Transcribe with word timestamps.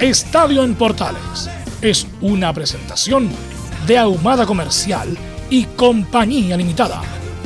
Estadio 0.00 0.62
en 0.62 0.74
Portales 0.74 1.48
es 1.80 2.06
una 2.20 2.52
presentación 2.52 3.30
de 3.86 3.96
Ahumada 3.96 4.44
Comercial 4.44 5.16
y 5.48 5.64
Compañía 5.64 6.54
Limitada. 6.58 7.00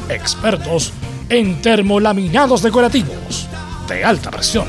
Expertos 0.09 0.93
en 1.29 1.63
termolaminados 1.63 2.63
decorativos 2.63 3.49
de 3.89 4.05
alta 4.05 4.33
presión. 4.33 4.67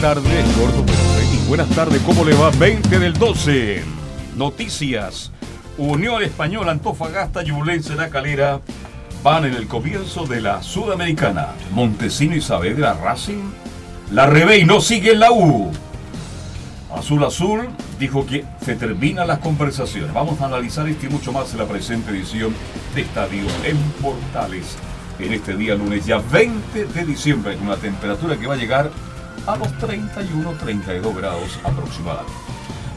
tardes, 0.00 0.58
gordo, 0.58 0.84
y 1.32 1.48
buenas 1.48 1.68
tardes, 1.70 2.02
¿cómo 2.02 2.24
le 2.24 2.34
va? 2.34 2.50
20 2.50 2.98
del 2.98 3.12
12. 3.14 3.82
Noticias. 4.36 5.30
Unión 5.78 6.22
Española, 6.22 6.72
Antofagasta, 6.72 7.42
Yulense, 7.42 7.94
La 7.94 8.10
Calera 8.10 8.60
van 9.22 9.44
en 9.44 9.54
el 9.54 9.66
comienzo 9.66 10.26
de 10.26 10.40
la 10.40 10.62
Sudamericana. 10.62 11.48
Montesino 11.70 12.34
y 12.34 12.40
Saavedra, 12.40 12.94
Racing. 12.94 13.65
La 14.12 14.26
Rebe 14.26 14.58
y 14.58 14.64
no 14.64 14.80
sigue 14.80 15.12
en 15.12 15.20
la 15.20 15.32
U. 15.32 15.72
Azul 16.94 17.24
Azul 17.24 17.68
dijo 17.98 18.24
que 18.24 18.44
se 18.64 18.76
terminan 18.76 19.26
las 19.26 19.40
conversaciones. 19.40 20.12
Vamos 20.14 20.40
a 20.40 20.46
analizar 20.46 20.88
esto 20.88 21.06
y 21.06 21.08
mucho 21.08 21.32
más 21.32 21.52
en 21.52 21.58
la 21.58 21.66
presente 21.66 22.12
edición 22.12 22.54
de 22.94 23.02
Estadio 23.02 23.44
en 23.64 23.76
Portales. 24.00 24.76
En 25.18 25.32
este 25.32 25.56
día 25.56 25.74
lunes 25.74 26.06
ya 26.06 26.18
20 26.18 26.84
de 26.84 27.04
diciembre, 27.04 27.56
con 27.56 27.66
una 27.66 27.76
temperatura 27.76 28.36
que 28.36 28.46
va 28.46 28.54
a 28.54 28.58
llegar 28.58 28.90
a 29.44 29.56
los 29.56 29.76
31, 29.78 30.52
32 30.52 31.16
grados 31.16 31.58
aproximadamente. 31.64 32.32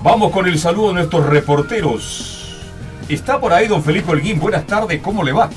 Vamos 0.04 0.32
con 0.32 0.46
el 0.46 0.60
saludo 0.60 0.90
de 0.90 0.94
nuestros 0.96 1.26
reporteros. 1.26 2.60
Está 3.10 3.40
por 3.40 3.52
ahí 3.52 3.68
don 3.68 3.84
Felipe 3.84 4.12
Holguín. 4.12 4.40
Buenas 4.40 4.68
tardes, 4.68 5.02
¿cómo 5.02 5.24
le 5.24 5.32
va? 5.32 5.50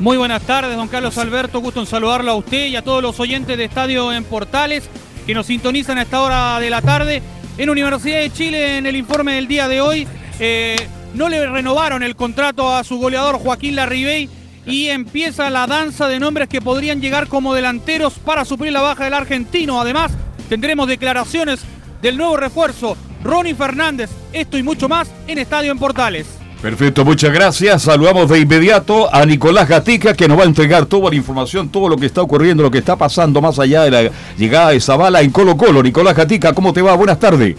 Muy 0.00 0.16
buenas 0.16 0.42
tardes, 0.42 0.76
don 0.76 0.88
Carlos 0.88 1.16
Alberto. 1.18 1.60
Gusto 1.60 1.78
en 1.78 1.86
saludarlo 1.86 2.32
a 2.32 2.34
usted 2.34 2.66
y 2.66 2.74
a 2.74 2.82
todos 2.82 3.00
los 3.00 3.20
oyentes 3.20 3.56
de 3.56 3.64
Estadio 3.64 4.12
en 4.12 4.24
Portales 4.24 4.90
que 5.24 5.34
nos 5.34 5.46
sintonizan 5.46 5.98
a 5.98 6.02
esta 6.02 6.20
hora 6.20 6.58
de 6.58 6.68
la 6.68 6.82
tarde. 6.82 7.22
En 7.58 7.70
Universidad 7.70 8.18
de 8.18 8.32
Chile, 8.32 8.78
en 8.78 8.86
el 8.86 8.96
informe 8.96 9.34
del 9.34 9.46
día 9.46 9.68
de 9.68 9.80
hoy, 9.80 10.08
eh, 10.40 10.76
no 11.14 11.28
le 11.28 11.46
renovaron 11.46 12.02
el 12.02 12.16
contrato 12.16 12.74
a 12.74 12.82
su 12.82 12.98
goleador 12.98 13.38
Joaquín 13.38 13.76
Larribey 13.76 14.28
y 14.66 14.88
empieza 14.88 15.48
la 15.48 15.68
danza 15.68 16.08
de 16.08 16.18
nombres 16.18 16.48
que 16.48 16.60
podrían 16.60 17.00
llegar 17.00 17.28
como 17.28 17.54
delanteros 17.54 18.14
para 18.14 18.44
suplir 18.44 18.72
la 18.72 18.80
baja 18.80 19.04
del 19.04 19.14
argentino. 19.14 19.80
Además, 19.80 20.10
tendremos 20.48 20.88
declaraciones 20.88 21.60
del 22.02 22.16
nuevo 22.16 22.36
refuerzo, 22.36 22.96
Ronnie 23.22 23.54
Fernández. 23.54 24.10
Esto 24.32 24.58
y 24.58 24.64
mucho 24.64 24.88
más 24.88 25.08
en 25.28 25.38
Estadio 25.38 25.70
en 25.70 25.78
Portales. 25.78 26.26
Perfecto, 26.64 27.04
muchas 27.04 27.30
gracias. 27.30 27.82
Saludamos 27.82 28.30
de 28.30 28.38
inmediato 28.38 29.14
a 29.14 29.26
Nicolás 29.26 29.68
Gatica 29.68 30.14
que 30.14 30.26
nos 30.26 30.38
va 30.38 30.44
a 30.44 30.46
entregar 30.46 30.86
toda 30.86 31.10
la 31.10 31.16
información, 31.16 31.68
todo 31.68 31.90
lo 31.90 31.98
que 31.98 32.06
está 32.06 32.22
ocurriendo, 32.22 32.62
lo 32.62 32.70
que 32.70 32.78
está 32.78 32.96
pasando 32.96 33.42
más 33.42 33.58
allá 33.58 33.82
de 33.82 33.90
la 33.90 34.10
llegada 34.38 34.70
de 34.70 34.80
Zavala 34.80 35.20
en 35.20 35.30
Colo 35.30 35.58
Colo. 35.58 35.82
Nicolás 35.82 36.16
Gatica, 36.16 36.54
¿cómo 36.54 36.72
te 36.72 36.80
va? 36.80 36.94
Buenas 36.94 37.20
tardes. 37.20 37.54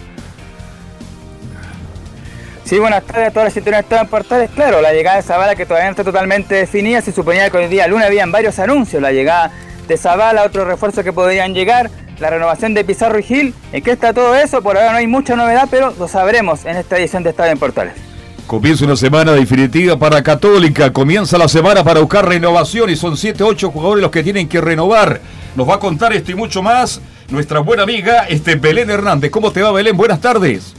Sí, 2.63 2.79
buenas 2.79 3.03
tardes 3.03 3.27
a 3.27 3.29
todas 3.29 3.43
las 3.43 3.53
situaciones 3.53 3.85
en 3.91 4.07
Portales. 4.07 4.49
Claro, 4.55 4.81
la 4.81 4.91
llegada 4.91 5.17
de 5.17 5.21
Zavala 5.21 5.55
que 5.55 5.67
todavía 5.67 5.85
no 5.85 5.91
está 5.91 6.03
totalmente 6.03 6.55
definida. 6.55 6.99
Se 6.99 7.11
suponía 7.11 7.51
que 7.51 7.57
hoy 7.57 7.67
día 7.67 7.87
lunes 7.87 8.07
habían 8.07 8.31
varios 8.31 8.57
anuncios. 8.57 9.03
La 9.03 9.11
llegada 9.11 9.51
de 9.87 9.97
Zavala, 9.97 10.41
otros 10.41 10.65
refuerzos 10.65 11.03
que 11.03 11.13
podrían 11.13 11.53
llegar, 11.53 11.91
la 12.17 12.31
renovación 12.31 12.73
de 12.73 12.83
Pizarro 12.83 13.19
y 13.19 13.23
Gil. 13.23 13.53
¿En 13.71 13.83
qué 13.83 13.91
está 13.91 14.15
todo 14.15 14.33
eso? 14.35 14.63
Por 14.63 14.77
ahora 14.77 14.93
no 14.93 14.97
hay 14.97 15.05
mucha 15.05 15.35
novedad, 15.35 15.67
pero 15.69 15.93
lo 15.95 16.07
sabremos 16.07 16.65
en 16.65 16.77
esta 16.77 16.97
edición 16.97 17.21
de 17.21 17.29
Estadio 17.29 17.51
en 17.51 17.59
Portales. 17.59 18.14
Comienza 18.47 18.85
una 18.85 18.95
semana 18.95 19.31
definitiva 19.31 19.97
para 19.97 20.21
Católica. 20.21 20.93
Comienza 20.93 21.37
la 21.37 21.47
semana 21.47 21.83
para 21.83 21.99
buscar 21.99 22.27
renovación 22.27 22.91
y 22.91 22.95
son 22.95 23.17
7, 23.17 23.43
8 23.43 23.71
jugadores 23.71 24.03
los 24.03 24.11
que 24.11 24.21
tienen 24.21 24.47
que 24.47 24.61
renovar. 24.61 25.19
Nos 25.55 25.67
va 25.67 25.75
a 25.75 25.79
contar 25.79 26.13
esto 26.13 26.31
y 26.31 26.35
mucho 26.35 26.61
más 26.61 27.01
nuestra 27.29 27.59
buena 27.59 27.83
amiga 27.83 28.27
este 28.27 28.55
Belén 28.55 28.89
Hernández. 28.89 29.31
¿Cómo 29.31 29.51
te 29.51 29.63
va, 29.63 29.71
Belén? 29.71 29.97
Buenas 29.97 30.21
tardes. 30.21 30.73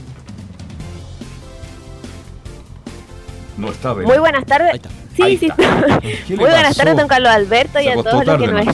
No 3.57 3.69
está 3.69 3.91
Belén. 3.91 4.07
Muy 4.07 4.19
buenas 4.19 4.45
tardes. 4.45 4.79
Sí, 5.17 5.37
sí. 5.37 5.49
Muy 6.29 6.49
buenas 6.49 6.77
tardes, 6.77 6.95
don 6.95 7.07
Carlos 7.07 7.31
Alberto, 7.31 7.81
y 7.81 7.89
a 7.89 7.95
todos 7.95 8.25
los 8.25 8.37
que 8.39 8.47
nos. 8.47 8.65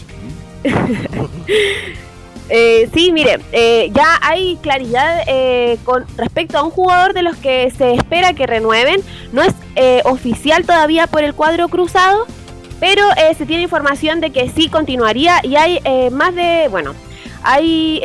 Eh, 2.49 2.89
sí, 2.93 3.11
mire, 3.11 3.39
eh, 3.51 3.89
ya 3.93 4.19
hay 4.21 4.57
claridad 4.57 5.23
eh, 5.27 5.77
con 5.83 6.05
respecto 6.17 6.57
a 6.57 6.63
un 6.63 6.71
jugador 6.71 7.13
de 7.13 7.23
los 7.23 7.37
que 7.37 7.71
se 7.77 7.93
espera 7.93 8.33
que 8.33 8.45
renueven. 8.45 9.01
No 9.31 9.41
es 9.41 9.53
oficial 10.03 10.65
todavía 10.65 11.07
por 11.07 11.23
el 11.23 11.33
cuadro 11.33 11.67
cruzado, 11.67 12.27
pero 12.79 13.03
se 13.35 13.45
tiene 13.47 13.63
información 13.63 14.21
de 14.21 14.29
que 14.29 14.49
sí 14.49 14.69
continuaría 14.69 15.39
y 15.41 15.55
hay 15.55 15.79
más 16.11 16.35
de, 16.35 16.67
bueno, 16.69 16.93
hay 17.41 17.99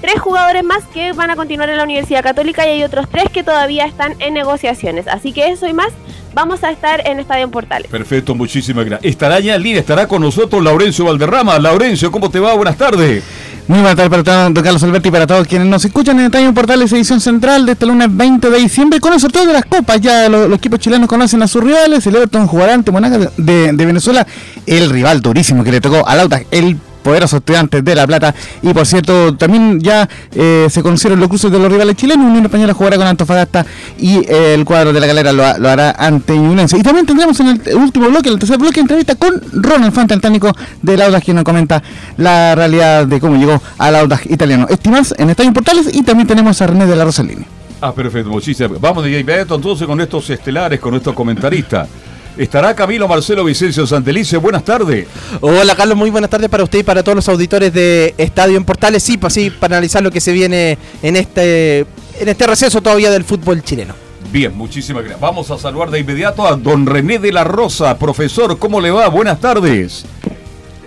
tres 0.00 0.20
jugadores 0.20 0.64
más 0.64 0.84
que 0.84 1.12
van 1.12 1.30
a 1.30 1.36
continuar 1.36 1.68
en 1.68 1.76
la 1.76 1.84
Universidad 1.84 2.22
Católica 2.22 2.66
y 2.66 2.70
hay 2.70 2.84
otros 2.84 3.10
tres 3.10 3.24
que 3.30 3.42
todavía 3.42 3.84
están 3.84 4.14
en 4.20 4.32
negociaciones. 4.32 5.06
Así 5.06 5.32
que 5.34 5.50
eso 5.50 5.66
y 5.66 5.74
más 5.74 5.90
vamos 6.32 6.64
a 6.64 6.70
estar 6.70 7.06
en 7.06 7.20
Estadio 7.20 7.50
Portales. 7.50 7.88
Perfecto, 7.90 8.34
muchísimas 8.34 8.86
gracias. 8.86 9.12
Estará 9.12 9.38
ya 9.40 9.56
en 9.56 9.62
línea, 9.62 9.80
estará 9.80 10.08
con 10.08 10.22
nosotros 10.22 10.64
Laurencio 10.64 11.04
Valderrama. 11.04 11.58
Laurencio, 11.58 12.10
¿cómo 12.10 12.30
te 12.30 12.40
va? 12.40 12.54
Buenas 12.54 12.78
tardes. 12.78 13.22
Muy 13.68 13.78
buenas 13.78 13.94
tardes 13.94 14.10
para 14.10 14.24
todos, 14.24 14.54
don 14.54 14.64
Carlos 14.64 14.82
Alberti 14.82 15.10
para 15.10 15.26
todos 15.26 15.46
quienes 15.46 15.68
nos 15.68 15.84
escuchan 15.84 16.18
en 16.18 16.26
Estadio 16.26 16.52
Portales, 16.52 16.92
edición 16.92 17.20
central 17.20 17.64
de 17.64 17.72
este 17.72 17.86
lunes 17.86 18.08
20 18.10 18.50
de 18.50 18.58
diciembre, 18.58 18.98
con 18.98 19.12
el 19.12 19.20
sorteo 19.20 19.46
de 19.46 19.52
las 19.52 19.64
copas. 19.64 20.00
Ya 20.00 20.28
los, 20.28 20.52
equipos 20.52 20.80
chilenos 20.80 21.08
conocen 21.08 21.40
a 21.42 21.46
sus 21.46 21.62
rivales. 21.62 22.04
El 22.06 22.16
Everton 22.16 22.48
jugará 22.48 22.74
ante 22.74 22.90
Monaca 22.90 23.18
de, 23.18 23.72
de, 23.72 23.86
Venezuela, 23.86 24.26
el 24.66 24.90
rival 24.90 25.22
durísimo 25.22 25.62
que 25.62 25.70
le 25.70 25.80
tocó 25.80 26.06
al 26.06 26.20
Audax, 26.20 26.46
el 26.50 26.76
poderosos 27.02 27.38
estudiantes 27.38 27.84
de 27.84 27.94
La 27.94 28.06
Plata. 28.06 28.34
Y 28.62 28.72
por 28.72 28.86
cierto, 28.86 29.34
también 29.34 29.80
ya 29.80 30.08
eh, 30.34 30.66
se 30.70 30.82
conocieron 30.82 31.20
los 31.20 31.28
cruces 31.28 31.50
de 31.50 31.58
los 31.58 31.70
rivales 31.70 31.96
chilenos. 31.96 32.26
Unión 32.26 32.44
Española 32.44 32.74
jugará 32.74 32.96
con 32.96 33.06
Antofagasta 33.06 33.66
y 33.98 34.18
eh, 34.18 34.54
el 34.54 34.64
cuadro 34.64 34.92
de 34.92 35.00
la 35.00 35.06
galera 35.06 35.32
lo, 35.32 35.44
hará 35.44 35.90
ante 35.98 36.36
Ñublense. 36.36 36.78
Y 36.78 36.82
también 36.82 37.06
tendremos 37.06 37.38
en 37.40 37.48
el 37.48 37.76
último 37.76 38.08
bloque, 38.08 38.28
el 38.28 38.38
tercer 38.38 38.58
bloque, 38.58 38.80
entrevista 38.80 39.14
con 39.16 39.40
Ronald 39.52 39.92
Fanta, 39.92 40.14
el 40.14 40.20
técnico 40.20 40.52
del 40.80 41.02
Audax, 41.02 41.24
quien 41.24 41.36
nos 41.36 41.44
comenta 41.44 41.82
la 42.16 42.54
realidad 42.54 43.06
de 43.06 43.20
cómo 43.20 43.36
llegó 43.36 43.60
al 43.78 43.96
Audax 43.96 44.26
italiano. 44.26 44.66
Estimas 44.68 45.14
en 45.18 45.30
Estadio 45.30 45.52
Portales 45.52 45.94
y 45.94 46.02
también 46.02 46.26
tenemos 46.26 46.60
a 46.62 46.66
René 46.66 46.86
de 46.86 46.96
la 46.96 47.04
Rosalini. 47.04 47.44
Ah, 47.80 47.92
perfecto, 47.92 48.30
muchísimas 48.30 48.80
Vamos 48.80 49.02
de 49.02 49.18
inmediato 49.18 49.56
entonces 49.56 49.88
con 49.88 50.00
estos 50.00 50.30
estelares, 50.30 50.78
con 50.78 50.92
nuestros 50.92 51.16
comentaristas. 51.16 51.88
Estará 52.36 52.74
Camilo 52.74 53.06
Marcelo 53.08 53.44
Vicencio 53.44 53.86
Santelice. 53.86 54.38
Buenas 54.38 54.64
tardes. 54.64 55.06
Hola 55.40 55.76
Carlos, 55.76 55.96
muy 55.96 56.10
buenas 56.10 56.30
tardes 56.30 56.48
para 56.48 56.64
usted 56.64 56.78
y 56.78 56.82
para 56.82 57.02
todos 57.02 57.16
los 57.16 57.28
auditores 57.28 57.72
de 57.74 58.14
Estadio 58.16 58.56
en 58.56 58.64
Portales. 58.64 59.02
Sí, 59.02 59.18
para, 59.18 59.34
pues 59.34 59.50
para 59.58 59.76
analizar 59.76 60.02
lo 60.02 60.10
que 60.10 60.20
se 60.20 60.32
viene 60.32 60.78
en 61.02 61.16
este, 61.16 61.80
en 62.18 62.28
este 62.28 62.46
receso 62.46 62.80
todavía 62.80 63.10
del 63.10 63.24
fútbol 63.24 63.62
chileno. 63.62 63.94
Bien, 64.32 64.56
muchísimas 64.56 65.02
gracias. 65.02 65.20
Vamos 65.20 65.50
a 65.50 65.58
saludar 65.58 65.90
de 65.90 65.98
inmediato 66.00 66.46
a 66.46 66.56
don 66.56 66.86
René 66.86 67.18
de 67.18 67.32
la 67.32 67.44
Rosa. 67.44 67.98
Profesor, 67.98 68.58
¿cómo 68.58 68.80
le 68.80 68.90
va? 68.90 69.08
Buenas 69.08 69.38
tardes. 69.38 70.06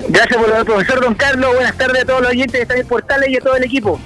Gracias 0.09 0.37
por 0.37 0.49
lo 0.49 0.65
profesor 0.65 1.01
Don 1.01 1.13
Carlos. 1.13 1.53
Buenas 1.53 1.77
tardes 1.77 2.03
a 2.03 2.05
todos 2.05 2.21
los 2.21 2.31
oyentes 2.31 2.53
de 2.53 2.61
Estadio 2.61 2.81
en 2.81 2.87
Portales 2.87 3.29
y 3.29 3.37
a 3.37 3.39
todo 3.39 3.55
el 3.55 3.63
equipo. 3.63 3.99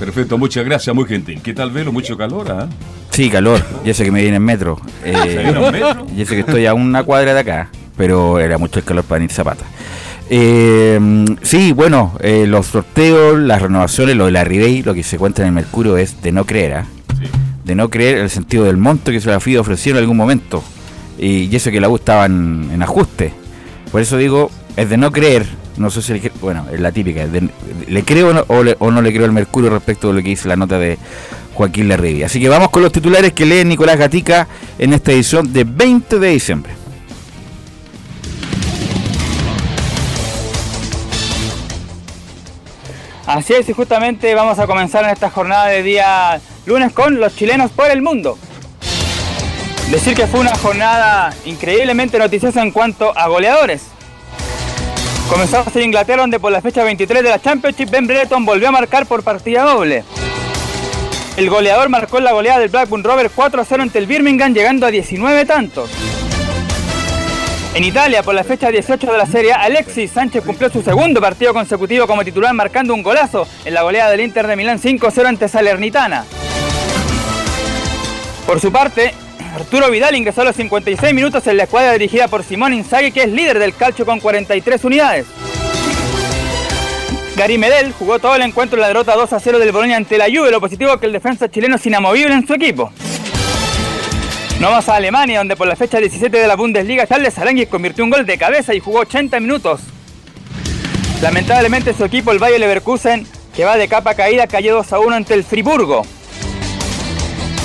Perfecto, 0.00 0.36
muchas 0.36 0.64
gracias, 0.64 0.94
muy 0.94 1.06
gentil. 1.06 1.40
¿Qué 1.42 1.54
tal, 1.54 1.70
Velo? 1.70 1.92
Mucho 1.92 2.16
calor, 2.16 2.50
¿ah? 2.50 2.68
Sí, 3.10 3.30
calor. 3.30 3.62
Y 3.84 3.90
ese 3.90 4.04
que 4.04 4.10
me 4.12 4.20
viene 4.22 4.36
en 4.36 4.44
metro. 4.44 4.80
Eh, 5.04 5.52
y 6.16 6.22
ese 6.22 6.34
que 6.34 6.40
estoy 6.40 6.66
a 6.66 6.74
una 6.74 7.02
cuadra 7.04 7.32
de 7.34 7.40
acá. 7.40 7.68
Pero 7.96 8.38
era 8.40 8.58
mucho 8.58 8.78
el 8.80 8.84
calor 8.84 9.04
para 9.04 9.18
venir 9.20 9.32
Zapata. 9.32 9.64
Eh, 10.28 10.98
sí, 11.42 11.72
bueno, 11.72 12.14
eh, 12.20 12.46
los 12.46 12.66
sorteos, 12.66 13.38
las 13.38 13.62
renovaciones, 13.62 14.16
lo 14.16 14.26
de 14.26 14.32
la 14.32 14.44
Ribey, 14.44 14.82
lo 14.82 14.92
que 14.92 15.02
se 15.02 15.18
cuenta 15.18 15.42
en 15.42 15.48
el 15.48 15.54
Mercurio 15.54 15.96
es 15.96 16.20
de 16.20 16.32
no 16.32 16.44
creer, 16.44 16.72
¿ah? 16.74 16.86
de 17.64 17.74
no 17.74 17.88
creer 17.88 18.18
el 18.18 18.30
sentido 18.30 18.64
del 18.64 18.76
monto 18.76 19.12
que 19.12 19.20
se 19.20 19.30
la 19.30 19.40
FIA 19.40 19.60
ofreció 19.60 19.92
en 19.92 19.98
algún 19.98 20.16
momento. 20.16 20.62
Y, 21.18 21.44
y 21.50 21.56
eso 21.56 21.70
que 21.70 21.80
la 21.80 21.88
U 21.88 21.96
estaba 21.96 22.26
en, 22.26 22.68
en 22.72 22.82
ajuste. 22.82 23.32
Por 23.92 24.00
eso 24.02 24.16
digo, 24.18 24.50
es 24.76 24.90
de 24.90 24.96
no 24.96 25.10
creer. 25.12 25.46
No 25.78 25.90
sé 25.90 26.02
si 26.02 26.12
le, 26.14 26.32
bueno, 26.40 26.66
es 26.72 26.80
la 26.80 26.90
típica. 26.92 27.26
de- 27.26 27.48
¿Le 27.88 28.02
creo 28.02 28.30
o 28.30 28.32
no, 28.32 28.44
o, 28.48 28.62
le- 28.62 28.76
o 28.78 28.90
no 28.90 29.00
le 29.02 29.12
creo 29.12 29.24
al 29.26 29.32
Mercurio 29.32 29.70
respecto 29.70 30.08
de 30.08 30.14
lo 30.14 30.22
que 30.22 30.30
dice 30.30 30.48
la 30.48 30.56
nota 30.56 30.78
de 30.78 30.98
Joaquín 31.56 31.88
Larribi? 31.88 32.22
Así 32.22 32.38
que 32.38 32.50
vamos 32.50 32.68
con 32.68 32.82
los 32.82 32.92
titulares 32.92 33.32
que 33.32 33.46
lee 33.46 33.64
Nicolás 33.64 33.96
Gatica 33.96 34.46
en 34.78 34.92
esta 34.92 35.12
edición 35.12 35.52
de 35.52 35.64
20 35.64 36.18
de 36.18 36.28
diciembre. 36.28 36.72
Así 43.26 43.54
es, 43.54 43.68
y 43.68 43.72
justamente 43.72 44.34
vamos 44.34 44.58
a 44.58 44.66
comenzar 44.66 45.02
en 45.04 45.10
esta 45.10 45.30
jornada 45.30 45.66
de 45.68 45.82
día 45.82 46.40
lunes 46.66 46.92
con 46.92 47.18
los 47.18 47.34
chilenos 47.34 47.70
por 47.72 47.90
el 47.90 48.02
mundo. 48.02 48.38
Decir 49.90 50.14
que 50.14 50.26
fue 50.26 50.40
una 50.40 50.54
jornada 50.56 51.34
increíblemente 51.46 52.18
noticiosa 52.18 52.62
en 52.62 52.70
cuanto 52.70 53.16
a 53.16 53.28
goleadores. 53.28 53.82
Comenzamos 55.30 55.74
en 55.74 55.84
Inglaterra 55.84 56.20
donde 56.20 56.38
por 56.38 56.52
la 56.52 56.60
fecha 56.60 56.84
23 56.84 57.22
de 57.22 57.30
la 57.30 57.40
Championship 57.40 57.90
Ben 57.90 58.06
Brereton 58.06 58.44
volvió 58.44 58.68
a 58.68 58.72
marcar 58.72 59.06
por 59.06 59.22
partida 59.22 59.62
doble. 59.62 60.04
El 61.36 61.50
goleador 61.50 61.90
marcó 61.90 62.18
la 62.18 62.32
goleada 62.32 62.60
del 62.60 62.70
Blackburn 62.70 63.04
Rovers 63.04 63.30
4-0 63.36 63.82
ante 63.82 63.98
el 63.98 64.06
Birmingham 64.06 64.54
llegando 64.54 64.86
a 64.86 64.90
19 64.90 65.44
tantos. 65.44 65.90
En 67.74 67.84
Italia, 67.84 68.22
por 68.22 68.34
la 68.34 68.42
fecha 68.42 68.70
18 68.70 69.12
de 69.12 69.18
la 69.18 69.26
Serie 69.26 69.52
A, 69.52 69.64
Alexis 69.64 70.12
Sánchez 70.12 70.42
cumplió 70.42 70.70
su 70.70 70.80
segundo 70.80 71.20
partido 71.20 71.52
consecutivo 71.52 72.06
como 72.06 72.24
titular 72.24 72.54
marcando 72.54 72.94
un 72.94 73.02
golazo 73.02 73.46
en 73.66 73.74
la 73.74 73.82
goleada 73.82 74.12
del 74.12 74.22
Inter 74.22 74.46
de 74.46 74.56
Milán 74.56 74.80
5-0 74.80 75.26
ante 75.26 75.46
Salernitana. 75.46 76.24
Por 78.46 78.58
su 78.58 78.72
parte, 78.72 79.12
Arturo 79.54 79.90
Vidal 79.90 80.16
ingresó 80.16 80.40
a 80.40 80.44
los 80.44 80.56
56 80.56 81.12
minutos 81.12 81.46
en 81.48 81.58
la 81.58 81.64
escuadra 81.64 81.92
dirigida 81.92 82.28
por 82.28 82.44
Simón 82.44 82.72
Inzaghi, 82.72 83.12
que 83.12 83.24
es 83.24 83.28
líder 83.28 83.58
del 83.58 83.74
calcio 83.74 84.06
con 84.06 84.20
43 84.20 84.84
unidades. 84.84 85.26
Gary 87.36 87.58
Medel 87.58 87.92
jugó 87.92 88.18
todo 88.18 88.34
el 88.34 88.40
encuentro 88.40 88.78
en 88.78 88.80
la 88.80 88.88
derrota 88.88 89.14
2 89.14 89.30
a 89.30 89.38
0 89.38 89.58
del 89.58 89.70
Bolonia 89.70 89.98
ante 89.98 90.16
la 90.16 90.24
Juve, 90.24 90.50
lo 90.50 90.58
positivo 90.58 90.96
que 90.96 91.04
el 91.04 91.12
defensa 91.12 91.50
chileno 91.50 91.76
es 91.76 91.84
inamovible 91.84 92.34
en 92.34 92.46
su 92.46 92.54
equipo. 92.54 92.90
No 94.58 94.70
vamos 94.70 94.88
a 94.88 94.96
Alemania, 94.96 95.38
donde 95.38 95.54
por 95.54 95.66
la 95.66 95.76
fecha 95.76 95.98
17 95.98 96.34
de 96.34 96.46
la 96.48 96.56
Bundesliga, 96.56 97.06
Charles 97.06 97.38
Aránguiz 97.38 97.68
convirtió 97.68 98.04
un 98.04 98.10
gol 98.10 98.24
de 98.24 98.38
cabeza 98.38 98.72
y 98.72 98.80
jugó 98.80 99.00
80 99.00 99.38
minutos. 99.40 99.82
Lamentablemente 101.20 101.92
su 101.92 102.06
equipo, 102.06 102.32
el 102.32 102.38
Bayer 102.38 102.58
Leverkusen, 102.58 103.26
que 103.54 103.66
va 103.66 103.76
de 103.76 103.86
capa 103.86 104.14
caída, 104.14 104.46
cayó 104.46 104.74
2 104.76 104.94
a 104.94 104.98
1 104.98 105.16
ante 105.16 105.34
el 105.34 105.44
Friburgo. 105.44 106.06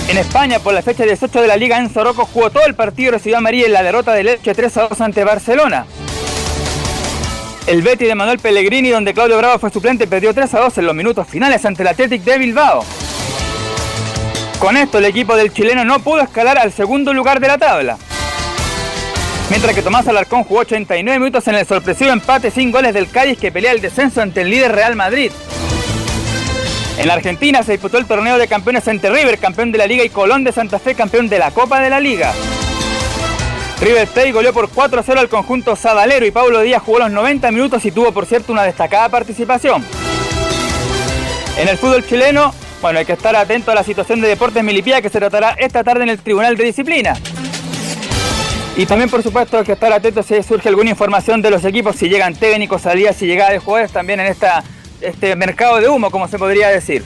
En 0.09 0.17
España, 0.17 0.59
por 0.59 0.73
la 0.73 0.81
fecha 0.81 1.05
18 1.05 1.41
de 1.41 1.47
la 1.47 1.55
Liga, 1.55 1.77
Enzo 1.77 2.03
Rocco 2.03 2.25
jugó 2.25 2.49
todo 2.49 2.65
el 2.65 2.75
partido 2.75 3.07
y 3.07 3.11
recibió 3.11 3.37
a 3.37 3.41
María 3.41 3.67
en 3.67 3.71
la 3.71 3.83
derrota 3.83 4.11
del 4.11 4.27
Elche 4.27 4.53
3 4.53 4.77
a 4.77 4.87
2 4.89 4.99
ante 4.99 5.23
Barcelona. 5.23 5.85
El 7.67 7.81
Betis 7.83 8.07
de 8.07 8.15
Manuel 8.15 8.39
Pellegrini, 8.39 8.89
donde 8.89 9.13
Claudio 9.13 9.37
Bravo 9.37 9.59
fue 9.59 9.69
suplente, 9.69 10.07
perdió 10.07 10.33
3 10.33 10.53
a 10.55 10.59
2 10.61 10.77
en 10.79 10.85
los 10.85 10.95
minutos 10.95 11.27
finales 11.27 11.63
ante 11.65 11.83
el 11.83 11.87
Athletic 11.89 12.23
de 12.23 12.37
Bilbao. 12.37 12.83
Con 14.59 14.77
esto, 14.77 14.97
el 14.97 15.05
equipo 15.05 15.35
del 15.35 15.53
chileno 15.53 15.85
no 15.85 15.99
pudo 15.99 16.21
escalar 16.21 16.57
al 16.57 16.71
segundo 16.71 17.13
lugar 17.13 17.39
de 17.39 17.47
la 17.47 17.57
tabla. 17.57 17.97
Mientras 19.49 19.75
que 19.75 19.81
Tomás 19.81 20.07
Alarcón 20.07 20.43
jugó 20.43 20.61
89 20.61 21.19
minutos 21.19 21.47
en 21.47 21.55
el 21.55 21.65
sorpresivo 21.65 22.11
empate 22.11 22.51
sin 22.51 22.71
goles 22.71 22.93
del 22.93 23.09
Cádiz 23.09 23.37
que 23.37 23.51
pelea 23.51 23.73
el 23.73 23.81
descenso 23.81 24.21
ante 24.21 24.41
el 24.41 24.49
líder 24.49 24.71
Real 24.71 24.95
Madrid. 24.95 25.31
En 26.97 27.07
la 27.07 27.15
Argentina 27.15 27.63
se 27.63 27.73
disputó 27.73 27.97
el 27.97 28.05
torneo 28.05 28.37
de 28.37 28.47
campeones 28.47 28.87
entre 28.87 29.09
River, 29.09 29.39
campeón 29.39 29.71
de 29.71 29.77
la 29.77 29.87
Liga, 29.87 30.03
y 30.03 30.09
Colón 30.09 30.43
de 30.43 30.51
Santa 30.51 30.79
Fe, 30.79 30.95
campeón 30.95 31.29
de 31.29 31.39
la 31.39 31.51
Copa 31.51 31.79
de 31.79 31.89
la 31.89 31.99
Liga. 31.99 32.33
River 33.81 34.07
Plate 34.07 34.31
goleó 34.31 34.53
por 34.53 34.69
4-0 34.69 35.17
al 35.17 35.27
conjunto 35.27 35.75
Sadalero 35.75 36.23
y 36.23 36.29
Pablo 36.29 36.61
Díaz 36.61 36.83
jugó 36.83 36.99
los 36.99 37.09
90 37.09 37.49
minutos 37.49 37.83
y 37.83 37.91
tuvo 37.91 38.11
por 38.11 38.27
cierto 38.27 38.51
una 38.51 38.61
destacada 38.61 39.09
participación. 39.09 39.83
En 41.57 41.67
el 41.67 41.79
fútbol 41.79 42.05
chileno, 42.05 42.53
bueno, 42.79 42.99
hay 42.99 43.05
que 43.05 43.13
estar 43.13 43.35
atento 43.35 43.71
a 43.71 43.75
la 43.75 43.83
situación 43.83 44.21
de 44.21 44.27
Deportes 44.27 44.63
Milipía 44.63 45.01
que 45.01 45.09
se 45.09 45.17
tratará 45.17 45.55
esta 45.57 45.83
tarde 45.83 46.03
en 46.03 46.09
el 46.09 46.19
Tribunal 46.19 46.55
de 46.57 46.65
Disciplina. 46.65 47.17
Y 48.77 48.85
también, 48.85 49.09
por 49.09 49.23
supuesto, 49.23 49.57
hay 49.57 49.63
que 49.63 49.73
estar 49.73 49.91
atento 49.91 50.21
si 50.21 50.41
surge 50.43 50.69
alguna 50.69 50.91
información 50.91 51.41
de 51.41 51.49
los 51.49 51.65
equipos, 51.65 51.95
si 51.95 52.07
llegan 52.07 52.35
técnicos, 52.35 52.83
salidas 52.83 53.19
y 53.23 53.25
llegadas 53.25 53.53
de 53.53 53.59
jugadores 53.59 53.91
también 53.91 54.19
en 54.19 54.35
este 55.01 55.35
mercado 55.35 55.79
de 55.79 55.89
humo, 55.89 56.11
como 56.11 56.27
se 56.27 56.37
podría 56.37 56.69
decir. 56.69 57.03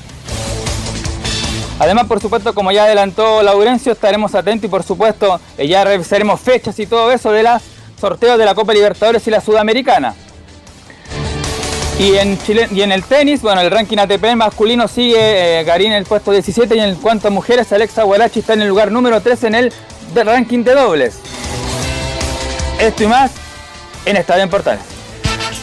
Además, 1.79 2.05
por 2.07 2.21
supuesto, 2.21 2.53
como 2.53 2.71
ya 2.71 2.85
adelantó 2.85 3.43
Laurencio, 3.43 3.91
estaremos 3.91 4.33
atentos 4.33 4.65
y 4.65 4.69
por 4.69 4.83
supuesto 4.83 5.39
eh, 5.57 5.67
ya 5.67 5.83
revisaremos 5.83 6.39
fechas 6.39 6.79
y 6.79 6.87
todo 6.87 7.11
eso 7.11 7.31
de 7.31 7.43
los 7.43 7.61
sorteos 7.99 8.37
de 8.37 8.45
la 8.45 8.55
Copa 8.55 8.73
Libertadores 8.73 9.27
y 9.27 9.31
la 9.31 9.41
Sudamericana. 9.41 10.15
Y 11.99 12.15
en, 12.15 12.37
Chile, 12.43 12.67
y 12.71 12.81
en 12.81 12.91
el 12.91 13.03
tenis, 13.03 13.41
bueno, 13.41 13.61
el 13.61 13.71
ranking 13.71 13.97
ATP 13.97 14.35
masculino 14.35 14.87
sigue 14.87 15.59
eh, 15.59 15.63
Garín 15.63 15.91
en 15.91 15.97
el 15.99 16.05
puesto 16.05 16.31
17 16.31 16.75
y 16.75 16.79
en 16.79 16.95
cuanto 16.95 17.29
a 17.29 17.31
mujeres, 17.31 17.71
Alexa 17.71 18.03
Guarachi 18.03 18.39
está 18.39 18.53
en 18.53 18.63
el 18.63 18.67
lugar 18.67 18.91
número 18.91 19.21
13 19.21 19.47
en 19.47 19.55
el 19.55 19.73
ranking 20.13 20.63
de 20.63 20.73
dobles. 20.73 21.19
Esto 22.79 23.03
y 23.03 23.07
más 23.07 23.31
en 24.05 24.17
Estadio 24.17 24.43
en 24.43 24.49
Portales. 24.49 24.83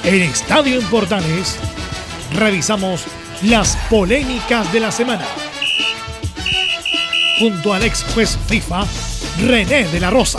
En 0.04 0.22
Estadio 0.22 0.80
en 0.80 0.86
Portales 0.86 1.56
revisamos 2.34 3.04
las 3.42 3.76
polémicas 3.90 4.72
de 4.72 4.80
la 4.80 4.90
semana. 4.90 5.26
Junto 7.38 7.72
al 7.74 7.82
ex 7.82 8.04
juez 8.14 8.38
FIFA, 8.46 8.84
René 9.46 9.84
de 9.88 10.00
la 10.00 10.10
Rosa. 10.10 10.38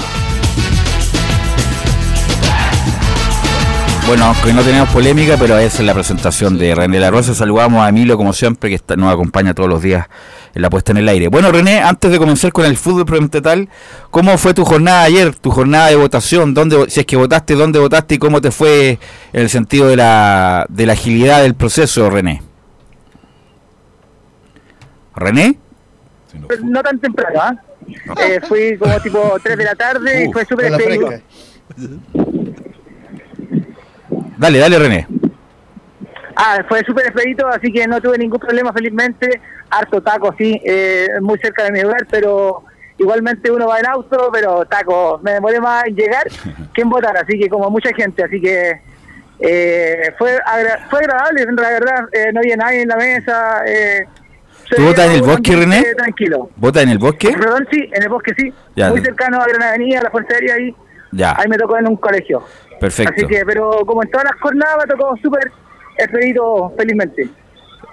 Bueno, 4.08 4.36
que 4.44 4.52
no 4.54 4.62
tenemos 4.62 4.90
polémica, 4.90 5.38
pero 5.40 5.58
esa 5.58 5.78
es 5.80 5.86
la 5.86 5.94
presentación 5.94 6.58
de 6.58 6.76
René 6.76 7.00
La 7.00 7.10
Rosa. 7.10 7.34
Saludamos 7.34 7.82
a 7.84 7.90
Emilio, 7.90 8.18
como 8.18 8.34
siempre, 8.34 8.70
que 8.70 8.76
está- 8.76 8.98
nos 8.98 9.12
acompaña 9.12 9.54
todos 9.54 9.70
los 9.70 9.82
días 9.82 10.08
en 10.54 10.62
la 10.62 10.70
puesta 10.70 10.92
en 10.92 10.98
el 10.98 11.08
aire. 11.08 11.30
Bueno, 11.30 11.52
René, 11.52 11.80
antes 11.82 12.12
de 12.12 12.18
comenzar 12.20 12.52
con 12.52 12.66
el 12.66 12.76
fútbol 12.78 13.30
tal, 13.30 13.70
¿cómo 14.12 14.38
fue 14.38 14.54
tu 14.54 14.66
jornada 14.66 15.04
ayer, 15.04 15.34
tu 15.36 15.52
jornada 15.52 15.88
de 15.88 15.96
votación? 15.96 16.54
¿Dónde, 16.54 16.86
si 16.90 17.00
es 17.00 17.06
que 17.06 17.16
votaste, 17.16 17.56
dónde 17.56 17.80
votaste 17.80 18.16
y 18.16 18.18
cómo 18.18 18.42
te 18.42 18.52
fue 18.52 19.00
en 19.32 19.42
el 19.42 19.50
sentido 19.50 19.88
de 19.88 19.96
la, 19.96 20.66
de 20.70 20.86
la 20.86 20.94
agilidad 20.94 21.42
del 21.42 21.56
proceso, 21.56 22.10
René? 22.10 22.42
¿René? 25.16 25.58
No 26.64 26.82
tan 26.84 27.00
temprano, 27.00 27.40
¿ah? 27.42 27.56
Eh, 28.22 28.40
fui 28.48 28.78
como 28.78 29.00
tipo 29.02 29.36
3 29.44 29.58
de 29.58 29.64
la 29.64 29.76
tarde 29.76 30.26
y 30.26 30.32
fue 30.34 30.46
súper 30.46 30.74
fresca. 30.74 31.22
Dale, 34.38 34.60
dale, 34.60 34.80
René. 34.80 35.08
Ah, 36.36 36.64
fue 36.68 36.84
súper 36.84 37.06
expedito, 37.08 37.48
así 37.48 37.72
que 37.72 37.88
no 37.88 38.02
tuve 38.02 38.18
ningún 38.18 38.40
problema, 38.40 38.74
felizmente. 38.74 39.40
Harto 39.70 40.02
taco, 40.02 40.34
sí, 40.38 40.60
eh, 40.66 41.08
muy 41.22 41.38
cerca 41.40 41.64
de 41.64 41.72
mi 41.72 41.82
hogar, 41.82 42.08
pero 42.10 42.64
igualmente 42.98 43.52
uno 43.52 43.68
va 43.68 43.80
en 43.80 43.88
auto, 43.88 44.30
pero 44.34 44.66
taco. 44.66 45.20
Me 45.24 45.34
demoré 45.34 45.60
más 45.60 45.86
en 45.86 45.96
llegar 45.96 46.24
que 46.74 46.82
en 46.82 46.90
votar, 46.90 47.16
así 47.18 47.38
que 47.40 47.48
como 47.50 47.70
mucha 47.70 47.94
gente, 47.96 48.24
así 48.24 48.42
que 48.42 48.80
eh, 49.40 50.14
fue, 50.18 50.38
agra- 50.46 50.88
fue 50.90 51.00
agradable, 51.00 51.46
la 51.56 51.70
verdad. 51.70 52.06
eh, 52.12 52.32
no 52.34 52.40
había 52.40 52.56
nadie 52.58 52.82
en 52.82 52.88
la 52.88 52.96
mesa. 52.98 53.64
Eh, 53.68 54.06
¿Tú 54.70 54.84
votas 54.84 55.06
en 55.08 55.12
el 55.14 55.22
bosque, 55.22 55.56
René? 55.56 55.84
Tranquilo. 55.96 56.50
¿Vota 56.56 56.82
en 56.82 56.90
el 56.90 56.98
bosque? 56.98 57.30
Perdón, 57.32 57.68
sí, 57.72 57.90
en 57.94 58.04
el 58.04 58.10
bosque 58.10 58.34
sí. 58.38 58.54
Ya. 58.76 58.90
Muy 58.90 59.02
cercano 59.02 59.40
a 59.42 59.46
Gran 59.48 59.64
Avenida, 59.64 60.00
a 60.00 60.04
la 60.04 60.12
Fuerza 60.12 60.34
Aérea 60.34 60.56
ahí. 60.56 60.76
Ya, 61.12 61.36
Ahí 61.38 61.48
me 61.48 61.58
tocó 61.58 61.78
en 61.78 61.88
un 61.88 61.96
colegio. 61.98 62.44
perfecto. 62.80 63.14
Así 63.16 63.28
que, 63.28 63.44
pero 63.46 63.70
como 63.86 64.02
en 64.04 64.10
todas 64.10 64.26
las 64.26 64.40
jornadas 64.42 64.78
me 64.88 64.96
tocó 64.96 65.16
súper 65.22 65.52
expedito, 65.98 66.74
felizmente. 66.78 67.30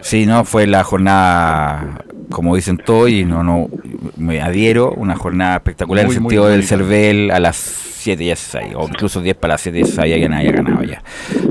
Sí, 0.00 0.26
no, 0.26 0.44
fue 0.44 0.66
la 0.66 0.84
jornada, 0.84 2.04
como 2.30 2.56
dicen 2.56 2.78
todos, 2.78 3.10
y 3.10 3.24
no, 3.24 3.42
no, 3.42 3.68
me 4.16 4.40
adhiero, 4.40 4.92
una 4.92 5.16
jornada 5.16 5.56
espectacular 5.56 6.06
Muy, 6.06 6.14
en 6.14 6.16
el 6.16 6.22
sentido 6.22 6.46
del. 6.46 6.64
Cervel 6.64 7.30
a 7.30 7.40
las 7.40 7.56
7 7.56 8.24
ya 8.24 8.36
se 8.36 8.50
sabía, 8.50 8.78
o 8.78 8.88
incluso 8.88 9.20
10 9.20 9.36
para 9.36 9.54
las 9.54 9.60
7 9.60 9.80
ya 9.80 9.86
se 9.86 9.92
sabía 9.92 10.16
que 10.16 10.28
nadie 10.28 10.48
había 10.48 10.62
ganado 10.62 10.82
ya. 10.82 11.02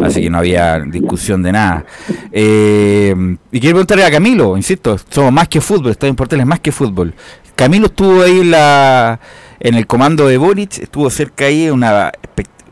Así 0.04 0.22
que 0.22 0.30
no 0.30 0.40
había 0.40 0.80
discusión 0.80 1.44
de 1.44 1.52
nada. 1.52 1.86
Eh, 2.32 3.16
y 3.52 3.60
quiero 3.60 3.76
preguntarle 3.76 4.06
a 4.06 4.12
Camilo, 4.12 4.58
insisto, 4.58 4.98
somos 5.10 5.32
más 5.32 5.48
que 5.48 5.62
fútbol, 5.62 5.92
está 5.92 6.08
en 6.08 6.16
Portales 6.16 6.46
más 6.46 6.60
que 6.60 6.72
fútbol. 6.72 7.14
Camilo 7.56 7.88
estuvo 7.88 8.22
ahí 8.22 8.40
en, 8.40 8.52
la, 8.52 9.20
en 9.60 9.76
el 9.76 9.86
comando 9.86 10.28
de 10.28 10.38
Boric, 10.38 10.80
estuvo 10.80 11.10
cerca 11.10 11.46
ahí, 11.46 11.70
una, 11.70 12.12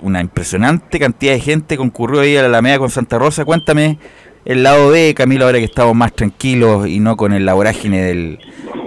una 0.02 0.22
impresionante 0.22 1.00
cantidad 1.00 1.34
de 1.34 1.40
gente 1.40 1.78
concurrió 1.78 2.22
ahí 2.22 2.38
a 2.38 2.42
la 2.42 2.48
Alameda 2.48 2.80
con 2.80 2.90
Santa 2.90 3.20
Rosa. 3.20 3.46
Cuéntame 3.46 4.00
el 4.48 4.64
lado 4.64 4.90
B, 4.90 5.14
Camilo, 5.14 5.44
ahora 5.44 5.60
que 5.60 5.66
estamos 5.66 5.94
más 5.94 6.14
tranquilos 6.14 6.88
y 6.88 7.02
no 7.02 7.18
con 7.18 7.34
el 7.34 7.46
la 7.46 7.54
vorágine 7.54 8.02
del, 8.02 8.40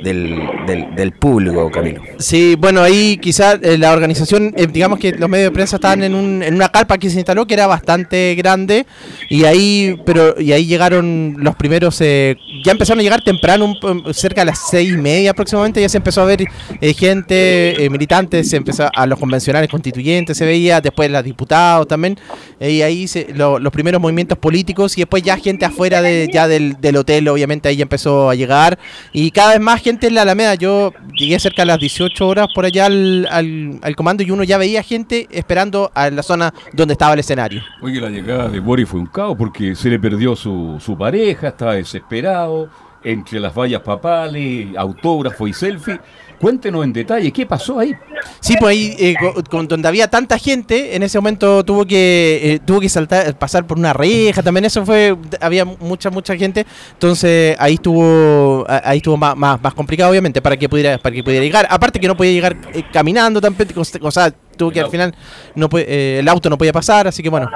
del, 0.02 0.38
del, 0.66 0.94
del 0.94 1.12
público, 1.12 1.70
Camilo. 1.70 2.02
Sí, 2.18 2.56
bueno, 2.58 2.82
ahí 2.82 3.18
quizás 3.18 3.58
eh, 3.62 3.76
la 3.78 3.92
organización, 3.92 4.52
eh, 4.56 4.66
digamos 4.66 4.98
que 4.98 5.12
los 5.12 5.28
medios 5.28 5.48
de 5.50 5.54
prensa 5.54 5.76
estaban 5.76 6.02
en, 6.02 6.14
un, 6.14 6.42
en 6.42 6.54
una 6.54 6.68
carpa 6.68 6.98
que 6.98 7.10
se 7.10 7.16
instaló 7.16 7.46
que 7.46 7.54
era 7.54 7.66
bastante 7.66 8.34
grande 8.36 8.86
y 9.28 9.44
ahí, 9.44 10.00
pero 10.04 10.40
y 10.40 10.52
ahí 10.52 10.66
llegaron 10.66 11.36
los 11.38 11.54
primeros, 11.56 12.00
eh, 12.00 12.36
ya 12.64 12.72
empezaron 12.72 13.00
a 13.00 13.02
llegar 13.02 13.22
temprano, 13.22 13.74
un- 13.82 14.14
cerca 14.14 14.42
de 14.42 14.46
las 14.46 14.68
seis 14.70 14.92
y 14.92 14.96
media 14.96 15.30
aproximadamente, 15.32 15.80
ya 15.80 15.88
se 15.88 15.96
empezó 15.98 16.22
a 16.22 16.24
ver 16.24 16.44
eh, 16.80 16.94
gente, 16.94 17.84
eh, 17.84 17.90
militantes, 17.90 18.48
se 18.50 18.56
empezó 18.56 18.88
a 18.94 19.06
los 19.06 19.18
convencionales 19.18 19.68
constituyentes, 19.70 20.36
se 20.36 20.44
veía, 20.44 20.80
después 20.80 21.10
los 21.10 21.22
diputados 21.24 21.86
también, 21.88 22.18
y 22.60 22.82
ahí 22.82 23.06
se- 23.08 23.28
lo- 23.34 23.58
los 23.58 23.72
primeros 23.72 24.00
movimientos 24.00 24.38
políticos 24.38 24.96
y 24.96 25.02
después 25.02 25.22
ya 25.22 25.36
gente 25.36 25.64
afuera 25.64 26.02
de, 26.02 26.28
ya 26.32 26.48
del, 26.48 26.80
del 26.80 26.96
hotel, 26.96 27.28
obviamente 27.28 27.68
ahí 27.68 27.82
empezó 27.82 28.30
a 28.30 28.34
llegar 28.34 28.78
y 29.12 29.30
cada 29.30 29.50
vez 29.52 29.60
más 29.60 29.80
gente 29.82 29.89
en 29.90 30.14
la 30.14 30.22
Alameda. 30.22 30.54
Yo 30.54 30.92
llegué 31.16 31.38
cerca 31.38 31.62
a 31.62 31.64
las 31.66 31.78
18 31.78 32.26
horas 32.26 32.48
por 32.54 32.64
allá 32.64 32.86
al, 32.86 33.26
al- 33.30 33.78
al 33.82 33.96
comando 33.96 34.22
y 34.22 34.30
uno 34.30 34.44
ya 34.44 34.58
veía 34.58 34.82
gente 34.82 35.26
esperando 35.30 35.90
a 35.94 36.10
la 36.10 36.22
zona 36.22 36.52
donde 36.72 36.92
estaba 36.92 37.14
el 37.14 37.20
escenario. 37.20 37.62
Oye, 37.82 38.00
la 38.00 38.10
llegada 38.10 38.48
de 38.48 38.60
Boris 38.60 38.88
fue 38.88 39.00
un 39.00 39.06
caos 39.06 39.36
porque 39.38 39.74
se 39.74 39.88
le 39.90 39.98
perdió 39.98 40.36
su, 40.36 40.76
su 40.80 40.96
pareja, 40.96 41.48
estaba 41.48 41.74
desesperado, 41.74 42.68
entre 43.02 43.40
las 43.40 43.54
vallas 43.54 43.80
papales, 43.80 44.68
autógrafo 44.76 45.48
y 45.48 45.52
selfie. 45.54 45.98
Cuéntenos 46.40 46.82
en 46.84 46.92
detalle, 46.94 47.30
¿qué 47.32 47.44
pasó 47.44 47.78
ahí? 47.78 47.94
Sí, 48.40 48.54
pues 48.58 48.70
ahí, 48.70 48.96
eh, 48.98 49.14
co- 49.20 49.42
con, 49.50 49.68
donde 49.68 49.86
había 49.86 50.08
tanta 50.08 50.38
gente, 50.38 50.96
en 50.96 51.02
ese 51.02 51.18
momento 51.18 51.62
tuvo 51.64 51.84
que 51.84 52.40
eh, 52.42 52.60
tuvo 52.64 52.80
que 52.80 52.88
saltar, 52.88 53.38
pasar 53.38 53.66
por 53.66 53.78
una 53.78 53.92
reja, 53.92 54.42
también 54.42 54.64
eso 54.64 54.86
fue, 54.86 55.14
había 55.40 55.66
mucha, 55.66 56.08
mucha 56.08 56.34
gente, 56.36 56.64
entonces 56.92 57.54
ahí 57.58 57.74
estuvo 57.74 58.64
ahí 58.68 58.96
estuvo 58.98 59.18
más, 59.18 59.36
más, 59.36 59.60
más 59.62 59.74
complicado, 59.74 60.10
obviamente, 60.10 60.40
para 60.40 60.56
que 60.56 60.66
pudiera 60.68 60.96
para 60.96 61.14
que 61.14 61.22
pudiera 61.22 61.44
llegar. 61.44 61.66
Aparte 61.68 62.00
que 62.00 62.08
no 62.08 62.16
podía 62.16 62.32
llegar 62.32 62.56
eh, 62.72 62.84
caminando, 62.90 63.40
también, 63.40 63.68
o 64.00 64.10
sea, 64.10 64.32
tuvo 64.60 64.70
que 64.70 64.80
al 64.80 64.90
final, 64.90 65.14
no 65.54 65.68
puede- 65.68 65.86
eh, 65.88 66.18
el 66.20 66.28
auto 66.28 66.48
no 66.50 66.56
podía 66.58 66.72
pasar, 66.72 67.08
así 67.08 67.22
que 67.22 67.28
bueno, 67.28 67.50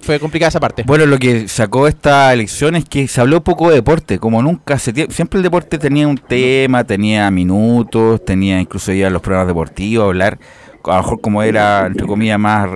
fue 0.00 0.20
complicada 0.20 0.48
esa 0.50 0.60
parte. 0.60 0.84
Bueno, 0.86 1.06
lo 1.06 1.18
que 1.18 1.48
sacó 1.48 1.88
esta 1.88 2.32
elección 2.32 2.76
es 2.76 2.84
que 2.84 3.08
se 3.08 3.20
habló 3.20 3.42
poco 3.42 3.70
de 3.70 3.76
deporte, 3.76 4.18
como 4.18 4.42
nunca 4.42 4.78
se 4.78 4.92
siempre 5.10 5.38
el 5.38 5.42
deporte 5.42 5.78
tenía 5.78 6.06
un 6.06 6.18
tema, 6.18 6.84
tenía 6.84 7.30
minutos, 7.30 8.24
tenía 8.24 8.60
incluso 8.60 8.92
ya 8.92 9.10
los 9.10 9.22
programas 9.22 9.48
deportivos, 9.48 10.06
hablar, 10.06 10.38
a 10.84 10.96
lo 10.96 11.02
mejor 11.02 11.20
como 11.20 11.42
era, 11.42 11.86
entre 11.86 12.06
comillas, 12.06 12.38
más, 12.38 12.68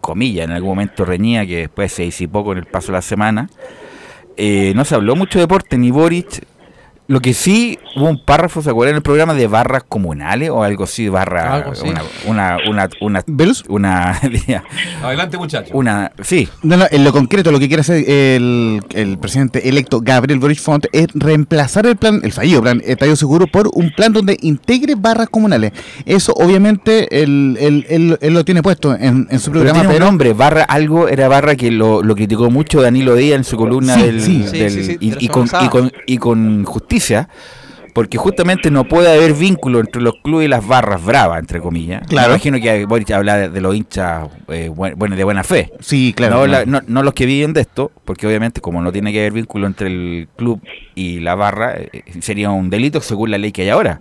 comillas, 0.00 0.44
en 0.46 0.52
algún 0.52 0.70
momento 0.70 1.04
reñía, 1.04 1.46
que 1.46 1.56
después 1.58 1.92
se 1.92 2.02
disipó 2.02 2.44
con 2.44 2.58
el 2.58 2.66
paso 2.66 2.88
de 2.88 2.92
la 2.94 3.02
semana. 3.02 3.48
Eh, 4.36 4.72
no 4.76 4.84
se 4.84 4.94
habló 4.94 5.16
mucho 5.16 5.38
de 5.38 5.44
deporte, 5.44 5.76
ni 5.78 5.90
Boric. 5.90 6.44
Lo 7.08 7.20
que 7.20 7.32
sí 7.32 7.78
hubo 7.96 8.04
un 8.10 8.22
párrafo, 8.22 8.60
¿se 8.60 8.68
acuerdan? 8.68 8.90
En 8.92 8.96
el 8.96 9.02
programa 9.02 9.32
de 9.32 9.46
barras 9.46 9.82
comunales 9.88 10.50
o 10.50 10.62
algo 10.62 10.84
así, 10.84 11.08
barra, 11.08 11.54
Algo 11.54 11.72
así. 11.72 11.88
una, 11.88 12.02
una, 12.26 12.58
una, 12.68 12.88
una, 13.00 13.24
¿Velus? 13.26 13.64
una, 13.68 14.20
Adelante, 15.02 15.38
muchachos. 15.38 15.70
una, 15.72 16.12
sí, 16.22 16.48
No, 16.62 16.76
no, 16.76 16.84
en 16.90 17.04
lo 17.04 17.12
concreto, 17.12 17.50
lo 17.50 17.58
que 17.58 17.66
quiere 17.68 17.80
hacer 17.80 18.04
el, 18.08 18.82
el 18.94 19.16
presidente 19.16 19.70
electo 19.70 20.00
Gabriel 20.02 20.38
Boric 20.38 20.58
Font 20.60 20.84
es 20.92 21.06
reemplazar 21.14 21.86
el 21.86 21.96
plan, 21.96 22.20
el 22.22 22.32
fallido 22.32 22.60
plan 22.60 22.82
Estadio 22.84 23.16
Seguro 23.16 23.46
por 23.46 23.70
un 23.72 23.90
plan 23.90 24.12
donde 24.12 24.36
integre 24.42 24.94
barras 24.94 25.30
comunales. 25.30 25.72
Eso, 26.04 26.32
obviamente, 26.34 27.22
él, 27.22 27.56
él- 27.58 27.86
él- 27.88 28.18
él 28.20 28.34
lo 28.34 28.44
tiene 28.44 28.62
puesto 28.62 28.94
en, 28.94 29.26
en 29.30 29.38
su 29.38 29.50
Pero 29.50 29.62
programa, 29.64 29.78
tiene 29.80 29.88
un 29.88 29.92
pero, 29.94 30.04
nombre, 30.04 30.32
barra 30.34 30.64
algo, 30.64 31.08
era 31.08 31.26
barra 31.28 31.56
que 31.56 31.70
lo, 31.70 32.02
lo 32.02 32.14
criticó 32.14 32.50
mucho 32.50 32.82
Danilo 32.82 33.14
Díaz 33.14 33.38
en 33.38 33.44
su 33.44 33.56
columna 33.56 33.94
Sí, 33.94 34.02
del, 34.02 34.20
sí. 34.20 34.44
Sí, 34.46 34.58
del- 34.58 34.70
sí, 34.70 34.84
sí, 34.84 34.96
y, 35.00 35.24
y 35.24 35.28
con, 35.28 35.48
y, 35.62 35.68
con, 35.68 35.90
y 36.06 36.18
con 36.18 36.64
justicia, 36.64 36.97
justicia 36.98 37.28
porque 37.94 38.18
justamente 38.18 38.70
no 38.70 38.84
puede 38.84 39.12
haber 39.12 39.34
vínculo 39.34 39.80
entre 39.80 40.00
los 40.02 40.14
clubes 40.22 40.46
y 40.46 40.48
las 40.48 40.66
barras 40.66 41.04
bravas, 41.04 41.38
entre 41.40 41.60
comillas. 41.60 42.06
Claro. 42.06 42.28
Me 42.28 42.34
imagino 42.34 42.58
que 42.60 42.84
Boric 42.86 43.10
habla 43.10 43.48
de, 43.48 43.60
los 43.60 43.74
hinchas 43.74 44.28
eh, 44.48 44.68
buen- 44.74 44.94
bueno, 44.96 45.16
de 45.16 45.24
buena 45.24 45.44
fe. 45.44 45.70
sí, 45.80 46.12
claro. 46.16 46.36
no, 46.36 46.40
no. 46.42 46.46
la- 46.46 46.64
no- 46.66 46.82
no 46.86 47.02
los 47.02 47.14
que 47.14 47.26
viven 47.26 47.52
de 47.52 47.62
esto, 47.62 47.90
porque 48.04 48.26
obviamente 48.26 48.60
como 48.60 48.80
no 48.82 48.92
tiene 48.92 49.12
que 49.12 49.20
haber 49.20 49.32
vínculo 49.32 49.66
entre 49.66 49.86
el 49.88 50.28
club 50.36 50.60
y 50.94 51.20
la 51.20 51.34
barra, 51.34 51.76
eh, 51.76 52.02
sería 52.20 52.50
un 52.50 52.70
delito 52.70 53.00
según 53.00 53.30
la 53.30 53.38
ley 53.38 53.52
que 53.52 53.62
hay 53.62 53.68
ahora. 53.70 54.00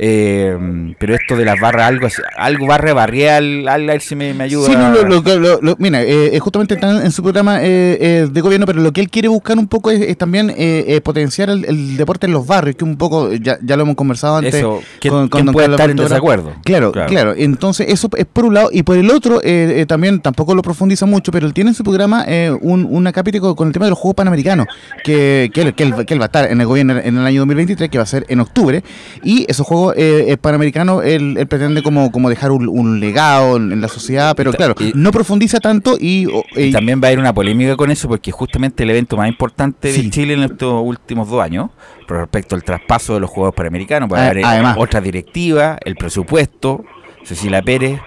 Eh, 0.00 0.94
pero 1.00 1.14
esto 1.16 1.36
de 1.36 1.44
las 1.44 1.58
barras, 1.58 1.88
algo 1.88 2.06
algo 2.36 2.66
barra 2.66 2.94
barrial, 2.94 3.66
a 3.66 3.76
ver 3.78 4.00
si 4.00 4.14
me, 4.14 4.32
me 4.32 4.44
ayuda. 4.44 4.66
Sí, 4.68 4.76
no, 4.76 4.92
lo, 4.92 5.02
lo- 5.20 5.38
lo- 5.38 5.60
lo- 5.60 5.76
mira, 5.80 6.02
eh, 6.02 6.36
eh, 6.36 6.38
justamente 6.38 6.74
está 6.74 7.04
en 7.04 7.10
su 7.10 7.22
programa 7.22 7.58
de 7.58 8.40
gobierno, 8.40 8.64
pero 8.66 8.80
lo 8.80 8.92
que 8.92 9.00
él 9.00 9.10
quiere 9.10 9.26
buscar 9.26 9.58
un 9.58 9.66
poco 9.66 9.90
es, 9.90 10.00
es 10.00 10.16
también 10.16 10.54
potenciar 11.02 11.50
el, 11.50 11.64
el 11.64 11.96
deporte 11.96 12.26
en 12.26 12.32
los 12.32 12.46
barrios, 12.46 12.76
que 12.76 12.84
un 12.84 12.96
poco, 12.96 13.17
ya, 13.34 13.58
ya 13.62 13.76
lo 13.76 13.82
hemos 13.82 13.96
conversado 13.96 14.36
antes. 14.36 14.54
Eso, 14.54 14.80
¿quién- 15.00 15.12
con- 15.12 15.28
con 15.28 15.42
quién 15.42 15.52
puede 15.52 15.70
estar 15.70 15.90
en 15.90 15.96
desacuerdo? 15.96 16.52
Claro, 16.64 16.92
Claro. 16.92 17.08
claro, 17.08 17.34
Entonces, 17.36 17.86
eso 17.90 18.08
es 18.16 18.26
por 18.26 18.44
un 18.44 18.54
lado. 18.54 18.70
Y 18.72 18.82
por 18.82 18.96
el 18.96 19.10
otro, 19.10 19.40
eh, 19.42 19.80
eh, 19.80 19.86
también 19.86 20.20
tampoco 20.20 20.54
lo 20.54 20.62
profundiza 20.62 21.06
mucho, 21.06 21.32
pero 21.32 21.46
él 21.46 21.52
tiene 21.54 21.70
en 21.70 21.74
su 21.74 21.82
programa 21.84 22.24
eh, 22.26 22.50
un, 22.60 22.86
una 22.90 23.12
capítulo 23.12 23.54
con 23.54 23.68
el 23.68 23.72
tema 23.74 23.86
de 23.86 23.90
los 23.90 23.98
Juegos 23.98 24.14
Panamericanos, 24.16 24.66
que, 25.04 25.50
que, 25.52 25.62
él, 25.62 25.74
que, 25.74 25.82
él, 25.84 26.06
que 26.06 26.14
él 26.14 26.20
va 26.20 26.24
a 26.24 26.26
estar 26.26 26.50
en 26.50 26.60
el 26.60 26.66
gobierno 26.66 26.98
en 26.98 27.18
el 27.18 27.26
año 27.26 27.40
2023, 27.40 27.90
que 27.90 27.98
va 27.98 28.04
a 28.04 28.06
ser 28.06 28.24
en 28.28 28.40
octubre. 28.40 28.82
Y 29.22 29.44
esos 29.48 29.66
Juegos 29.66 29.94
eh, 29.96 30.36
Panamericanos, 30.40 31.04
él, 31.04 31.36
él 31.38 31.46
pretende 31.46 31.82
como, 31.82 32.10
como 32.12 32.28
dejar 32.28 32.50
un, 32.52 32.68
un 32.68 33.00
legado 33.00 33.56
en, 33.56 33.80
la 33.80 33.88
sociedad, 33.88 34.34
pero 34.36 34.52
claro, 34.52 34.74
y- 34.80 34.92
no 34.94 35.10
profundiza 35.12 35.60
tanto 35.60 35.96
y... 36.00 36.26
también 36.72 37.00
va 37.02 37.06
a 37.06 37.08
haber 37.08 37.18
una 37.18 37.32
polémica 37.32 37.76
con 37.76 37.90
eso 37.90 38.08
porque 38.08 38.30
justamente 38.32 38.82
el 38.82 38.90
evento 38.90 39.16
más 39.16 39.28
importante 39.28 39.92
Sí. 39.92 40.02
de 40.04 40.10
Chile 40.10 40.34
en 40.34 40.42
estos 40.42 40.82
últimos 40.84 41.28
dos 41.28 41.42
años, 41.42 41.70
respecto 42.16 42.54
al 42.54 42.64
traspaso 42.64 43.14
de 43.14 43.20
los 43.20 43.30
Juegos 43.30 43.54
Panamericanos, 43.54 44.08
va 44.12 44.18
a 44.18 44.22
Ah, 44.22 44.30
haber 44.30 44.44
además. 44.44 44.76
otra 44.78 45.00
directiva, 45.00 45.78
el 45.84 45.96
presupuesto, 45.96 46.84
Cecilia 47.24 47.62
Pérez, 47.62 48.00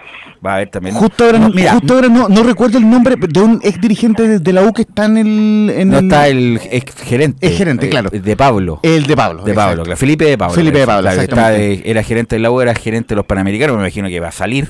va 0.43 0.53
a 0.53 0.55
haber 0.55 0.69
también... 0.69 0.95
Justo 0.95 1.23
ahora, 1.25 1.37
No, 1.37 1.49
no, 1.49 1.53
mira, 1.53 1.73
justo 1.73 1.93
ahora 1.93 2.07
no, 2.07 2.27
no 2.27 2.41
recuerdo 2.43 2.79
el 2.79 2.89
nombre 2.89 3.15
de 3.15 3.39
un 3.41 3.59
ex 3.63 3.79
dirigente 3.79 4.27
de, 4.27 4.39
de 4.39 4.53
la 4.53 4.63
U 4.63 4.73
que 4.73 4.81
está 4.81 5.05
en 5.05 5.17
el... 5.17 5.69
En 5.77 5.89
no 5.89 5.99
el- 5.99 6.05
está 6.05 6.27
el 6.27 6.59
ex 6.71 6.95
gerente. 7.03 7.45
Ex 7.47 7.57
gerente, 7.57 7.85
eh, 7.85 7.89
claro. 7.89 8.09
De 8.09 8.35
Pablo. 8.35 8.79
El 8.81 9.05
de 9.05 9.15
Pablo. 9.15 9.43
de. 9.43 9.53
Pablo, 9.53 9.83
claro, 9.83 9.97
Felipe 9.97 10.25
de 10.25 10.37
Pablo. 10.39 10.55
Felipe 10.55 10.79
de 10.79 10.85
Pablo, 10.87 11.01
Claro, 11.03 11.21
está 11.21 11.33
exactamente. 11.53 11.83
de- 11.83 11.91
era 11.91 12.01
gerente 12.03 12.35
de 12.35 12.39
la 12.39 12.49
U, 12.51 12.59
era 12.61 12.73
gerente 12.73 13.09
de 13.09 13.15
los 13.17 13.25
Panamericanos, 13.25 13.75
me 13.75 13.83
imagino 13.83 14.07
que 14.07 14.19
va 14.19 14.29
a 14.29 14.31
salir, 14.31 14.69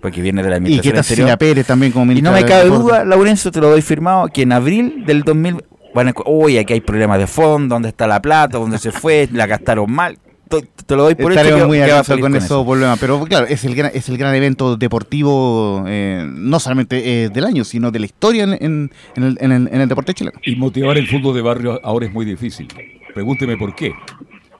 porque 0.00 0.22
viene 0.22 0.44
de 0.44 0.50
la 0.50 0.56
Y 0.58 0.60
que 0.60 0.66
administración 0.78 1.26
está 1.26 1.36
Pérez 1.36 1.66
también 1.66 1.90
como 1.90 2.04
Y 2.04 2.08
ministra 2.08 2.30
no 2.30 2.36
me 2.40 2.44
cabe 2.46 2.66
duda, 2.68 3.04
Laurencio, 3.04 3.50
te 3.50 3.60
lo 3.60 3.70
doy 3.70 3.82
firmado, 3.82 4.28
que 4.28 4.42
en 4.42 4.52
abril 4.52 5.02
del 5.04 5.24
2000 5.24 5.64
van 5.94 6.08
a... 6.08 6.14
Uy, 6.26 6.58
aquí 6.58 6.72
hay 6.74 6.80
problemas 6.80 7.18
de 7.18 7.26
fondo, 7.26 7.74
¿dónde 7.74 7.88
está 7.88 8.06
la 8.06 8.20
plata? 8.22 8.58
¿Dónde 8.58 8.78
se 8.78 8.92
fue? 8.92 9.28
¿La 9.32 9.46
gastaron 9.46 9.90
mal? 9.90 10.18
Te, 10.48 10.62
te 10.62 10.96
lo 10.96 11.02
doy 11.02 11.14
por 11.14 11.30
hecho 11.30 11.40
Estaremos 11.42 11.60
que, 11.60 11.66
muy 11.66 11.76
que 11.76 11.80
va 11.82 11.86
a 11.86 11.90
atentos 11.90 12.06
salir 12.06 12.22
con, 12.22 12.32
con 12.32 12.42
esos 12.42 12.64
problemas. 12.64 12.98
Pero 12.98 13.20
claro, 13.24 13.46
es 13.46 13.64
el 13.64 13.74
gran, 13.74 13.90
es 13.92 14.08
el 14.08 14.16
gran 14.16 14.34
evento 14.34 14.76
deportivo, 14.78 15.84
eh, 15.86 16.24
no 16.26 16.58
solamente 16.58 17.24
eh, 17.24 17.28
del 17.28 17.44
año, 17.44 17.64
sino 17.64 17.90
de 17.90 17.98
la 17.98 18.06
historia 18.06 18.44
en, 18.44 18.52
en- 18.54 18.90
en 19.16 19.22
el, 19.24 19.38
en 19.40 19.52
el- 19.52 19.68
en 19.70 19.80
el 19.82 19.88
deporte 19.88 20.14
chileno. 20.14 20.38
Y 20.44 20.56
motivar 20.56 20.96
el 20.96 21.06
fútbol 21.06 21.34
de 21.34 21.42
barrio 21.42 21.78
ahora 21.84 22.06
es 22.06 22.12
muy 22.14 22.24
difícil. 22.24 22.66
Pregúnteme 23.12 23.58
por 23.58 23.74
qué. 23.74 23.92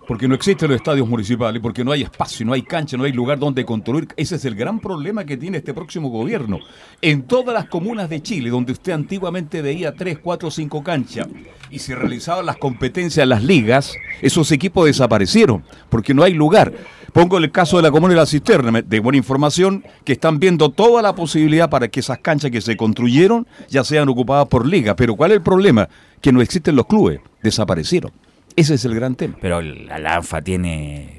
Porque 0.08 0.26
no 0.26 0.34
existen 0.34 0.70
los 0.70 0.76
estadios 0.76 1.06
municipales, 1.06 1.60
porque 1.60 1.84
no 1.84 1.92
hay 1.92 2.02
espacio, 2.02 2.46
no 2.46 2.54
hay 2.54 2.62
cancha, 2.62 2.96
no 2.96 3.04
hay 3.04 3.12
lugar 3.12 3.38
donde 3.38 3.66
construir. 3.66 4.08
Ese 4.16 4.36
es 4.36 4.44
el 4.46 4.54
gran 4.54 4.80
problema 4.80 5.26
que 5.26 5.36
tiene 5.36 5.58
este 5.58 5.74
próximo 5.74 6.08
gobierno. 6.08 6.60
En 7.02 7.24
todas 7.24 7.54
las 7.54 7.66
comunas 7.66 8.08
de 8.08 8.22
Chile, 8.22 8.48
donde 8.48 8.72
usted 8.72 8.92
antiguamente 8.92 9.60
veía 9.60 9.92
3, 9.94 10.20
4, 10.20 10.50
5 10.50 10.82
canchas 10.82 11.28
y 11.70 11.80
se 11.80 11.94
realizaban 11.94 12.46
las 12.46 12.56
competencias 12.56 13.22
en 13.22 13.28
las 13.28 13.44
ligas, 13.44 13.92
esos 14.22 14.50
equipos 14.50 14.86
desaparecieron, 14.86 15.62
porque 15.90 16.14
no 16.14 16.22
hay 16.22 16.32
lugar. 16.32 16.72
Pongo 17.12 17.36
el 17.36 17.50
caso 17.50 17.76
de 17.76 17.82
la 17.82 17.90
comuna 17.90 18.14
de 18.14 18.20
la 18.20 18.26
Cisterna, 18.26 18.80
de 18.80 19.00
buena 19.00 19.18
información, 19.18 19.84
que 20.04 20.14
están 20.14 20.38
viendo 20.38 20.70
toda 20.70 21.02
la 21.02 21.14
posibilidad 21.14 21.68
para 21.68 21.88
que 21.88 22.00
esas 22.00 22.20
canchas 22.20 22.50
que 22.50 22.62
se 22.62 22.78
construyeron 22.78 23.46
ya 23.68 23.84
sean 23.84 24.08
ocupadas 24.08 24.48
por 24.48 24.66
ligas. 24.66 24.94
Pero 24.96 25.16
¿cuál 25.16 25.32
es 25.32 25.36
el 25.36 25.42
problema? 25.42 25.86
Que 26.22 26.32
no 26.32 26.40
existen 26.40 26.76
los 26.76 26.86
clubes, 26.86 27.20
desaparecieron. 27.42 28.10
Ese 28.58 28.74
es 28.74 28.84
el 28.84 28.94
gran 28.94 29.14
tema. 29.14 29.36
Pero 29.40 29.60
la 29.62 29.98
LANFA 29.98 30.42
tiene... 30.42 31.16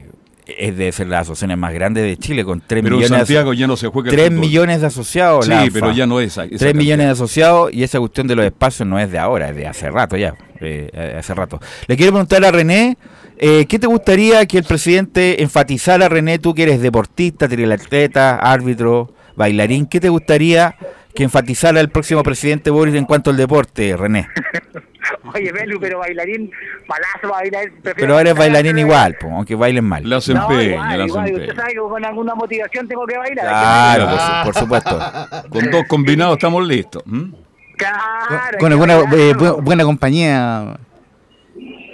Es 0.58 0.76
de 0.76 0.92
ser 0.92 1.06
las 1.08 1.22
asociaciones 1.22 1.60
más 1.60 1.72
grandes 1.74 2.04
de 2.04 2.18
Chile, 2.18 2.44
con 2.44 2.60
3 2.66 2.82
Pero 2.82 2.96
millones, 2.98 3.18
Santiago 3.20 3.54
ya 3.54 3.68
no 3.68 3.78
se 3.78 3.88
juega 3.88 4.10
el 4.10 4.16
3 4.16 4.28
fútbol. 4.30 4.40
millones 4.42 4.82
de 4.82 4.88
asociados. 4.88 5.46
Sí, 5.46 5.52
la 5.52 5.62
ANFA. 5.62 5.74
pero 5.80 5.92
ya 5.92 6.08
no 6.08 6.20
es 6.20 6.32
esa- 6.32 6.46
esa 6.46 6.50
3 6.50 6.60
cantidad. 6.60 6.80
millones 6.80 7.06
de 7.06 7.12
asociados 7.12 7.72
y 7.72 7.84
esa 7.84 8.00
cuestión 8.00 8.26
de 8.26 8.36
los 8.36 8.46
espacios 8.46 8.88
no 8.90 8.98
es 9.00 9.12
de 9.12 9.20
ahora, 9.20 9.50
es 9.50 9.56
de 9.56 9.68
hace 9.68 9.92
rato 9.92 10.18
ya. 10.18 10.34
eh, 10.60 11.16
hace 11.20 11.36
rato. 11.36 11.60
Le 11.88 11.96
quiero 11.96 12.14
preguntar 12.14 12.44
a 12.44 12.52
René, 12.52 12.98
eh, 13.38 13.66
¿qué 13.70 13.78
te 13.78 13.86
gustaría 13.86 14.44
que 14.48 14.58
el 14.58 14.64
presidente 14.64 15.44
enfatizara, 15.44 16.10
René, 16.10 16.40
tú 16.40 16.56
que 16.56 16.64
eres 16.64 16.82
deportista, 16.82 17.48
triatleta, 17.48 18.38
árbitro, 18.38 19.14
bailarín, 19.36 19.86
¿qué 19.86 20.00
te 20.00 20.10
gustaría 20.10 20.76
que 21.14 21.24
enfatizara 21.24 21.80
el 21.80 21.90
próximo 21.90 22.24
presidente 22.24 22.72
Boris 22.72 22.96
en 22.96 23.06
cuanto 23.06 23.30
al 23.30 23.38
deporte, 23.38 23.96
René? 23.96 24.28
Oye, 25.34 25.52
Belu, 25.52 25.80
pero 25.80 26.00
bailarín, 26.00 26.52
palazo 26.88 27.30
bailar. 27.34 27.66
Pero 27.84 28.20
eres 28.20 28.34
bailar 28.34 28.36
bailarín 28.64 28.76
que- 28.76 28.82
igual, 28.82 29.16
po, 29.20 29.28
aunque 29.30 29.56
bailen 29.56 29.86
mal. 29.86 30.08
La 30.10 30.18
hacen 30.18 30.36
No, 30.36 30.44
igual, 30.62 31.08
igual, 31.08 31.24
hacen 31.24 31.36
usted 31.42 31.56
sabe 31.56 31.74
que 31.74 31.80
con 31.80 32.06
alguna 32.06 32.36
motivación 32.36 32.88
tengo 32.88 33.06
que 33.06 33.18
bailar. 33.18 33.46
Claro, 33.48 34.06
por, 34.10 34.18
Ah, 34.20 34.42
su- 34.44 34.46
por 34.52 34.56
supuesto. 34.62 35.50
Con 35.50 35.72
dos 35.72 35.84
combinados 35.88 36.34
estamos 36.38 36.68
listos. 36.68 37.04
¿m? 37.08 37.32
Claro, 37.78 38.58
Con 38.60 38.68
que 38.70 38.74
alguna 38.74 38.98
bailar, 38.98 39.20
eh, 39.20 39.34
buena 39.62 39.84
compañía. 39.84 40.78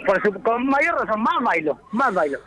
Por 0.06 0.22
su- 0.22 0.42
con 0.42 0.66
mayor 0.68 0.96
razón, 1.00 1.22
más 1.22 1.36
bailo, 1.44 1.80
más 1.92 2.14
bailo. 2.14 2.40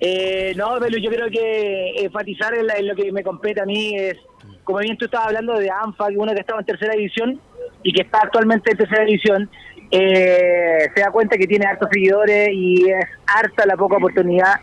Eh, 0.00 0.52
no, 0.56 0.76
pero 0.80 0.98
yo 0.98 1.10
creo 1.10 1.28
que 1.30 2.04
enfatizar 2.04 2.54
en, 2.54 2.66
la- 2.66 2.74
en 2.74 2.88
lo 2.88 2.94
que 2.96 3.10
me 3.12 3.22
compete 3.22 3.60
a 3.60 3.64
mí 3.64 3.96
es, 3.96 4.16
como 4.64 4.78
bien 4.80 4.96
tú 4.98 5.04
estabas 5.04 5.28
hablando 5.28 5.54
de 5.58 5.70
ANFA, 5.70 6.08
que 6.08 6.16
uno 6.16 6.32
que 6.34 6.40
estaba 6.40 6.60
en 6.60 6.66
tercera 6.66 6.94
división 6.94 7.40
y 7.82 7.92
que 7.92 8.02
está 8.02 8.20
actualmente 8.22 8.70
en 8.72 8.76
tercera 8.78 9.04
división, 9.04 9.48
eh, 9.90 10.90
se 10.94 11.00
da 11.00 11.10
cuenta 11.10 11.36
que 11.36 11.46
tiene 11.46 11.66
hartos 11.66 11.88
seguidores 11.92 12.48
y 12.52 12.90
es 12.90 13.06
harta 13.26 13.66
la 13.66 13.76
poca 13.76 13.96
oportunidad. 13.96 14.54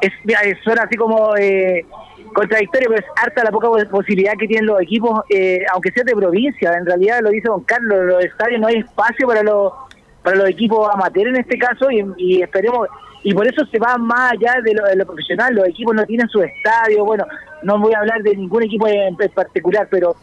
Es, 0.00 0.12
eh, 0.26 0.54
suena 0.62 0.82
así 0.82 0.96
como 0.96 1.36
eh, 1.36 1.84
contradictorio, 2.34 2.88
pero 2.90 3.00
es 3.00 3.06
harta 3.22 3.44
la 3.44 3.50
poca 3.50 3.68
pos- 3.68 3.84
posibilidad 3.86 4.34
que 4.38 4.46
tienen 4.46 4.66
los 4.66 4.80
equipos, 4.80 5.20
eh, 5.30 5.60
aunque 5.72 5.90
sea 5.92 6.04
de 6.04 6.14
provincia. 6.14 6.72
En 6.74 6.84
realidad, 6.86 7.20
lo 7.22 7.30
dice 7.30 7.48
Don 7.48 7.64
Carlos, 7.64 7.98
los 8.04 8.24
estadios 8.24 8.60
no 8.60 8.66
hay 8.66 8.76
espacio 8.76 9.26
para 9.26 9.42
los 9.42 9.72
para 10.22 10.38
los 10.38 10.48
equipos 10.48 10.90
amateur 10.92 11.28
en 11.28 11.36
este 11.36 11.56
caso 11.56 11.88
y, 11.88 12.42
esperemos 12.42 12.88
y 13.22 13.32
por 13.32 13.46
eso 13.46 13.64
se 13.66 13.78
va 13.78 13.96
más 13.96 14.32
allá 14.32 14.56
de 14.60 14.74
lo, 14.74 14.84
de 14.84 14.96
lo 14.96 15.06
profesional 15.06 15.54
los 15.54 15.68
equipos 15.68 15.94
no 15.94 16.04
tienen 16.04 16.28
su 16.28 16.42
estadio 16.42 17.04
bueno 17.04 17.24
no 17.62 17.78
voy 17.78 17.94
a 17.94 18.00
hablar 18.00 18.20
de 18.24 18.34
ningún 18.34 18.64
equipo 18.64 18.88
en 18.88 19.14
particular 19.32 19.86
pero 19.88 20.16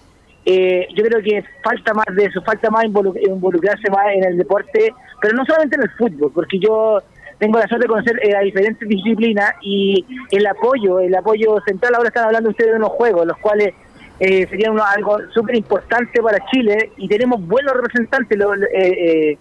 eh, 0.46 0.88
yo 0.96 1.04
creo 1.06 1.22
que 1.22 1.44
falta 1.64 1.94
más 1.94 2.06
de 2.16 2.26
eso 2.26 2.42
falta 2.42 2.70
más 2.70 2.84
involu- 2.86 3.18
involucrarse 3.28 3.90
más 3.90 4.08
en 4.14 4.24
el 4.26 4.38
deporte 4.38 4.94
pero 5.22 5.36
no 5.38 5.46
solamente 5.46 5.78
en 5.78 5.84
el 5.84 5.90
fútbol 5.92 6.32
porque 6.34 6.60
yo 6.60 7.02
tengo 7.40 7.58
la 7.60 7.68
suerte 7.68 7.86
de 7.88 7.90
conocer 7.94 8.20
eh, 8.24 8.36
a 8.36 8.42
diferentes 8.42 8.88
disciplinas 8.88 9.54
y 9.62 10.06
el 10.32 10.46
apoyo 10.46 11.00
el 11.00 11.16
apoyo 11.16 11.56
central 11.66 11.96
ahora 11.96 12.10
están 12.10 12.26
hablando 12.26 12.50
ustedes 12.50 12.72
de 12.72 12.78
unos 12.78 12.90
juegos 12.90 13.26
los 13.26 13.38
cuales 13.38 13.74
eh, 14.20 14.46
serían 14.50 14.74
uno- 14.74 14.84
algo 14.86 15.18
súper 15.34 15.56
importante 15.56 16.22
para 16.22 16.38
Chile 16.52 16.92
y 16.98 17.08
tenemos 17.08 17.46
buenos 17.48 17.74
representantes 17.74 18.38
lo- 18.38 18.54
eh, 18.54 18.68
eh, 18.74 19.38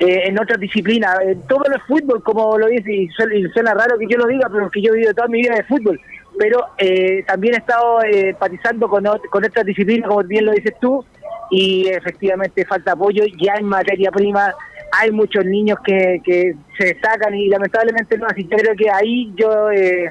eh, 0.00 0.22
en 0.26 0.38
otras 0.40 0.58
disciplinas, 0.58 1.16
todo 1.48 1.62
el 1.72 1.80
fútbol, 1.82 2.20
como 2.24 2.58
lo 2.58 2.66
dice, 2.66 2.92
y 2.92 3.08
suena 3.08 3.72
raro 3.72 3.96
que 3.96 4.06
yo 4.10 4.18
lo 4.18 4.26
diga, 4.26 4.48
pero 4.52 4.68
que 4.68 4.82
yo 4.82 4.90
he 4.90 4.96
vivido 4.96 5.14
toda 5.14 5.28
mi 5.28 5.40
vida 5.42 5.54
de 5.54 5.62
fútbol, 5.62 6.00
pero 6.38 6.64
eh, 6.78 7.22
también 7.26 7.54
he 7.54 7.58
estado 7.58 8.02
eh, 8.02 8.30
empatizando 8.30 8.88
con, 8.88 9.04
con 9.30 9.44
otras 9.44 9.64
disciplinas, 9.66 10.08
como 10.08 10.22
bien 10.24 10.44
lo 10.46 10.52
dices 10.52 10.74
tú, 10.80 11.04
y 11.50 11.88
efectivamente 11.88 12.64
falta 12.64 12.92
apoyo, 12.92 13.24
ya 13.40 13.54
en 13.54 13.66
materia 13.66 14.10
prima 14.10 14.54
hay 14.92 15.10
muchos 15.10 15.44
niños 15.44 15.78
que, 15.84 16.20
que 16.24 16.54
se 16.78 16.84
destacan 16.86 17.34
y 17.34 17.48
lamentablemente 17.48 18.16
no, 18.18 18.26
así 18.26 18.44
que 18.44 18.56
creo 18.56 18.74
que 18.76 18.90
ahí 18.90 19.32
yo 19.36 19.70
eh, 19.70 20.08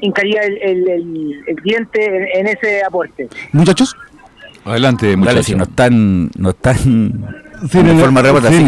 hincaría 0.00 0.42
el, 0.42 0.58
el, 0.62 0.88
el- 0.88 1.44
el 1.46 1.56
diente 1.62 2.04
en, 2.04 2.46
en 2.46 2.46
ese 2.56 2.82
aporte. 2.84 3.28
Muchachos. 3.52 3.96
Adelante, 4.64 5.06
Dale, 5.06 5.16
muchachos. 5.16 5.46
si 5.46 5.54
no 5.54 5.62
están, 5.64 6.30
no 6.38 6.50
están 6.50 7.45
Sí, 7.70 7.78
en 7.78 7.98
forma 7.98 8.20
sí, 8.22 8.62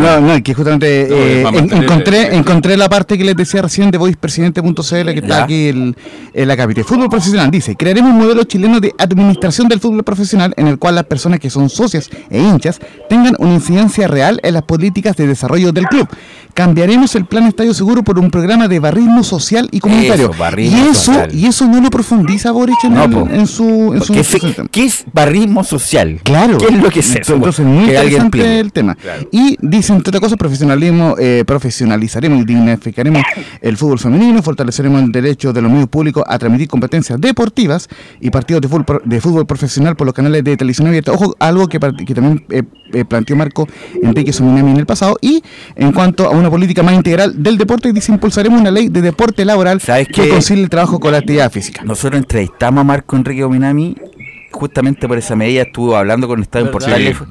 no, 0.00 0.20
no, 0.20 0.42
que 0.42 0.54
justamente 0.54 1.06
No, 1.08 1.16
eh, 1.16 1.44
en- 1.58 1.72
encontré, 1.82 2.34
encontré 2.36 2.76
la 2.76 2.88
parte 2.88 3.16
que 3.16 3.24
les 3.24 3.34
decía 3.36 3.62
recién 3.62 3.90
de 3.90 3.98
voicepresidente.cl 3.98 5.12
que 5.12 5.18
está 5.20 5.44
aquí 5.44 5.68
el- 5.68 5.96
en 6.34 6.48
la 6.48 6.56
capital. 6.56 6.84
Fútbol 6.84 7.08
profesional 7.08 7.50
dice, 7.50 7.74
crearemos 7.76 8.10
un 8.12 8.18
modelo 8.18 8.44
chileno 8.44 8.80
de 8.80 8.92
administración 8.98 9.68
del 9.68 9.80
fútbol 9.80 10.04
profesional 10.04 10.52
en 10.56 10.66
el 10.68 10.78
cual 10.78 10.94
las 10.96 11.04
personas 11.04 11.40
que 11.40 11.48
son 11.50 11.68
socias 11.70 12.10
e 12.30 12.38
hinchas 12.40 12.80
tengan 13.08 13.34
una 13.38 13.54
incidencia 13.54 14.08
real 14.08 14.40
en 14.42 14.54
las 14.54 14.62
políticas 14.62 15.16
de 15.16 15.26
desarrollo 15.26 15.72
del 15.72 15.86
club. 15.86 16.08
Cambiaremos 16.52 17.14
el 17.16 17.24
plan 17.24 17.44
Estadio 17.48 17.74
Seguro 17.74 18.04
por 18.04 18.18
un 18.18 18.30
programa 18.30 18.68
de 18.68 18.78
barrismo 18.78 19.24
social 19.24 19.68
y 19.72 19.80
comunitario. 19.80 20.30
Eso, 20.30 20.38
barrismo 20.38 20.76
y 20.78 20.80
eso 20.88 20.94
social. 20.94 21.34
y 21.34 21.46
eso 21.46 21.66
no 21.66 21.80
lo 21.80 21.90
profundiza 21.90 22.52
Boric 22.52 22.84
en, 22.84 22.96
el- 22.96 23.12
en 23.34 23.46
su 23.48 23.92
en 23.94 24.00
su 24.02 24.12
¿Qué, 24.12 24.20
es- 24.20 24.36
qué 24.70 24.84
es 24.84 25.04
barrismo 25.12 25.64
social? 25.64 26.20
Claro. 26.22 26.58
¿Qué 26.58 26.66
es 26.66 26.80
lo 26.82 26.90
que 26.90 27.00
es 27.00 27.16
eso? 27.16 27.34
Entonces, 27.34 27.64
muy 27.66 27.86
Que 27.86 27.98
alguien 27.98 28.30
el 28.44 28.72
tema. 28.72 28.94
Claro. 28.94 29.28
Y 29.30 29.56
dice, 29.60 29.92
entre 29.92 30.10
otras 30.10 30.20
cosas, 30.20 30.38
profesionalismo, 30.38 31.16
eh, 31.18 31.44
profesionalizaremos 31.46 32.42
y 32.42 32.44
dignificaremos 32.44 33.22
el 33.60 33.76
fútbol 33.76 33.98
femenino, 33.98 34.42
fortaleceremos 34.42 35.02
el 35.02 35.12
derecho 35.12 35.52
de 35.52 35.62
los 35.62 35.70
medios 35.70 35.88
públicos 35.88 36.24
a 36.26 36.38
transmitir 36.38 36.68
competencias 36.68 37.20
deportivas 37.20 37.88
y 38.20 38.30
partidos 38.30 38.62
de 38.62 38.68
fútbol, 38.68 39.02
de 39.04 39.20
fútbol 39.20 39.46
profesional 39.46 39.96
por 39.96 40.06
los 40.06 40.14
canales 40.14 40.44
de 40.44 40.56
televisión 40.56 40.88
abierta. 40.88 41.12
Ojo, 41.12 41.34
algo 41.38 41.68
que, 41.68 41.78
que 41.78 42.14
también 42.14 42.44
eh, 42.50 42.62
eh, 42.92 43.04
planteó 43.04 43.36
Marco 43.36 43.68
Enrique 44.02 44.32
Sominami 44.32 44.70
en 44.70 44.76
el 44.78 44.86
pasado. 44.86 45.16
Y 45.20 45.42
en 45.76 45.92
cuanto 45.92 46.26
a 46.26 46.30
una 46.30 46.50
política 46.50 46.82
más 46.82 46.94
integral 46.94 47.42
del 47.42 47.58
deporte, 47.58 47.92
dice, 47.92 48.12
impulsaremos 48.12 48.60
una 48.60 48.70
ley 48.70 48.88
de 48.88 49.02
deporte 49.02 49.44
laboral 49.44 49.80
¿Sabes 49.80 50.08
que 50.08 50.22
qué? 50.22 50.28
concilie 50.28 50.62
el 50.62 50.70
trabajo 50.70 51.00
con 51.00 51.12
la 51.12 51.18
actividad 51.18 51.50
física. 51.50 51.82
Nosotros 51.84 52.20
entrevistamos 52.20 52.80
a 52.82 52.84
Marco 52.84 53.16
Enrique 53.16 53.42
Dominami 53.42 53.96
justamente 54.54 55.06
por 55.08 55.18
esa 55.18 55.36
medida 55.36 55.62
estuvo 55.62 55.96
hablando 55.96 56.26
con 56.28 56.40
Estado 56.42 56.66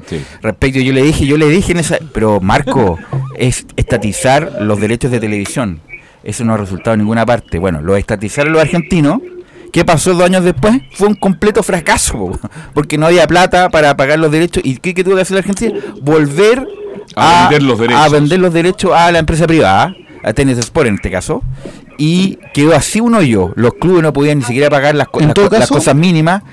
sí. 0.07 0.21
respecto 0.41 0.79
yo 0.79 0.93
le 0.93 1.01
dije 1.03 1.25
yo 1.25 1.37
le 1.37 1.47
dije 1.47 1.71
en 1.71 1.79
esa 1.79 1.97
pero 2.13 2.39
Marco 2.41 2.99
es 3.37 3.65
estatizar 3.75 4.57
los 4.61 4.79
derechos 4.79 5.09
de 5.11 5.19
televisión 5.19 5.79
eso 6.23 6.43
no 6.45 6.53
ha 6.53 6.57
resultado 6.57 6.93
en 6.93 6.99
ninguna 7.01 7.25
parte 7.25 7.57
bueno 7.59 7.81
lo 7.81 7.95
estatizaron 7.95 8.53
los 8.53 8.61
argentinos 8.61 9.19
¿Qué 9.71 9.83
pasó 9.83 10.13
dos 10.13 10.21
años 10.23 10.43
después? 10.43 10.75
Fue 10.91 11.07
un 11.07 11.15
completo 11.15 11.63
fracaso, 11.63 12.13
po, 12.13 12.39
porque 12.75 12.95
no 12.95 13.07
había 13.07 13.25
plata 13.25 13.69
para 13.71 13.97
pagar 13.97 14.19
los 14.19 14.31
derechos. 14.31 14.61
¿Y 14.63 14.77
qué, 14.77 14.93
qué 14.93 15.03
tuvo 15.03 15.15
que 15.15 15.21
hacer 15.23 15.33
la 15.33 15.39
Argentina? 15.39 15.73
Volver 15.99 16.67
A 17.15 17.47
vender 17.49 17.63
los 17.63 17.79
derechos. 17.79 17.99
a 18.05 18.09
vender 18.09 18.39
los 18.39 18.53
derechos 18.53 18.91
a 18.93 19.11
la 19.11 19.17
empresa 19.17 19.47
privada, 19.47 19.95
a 20.23 20.31
Tennis 20.33 20.59
Sport 20.59 20.89
en 20.89 20.93
este 20.97 21.09
caso, 21.09 21.41
y 21.97 22.37
quedó 22.53 22.75
así 22.75 22.99
un 22.99 23.15
hoyo. 23.15 23.51
Los 23.55 23.73
clubes 23.73 24.03
no 24.03 24.13
podían 24.13 24.37
ni 24.37 24.43
siquiera 24.43 24.69
pagar 24.69 24.93
las, 24.93 25.07
co- 25.07 25.21
las 25.21 25.33
co- 25.69 25.75
cosas 25.77 25.95
mínimas, 25.95 26.43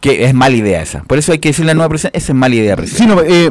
que 0.00 0.24
es 0.24 0.34
mala 0.34 0.56
idea 0.56 0.82
esa. 0.82 1.02
Por 1.04 1.18
eso 1.18 1.32
hay 1.32 1.38
que 1.38 1.50
decirle 1.50 1.72
a 1.72 1.74
la 1.74 1.78
nueva 1.78 1.88
presión, 1.90 2.10
esa 2.14 2.32
es 2.32 2.36
mala 2.36 2.54
idea, 2.54 2.74
Sí, 2.76 2.80
presidente. 2.82 3.14
no, 3.14 3.22
eh, 3.22 3.50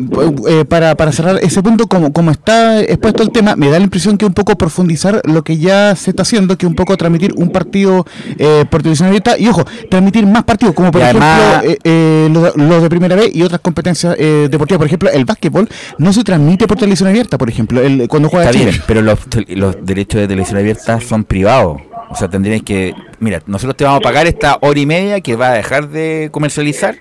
eh, 0.49 0.65
para, 0.65 0.95
para 0.95 1.11
cerrar 1.11 1.39
ese 1.41 1.61
punto, 1.61 1.87
como, 1.87 2.11
como 2.11 2.31
está 2.31 2.81
expuesto 2.81 3.23
el 3.23 3.31
tema, 3.31 3.55
me 3.55 3.69
da 3.69 3.77
la 3.77 3.83
impresión 3.83 4.17
que 4.17 4.25
un 4.25 4.33
poco 4.33 4.57
profundizar 4.57 5.21
lo 5.25 5.43
que 5.43 5.57
ya 5.57 5.95
se 5.95 6.09
está 6.09 6.23
haciendo, 6.23 6.57
que 6.57 6.65
un 6.65 6.75
poco 6.75 6.97
transmitir 6.97 7.33
un 7.35 7.49
partido 7.49 8.05
eh, 8.37 8.65
por 8.69 8.81
televisión 8.81 9.07
abierta 9.09 9.37
y, 9.37 9.47
ojo, 9.47 9.63
transmitir 9.89 10.25
más 10.25 10.43
partidos, 10.43 10.73
como 10.75 10.91
por 10.91 11.01
Y 11.01 11.03
ejemplo 11.05 11.25
además- 11.25 11.63
eh, 11.65 11.77
eh, 11.83 12.29
los, 12.31 12.55
los 12.57 12.81
de 12.81 12.89
primera 12.89 13.15
vez 13.15 13.29
y 13.35 13.43
otras 13.43 13.61
competencias 13.61 14.15
eh, 14.17 14.47
deportivas. 14.49 14.79
Por 14.79 14.87
ejemplo, 14.87 15.09
el 15.11 15.25
básquetbol 15.25 15.69
no 15.97 16.13
se 16.13 16.23
transmite 16.23 16.67
por 16.67 16.77
televisión 16.77 17.09
abierta, 17.09 17.37
por 17.37 17.49
ejemplo, 17.49 17.81
el, 17.81 18.07
cuando 18.07 18.29
juega 18.29 18.45
Está 18.45 18.57
Chile. 18.57 18.71
bien, 18.71 18.83
pero 18.87 19.01
los, 19.01 19.19
los 19.49 19.75
derechos 19.85 20.21
de 20.21 20.27
televisión 20.27 20.57
abierta 20.59 20.99
son 21.01 21.23
privados. 21.23 21.81
O 22.09 22.15
sea, 22.15 22.27
tendrían 22.27 22.61
que. 22.61 22.93
Mira, 23.19 23.41
nosotros 23.45 23.75
te 23.77 23.83
vamos 23.83 23.99
a 23.99 24.01
pagar 24.01 24.25
esta 24.27 24.57
hora 24.61 24.79
y 24.79 24.85
media 24.85 25.21
que 25.21 25.35
va 25.35 25.49
a 25.49 25.53
dejar 25.53 25.89
de 25.89 26.29
comercializar. 26.31 26.95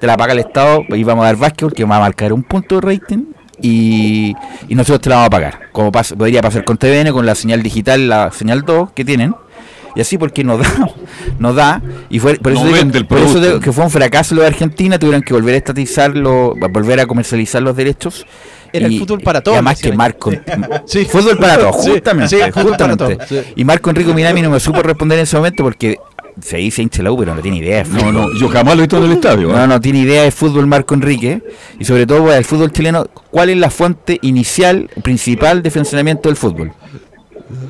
Te 0.00 0.06
la 0.06 0.16
paga 0.16 0.32
el 0.32 0.38
Estado 0.40 0.82
y 0.90 1.02
vamos 1.04 1.22
a 1.24 1.26
dar 1.26 1.36
básquetbol 1.36 1.72
que 1.72 1.84
va 1.84 1.96
a 1.96 2.00
marcar 2.00 2.32
un 2.32 2.42
punto 2.42 2.80
de 2.80 2.80
rating. 2.98 3.24
Y, 3.60 4.34
y 4.68 4.74
nosotros 4.74 5.00
te 5.00 5.08
la 5.10 5.16
vamos 5.16 5.26
a 5.28 5.30
pagar. 5.30 5.60
Como 5.72 5.90
pasa- 5.92 6.16
podría 6.16 6.42
pasar 6.42 6.64
con 6.64 6.76
TVN, 6.76 7.12
con 7.12 7.24
la 7.26 7.34
señal 7.34 7.62
digital, 7.62 8.08
la 8.08 8.30
señal 8.32 8.62
2 8.62 8.92
que 8.92 9.04
tienen. 9.04 9.34
Y 9.96 10.00
así 10.00 10.18
porque 10.18 10.42
nos 10.42 10.58
da, 10.58 10.88
nos 11.38 11.54
da, 11.54 11.80
y 12.10 12.18
fue 12.18 12.34
por 12.34 12.52
No 12.52 12.58
eso, 12.58 12.66
digo- 12.66 12.78
vende 12.78 12.98
el 12.98 13.06
por 13.06 13.18
eso 13.18 13.40
digo 13.40 13.60
que 13.60 13.72
fue 13.72 13.84
un 13.84 13.90
fracaso 13.90 14.34
lo 14.34 14.40
de 14.42 14.48
Argentina, 14.48 14.98
tuvieron 14.98 15.22
que 15.22 15.32
volver 15.34 15.54
a 15.54 15.58
estatizarlo, 15.58 16.54
volver 16.70 16.98
a 17.00 17.06
comercializar 17.06 17.62
los 17.62 17.76
derechos. 17.76 18.26
Era 18.76 18.86
el 18.86 18.98
fútbol 18.98 19.20
para 19.20 19.40
todos, 19.40 19.54
Y 19.54 19.58
además 19.58 19.80
que. 19.80 19.92
Marco, 19.92 20.30
Sí. 20.86 21.04
fútbol 21.04 21.38
para 21.38 21.56
todos, 21.58 21.76
justamente, 21.76 22.28
sí, 22.28 22.36
fútbol 22.52 22.76
para 22.76 22.92
justamente. 22.92 23.16
todos, 23.26 23.28
sí. 23.46 23.52
Y 23.56 23.64
Marco 23.64 23.90
Enrico 23.90 24.12
Minami 24.12 24.42
no 24.42 24.50
me 24.50 24.58
supo 24.60 24.82
responder 24.82 25.18
en 25.18 25.22
ese 25.24 25.36
momento 25.36 25.62
porque 25.62 25.96
se 26.42 26.56
dice 26.56 26.82
hincha 26.82 27.02
la 27.04 27.12
U, 27.12 27.16
pero 27.16 27.32
no 27.34 27.40
tiene 27.40 27.58
idea 27.58 27.84
de 27.84 27.88
No, 27.90 27.98
fútbol. 28.00 28.12
no, 28.14 28.34
yo 28.34 28.48
jamás 28.48 28.74
lo 28.74 28.80
he 28.82 28.86
visto 28.86 28.98
en 28.98 29.04
el 29.04 29.12
estadio. 29.12 29.48
No, 29.48 29.62
¿eh? 29.64 29.68
no 29.68 29.80
tiene 29.80 30.00
idea 30.00 30.22
de 30.24 30.32
fútbol 30.32 30.66
Marco 30.66 30.94
Enrique 30.94 31.42
y 31.78 31.84
sobre 31.84 32.06
todo 32.06 32.32
el 32.34 32.44
fútbol 32.44 32.72
chileno, 32.72 33.06
¿cuál 33.30 33.50
es 33.50 33.56
la 33.56 33.70
fuente 33.70 34.18
inicial, 34.22 34.90
principal 35.02 35.62
de 35.62 35.70
funcionamiento 35.70 36.28
del 36.28 36.34
fútbol? 36.36 36.72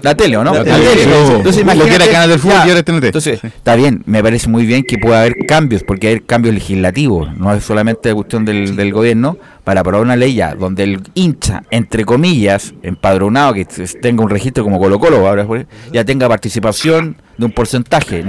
La 0.02 0.14
tele, 0.14 0.36
¿o 0.36 0.44
no? 0.44 0.52
La 0.54 0.58
La 0.58 0.64
tele. 0.64 1.02
Entonces, 1.02 1.44
Lo 1.44 1.50
que 1.52 1.60
imagínate- 1.60 1.94
era 1.96 2.06
Canal 2.12 2.28
del 2.30 2.38
Fútbol 2.38 2.56
ya, 2.58 2.66
y 2.66 2.68
ahora 2.70 2.78
es 2.78 2.84
TNT. 2.84 3.04
Entonces, 3.06 3.44
está 3.44 3.74
bien, 3.74 4.02
me 4.06 4.22
parece 4.22 4.48
muy 4.48 4.66
bien 4.66 4.82
que 4.84 4.98
pueda 4.98 5.20
haber 5.20 5.34
cambios, 5.46 5.82
porque 5.82 6.08
hay 6.08 6.20
cambios 6.20 6.54
legislativos, 6.54 7.36
no 7.36 7.52
es 7.52 7.64
solamente 7.64 8.12
cuestión 8.14 8.44
del, 8.44 8.76
del 8.76 8.92
gobierno, 8.92 9.36
para 9.64 9.80
aprobar 9.80 10.02
una 10.02 10.16
ley 10.16 10.34
ya, 10.34 10.54
donde 10.54 10.84
el 10.84 11.02
hincha, 11.14 11.62
entre 11.70 12.04
comillas, 12.04 12.74
empadronado, 12.82 13.54
que 13.54 13.64
tenga 14.00 14.22
un 14.22 14.30
registro 14.30 14.62
como 14.64 14.78
Colo 14.78 14.98
Colo, 14.98 15.26
ahora, 15.26 15.44
pues, 15.46 15.66
ya 15.92 16.04
tenga 16.04 16.28
participación 16.28 17.16
de 17.38 17.46
un 17.46 17.52
porcentaje 17.52 18.24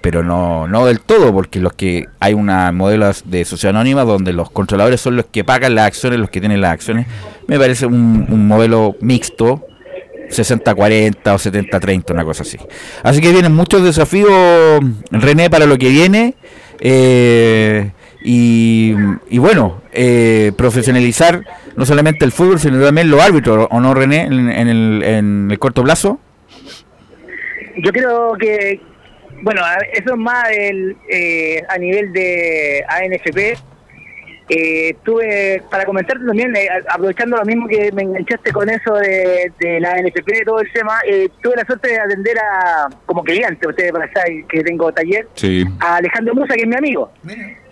pero 0.00 0.22
no, 0.22 0.68
no 0.68 0.86
del 0.86 1.00
todo, 1.00 1.32
porque 1.34 1.58
los 1.60 1.72
que 1.72 2.04
hay 2.20 2.32
una 2.32 2.70
modelo 2.70 3.10
de 3.24 3.44
sociedad 3.44 3.74
anónima 3.74 4.04
donde 4.04 4.32
los 4.32 4.48
controladores 4.48 5.00
son 5.00 5.16
los 5.16 5.26
que 5.26 5.42
pagan 5.42 5.74
las 5.74 5.86
acciones, 5.88 6.20
los 6.20 6.30
que 6.30 6.38
tienen 6.40 6.60
las 6.60 6.72
acciones. 6.72 7.06
Me 7.48 7.58
parece 7.58 7.84
un, 7.84 8.24
un 8.30 8.46
modelo 8.46 8.94
mixto, 9.00 9.66
60-40 10.28 11.16
o 11.26 11.38
70-30, 11.38 12.12
una 12.12 12.24
cosa 12.24 12.42
así. 12.42 12.58
Así 13.02 13.20
que 13.20 13.32
vienen 13.32 13.54
muchos 13.54 13.82
desafíos, 13.82 14.80
René, 15.10 15.50
para 15.50 15.66
lo 15.66 15.76
que 15.78 15.88
viene. 15.88 16.34
eh, 16.80 17.90
y, 18.20 18.94
y 19.30 19.38
bueno, 19.38 19.80
eh, 19.92 20.50
profesionalizar 20.56 21.44
no 21.76 21.86
solamente 21.86 22.24
el 22.24 22.32
fútbol, 22.32 22.58
sino 22.58 22.84
también 22.84 23.10
los 23.10 23.20
árbitros, 23.22 23.68
¿o 23.70 23.80
no, 23.80 23.94
René, 23.94 24.22
en, 24.22 24.50
en 24.50 24.68
el, 24.68 25.02
en 25.04 25.48
el 25.50 25.58
corto 25.60 25.84
plazo? 25.84 26.18
Yo 27.76 27.92
creo 27.92 28.32
que, 28.34 28.80
bueno, 29.42 29.62
eso 29.92 30.14
es 30.14 30.18
más 30.18 30.48
el, 30.50 30.96
eh, 31.08 31.62
a 31.68 31.78
nivel 31.78 32.12
de 32.12 32.84
ANFP, 32.88 33.56
Eh, 34.50 34.96
tuve, 35.04 35.62
para 35.70 35.84
comentarte 35.84 36.24
también, 36.24 36.56
eh, 36.56 36.68
aprovechando 36.88 37.36
lo 37.36 37.44
mismo 37.44 37.68
que 37.68 37.92
me 37.92 38.02
enganchaste 38.02 38.50
con 38.50 38.70
eso 38.70 38.94
de, 38.94 39.52
de 39.60 39.78
la 39.78 40.00
NFP, 40.00 40.44
todo 40.46 40.60
el 40.60 40.72
tema, 40.72 41.00
eh, 41.06 41.28
tuve 41.42 41.56
la 41.56 41.66
suerte 41.66 41.88
de 41.88 42.00
atender 42.00 42.38
a, 42.38 42.88
como 43.04 43.22
cliente, 43.22 43.68
ustedes 43.68 43.92
para 43.92 44.10
saber 44.10 44.44
que 44.48 44.62
tengo 44.64 44.90
taller, 44.90 45.28
Sí. 45.34 45.64
a 45.80 45.96
Alejandro 45.96 46.34
Musa, 46.34 46.54
que 46.54 46.62
es 46.62 46.66
mi 46.66 46.76
amigo. 46.76 47.12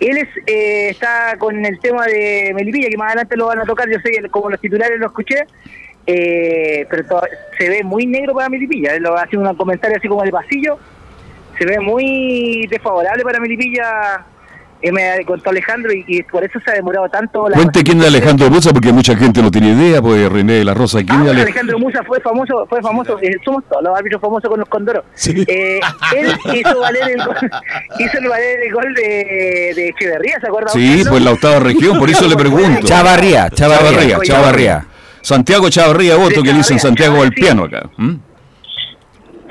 Él 0.01 0.19
es, 0.19 0.29
eh, 0.47 0.91
está 0.91 1.37
con 1.39 1.65
el 1.65 1.81
tema 1.81 2.05
de 2.07 2.53
Melipilla, 2.55 2.91
que 2.91 2.99
más 2.99 3.07
adelante 3.09 3.37
lo 3.39 3.47
van 3.47 3.61
a 3.61 3.65
tocar, 3.65 3.89
yo 3.89 3.99
sé 4.01 4.11
que 4.11 4.29
como 4.29 4.51
los 4.51 4.61
titulares 4.61 4.99
lo 4.99 5.07
escuché, 5.07 5.47
eh, 6.07 6.87
pero 6.91 7.05
se 7.59 7.71
ve 7.71 7.83
muy 7.85 8.05
negro 8.07 8.35
para 8.35 8.51
Melipilla, 8.51 8.95
él 8.97 9.03
lo 9.03 9.17
hace 9.17 9.39
un 9.39 9.55
comentario 9.57 9.97
así 9.97 10.09
como 10.09 10.23
de 10.23 10.31
pasillo, 10.31 10.79
se 11.59 11.65
ve 11.65 11.81
muy 11.81 12.67
desfavorable 12.71 13.23
para 13.23 13.41
Melipilla, 13.41 14.27
me 14.93 15.25
contó 15.25 15.51
Alejandro, 15.51 15.93
y, 15.93 16.05
y 16.07 16.23
por 16.23 16.45
eso 16.45 16.59
se 16.65 16.71
ha 16.71 16.75
demorado 16.75 17.09
tanto 17.09 17.49
la... 17.49 17.57
Cuente 17.57 17.83
quién 17.83 18.01
es 18.01 18.07
Alejandro 18.09 18.51
Musa, 18.51 18.73
porque 18.73 18.93
mucha 18.93 19.17
gente 19.17 19.43
no 19.43 19.51
tiene 19.51 19.71
idea, 19.71 20.01
pues 20.03 20.31
René 20.31 20.55
de 20.55 20.65
la 20.65 20.75
Rosa. 20.75 20.99
¿Quién 20.99 21.23
Ah, 21.23 21.33
es 21.33 21.43
Alejandro 21.43 21.79
Musa 21.79 22.03
fue 22.05 22.21
famoso, 22.21 22.67
fue 22.69 22.81
famoso, 22.83 23.19
eh, 23.23 23.33
somos 23.45 23.65
todos 23.69 23.83
los 23.83 23.99
árbitros 23.99 24.21
famosos 24.21 24.49
con 24.49 24.61
los 24.61 24.69
condoros. 24.69 25.05
Eh, 25.27 25.81
él 26.17 26.37
hizo 26.55 26.81
valer 26.81 27.11
el 27.11 27.25
gol, 27.25 27.37
hizo 27.99 28.29
valer 28.29 28.61
el 28.67 28.73
gol 28.73 28.95
de, 28.95 29.73
de 29.75 29.89
Echeverría, 29.89 30.39
¿se 30.41 30.47
acuerda? 30.47 30.69
Sí, 30.69 31.03
pues 31.09 31.23
la 31.23 31.33
octava 31.33 31.59
región, 31.59 31.99
por 31.99 32.09
eso 32.11 32.29
le 32.29 32.37
pregunto. 32.37 32.87
Chavarría, 32.87 33.51
Chavarría, 33.51 34.19
Chavarría. 34.23 34.87
Santiago 35.23 35.69
Chavarría, 35.71 36.17
voto 36.17 36.43
que 36.43 36.51
le 36.53 36.59
dicen 36.59 36.79
Santiago 36.79 37.23
del 37.23 37.35
Chavarría, 37.35 37.45
piano 37.45 37.65
acá. 37.65 37.91
¿Mm? 37.97 38.15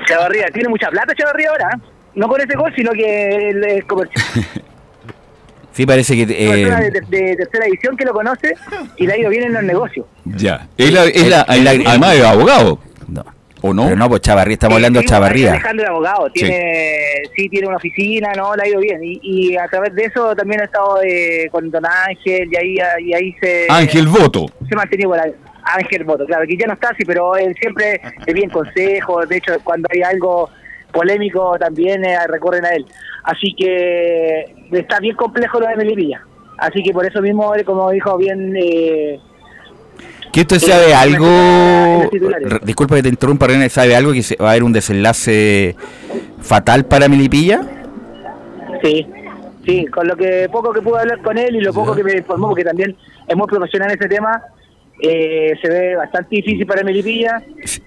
Chavarría, 0.06 0.46
tiene 0.52 0.68
mucha 0.68 0.88
plata 0.88 1.12
Chavarría 1.14 1.50
ahora, 1.50 1.70
¿eh? 1.74 1.80
no 2.14 2.28
con 2.28 2.40
ese 2.40 2.56
gol, 2.56 2.72
sino 2.76 2.92
que 2.92 3.50
es 3.50 3.84
comercial. 3.84 4.24
Sí, 5.76 5.84
parece 5.84 6.16
que... 6.16 6.22
Una 6.22 6.52
persona 6.54 6.80
de, 6.80 6.86
Eh, 6.86 7.00
de- 7.08 7.22
de 7.26 7.36
tercera 7.36 7.66
edición 7.66 7.96
que 7.98 8.04
lo 8.06 8.12
conoce 8.14 8.54
y 8.96 9.06
le 9.06 9.12
ha 9.12 9.18
ido 9.18 9.28
bien 9.28 9.42
en 9.44 9.52
los 9.52 9.62
negocios. 9.62 10.06
Ya. 10.24 10.66
Él, 10.78 10.96
él- 10.96 11.12
El- 11.48 11.66
el- 11.66 11.86
además 11.86 12.14
es 12.14 12.24
abogado, 12.24 12.78
no. 13.08 13.24
¿o 13.60 13.74
no? 13.74 13.84
Pero 13.84 13.96
no, 13.96 14.08
pues 14.08 14.22
Chavarría, 14.22 14.54
estamos 14.54 14.72
Eh, 14.74 14.76
hablando 14.76 15.00
de 15.00 15.04
sí, 15.06 15.10
Chavarría. 15.10 15.50
Alejandro 15.52 15.84
es 15.84 15.90
abogado, 15.90 16.30
tiene, 16.30 17.02
sí. 17.36 17.48
tiene 17.50 17.66
una 17.68 17.76
oficina, 17.76 18.32
no, 18.36 18.56
le 18.56 18.62
ha 18.62 18.68
ido 18.68 18.80
bien. 18.80 19.00
Y, 19.04 19.20
y 19.22 19.56
a 19.58 19.66
través 19.68 19.94
de 19.94 20.04
eso 20.04 20.34
también 20.34 20.62
ha 20.62 20.64
estado 20.64 21.00
eh, 21.04 21.48
con 21.50 21.70
Don 21.70 21.84
Ángel 21.84 22.48
y 22.52 22.56
ahí, 22.56 22.76
y 23.04 23.12
ahí 23.14 23.34
se, 23.40 23.66
Ángel 23.68 24.08
Voto. 24.08 24.46
se 24.66 24.74
ha 24.74 24.78
mantenido 24.78 25.10
por 25.10 25.20
ahí. 25.20 25.32
Ángel 25.62 26.04
Boto, 26.04 26.24
claro, 26.24 26.46
que 26.46 26.56
ya 26.56 26.66
no 26.68 26.74
está 26.74 26.90
así, 26.90 27.04
pero 27.04 27.36
él 27.36 27.54
siempre 27.60 28.00
le 28.26 28.32
bien 28.32 28.48
consejos, 28.48 29.28
de 29.28 29.36
hecho 29.38 29.52
cuando 29.64 29.88
hay 29.92 30.00
algo 30.02 30.48
polémico 30.92 31.56
también 31.58 32.04
eh, 32.04 32.16
recurren 32.28 32.64
a 32.64 32.70
él. 32.70 32.86
Así 33.26 33.52
que 33.54 34.54
está 34.70 35.00
bien 35.00 35.16
complejo 35.16 35.58
lo 35.60 35.66
de 35.66 35.76
Melipilla. 35.76 36.22
Así 36.58 36.82
que 36.82 36.92
por 36.92 37.04
eso 37.04 37.20
mismo, 37.20 37.54
él, 37.54 37.64
como 37.64 37.90
dijo 37.90 38.16
bien... 38.16 38.54
Eh, 38.56 39.18
¿Que 40.32 40.40
usted 40.42 40.56
Eh, 40.56 40.60
sabe 40.60 40.90
en 40.90 40.96
algo? 40.96 42.08
Disculpa 42.62 42.94
que 42.96 43.02
te 43.02 43.08
interrumpa, 43.08 43.48
René, 43.48 43.68
¿sabe 43.68 43.96
algo 43.96 44.12
que 44.12 44.22
va 44.40 44.48
a 44.48 44.50
haber 44.52 44.62
un 44.62 44.72
desenlace 44.72 45.74
fatal 46.40 46.84
para 46.86 47.08
Milipilla? 47.08 47.62
Sí, 48.82 49.06
sí, 49.66 49.86
con 49.86 50.06
lo 50.06 50.16
que 50.16 50.48
poco 50.50 50.72
que 50.72 50.80
pude 50.82 51.00
hablar 51.00 51.20
con 51.22 51.36
él 51.36 51.56
y 51.56 51.60
lo 51.60 51.72
poco 51.72 51.94
que 51.96 52.04
me 52.04 52.12
informó, 52.18 52.48
porque 52.48 52.64
también 52.64 52.96
es 53.26 53.36
muy 53.36 53.46
profesional 53.48 53.90
en 53.90 53.98
ese 53.98 54.08
tema, 54.08 54.40
eh, 55.00 55.52
se 55.60 55.68
ve 55.68 55.96
bastante 55.96 56.36
difícil 56.36 56.66
para 56.66 56.82
Melipilla. 56.82 57.42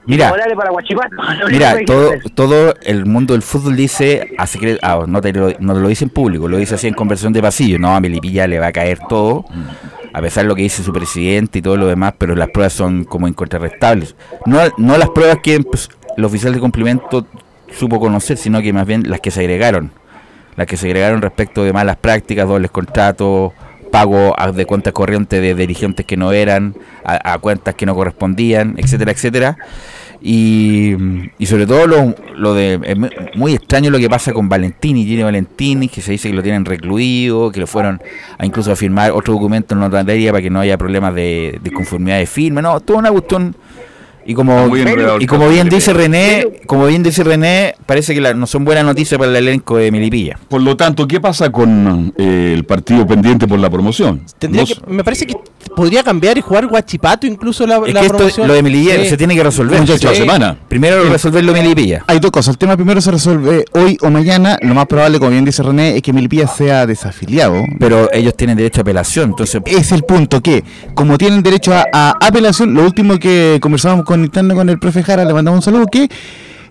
Mira. 0.06 0.32
para 0.56 0.70
Guachipato. 0.72 1.16
Mira, 1.52 1.76
todo, 1.86 2.12
todo 2.36 2.74
el 2.84 3.06
mundo 3.06 3.34
del 3.34 3.42
fútbol 3.42 3.76
dice, 3.76 4.32
a 4.38 4.46
secre- 4.46 4.80
ah, 4.82 5.06
no, 5.08 5.22
te 5.22 5.34
lo, 5.34 5.50
no 5.60 5.74
te 5.74 5.80
lo 5.80 5.88
dice 5.88 6.04
en 6.06 6.10
público, 6.12 6.48
lo 6.48 6.58
dice 6.58 6.76
así 6.76 6.88
en 6.88 6.94
conversación 6.94 7.34
de 7.34 7.42
pasillo. 7.42 7.80
No, 7.80 7.96
a 7.96 8.00
Milipilla 8.00 8.48
le 8.48 8.60
va 8.60 8.68
a 8.68 8.72
caer 8.72 9.00
todo, 9.10 9.46
a 10.14 10.22
pesar 10.22 10.44
de 10.44 10.50
lo 10.50 10.56
que 10.56 10.62
dice 10.64 10.84
su 10.84 10.94
presidente 10.94 11.60
y 11.60 11.62
todo 11.62 11.78
lo 11.78 11.88
demás, 11.88 12.14
pero 12.18 12.36
las 12.36 12.50
pruebas 12.50 12.74
son 12.74 13.04
como 13.04 13.28
incontrarrestables. 13.28 14.16
No, 14.46 14.60
no 14.78 14.98
las 14.98 15.10
pruebas 15.10 15.38
que 15.42 15.60
pues, 15.62 15.90
el 16.18 16.24
oficial 16.26 16.54
de 16.54 16.60
cumplimiento 16.60 17.26
supo 17.72 18.00
conocer, 18.00 18.38
sino 18.38 18.62
que 18.62 18.74
más 18.74 18.86
bien 18.86 19.10
las 19.10 19.20
que 19.20 19.32
se 19.32 19.40
agregaron. 19.42 19.92
Las 20.56 20.68
que 20.68 20.76
se 20.78 20.88
agregaron 20.88 21.22
respecto 21.22 21.64
de 21.64 21.72
malas 21.72 21.96
prácticas, 21.96 22.48
dobles 22.48 22.70
contratos, 22.72 23.54
pago 23.92 24.36
de 24.54 24.66
cuentas 24.66 24.94
corrientes 24.94 25.42
de 25.42 25.56
dirigentes 25.56 26.06
que 26.06 26.18
no 26.18 26.32
eran, 26.32 26.76
a, 27.04 27.34
a 27.34 27.38
cuentas 27.40 27.76
que 27.76 27.86
no 27.86 27.96
correspondían, 27.96 28.76
etcétera, 28.78 29.12
etcétera. 29.12 29.58
Y, 30.22 30.96
y 31.38 31.46
sobre 31.46 31.66
todo 31.66 31.88
lo, 31.88 32.14
lo 32.36 32.54
de 32.54 33.10
muy 33.36 33.54
extraño 33.54 33.90
lo 33.90 34.00
que 34.00 34.10
pasa 34.10 34.34
con 34.34 34.50
Valentini, 34.50 35.06
Gini 35.06 35.24
Valentini, 35.24 35.88
que 35.88 36.02
se 36.02 36.12
dice 36.12 36.30
que 36.30 36.36
lo 36.36 36.44
tienen 36.44 36.66
recluido, 36.66 37.52
que 37.52 37.62
lo 37.62 37.68
fueron 37.68 38.02
a 38.38 38.46
incluso 38.46 38.72
a 38.72 38.76
firmar 38.76 39.12
otro 39.12 39.34
documento 39.34 39.76
en 39.76 39.80
notaría 39.80 40.32
para 40.32 40.42
que 40.42 40.50
no 40.50 40.60
haya 40.60 40.78
problemas 40.78 41.16
de, 41.16 41.58
de 41.62 41.72
conformidad 41.72 42.18
de 42.18 42.26
firma, 42.26 42.62
no, 42.62 42.82
toda 42.82 43.00
una 43.00 43.12
cuestión 43.12 43.56
y 44.30 44.36
como 44.36 44.68
y 45.20 45.26
como 45.26 45.50
bien 45.50 45.70
dice 45.70 45.92
René, 45.92 46.48
como 46.68 46.86
bien 46.86 47.02
dice 47.02 47.24
René, 47.24 47.74
parece 47.88 48.14
que 48.14 48.22
la- 48.22 48.36
no 48.36 48.46
son 48.46 48.64
buenas 48.64 48.86
noticias 48.86 49.18
para 49.18 49.32
el 49.32 49.36
elenco 49.38 49.78
de 49.78 49.92
Milipilla. 49.92 50.38
Por 50.48 50.62
lo 50.62 50.78
tanto, 50.78 51.08
¿qué 51.08 51.20
pasa 51.20 51.52
con 51.52 52.14
eh, 52.16 52.54
el 52.56 52.64
partido 52.64 53.08
pendiente 53.08 53.48
por 53.48 53.58
la 53.60 53.72
promoción? 53.72 54.22
Tendría 54.38 54.62
No 54.62 54.68
que, 54.68 54.74
s- 54.74 54.82
me 54.88 55.04
parece 55.04 55.26
que 55.26 55.36
podría 55.76 56.04
cambiar 56.04 56.38
y 56.38 56.42
jugar 56.42 56.68
Guachipato 56.68 57.26
incluso 57.28 57.66
la, 57.66 57.78
Es 57.78 57.94
la 57.94 58.00
que 58.02 58.06
esto, 58.08 58.18
promoción. 58.18 58.48
lo 58.48 58.54
de 58.54 58.64
Milipilla 58.64 58.96
Sí. 59.04 59.10
se 59.10 59.18
tiene 59.18 59.36
que 59.36 59.44
resolver. 59.44 59.80
Muchachos, 59.80 60.04
la 60.04 60.12
Sí. 60.12 60.18
semana. 60.18 60.58
Primero 60.68 61.04
resolverlo 61.10 61.54
Milipilla. 61.54 62.04
Hay 62.08 62.20
dos 62.20 62.32
cosas. 62.32 62.54
El 62.54 62.58
tema 62.58 62.76
primero 62.76 63.00
se 63.02 63.12
resuelve 63.12 63.66
hoy 63.74 63.98
o 64.02 64.10
mañana. 64.10 64.58
Lo 64.62 64.74
más 64.74 64.86
probable, 64.88 65.20
como 65.20 65.32
bien 65.32 65.46
dice 65.46 65.64
René, 65.64 65.96
es 65.96 66.02
que 66.02 66.14
Milipilla 66.14 66.48
sea 66.48 66.86
desafiliado. 66.86 67.64
Pero 67.80 68.10
ellos 68.14 68.36
tienen 68.36 68.58
derecho 68.58 68.80
a 68.80 68.84
apelación, 68.84 69.30
entonces 69.32 69.62
Es 69.66 69.92
el 69.92 70.04
punto 70.04 70.42
que, 70.42 70.64
como 70.94 71.18
tienen 71.18 71.42
derecho 71.44 71.74
a, 71.74 71.86
a 71.94 72.12
apelación, 72.22 72.74
lo 72.74 72.84
último 72.84 73.18
que 73.20 73.60
conversamos 73.62 74.06
con 74.06 74.24
interno 74.24 74.56
con 74.56 74.70
el 74.70 74.80
profe 74.80 75.04
Jara, 75.04 75.26
le 75.26 75.34
mandamos 75.34 75.60
un 75.60 75.62
saludo, 75.64 75.86
que 75.88 76.10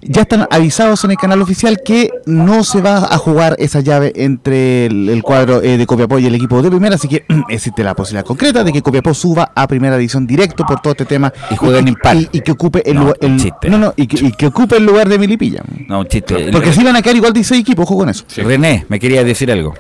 ya 0.03 0.23
están 0.23 0.47
avisados 0.51 1.05
en 1.05 1.11
el 1.13 1.17
canal 1.17 1.41
oficial 1.43 1.81
que 1.85 2.11
no 2.27 2.63
se 2.65 2.81
va 2.81 2.99
a 2.99 3.19
jugar 3.19 3.57
esa 3.59 3.81
llave 3.81 4.13
entre 4.17 4.87
el, 4.87 5.09
el 5.09 5.23
cuadro 5.23 5.63
eh, 5.63 5.77
de 5.77 5.87
Copiapó 5.87 6.19
y 6.19 6.27
el 6.27 6.35
equipo 6.35 6.61
de 6.63 6.71
primera, 6.71 6.95
así 6.95 7.09
que 7.09 7.25
existe 7.49 7.83
la 7.85 7.95
posibilidad 7.95 8.25
concreta 8.27 8.63
de 8.65 8.73
que 8.73 8.83
Copiapó 8.83 9.15
suba 9.15 9.51
a 9.55 9.67
primera 9.67 9.97
división 9.97 10.27
directo 10.27 10.65
por 10.65 10.81
todo 10.81 10.93
este 10.93 11.05
tema 11.05 11.33
Y 11.51 11.57
jueguen 11.57 11.89
impar. 11.89 12.17
y, 12.17 12.29
y 12.33 12.41
que 12.41 12.53
ocupe 12.53 12.83
el 12.89 12.95
No, 12.97 13.01
lugar 13.03 13.17
el- 13.21 13.37
chiste. 13.39 13.69
no, 13.71 13.79
no, 13.79 13.93
y 13.97 14.07
que, 14.07 14.25
y 14.27 14.33
que 14.33 14.47
ocupe 14.47 14.77
el 14.77 14.85
lugar 14.87 15.09
de 15.09 15.19
Milipilla. 15.19 15.63
no, 15.89 16.01
un 16.01 16.07
chiste. 16.07 16.49
Porque 16.53 16.71
así 16.71 16.83
van 16.85 16.97
a 16.97 17.03
quedar 17.03 17.17
igual 17.17 17.33
16 17.33 17.61
equipos, 17.63 17.85
ojo 17.85 17.99
con 17.99 18.09
eso. 18.09 18.25
René, 18.37 18.87
me 18.89 18.99
quería 19.01 19.25
decir 19.25 19.51
algo. 19.51 19.75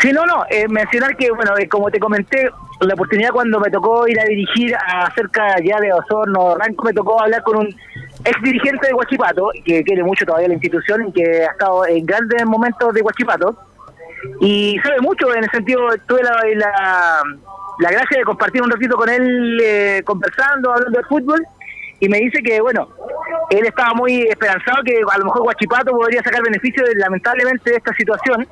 Sí, 0.00 0.12
no, 0.12 0.24
no, 0.24 0.44
eh, 0.48 0.66
mencionar 0.66 1.14
que, 1.14 1.30
bueno, 1.30 1.52
eh, 1.58 1.68
como 1.68 1.90
te 1.90 1.98
comenté, 2.00 2.48
la 2.80 2.94
oportunidad 2.94 3.30
cuando 3.32 3.60
me 3.60 3.70
tocó 3.70 4.08
ir 4.08 4.18
a 4.18 4.24
dirigir 4.24 4.74
a 4.74 5.12
cerca 5.14 5.56
ya 5.62 5.78
de 5.78 5.92
Osorno, 5.92 6.56
Ranco, 6.56 6.84
me 6.86 6.94
tocó 6.94 7.20
hablar 7.20 7.42
con 7.42 7.56
un 7.58 7.76
ex 8.24 8.42
dirigente 8.42 8.88
de 8.88 8.94
Huachipato, 8.94 9.50
que 9.64 9.82
quiere 9.82 10.02
mucho 10.02 10.24
todavía 10.24 10.48
la 10.48 10.54
institución 10.54 11.08
y 11.08 11.12
que 11.12 11.44
ha 11.44 11.52
estado 11.52 11.86
en 11.86 12.04
grandes 12.04 12.44
momentos 12.46 12.92
de 12.92 13.02
Huachipato, 13.02 13.56
y 14.40 14.78
sabe 14.82 15.00
mucho 15.00 15.34
en 15.34 15.44
el 15.44 15.50
sentido, 15.50 15.80
tuve 16.06 16.22
la, 16.22 17.22
la, 17.78 17.90
gracia 17.90 18.18
de 18.18 18.24
compartir 18.24 18.62
un 18.62 18.70
ratito 18.70 18.96
con 18.96 19.08
él 19.08 19.58
eh, 19.62 20.02
conversando, 20.04 20.72
hablando 20.72 20.98
de 20.98 21.04
fútbol, 21.06 21.42
y 21.98 22.08
me 22.08 22.18
dice 22.18 22.42
que, 22.42 22.60
bueno, 22.60 22.88
él 23.50 23.66
estaba 23.66 23.94
muy 23.94 24.22
esperanzado 24.22 24.82
que 24.84 25.00
a 25.10 25.18
lo 25.18 25.24
mejor 25.26 25.42
Guachipato 25.42 25.92
podría 25.92 26.22
sacar 26.22 26.42
beneficio 26.42 26.84
de, 26.84 26.94
lamentablemente 26.96 27.70
de 27.70 27.76
esta 27.76 27.94
situación, 27.94 28.46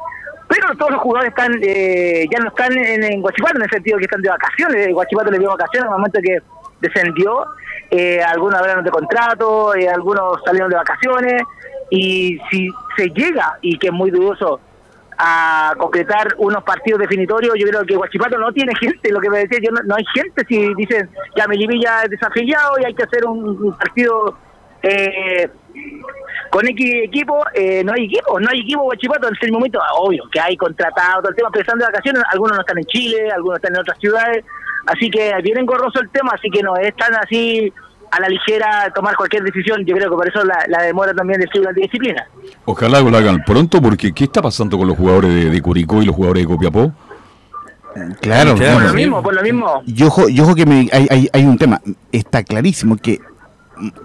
pero 0.49 0.75
todos 0.77 0.93
los 0.93 1.01
jugadores 1.03 1.31
están 1.31 1.53
eh, 1.63 2.27
ya 2.31 2.39
no 2.41 2.49
están 2.49 2.73
en, 2.77 3.05
en 3.05 3.21
Guachipato 3.21 3.57
en 3.57 3.63
el 3.63 3.71
sentido 3.71 3.99
que 3.99 4.05
están 4.05 4.23
de 4.23 4.31
vacaciones, 4.31 4.93
Guachipato 4.93 5.31
le 5.31 5.39
dio 5.39 5.51
vacaciones 5.51 5.85
al 5.85 5.99
momento 5.99 6.21
que 6.23 6.39
descendió, 6.81 7.45
eh, 7.91 8.23
algunos 8.23 8.61
hablaron 8.61 8.85
de 8.85 8.91
contrato, 8.91 9.75
eh, 9.75 9.89
algunos 9.89 10.43
salieron 10.45 10.71
de 10.71 10.77
vacaciones, 10.77 11.43
y 11.91 12.39
si 12.51 12.69
se 12.97 13.09
llega, 13.09 13.59
y 13.63 13.79
que 13.79 13.89
es 13.89 13.93
muy 13.93 14.11
dudoso, 14.11 14.61
a 15.21 15.75
concretar 15.77 16.29
unos 16.39 16.63
partidos 16.63 17.01
definitorios, 17.01 17.55
yo 17.59 17.67
creo 17.67 17.85
que 17.85 17.97
Guachipato 17.97 18.39
no 18.39 18.53
tiene 18.53 18.73
gente, 18.77 19.11
lo 19.11 19.21
que 19.21 19.29
me 19.29 19.41
decía 19.41 19.59
yo, 19.61 19.73
no, 19.73 19.83
no 19.83 19.97
hay 19.97 20.05
gente 20.15 20.45
si 20.47 20.73
dicen, 20.75 21.11
ya 21.37 21.49
Melipilla 21.49 22.05
es 22.05 22.11
desafiliado 22.11 22.79
y 22.81 22.85
hay 22.85 22.95
que 22.95 23.03
hacer 23.03 23.27
un, 23.27 23.77
partido 23.77 24.37
eh, 24.81 25.51
con 26.51 26.69
X 26.69 26.95
equipo, 27.03 27.45
eh, 27.53 27.83
no 27.83 27.93
hay 27.95 28.05
equipo, 28.05 28.39
no 28.39 28.49
hay 28.49 28.61
equipo 28.61 28.83
Guachipato 28.83 29.27
en 29.27 29.35
este 29.35 29.51
momento, 29.51 29.81
obvio 29.97 30.23
que 30.31 30.39
hay 30.39 30.57
contratado, 30.57 31.23
todo 31.23 31.35
tema, 31.35 31.51
pero 31.51 31.63
están 31.63 31.79
de 31.79 31.87
vacaciones, 31.87 32.23
algunos 32.31 32.57
no 32.57 32.61
están 32.61 32.79
en 32.79 32.85
Chile, 32.85 33.29
algunos 33.33 33.59
están 33.59 33.75
en 33.75 33.81
otras 33.81 33.99
ciudades, 33.99 34.45
así 34.89 35.11
que 35.11 35.33
viene 35.43 35.61
engorroso 35.61 36.01
el 36.01 36.09
tema, 36.11 36.33
así 36.35 36.51
que 36.51 36.63
no 36.63 36.77
es 36.77 36.95
tan 36.97 37.15
así 37.15 37.73
a 38.11 38.21
la 38.21 38.29
ligera 38.29 38.91
tomar 38.95 39.15
cualquier 39.17 39.43
decisión, 39.43 39.85
yo 39.85 39.95
creo 39.95 40.09
que 40.11 40.17
por 40.17 40.27
eso 40.29 40.43
la, 40.45 40.65
la 40.69 40.83
demora 40.83 41.13
también 41.13 41.41
de 41.41 41.61
la 41.61 41.73
disciplina. 41.73 42.27
Ojalá 42.65 43.01
lo 43.01 43.17
hagan 43.17 43.43
pronto, 43.45 43.83
porque 43.83 44.13
¿qué 44.13 44.25
está 44.25 44.41
pasando 44.41 44.79
con 44.79 44.89
los 44.89 44.97
jugadores 44.97 45.31
de, 45.35 45.51
de 45.51 45.61
Curicó 45.61 46.01
y 46.03 46.07
los 46.07 46.17
jugadores 46.17 46.43
de 46.45 46.49
Copiapó? 46.49 46.93
Claro, 48.21 48.55
Claro, 48.55 48.75
Por 48.79 48.83
lo 48.89 48.95
mismo, 48.95 49.23
por 49.23 49.35
lo 49.35 49.43
mismo. 49.43 49.83
Y 49.87 50.03
ojo, 50.05 50.29
y 50.29 50.41
ojo 50.41 50.55
que 50.55 50.65
me- 50.67 50.89
hay, 50.93 51.07
hay, 51.11 51.29
hay 51.33 51.45
un 51.45 51.59
tema, 51.59 51.81
está 52.13 52.43
clarísimo 52.45 52.97
que 52.97 53.19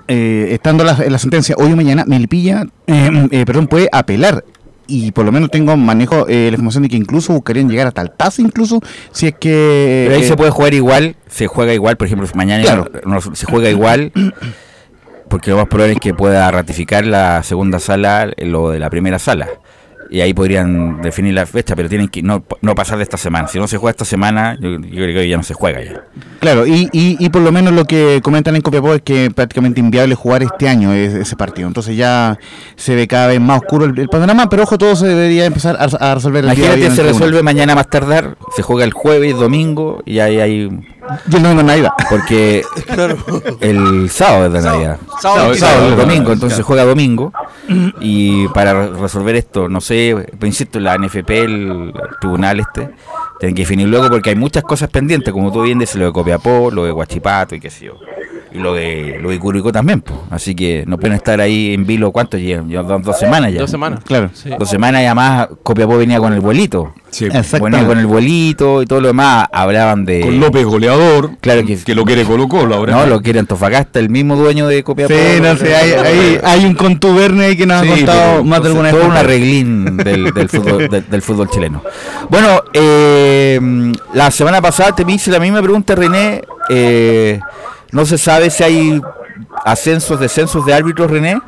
eh, 0.07 0.47
estando 0.51 0.83
la, 0.83 0.97
en 1.03 1.11
la 1.11 1.17
sentencia 1.19 1.55
hoy 1.57 1.71
o 1.71 1.75
mañana, 1.75 2.03
Melipilla, 2.05 2.63
eh, 2.87 3.27
eh, 3.31 3.45
perdón, 3.45 3.67
puede 3.67 3.87
apelar 3.91 4.43
y 4.87 5.11
por 5.11 5.25
lo 5.25 5.31
menos 5.31 5.49
tengo 5.49 5.75
manejo 5.77 6.27
eh, 6.27 6.47
la 6.49 6.55
información 6.55 6.83
de 6.83 6.89
que 6.89 6.97
incluso 6.97 7.33
buscarían 7.33 7.69
llegar 7.69 7.87
hasta 7.87 8.01
el 8.01 8.11
TAS 8.11 8.39
incluso 8.39 8.79
si 9.11 9.27
es 9.27 9.35
que 9.39 10.05
Pero 10.07 10.15
ahí 10.19 10.25
eh, 10.25 10.27
se 10.27 10.35
puede 10.35 10.51
jugar 10.51 10.73
igual, 10.73 11.15
se 11.27 11.47
juega 11.47 11.73
igual, 11.73 11.97
por 11.97 12.07
ejemplo, 12.07 12.27
mañana 12.35 12.63
Claro. 12.63 12.91
no, 13.05 13.21
se 13.21 13.45
juega 13.45 13.69
igual, 13.69 14.11
porque 15.29 15.51
lo 15.51 15.57
más 15.57 15.67
probable 15.67 15.93
es 15.93 15.99
que 15.99 16.13
pueda 16.13 16.49
ratificar 16.51 17.05
la 17.05 17.43
segunda 17.43 17.79
sala 17.79 18.31
eh, 18.35 18.45
lo 18.45 18.69
de 18.71 18.79
la 18.79 18.89
primera 18.89 19.19
sala. 19.19 19.47
Y 20.13 20.21
ahí 20.21 20.31
podrían 20.31 21.01
definir 21.01 21.33
la 21.33 21.47
fecha, 21.47 21.75
pero 21.75 21.89
tienen 21.89 22.07
que 22.07 22.21
no, 22.21 22.43
no 22.61 22.75
pasar 22.75 22.97
de 22.97 23.03
esta 23.03 23.17
semana. 23.17 23.47
Si 23.47 23.57
no 23.57 23.67
se 23.67 23.77
juega 23.77 23.89
esta 23.89 24.05
semana, 24.05 24.55
yo, 24.61 24.69
yo 24.73 24.77
creo 24.77 25.07
que 25.21 25.27
ya 25.27 25.37
no 25.37 25.41
se 25.41 25.55
juega 25.55 25.83
ya. 25.83 26.03
Claro, 26.39 26.67
y, 26.67 26.87
y, 26.91 27.17
y 27.19 27.29
por 27.29 27.41
lo 27.41 27.51
menos 27.51 27.73
lo 27.73 27.85
que 27.85 28.19
comentan 28.23 28.55
en 28.55 28.61
Copiapó 28.61 28.93
es 28.93 29.01
que 29.01 29.25
es 29.25 29.33
prácticamente 29.33 29.79
inviable 29.79 30.13
jugar 30.13 30.43
este 30.43 30.69
año 30.69 30.93
es- 30.93 31.15
ese 31.15 31.35
partido. 31.35 31.67
Entonces 31.67 31.97
ya 31.97 32.37
se 32.75 32.93
ve 32.95 33.07
cada 33.07 33.25
vez 33.25 33.41
más 33.41 33.61
oscuro 33.63 33.85
el, 33.85 33.97
el 33.97 34.07
panorama, 34.07 34.47
pero 34.49 34.61
ojo, 34.63 34.77
todo 34.77 34.95
se 34.95 35.07
debería 35.07 35.45
empezar 35.45 35.77
a, 35.79 35.85
a 36.11 36.13
resolver 36.13 36.45
el 36.45 36.51
día 36.55 36.65
de 36.65 36.71
hoy 36.73 36.77
Imagínate, 36.81 36.95
se 36.95 37.07
resuelve 37.11 37.41
mañana 37.41 37.73
más 37.73 37.89
tardar, 37.89 38.37
se 38.55 38.61
juega 38.61 38.83
el 38.85 38.93
jueves, 38.93 39.35
domingo, 39.35 40.03
y 40.05 40.19
ahí 40.19 40.39
hay... 40.39 40.69
Y 41.29 41.35
el 41.35 41.43
domingo 41.43 41.61
es 41.61 41.67
Navidad. 41.67 41.91
Porque 42.09 42.63
el 43.59 44.09
sábado 44.09 44.47
es 44.47 44.53
de 44.53 44.61
Navidad. 44.61 44.97
Sábado, 45.21 45.51
el 45.51 45.57
sábado, 45.57 45.87
el 45.89 45.95
domingo, 45.97 46.15
claro. 46.21 46.33
entonces 46.33 46.57
se 46.57 46.63
juega 46.63 46.83
domingo. 46.85 47.31
Y 47.99 48.47
para 48.49 48.73
re- 48.73 48.89
resolver 48.99 49.35
esto, 49.35 49.69
no 49.69 49.81
sé, 49.81 50.15
pues 50.39 50.49
insisto, 50.49 50.79
la 50.79 50.97
NFP, 50.97 51.29
el 51.29 51.93
tribunal 52.19 52.59
este, 52.59 52.89
tienen 53.39 53.55
que 53.55 53.61
definir 53.61 53.87
luego 53.87 54.09
porque 54.09 54.31
hay 54.31 54.35
muchas 54.35 54.63
cosas 54.63 54.89
pendientes, 54.89 55.33
como 55.33 55.51
tú 55.51 55.61
bien 55.63 55.79
dices, 55.79 55.95
lo 55.95 56.05
de 56.07 56.11
Copiapó, 56.13 56.69
lo 56.71 56.83
de 56.85 56.91
Huachipato 56.91 57.55
y 57.55 57.59
qué 57.59 57.69
sé 57.69 57.85
yo. 57.85 57.93
Y 58.53 58.59
lo 58.59 58.73
de, 58.75 59.17
lo 59.21 59.31
de 59.31 59.39
Curicó 59.39 59.71
también, 59.71 60.01
pues. 60.01 60.17
Así 60.29 60.53
que 60.53 60.83
no 60.85 60.97
pueden 60.99 61.15
estar 61.15 61.41
ahí 61.41 61.73
en 61.73 61.85
vilo, 61.87 62.11
¿cuánto 62.11 62.37
llevan? 62.37 62.69
Llevan 62.69 62.87
dos, 62.87 63.01
dos 63.03 63.19
semanas 63.19 63.51
ya. 63.51 63.61
Dos 63.61 63.71
semanas. 63.71 64.01
Claro. 64.05 64.29
Sí. 64.33 64.49
Dos 64.59 64.69
semanas 64.69 65.01
y 65.01 65.05
además 65.05 65.47
Copiapó 65.63 65.97
venía 65.97 66.19
con 66.19 66.33
el 66.33 66.39
vuelito. 66.39 66.93
Sí. 67.09 67.27
Venía 67.29 67.85
con 67.87 67.97
el 67.99 68.05
vuelito 68.05 68.81
y 68.81 68.85
todo 68.85 69.01
lo 69.01 69.07
demás. 69.07 69.47
Hablaban 69.51 70.05
de... 70.05 70.21
con 70.21 70.39
López 70.39 70.65
goleador, 70.65 71.31
Claro 71.41 71.65
que- 71.65 71.77
que 71.77 71.95
lo 71.95 72.05
quiere 72.05 72.23
Colo 72.25 72.47
Colo 72.47 72.75
ahora. 72.75 72.93
No, 72.93 73.05
lo 73.07 73.21
quiere 73.21 73.39
Antofagasta, 73.39 73.99
el 73.99 74.09
mismo 74.09 74.35
dueño 74.35 74.67
de 74.67 74.83
Copiapó. 74.83 75.13
Sí, 75.13 75.41
no 75.41 75.55
sé, 75.57 75.75
hay, 75.75 75.91
hay, 75.91 76.39
hay 76.43 76.65
un 76.65 76.75
contubernio 76.75 77.43
ahí 77.45 77.57
que 77.57 77.65
nos 77.65 77.81
Sí, 77.81 77.87
ha 77.89 77.95
contado 77.95 78.31
pero, 78.33 78.43
más 78.43 78.61
de 78.61 78.67
alguna 78.69 78.91
vez. 78.91 78.99
todo 79.01 79.09
un 79.09 79.17
arreglín 79.17 79.97
del, 79.97 80.31
del 80.33 80.49
fútbol, 80.49 80.87
del, 80.89 81.09
del 81.09 81.21
fútbol 81.23 81.49
chileno. 81.49 81.81
Bueno, 82.29 82.61
eh, 82.73 83.59
la 84.13 84.29
semana 84.31 84.61
pasada 84.61 84.95
te 84.95 85.03
me 85.05 85.13
hice 85.13 85.31
la 85.31 85.39
misma 85.39 85.61
pregunta, 85.61 85.95
René. 85.95 86.41
Eh, 86.69 87.39
no 87.93 88.05
se 88.05 88.17
sabe 88.17 88.49
si 88.49 88.63
hay 88.63 89.01
ascensos, 89.63 90.19
descensos 90.19 90.65
de 90.65 90.73
árbitros, 90.73 91.09
René. 91.09 91.39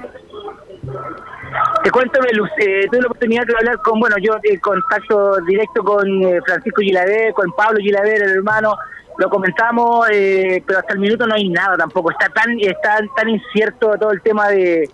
Te 1.84 1.92
cuento, 1.92 2.20
Belus, 2.22 2.50
eh, 2.60 2.88
tuve 2.90 3.02
la 3.02 3.08
oportunidad 3.08 3.46
de 3.46 3.56
hablar 3.58 3.78
con, 3.80 4.00
bueno, 4.00 4.16
yo 4.20 4.36
en 4.44 4.60
contacto 4.60 5.38
directo 5.42 5.84
con 5.84 6.08
eh, 6.24 6.40
Francisco 6.46 6.82
Gilaver, 6.82 7.34
con 7.34 7.52
Pablo 7.52 7.80
Gilaver, 7.80 8.22
el 8.22 8.32
hermano, 8.32 8.76
lo 9.18 9.30
comentamos, 9.30 10.08
eh, 10.12 10.64
pero 10.66 10.80
hasta 10.80 10.94
el 10.94 11.00
minuto 11.00 11.26
no 11.26 11.36
hay 11.36 11.50
nada 11.50 11.78
tampoco. 11.78 12.12
Está 12.12 12.30
tan 12.30 12.60
está 12.60 13.00
tan 13.16 13.30
incierto 13.30 13.96
todo 14.00 14.12
el 14.12 14.22
tema 14.22 14.50
de, 14.50 14.90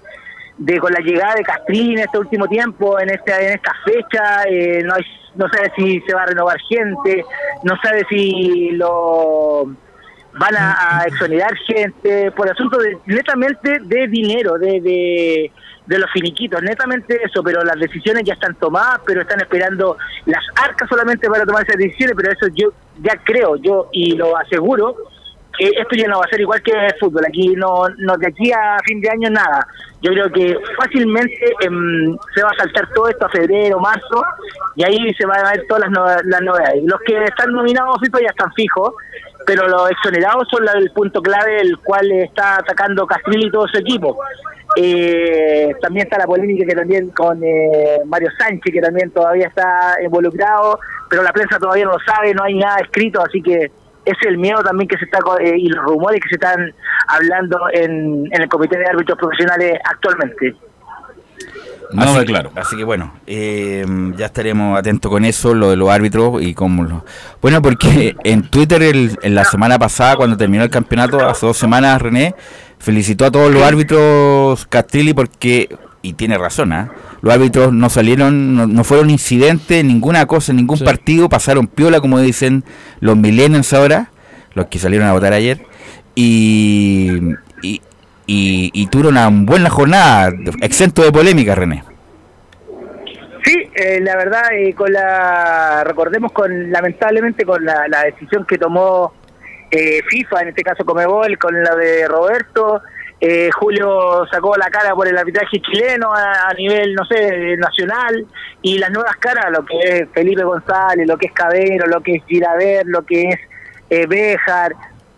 de 0.58 0.80
con 0.80 0.94
la 0.94 1.00
llegada 1.00 1.36
de 1.36 1.44
Castrín 1.44 1.94
en 1.94 2.00
este 2.00 2.18
último 2.18 2.48
tiempo, 2.48 3.00
en 3.00 3.10
esta 3.10 3.42
en 3.42 3.54
esta 3.54 3.74
fecha, 3.84 4.44
eh, 4.48 4.84
no 4.84 4.96
hay, 4.96 5.04
no 5.36 5.48
sabe 5.50 5.72
si 5.76 6.02
se 6.02 6.14
va 6.14 6.24
a 6.24 6.28
renovar 6.28 6.58
gente, 6.70 7.26
no 7.64 7.76
sabe 7.82 8.06
si 8.10 8.72
lo 8.72 9.66
van 10.40 10.56
a, 10.56 11.00
a 11.00 11.04
exonerar 11.06 11.54
gente 11.68 12.32
por 12.32 12.50
asunto 12.50 12.78
de, 12.78 12.98
netamente 13.06 13.80
de 13.82 14.08
dinero, 14.08 14.58
de, 14.58 14.80
de, 14.82 15.52
de 15.86 16.00
los 16.00 16.10
finiquitos, 16.12 16.62
netamente 16.62 17.20
eso, 17.24 17.44
pero 17.44 17.64
las 17.64 17.80
decisiones 17.80 18.24
ya 18.24 18.34
están 18.34 18.56
tomadas, 18.56 19.02
pero 19.06 19.22
están 19.22 19.42
esperando 19.42 19.98
las 20.26 20.44
arcas 20.56 20.88
solamente 20.88 21.28
para 21.30 21.46
tomar 21.46 21.64
esas 21.64 21.78
decisiones, 21.78 22.16
pero 22.16 22.32
eso 22.32 22.48
yo 22.54 22.72
ya 23.02 23.20
creo, 23.24 23.56
yo 23.58 23.90
y 23.92 24.16
lo 24.16 24.38
aseguro, 24.38 24.96
que 25.58 25.68
esto 25.68 25.96
ya 25.96 26.08
no 26.08 26.20
va 26.20 26.26
a 26.26 26.30
ser 26.30 26.42
igual 26.42 26.62
que 26.62 26.72
el 26.72 26.96
fútbol, 27.00 27.26
aquí 27.28 27.54
no, 27.56 27.90
no 27.98 28.16
de 28.18 28.28
aquí 28.28 28.52
a 28.52 28.78
fin 28.86 29.02
de 29.02 29.10
año 29.10 29.30
nada. 29.30 29.68
Yo 30.02 30.12
creo 30.12 30.32
que 30.32 30.58
fácilmente 30.78 31.54
em, 31.62 32.18
se 32.34 32.42
va 32.42 32.50
a 32.50 32.58
saltar 32.58 32.90
todo 32.96 33.10
esto 33.10 33.26
a 33.26 33.30
febrero, 33.30 33.80
marzo, 33.80 34.24
y 34.76 34.84
ahí 34.84 35.14
se 35.14 35.26
van 35.26 35.46
a 35.46 35.52
ver 35.52 35.66
todas 35.68 35.90
las, 35.92 36.26
las 36.26 36.42
novedades. 36.42 36.84
Los 36.86 37.00
que 37.02 37.24
están 37.24 37.52
nominados 37.52 38.00
FIFA 38.02 38.22
ya 38.22 38.30
están 38.30 38.52
fijos, 38.54 38.94
pero 39.46 39.68
los 39.68 39.90
exonerados 39.90 40.48
son 40.50 40.66
el 40.76 40.92
punto 40.92 41.22
clave 41.22 41.62
el 41.62 41.78
cual 41.80 42.12
está 42.12 42.58
atacando 42.58 43.06
Castrilli 43.06 43.48
y 43.48 43.52
todo 43.52 43.68
su 43.68 43.78
equipo. 43.78 44.18
Eh, 44.78 45.74
también 45.82 46.06
está 46.06 46.18
la 46.18 46.26
polémica 46.26 46.66
que 46.66 46.76
también 46.76 47.10
con 47.10 47.44
eh, 47.44 48.00
Mario 48.06 48.30
Sánchez, 48.38 48.74
que 48.74 48.82
también 48.82 49.12
todavía 49.12 49.48
está 49.48 49.98
involucrado, 50.02 50.80
pero 51.10 51.24
la 51.24 51.34
prensa 51.34 51.60
todavía 51.60 51.86
no 51.86 51.92
lo 51.92 52.00
sabe, 52.06 52.34
no 52.34 52.44
hay 52.44 52.56
nada 52.56 52.78
escrito, 52.82 53.22
así 53.22 53.42
que 53.42 53.72
es 54.06 54.18
el 54.26 54.38
miedo 54.38 54.64
también 54.64 54.88
que 54.88 54.98
se 54.98 55.06
está 55.06 55.20
eh, 55.40 55.56
y 55.58 55.68
los 55.68 55.84
rumores 55.84 56.22
que 56.22 56.30
se 56.30 56.36
están 56.36 56.74
hablando 57.08 57.60
en 57.74 58.30
el 58.32 58.48
Comité 58.48 58.78
de 58.78 58.86
Árbitros 58.86 59.18
Profesionales 59.18 59.78
actualmente. 59.84 60.56
Nada 61.94 62.18
así, 62.18 62.26
claro. 62.26 62.52
Así 62.56 62.76
que 62.78 62.84
bueno, 62.84 63.14
eh, 63.28 63.86
ya 64.18 64.26
estaremos 64.28 64.78
atentos 64.78 65.10
con 65.12 65.26
eso, 65.26 65.54
lo 65.54 65.70
de 65.70 65.78
los 65.78 65.90
árbitros 65.90 66.42
y 66.42 66.54
cómo 66.54 66.84
lo... 66.84 67.06
Bueno, 67.42 67.62
porque 67.62 68.16
en 68.24 68.44
Twitter 68.44 68.82
el- 68.84 69.18
en 69.22 69.36
la 69.36 69.44
semana 69.46 69.78
pasada, 69.80 70.16
cuando 70.16 70.38
terminó 70.38 70.64
el 70.64 70.70
campeonato, 70.70 71.20
hace 71.28 71.46
dos 71.46 71.58
semanas, 71.58 72.02
René 72.02 72.36
felicitó 72.80 73.26
a 73.26 73.32
todos 73.32 73.52
los 73.54 73.62
árbitros 73.64 74.66
Castrilli 74.68 75.14
porque, 75.14 75.76
y 76.02 76.14
tiene 76.14 76.38
razón, 76.38 76.74
¿ah? 76.74 76.92
los 77.22 77.34
árbitros 77.34 77.72
no 77.74 77.90
salieron, 77.90 78.56
no, 78.56 78.66
no 78.68 78.84
fueron 78.84 79.10
incidentes, 79.12 79.84
ninguna 79.86 80.26
cosa, 80.26 80.54
ningún 80.54 80.78
Sí. 80.78 80.84
partido, 80.84 81.30
pasaron 81.30 81.68
piola, 81.68 82.00
como 82.02 82.20
dicen 82.20 82.64
los 83.00 83.16
millennials 83.18 83.72
ahora, 83.74 84.10
los 84.56 84.66
que 84.68 84.80
salieron 84.80 85.08
a 85.08 85.14
votar 85.14 85.34
ayer, 85.34 85.62
y, 86.16 87.12
y, 87.62 87.82
y, 88.32 88.72
y 88.74 88.88
tuvieron 88.88 89.18
una 89.18 89.30
buena 89.30 89.70
jornada, 89.70 90.32
exento 90.62 91.04
de 91.04 91.12
polémica, 91.12 91.54
René. 91.54 91.84
Sí, 93.44 93.70
eh, 93.76 94.00
la 94.02 94.16
verdad, 94.16 94.54
eh, 94.54 94.74
con 94.74 94.92
la 94.94 95.84
recordemos 95.84 96.32
con 96.32 96.72
lamentablemente 96.72 97.44
con 97.44 97.66
la, 97.66 98.04
decisión 98.06 98.46
que 98.46 98.58
tomó 98.58 99.14
eh, 99.70 100.02
FIFA, 100.08 100.44
en 100.44 100.48
este 100.50 100.64
caso 100.64 100.86
Comebol, 100.86 101.38
con 101.38 101.62
la 101.62 101.76
de 101.76 102.08
Roberto, 102.08 102.82
eh, 103.20 103.50
Julio 103.52 104.26
sacó 104.32 104.56
la 104.56 104.70
cara 104.70 104.96
por 104.96 105.08
el 105.08 105.18
arbitraje 105.18 105.62
chileno 105.62 106.14
a, 106.14 106.50
a 106.50 106.54
nivel, 106.54 106.94
no 106.94 107.04
sé, 107.06 107.58
nacional, 107.58 108.26
y 108.62 108.78
las 108.78 108.92
nuevas 108.92 109.16
caras, 109.18 109.52
lo 109.52 109.66
que 109.66 109.78
es 109.80 110.10
Felipe 110.14 110.44
González, 110.44 111.06
lo 111.06 111.18
que 111.18 111.28
es 111.28 111.34
Cabero, 111.34 111.86
lo 111.88 112.02
que 112.02 112.16
es 112.16 112.24
Giraver, 112.28 112.86
lo 112.86 113.04
que 113.04 113.24
es 113.24 113.40
eh, 113.90 114.06
Béjar, 114.08 114.74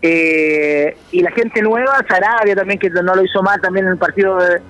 eh, 0.06 0.98
y 1.12 1.22
la 1.22 1.30
gente 1.30 1.62
nueva, 1.62 2.04
Sarabia 2.06 2.54
también, 2.54 2.78
que 2.78 2.90
no 2.90 3.14
lo 3.14 3.24
hizo 3.24 3.42
mal 3.42 3.58
también 3.62 3.86
en 3.86 3.92
el 3.92 3.98
partido 3.98 4.36
de, 4.36 4.60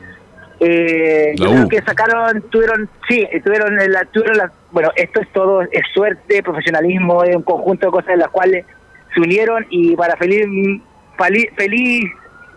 eh, 0.61 1.35
yo 1.37 1.51
creo 1.51 1.69
que 1.69 1.83
sacaron, 1.83 2.41
tuvieron, 2.51 2.89
sí, 3.09 3.27
tuvieron, 3.45 3.75
la, 3.77 4.05
tuvieron 4.05 4.37
la, 4.37 4.53
bueno, 4.71 4.91
esto 4.95 5.21
es 5.21 5.29
todo, 5.33 5.63
es 5.63 5.83
suerte, 5.93 6.41
profesionalismo, 6.41 7.25
es 7.25 7.35
un 7.35 7.43
conjunto 7.43 7.87
de 7.87 7.91
cosas 7.91 8.11
en 8.11 8.21
las 8.21 8.29
cuales 8.29 8.65
se 9.13 9.21
unieron 9.21 9.67
y 9.71 9.97
para 9.97 10.17
feliz, 10.17 10.47
feliz, 11.19 11.47
feliz 11.57 12.05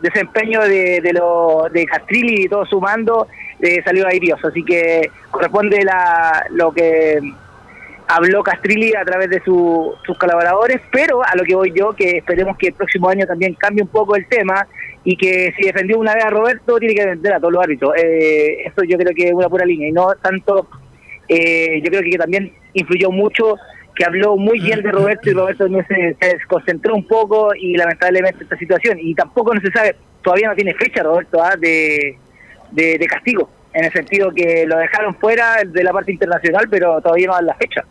desempeño 0.01 0.61
de, 0.61 1.01
de, 1.01 1.13
lo, 1.13 1.69
de 1.71 1.83
Castrilli 1.87 2.43
y 2.43 2.47
todo 2.47 2.63
sumando, 2.67 3.27
eh, 3.59 3.81
salió 3.83 4.05
airioso, 4.05 4.49
así 4.49 4.63
que 4.63 5.09
corresponde 5.31 5.83
la, 5.83 6.45
lo 6.51 6.71
que 6.71 7.19
habló 8.07 8.41
Castrilli 8.43 8.93
a 8.95 9.03
través 9.03 9.29
de 9.29 9.41
su- 9.43 9.93
sus 10.05 10.17
colaboradores, 10.17 10.79
pero 10.91 11.21
a 11.23 11.35
lo 11.35 11.43
que 11.43 11.55
voy 11.55 11.71
yo, 11.75 11.93
que 11.93 12.17
esperemos 12.17 12.57
que 12.57 12.67
el 12.67 12.73
próximo 12.73 13.09
año 13.09 13.25
también 13.25 13.53
cambie 13.55 13.83
un 13.83 13.89
poco 13.89 14.15
el 14.15 14.25
tema 14.27 14.67
y 15.03 15.15
que 15.17 15.53
si 15.57 15.65
defendió 15.65 15.97
una 15.99 16.13
vez 16.15 16.23
a 16.25 16.29
Roberto, 16.29 16.77
tiene 16.79 16.95
que 16.95 17.01
defender 17.01 17.33
a 17.33 17.39
todos 17.39 17.53
los 17.53 17.63
árbitros. 17.63 17.93
Eh, 17.97 18.63
eso 18.65 18.83
yo 18.83 18.97
creo 18.97 19.13
que 19.15 19.27
es 19.27 19.33
una 19.33 19.49
pura 19.49 19.65
línea 19.65 19.87
y 19.89 19.91
no 19.91 20.07
tanto, 20.21 20.67
eh, 21.27 21.81
yo 21.83 21.89
creo 21.89 22.01
que 22.01 22.17
también 22.17 22.51
influyó 22.73 23.11
mucho 23.11 23.55
que 23.95 24.05
habló 24.05 24.37
muy 24.37 24.59
bien 24.59 24.81
de 24.83 24.91
Roberto 24.91 25.29
y 25.29 25.33
Roberto 25.33 25.67
se, 25.87 26.15
se 26.19 26.27
desconcentró 26.35 26.93
un 26.93 27.07
poco 27.07 27.55
y 27.55 27.75
lamentablemente 27.75 28.43
esta 28.43 28.55
situación 28.57 28.99
y 29.01 29.15
tampoco 29.15 29.55
no 29.55 29.59
se 29.61 29.71
sabe, 29.71 29.95
todavía 30.21 30.49
no 30.49 30.55
tiene 30.55 30.73
fecha 30.75 31.01
Roberto 31.01 31.41
¿ah? 31.41 31.55
de, 31.57 32.15
de, 32.71 32.97
de 32.99 33.05
castigo, 33.07 33.49
en 33.73 33.85
el 33.85 33.91
sentido 33.91 34.31
que 34.31 34.65
lo 34.67 34.77
dejaron 34.77 35.15
fuera 35.15 35.63
de 35.65 35.83
la 35.83 35.91
parte 35.91 36.11
internacional, 36.11 36.67
pero 36.69 37.01
todavía 37.01 37.27
no 37.27 37.33
dan 37.33 37.47
la 37.47 37.55
fecha. 37.55 37.83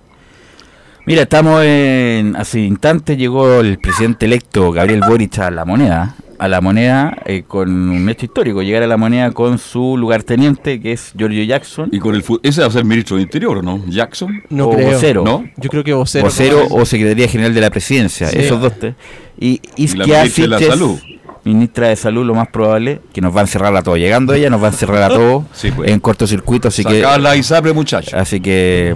Mira, 1.06 1.22
estamos 1.22 1.62
en. 1.64 2.34
Hace 2.36 2.60
instantes 2.60 3.16
llegó 3.16 3.60
el 3.60 3.78
presidente 3.78 4.26
electo 4.26 4.72
Gabriel 4.72 5.02
Boric 5.06 5.38
a 5.38 5.50
la 5.50 5.64
moneda. 5.64 6.16
A 6.38 6.48
la 6.48 6.60
moneda 6.60 7.16
eh, 7.24 7.44
con 7.46 7.70
un 7.70 8.08
hecho 8.08 8.26
histórico: 8.26 8.60
llegar 8.62 8.82
a 8.82 8.86
la 8.86 8.96
moneda 8.96 9.30
con 9.30 9.58
su 9.58 9.96
lugarteniente, 9.96 10.80
que 10.80 10.92
es 10.92 11.12
Giorgio 11.16 11.42
Jackson, 11.44 11.88
Y 11.92 11.98
con 11.98 12.14
el 12.14 12.24
ese 12.42 12.60
va 12.60 12.66
a 12.66 12.70
ser 12.70 12.84
ministro 12.84 13.16
de 13.16 13.22
Interior, 13.22 13.62
¿no? 13.64 13.82
Jackson. 13.86 14.42
No 14.50 14.66
o 14.68 14.74
creo. 14.74 14.90
vocero. 14.92 15.24
¿No? 15.24 15.44
Yo 15.56 15.70
creo 15.70 15.82
que 15.84 15.94
vocero. 15.94 16.24
vocero 16.24 16.66
o 16.70 16.84
Secretaría 16.84 17.28
General 17.28 17.54
de 17.54 17.60
la 17.60 17.70
Presidencia, 17.70 18.26
Sí. 18.28 18.38
esos 18.38 18.60
dos. 18.60 18.78
te- 18.78 18.94
Y 19.38 19.60
Y 19.76 19.86
la 19.96 20.04
Isquia 20.04 20.18
ministra 20.24 20.44
de 20.44 20.48
la 20.48 20.58
Salud. 20.74 20.98
ministra 21.44 21.88
de 21.88 21.96
Salud, 21.96 22.26
lo 22.26 22.34
más 22.34 22.48
probable, 22.48 23.00
que 23.14 23.20
nos 23.22 23.34
va 23.34 23.40
a 23.40 23.44
encerrar 23.44 23.74
a 23.74 23.82
todos. 23.82 23.96
Llegando 23.98 24.34
ella, 24.34 24.50
nos 24.50 24.60
va 24.62 24.66
a 24.66 24.70
encerrar 24.72 25.04
a 25.04 25.08
todos 25.08 25.44
Sí, 25.54 25.70
pues. 25.70 25.90
en 25.90 26.00
cortocircuito, 26.00 26.68
así 26.68 26.84
que... 26.84 27.00
La 27.18 27.34
ISAPRE, 27.36 27.72
muchacho. 27.72 28.14
Así 28.16 28.40
que 28.40 28.94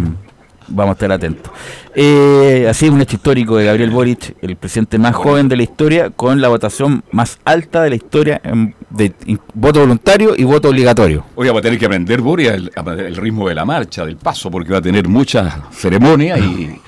vamos 0.69 0.91
a 0.91 0.93
estar 0.93 1.11
atentos. 1.13 1.51
Eh, 1.95 2.67
así 2.71 2.89
un 2.89 3.01
hecho 3.01 3.17
histórico 3.17 3.57
de 3.57 3.65
Gabriel 3.67 3.91
Boric, 3.91 4.37
el 4.43 4.57
presidente 4.57 4.99
más 4.99 5.15
joven 5.15 5.49
de 5.49 5.57
la 5.57 5.63
historia, 5.65 6.11
con 6.11 6.41
la 6.41 6.49
votación 6.49 7.03
más 7.11 7.39
alta 7.45 7.83
de 7.83 7.91
la 7.91 7.97
historia 7.97 8.41
en- 8.45 8.75
de 8.91 9.13
in- 9.27 9.41
voto 9.55 9.81
voluntario 9.81 10.35
y 10.37 10.45
voto 10.45 10.69
obligatorio. 10.69 11.25
Oiga, 11.37 11.53
va 11.53 11.59
a 11.61 11.63
tener 11.63 11.79
que 11.79 11.87
aprender, 11.87 12.21
Boria, 12.21 12.55
el, 12.55 12.71
el 12.99 13.17
ritmo 13.17 13.49
de 13.49 13.55
la 13.55 13.65
marcha, 13.65 14.05
del 14.05 14.17
paso, 14.17 14.51
porque 14.51 14.73
va 14.73 14.79
a 14.79 14.83
tener 14.83 15.09
muchas 15.09 15.53
ceremonias 15.73 16.39
y, 16.41 16.81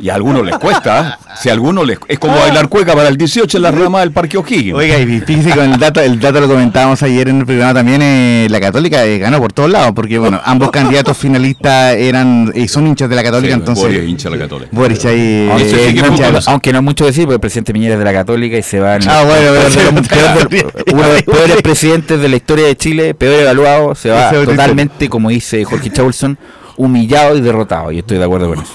y 0.00 0.08
a 0.08 0.14
algunos 0.14 0.44
les 0.44 0.56
cuesta. 0.58 1.18
¿eh? 1.20 1.24
Si 1.40 1.48
a 1.48 1.52
algunos 1.52 1.86
les, 1.86 1.98
es 2.08 2.18
como 2.18 2.34
bailar 2.36 2.68
cueca 2.68 2.94
para 2.94 3.08
el 3.08 3.16
18 3.16 3.56
en 3.58 3.62
la 3.62 3.70
rama 3.70 4.00
del 4.00 4.12
Parque 4.12 4.38
O'Higgins. 4.38 4.74
Oiga, 4.74 4.98
y 4.98 5.20
fíjese 5.20 5.50
con 5.50 5.72
el 5.72 5.78
dato, 5.78 6.00
el 6.00 6.18
dato 6.20 6.40
lo 6.40 6.48
comentábamos 6.48 7.02
ayer 7.02 7.28
en 7.28 7.38
el 7.40 7.46
programa 7.46 7.74
también, 7.74 8.00
eh, 8.02 8.46
la 8.50 8.60
Católica 8.60 9.04
eh, 9.04 9.18
ganó 9.18 9.38
por 9.38 9.52
todos 9.52 9.70
lados, 9.70 9.92
porque 9.94 10.18
bueno, 10.18 10.40
ambos 10.44 10.70
candidatos 10.70 11.16
finalistas 11.16 11.94
eran 11.96 12.52
y 12.54 12.66
son 12.68 12.86
hinchas 12.86 13.08
de 13.08 13.16
la 13.16 13.22
Católica, 13.22 13.54
Sí, 13.54 13.58
entonces 13.60 13.84
es 13.94 14.08
hincha 14.08 14.28
de 14.30 14.36
la 14.36 14.42
Católica. 14.44 14.47
Boric 14.72 15.04
ahí 15.04 15.48
Aunque 15.50 15.70
eh, 15.70 15.90
sí 15.92 16.02
no. 16.02 16.38
Aunque 16.46 16.72
no 16.72 16.82
mucho 16.82 17.04
decir, 17.06 17.24
porque 17.24 17.34
el 17.34 17.40
presidente 17.40 17.72
Piñera 17.72 17.94
es 17.94 17.98
de 17.98 18.04
la 18.04 18.12
Católica 18.12 18.56
y 18.56 18.62
se 18.62 18.80
va 18.80 18.96
en 18.96 19.08
Ah, 19.08 19.24
bueno, 19.24 19.52
pero- 19.72 20.70
uno 20.92 21.02
de 21.02 21.12
los 21.14 21.22
peores 21.22 21.56
presidentes 21.62 22.20
de 22.20 22.28
la 22.28 22.36
historia 22.36 22.66
de 22.66 22.76
Chile, 22.76 23.14
peor 23.14 23.40
evaluado, 23.40 23.94
se 23.94 24.10
va 24.10 24.30
totalmente, 24.30 25.08
como 25.08 25.30
dice 25.30 25.64
Jorge 25.64 25.90
Chaulson, 25.90 26.38
humillado 26.76 27.36
y 27.36 27.40
derrotado. 27.40 27.92
Y 27.92 27.98
estoy 27.98 28.18
de 28.18 28.24
acuerdo 28.24 28.48
con 28.48 28.60
eso. 28.60 28.74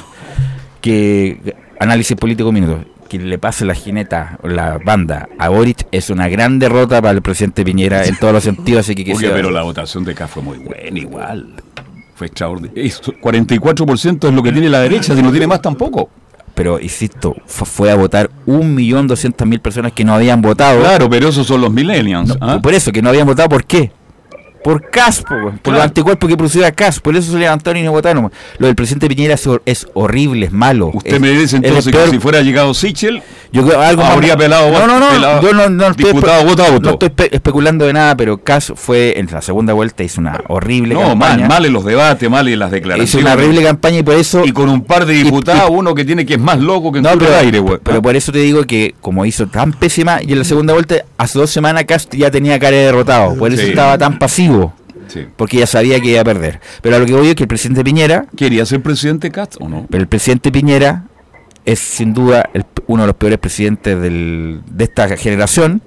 Que 0.81 1.55
análisis 1.79 2.15
político 2.17 2.51
minuto. 2.51 2.83
Que 3.09 3.19
le 3.19 3.37
pase 3.37 3.63
la 3.63 3.75
jineta 3.75 4.39
o 4.41 4.47
la 4.47 4.79
banda 4.83 5.29
a 5.37 5.49
Boric 5.49 5.85
es 5.91 6.09
una 6.09 6.27
gran 6.29 6.57
derrota 6.57 7.01
para 7.01 7.13
el 7.13 7.21
presidente 7.21 7.63
Piñera 7.63 8.05
en 8.05 8.17
todos 8.17 8.33
los 8.33 8.43
sentidos. 8.43 8.81
Así 8.81 8.95
que, 8.95 9.03
que 9.03 9.13
Oye, 9.13 9.29
pero 9.29 9.51
la 9.51 9.61
votación 9.61 10.03
de 10.03 10.13
acá 10.13 10.27
fue 10.27 10.41
muy 10.41 10.57
buena, 10.57 10.97
igual. 10.97 11.53
Fue 12.23 12.27
extraordinario. 12.27 12.81
Es- 12.81 13.01
44% 13.01 14.27
es 14.29 14.33
lo 14.33 14.41
que 14.41 14.51
tiene 14.53 14.69
la 14.69 14.79
derecha, 14.79 15.13
si 15.15 15.21
no 15.21 15.29
tiene 15.31 15.45
más 15.47 15.61
tampoco. 15.61 16.09
pero 16.55 16.79
insisto, 16.79 17.35
fu- 17.47 17.65
fue 17.65 17.89
a 17.91 17.95
votar 17.95 18.29
1.200.000 18.45 19.59
personas 19.59 19.91
que 19.91 20.03
no 20.05 20.13
habían 20.13 20.39
votado. 20.41 20.79
Claro, 20.81 21.09
pero 21.09 21.27
esos 21.27 21.47
son 21.47 21.61
los 21.61 21.71
millennials. 21.71 22.29
No, 22.29 22.35
¿ah? 22.39 22.59
Por 22.61 22.73
eso, 22.75 22.91
que 22.91 23.01
no 23.01 23.09
habían 23.09 23.25
votado, 23.25 23.49
¿por 23.49 23.65
qué? 23.65 23.91
Por 24.63 24.89
CAS, 24.89 25.21
po, 25.21 25.33
weón, 25.35 25.43
por 25.51 25.61
Claro. 25.61 25.77
los 25.79 25.83
anticuerpos 25.85 26.29
que 26.29 26.37
producía 26.37 26.71
CAS, 26.71 26.99
por 26.99 27.15
eso 27.15 27.31
se 27.31 27.37
levantaron 27.37 27.81
y 27.81 27.83
no 27.85 27.91
votaron. 27.91 28.31
Lo 28.57 28.67
del 28.67 28.75
presidente 28.75 29.07
Piñera 29.07 29.33
es, 29.33 29.45
hor- 29.47 29.61
es 29.65 29.87
horrible, 29.93 30.45
es 30.45 30.51
malo. 30.51 30.91
Usted 30.93 31.15
es- 31.15 31.19
me 31.19 31.29
dice 31.31 31.57
entonces 31.57 31.93
que 31.93 32.07
si 32.09 32.19
fuera 32.19 32.41
llegado 32.41 32.73
Sichel, 32.73 33.21
yo 33.51 33.65
creo 33.65 33.81
algo 33.81 34.01
más- 34.03 34.11
habría 34.13 34.37
pelado 34.37 34.71
No, 34.71 34.87
no, 34.87 34.99
no, 34.99 35.09
pelado- 35.09 35.41
yo 35.41 35.53
no, 35.53 35.69
no 35.69 35.87
estoy, 35.87 36.05
diputado 36.05 36.43
voto 36.45 36.63
voto. 36.63 36.79
no 36.81 36.89
estoy 36.91 37.09
espe- 37.09 37.29
especulando 37.33 37.85
de 37.85 37.93
nada, 37.93 38.15
pero 38.15 38.37
CAS 38.37 38.73
fue 38.75 39.19
en 39.19 39.27
la 39.31 39.41
segunda 39.41 39.73
vuelta, 39.73 40.03
hizo 40.03 40.21
una 40.21 40.41
horrible 40.47 40.93
no, 40.95 41.01
mal, 41.01 41.09
campaña. 41.31 41.47
mal 41.47 41.65
en 41.65 41.73
los 41.73 41.83
debates, 41.85 42.29
mal 42.29 42.47
en 42.47 42.59
las 42.59 42.71
declaraciones. 42.71 43.09
hizo 43.09 43.19
una 43.19 43.33
horrible 43.33 43.63
campaña 43.63 43.99
y 43.99 44.03
por 44.03 44.15
eso... 44.15 44.43
Y 44.45 44.51
con 44.53 44.69
un 44.69 44.83
par 44.83 45.05
de 45.05 45.13
diputados, 45.13 45.69
y- 45.69 45.73
uno 45.73 45.93
que 45.93 46.05
tiene 46.05 46.25
que 46.25 46.35
es 46.35 46.39
más 46.39 46.59
loco 46.59 46.91
que 46.91 47.01
No, 47.01 47.09
pero, 47.17 47.27
el 47.27 47.33
aire, 47.35 47.59
güey. 47.59 47.79
pero 47.83 48.01
por 48.01 48.15
eso 48.15 48.31
te 48.31 48.39
digo 48.39 48.63
que 48.63 48.95
como 49.01 49.25
hizo 49.25 49.47
tan 49.47 49.73
pésima 49.73 50.19
y 50.21 50.31
en 50.31 50.39
la 50.39 50.45
segunda 50.45 50.73
vuelta, 50.73 50.95
hace 51.17 51.37
dos 51.39 51.49
semanas 51.49 51.83
Cast 51.85 52.13
ya 52.15 52.31
tenía 52.31 52.57
cara 52.59 52.77
de 52.77 52.83
derrotado, 52.85 53.35
por 53.35 53.51
eso 53.51 53.61
Sí. 53.63 53.69
estaba 53.69 53.97
tan 53.97 54.17
pasivo, 54.19 54.52
Sí. 55.07 55.25
porque 55.35 55.57
ya 55.57 55.67
sabía 55.67 55.99
que 55.99 56.09
iba 56.11 56.21
a 56.21 56.23
perder. 56.23 56.59
Pero 56.81 56.95
a 56.95 56.99
lo 56.99 57.05
que 57.05 57.13
voy 57.13 57.27
es 57.29 57.35
que 57.35 57.43
el 57.43 57.47
presidente 57.49 57.83
Piñera, 57.83 58.25
¿Quería 58.35 58.65
ser 58.65 58.81
presidente 58.81 59.29
Cast 59.31 59.55
o 59.59 59.67
no? 59.67 59.85
pero 59.89 60.01
el 60.01 60.07
presidente 60.07 60.51
Piñera 60.51 61.03
es 61.65 61.79
sin 61.79 62.13
duda 62.13 62.49
el- 62.53 62.65
uno 62.87 63.03
de 63.03 63.07
los 63.07 63.15
peores 63.15 63.37
presidentes 63.39 63.99
del- 64.01 64.61
de 64.69 64.83
esta 64.85 65.15
generación 65.17 65.81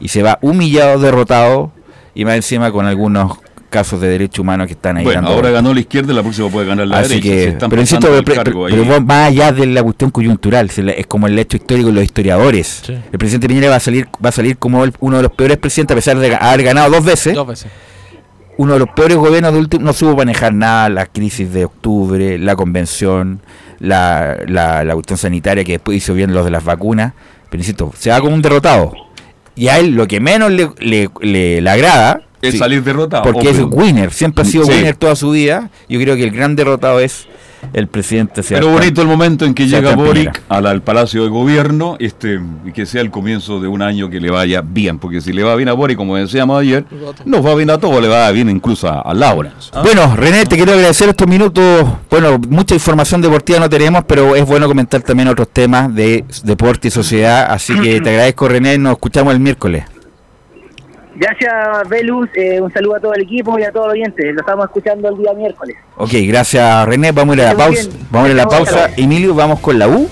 y 0.00 0.08
se 0.08 0.22
va 0.22 0.38
humillado, 0.42 0.98
derrotado 1.00 1.72
y 2.14 2.24
más 2.24 2.34
encima 2.36 2.70
con 2.72 2.86
algunos 2.86 3.38
casos 3.70 4.00
de 4.00 4.08
derecho 4.08 4.42
humano 4.42 4.66
que 4.66 4.72
están 4.72 4.96
ahí 4.96 5.04
Bueno, 5.04 5.20
dando 5.22 5.32
ahora 5.36 5.50
ganó 5.50 5.72
la 5.72 5.78
izquierda, 5.80 6.12
la 6.12 6.22
próxima 6.22 6.48
puede 6.48 6.66
ganar 6.66 6.88
la 6.88 6.98
Así 6.98 7.20
derecha. 7.20 7.58
que, 7.60 7.66
pero 7.68 7.80
insisto, 7.80 8.08
pero, 8.24 8.42
pero 8.68 8.84
vos, 8.84 9.04
más 9.04 9.28
allá 9.28 9.52
de 9.52 9.66
la 9.66 9.80
cuestión 9.84 10.10
coyuntural, 10.10 10.70
se 10.70 10.82
le- 10.82 10.98
es 10.98 11.06
como 11.06 11.28
el 11.28 11.38
hecho 11.38 11.56
histórico 11.56 11.86
de 11.88 11.94
los 11.94 12.02
historiadores. 12.04 12.82
Sí. 12.84 12.98
El 13.12 13.18
presidente 13.18 13.46
Piñera 13.46 13.68
va 13.70 13.76
a 13.76 13.80
salir 13.80 14.08
va 14.24 14.30
a 14.30 14.32
salir 14.32 14.58
como 14.58 14.82
el- 14.84 14.92
uno 14.98 15.18
de 15.18 15.22
los 15.22 15.32
peores 15.32 15.56
presidentes, 15.58 15.94
a 15.94 15.96
pesar 15.98 16.18
de 16.18 16.34
haber 16.34 16.64
ganado 16.64 16.90
dos 16.90 17.04
veces. 17.04 17.32
Dos 17.34 17.46
veces. 17.46 17.70
Uno 18.60 18.74
de 18.74 18.78
los 18.80 18.88
peores 18.90 19.16
gobiernos 19.16 19.52
de 19.54 19.58
último, 19.58 19.84
no 19.84 19.92
supo 19.94 20.16
manejar 20.16 20.52
nada, 20.52 20.88
la 20.90 21.06
crisis 21.06 21.50
de 21.52 21.64
octubre, 21.64 22.38
la 22.38 22.56
convención, 22.56 23.40
la, 23.78 24.36
la, 24.46 24.84
la 24.84 24.94
cuestión 24.94 25.16
sanitaria 25.18 25.64
que 25.64 25.72
después 25.72 25.96
hizo 25.96 26.12
bien 26.12 26.34
los 26.34 26.44
de 26.44 26.50
las 26.50 26.62
vacunas. 26.64 27.14
Pero 27.48 27.60
insisto, 27.62 27.90
se 27.96 28.10
va 28.10 28.20
como 28.20 28.34
un 28.34 28.42
derrotado. 28.42 28.92
Y 29.56 29.68
a 29.68 29.78
él 29.78 29.92
lo 29.94 30.06
que 30.06 30.20
menos 30.20 30.50
le, 30.50 30.68
le, 30.78 31.08
le- 31.20 31.60
le 31.62 31.70
agrada 31.70 32.20
Es 32.42 32.52
sí, 32.52 32.58
salir 32.58 32.82
derrotado. 32.84 33.22
porque 33.24 33.48
es 33.50 33.58
obvio. 33.58 33.68
winner, 33.78 34.12
siempre 34.12 34.42
ha 34.42 34.44
sido 34.44 34.64
Sí. 34.64 34.72
winner 34.72 34.94
toda 34.96 35.16
su 35.16 35.30
vida. 35.30 35.70
Yo 35.88 35.98
creo 35.98 36.16
que 36.16 36.24
el 36.24 36.30
gran 36.30 36.54
derrotado 36.54 37.00
es 37.00 37.26
el 37.72 37.88
presidente 37.88 38.34
Pero 38.36 38.46
Sebastián. 38.46 38.72
bonito 38.74 39.02
el 39.02 39.08
momento 39.08 39.44
en 39.44 39.54
que 39.54 39.66
llega 39.66 39.94
Boric 39.94 40.42
al, 40.48 40.66
al 40.66 40.82
Palacio 40.82 41.22
de 41.22 41.28
Gobierno 41.28 41.96
este, 41.98 42.40
y 42.64 42.72
que 42.72 42.86
sea 42.86 43.00
el 43.02 43.10
comienzo 43.10 43.60
de 43.60 43.68
un 43.68 43.82
año 43.82 44.10
que 44.10 44.20
le 44.20 44.30
vaya 44.30 44.62
bien. 44.64 44.98
Porque 44.98 45.20
si 45.20 45.32
le 45.32 45.42
va 45.42 45.54
bien 45.56 45.68
a 45.68 45.72
Boric, 45.72 45.96
como 45.96 46.16
decíamos 46.16 46.60
ayer, 46.60 46.84
nos 47.24 47.44
va 47.44 47.54
bien 47.54 47.70
a 47.70 47.78
todos, 47.78 48.00
le 48.02 48.08
va 48.08 48.30
bien 48.30 48.48
incluso 48.50 48.88
a, 48.88 49.00
a 49.00 49.14
Laura. 49.14 49.52
Bueno, 49.82 50.14
René, 50.16 50.44
te 50.46 50.56
quiero 50.56 50.72
agradecer 50.72 51.08
estos 51.08 51.28
minutos. 51.28 51.86
Bueno, 52.10 52.38
mucha 52.48 52.74
información 52.74 53.20
deportiva 53.20 53.58
no 53.60 53.68
tenemos, 53.70 54.04
pero 54.06 54.34
es 54.36 54.44
bueno 54.46 54.66
comentar 54.66 55.02
también 55.02 55.28
otros 55.28 55.48
temas 55.48 55.94
de 55.94 56.24
deporte 56.44 56.88
y 56.88 56.90
sociedad. 56.90 57.46
Así 57.50 57.74
que 57.80 58.00
te 58.00 58.10
agradezco, 58.10 58.48
René. 58.48 58.78
Nos 58.78 58.92
escuchamos 58.92 59.32
el 59.34 59.40
miércoles. 59.40 59.84
Gracias, 61.20 61.88
Velus. 61.90 62.28
eh, 62.34 62.60
un 62.62 62.72
saludo 62.72 62.96
a 62.96 63.00
todo 63.00 63.12
el 63.14 63.22
equipo 63.22 63.58
y 63.58 63.62
a 63.62 63.70
todos 63.70 63.88
los 63.88 63.92
oyentes. 63.92 64.34
Lo 64.34 64.40
estamos 64.40 64.64
escuchando 64.64 65.08
el 65.10 65.18
día 65.18 65.34
miércoles. 65.34 65.76
Ok, 65.98 66.12
gracias, 66.26 66.86
René. 66.86 67.12
Vamos 67.12 67.36
a 67.36 67.40
ir 67.42 67.44
a 67.46 67.52
la 67.52 67.56
pausa. 67.58 67.82
bien. 67.88 68.06
Vamos 68.10 68.28
a 68.28 68.32
ir 68.32 68.40
a 68.40 68.42
la 68.44 68.48
pausa. 68.48 68.90
Emilio, 68.96 69.34
vamos 69.34 69.60
con 69.60 69.78
la 69.78 69.86
U. 69.86 70.08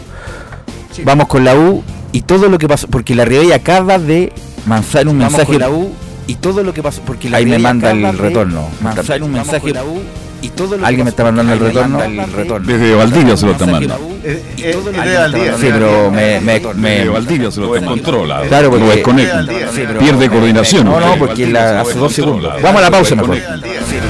Vamos 1.04 1.28
con 1.28 1.44
la 1.44 1.54
U 1.56 1.82
y 2.12 2.22
todo 2.22 2.48
lo 2.48 2.58
que 2.58 2.68
pasó, 2.68 2.88
porque 2.88 3.14
la 3.14 3.24
Ribey 3.24 3.52
acaba 3.52 3.98
de 3.98 4.32
lanzar 4.68 5.06
un 5.08 5.18
Vamos 5.18 5.32
mensaje. 5.32 5.52
con 5.52 5.60
la 5.60 5.70
U 5.70 5.92
y 6.26 6.34
todo 6.34 6.62
lo 6.62 6.74
que 6.74 6.82
pasó, 6.82 7.00
porque 7.06 7.30
la 7.30 7.38
Ahí 7.38 7.46
me 7.46 7.58
manda 7.58 7.90
el 7.92 8.18
retorno. 8.18 8.68
lanzar 8.82 9.22
un 9.22 9.32
Vamos 9.32 9.46
mensaje. 9.46 9.60
con 9.60 9.72
la 9.72 9.84
U 9.84 10.02
y 10.40 10.48
todo 10.50 10.76
lo 10.76 10.78
que 10.82 10.86
Alguien 10.86 11.04
me 11.04 11.10
está 11.10 11.24
mandando 11.24 11.52
el 11.52 11.60
me 11.60 11.66
retorno. 11.68 12.02
el 12.02 12.32
retorno. 12.32 12.66
Desde 12.66 12.94
Valdivia 12.94 13.36
se 13.36 13.46
lo 13.46 13.52
Mensaje 13.52 13.72
mandando. 13.72 14.18
Eh, 14.24 14.42
eh, 14.58 14.70
todo 14.72 14.92
lo 14.92 15.02
es 15.02 15.10
de. 15.10 15.16
Valdivia. 15.18 15.56
Sí, 15.56 15.68
pero 15.72 16.10
me, 16.10 16.40
me, 16.40 16.60
me- 16.74 16.90
Desde 16.90 17.08
Valdivia 17.08 17.50
se 17.50 17.60
lo 17.60 17.72
descontrola. 17.72 18.42
Claro, 18.48 18.70
porque- 18.70 18.84
desconecta. 18.86 19.42
Sí, 19.42 19.82
pero- 19.86 19.98
Pierde 20.00 20.28
coordinación. 20.28 20.84
No, 20.84 21.00
no, 21.00 21.16
porque 21.18 21.46
la, 21.46 21.80
hace 21.80 21.94
dos 21.98 22.12
segundos. 22.12 22.62
Vamos 22.62 22.78
a 22.80 22.84
la 22.84 22.90
pausa 22.90 23.14
mejor. 23.14 23.38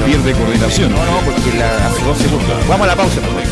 Pierde 0.05 0.31
coordinación. 0.33 0.91
No, 0.91 0.97
no, 1.05 1.19
porque 1.25 1.57
la, 1.57 1.87
hace 1.87 2.03
dos 2.03 2.17
segundos. 2.17 2.67
Vamos 2.67 2.85
a 2.85 2.89
la 2.89 2.95
pausa 2.95 3.21
mejor. 3.21 3.43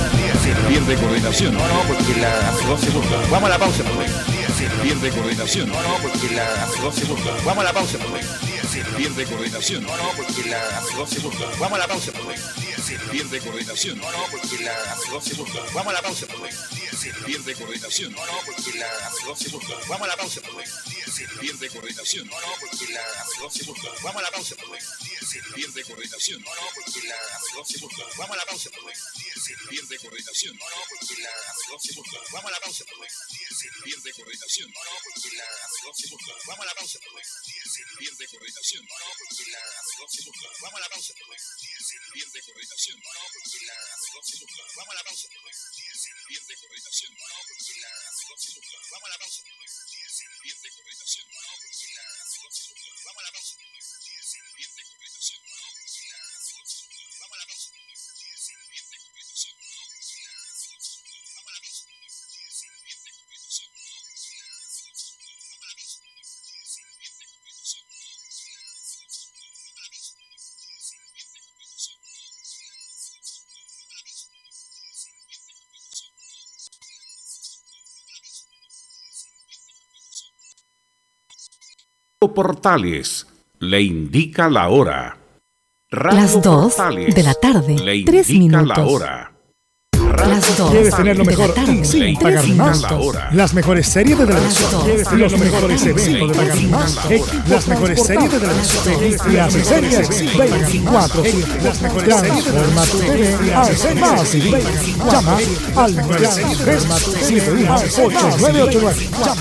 Pierde 0.68 0.96
coordinación. 0.96 1.54
No, 1.54 1.60
no, 1.62 1.82
porque 1.88 2.20
la, 2.22 2.50
hace 2.50 2.68
dos 2.68 2.80
segundos. 2.82 3.30
Vamos 3.32 3.50
a 3.50 3.54
la 3.54 3.60
pausa 3.60 3.84
mejor. 3.84 4.06
Pierde 4.84 5.10
coordinación. 5.12 5.70
No, 5.70 5.76
no, 5.82 5.96
porque 6.02 6.36
la, 6.36 6.64
hace 6.64 6.82
dos 6.82 6.96
segundos. 6.96 7.34
Vamos 7.46 7.64
a 7.64 7.68
la 7.68 7.74
pausa 7.74 7.98
mejor. 7.98 8.20
Pierde 8.98 9.24
coordinación. 9.26 9.84
No, 9.84 9.90
no, 9.98 10.04
porque 10.16 10.50
la, 10.50 10.58
hace 10.78 10.96
dos 10.98 11.10
segundos. 11.10 11.60
Vamos 11.60 11.78
a 11.80 11.82
la 11.82 11.88
pausa 11.88 12.12
mejor. 12.12 12.34
Pierde 12.88 13.42
coordinación. 13.42 13.98
No, 14.00 14.10
no, 14.10 14.28
porque 14.32 14.64
la, 14.64 14.94
hace 14.94 15.12
dos 15.12 15.24
segundos. 15.26 15.74
Vamos 15.74 15.92
a 15.92 15.98
la 15.98 16.02
pausa 16.02 16.26
mejor. 16.28 16.50
Pierde 17.26 17.56
coordinación. 17.56 18.14
No, 18.14 18.26
no, 18.26 18.40
porque 18.46 18.80
la, 18.80 19.08
hace 19.08 19.26
dos 19.26 19.40
segundos. 19.40 19.88
Vamos 19.90 20.08
a 20.08 20.12
la 20.12 20.16
pausa 20.16 20.40
mejor. 20.42 20.64
Pierde 21.42 21.70
coordinación. 21.70 22.28
No, 22.28 22.40
no, 22.40 22.48
porque 22.62 22.94
la, 22.94 23.02
hace 23.46 23.60
segundos. 23.60 24.02
Vamos 24.04 24.22
a 24.22 24.24
la 24.24 24.32
pausa 24.32 24.56
mejor. 24.56 24.80
Pierde 25.54 25.84
coordinación. 25.84 26.42
No, 26.42 26.56
no, 26.56 26.62
porque 26.76 27.08
la, 27.08 27.16
hace 27.62 27.74
segundos. 27.74 28.08
Vamos 28.18 28.32
a 28.32 28.40
la 28.40 28.46
pausa 28.46 28.70
mejor. 28.72 28.94
Pierde 29.68 30.00
coordinación. 30.00 30.56
No, 30.56 30.66
no, 30.72 30.84
porque 30.88 31.22
la, 31.22 31.34
hace 31.76 31.92
segundos. 31.92 32.24
Vamos 32.32 32.48
a 32.48 32.56
la 32.56 32.60
pausa 32.62 32.86
mejor. 32.88 33.08
Pierde 33.84 34.12
coordinación. 34.16 34.72
No, 34.72 34.80
no, 34.88 34.96
porque 35.04 35.36
la, 35.36 35.44
hace 35.92 36.04
segundos. 36.08 36.38
Vamos 36.48 36.64
a 36.64 36.68
la 36.72 36.76
pausa 36.76 37.00
mejor. 37.04 37.22
Pierde 38.00 38.28
coordinación. 38.32 38.86
No, 38.88 38.96
no, 38.96 39.12
porque 39.20 39.52
la, 39.52 39.60
hace 39.60 40.18
segundos. 40.24 40.52
Vamos 40.62 40.78
a 40.78 40.84
la 40.84 40.90
pausa 40.90 41.14
mejor. 41.96 42.14
Pierde 42.14 42.40
coordinación. 42.44 42.98
No, 43.00 43.24
porque 43.34 43.66
la. 43.66 43.78
Vamos 44.76 44.92
a 44.92 44.96
la 44.96 45.04
pausa 45.04 45.28
mejor. 45.28 45.52
Pierde 46.28 46.54
coordinación. 46.58 47.12
No, 47.14 47.38
porque 47.48 47.74
la. 47.80 47.94
Vamos 48.92 49.08
a 49.08 49.10
la 49.10 49.18
pausa 49.18 49.44
Portales 82.20 83.28
le 83.60 83.80
indica 83.82 84.50
la 84.50 84.70
hora. 84.70 85.18
Radio 85.92 86.20
Las 86.20 86.42
2 86.42 86.74
Portales 86.74 87.14
de 87.14 87.24
la 87.24 87.34
tarde, 87.36 87.78
le 87.78 88.04
3 88.04 88.30
indica 88.32 88.58
minutos. 88.64 88.78
la 88.78 88.86
hora. 88.86 89.32
Las 90.28 90.58
2 90.58 90.72
Quieres 90.72 90.96
tener 90.96 91.16
lo 91.18 91.24
de 91.24 91.30
mejor 91.30 91.50
la 91.50 91.54
tarde, 91.56 91.74
y 91.74 91.86
sin 91.86 92.16
pagar 92.18 92.48
más. 92.50 92.82
la 92.82 92.94
hora. 92.96 93.30
Las 93.32 93.54
mejores 93.54 93.88
series 93.88 94.18
de 94.18 94.26
televisión. 94.26 94.70
Los 95.20 95.38
mejores 95.40 95.86
eventos 95.86 96.30
de 96.30 96.36
pagar 96.36 96.58
más. 96.64 96.98
Las 97.48 97.68
mejores 97.68 98.04
series 98.04 98.32
de 98.32 98.40
televisión. 98.40 99.34
Las 99.34 99.54
series 99.54 100.10
24. 100.38 101.24
Las 101.64 101.82
mejores 101.82 102.16
series 102.16 102.46
de 102.46 102.52
Transforma 102.52 102.86
tu 102.86 103.00
TV 103.00 103.54
a 103.54 103.66
Fácil. 103.66 104.56
Llama 105.12 105.38
al 105.76 105.96
971-88989. 105.96 108.94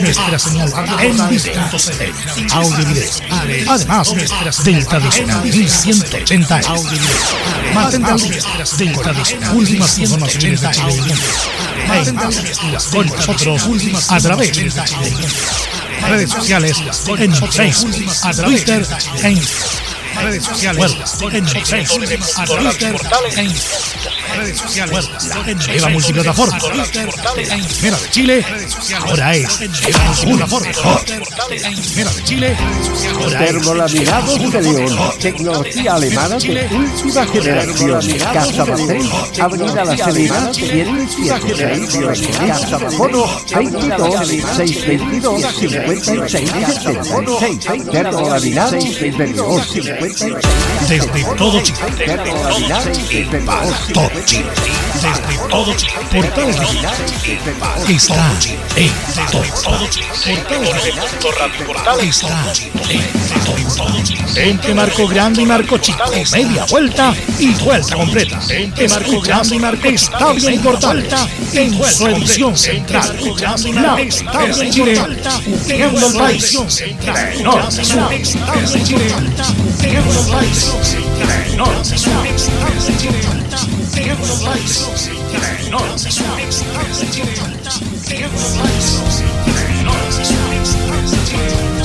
nuestra 0.00 0.38
señal 0.38 0.72
en 1.00 1.28
video, 1.28 1.68
audio 2.52 2.80
y 2.80 2.84
video. 2.84 3.10
Además, 3.68 4.14
del 4.64 4.86
tradicional. 4.86 5.42
1180 5.42 6.60
audio 6.68 6.92
y 6.92 6.98
video. 6.98 7.16
Mantente 7.74 8.12
del 8.78 8.92
tradicional. 8.98 9.56
Últimas 9.56 9.98
informaciones 9.98 10.60
de 10.60 10.70
Chile. 10.70 10.94
Con 12.92 13.06
nosotros 13.06 13.62
a 14.08 14.20
través 14.20 14.56
de 14.56 14.70
redes 16.08 16.30
sociales 16.30 16.82
en 17.18 17.34
Facebook, 17.34 17.94
a 18.24 18.32
Twitter 18.32 18.86
e 19.22 19.30
Instagram 19.30 19.89
redes 20.22 20.44
sociales 20.44 20.94
en 21.32 21.46
Facebook, 21.48 22.04
a 22.36 22.44
Twitter 22.46 22.96
e 23.36 23.42
Instagram. 23.42 24.10
Redes 24.36 24.58
sociales 24.58 25.10
en 25.46 25.58
Nueva 25.58 25.88
Multiplataforma. 25.88 26.58
Primera 26.58 27.98
de 27.98 28.10
Chile, 28.10 28.46
ahora 29.06 29.34
es 29.34 29.60
Nueva 30.24 30.46
Multiplataforma. 30.46 31.00
Primera 31.46 32.12
de 32.12 32.24
Chile, 32.24 32.56
ahora 33.14 33.44
es 33.44 33.50
Termolaminados 33.50 34.52
de 34.52 34.62
León, 34.62 34.98
tecnología 35.20 35.94
alemana 35.94 36.36
de 36.38 36.68
última 36.72 37.26
generación. 37.26 38.00
Casa 38.32 38.64
Avenida 39.40 39.84
La 39.84 39.96
Serena, 39.96 40.52
107, 40.52 42.30
Casa 42.46 42.78
Bajono, 42.78 43.24
22 43.54 44.26
622 44.28 45.54
56 45.58 46.30
76. 46.30 47.90
Termolaminados 47.90 49.00
de 49.00 49.10
León, 49.12 49.62
56. 49.72 50.09
Desde 50.88 51.24
todo 51.36 51.60
Chile. 51.62 51.78
De 51.96 52.06
León, 52.06 52.64
Todo 53.92 54.10
Chile. 54.24 54.50
Desde 54.94 55.48
todo 55.48 55.74
Chile. 55.74 55.92
Portales 56.12 56.60
Digital. 56.60 56.94
Está 57.88 58.36
en 58.86 59.62
todo 59.62 59.86
Chile. 59.88 60.06
Portales. 61.66 62.16
Está. 62.16 62.52
Entre 64.36 64.74
marco 64.74 65.06
grande 65.06 65.42
y 65.42 65.46
marco 65.46 65.78
chico. 65.78 65.98
Media 66.32 66.64
vuelta 66.66 67.14
y 67.38 67.54
vuelta 67.54 67.96
completa. 67.96 68.40
Entre 68.48 68.88
marco 68.88 69.20
grande 69.20 69.56
y 69.56 69.58
marco 69.58 69.88
estadio 69.88 70.50
importante. 70.50 71.16
En 71.52 71.72
su 71.84 72.06
edición 72.06 72.56
central. 72.56 73.16
La 73.74 74.00
Estadio 74.00 74.56
de 74.56 74.70
Chile. 74.70 75.00
Uniendo 75.64 76.06
al 76.06 76.12
país. 76.14 76.58
De 76.68 76.86
de 78.72 78.82
Chile. 78.82 79.14
Uniendo 80.00 80.20
al 80.20 80.40
país. 80.40 80.72
De 81.50 81.56
norte 81.56 81.94
a 81.94 81.98
sur. 81.98 82.14
Estadio 82.36 82.80
de 82.80 82.96
Chile. 82.96 83.20
Uniendo 88.06 88.38
al 90.78 91.79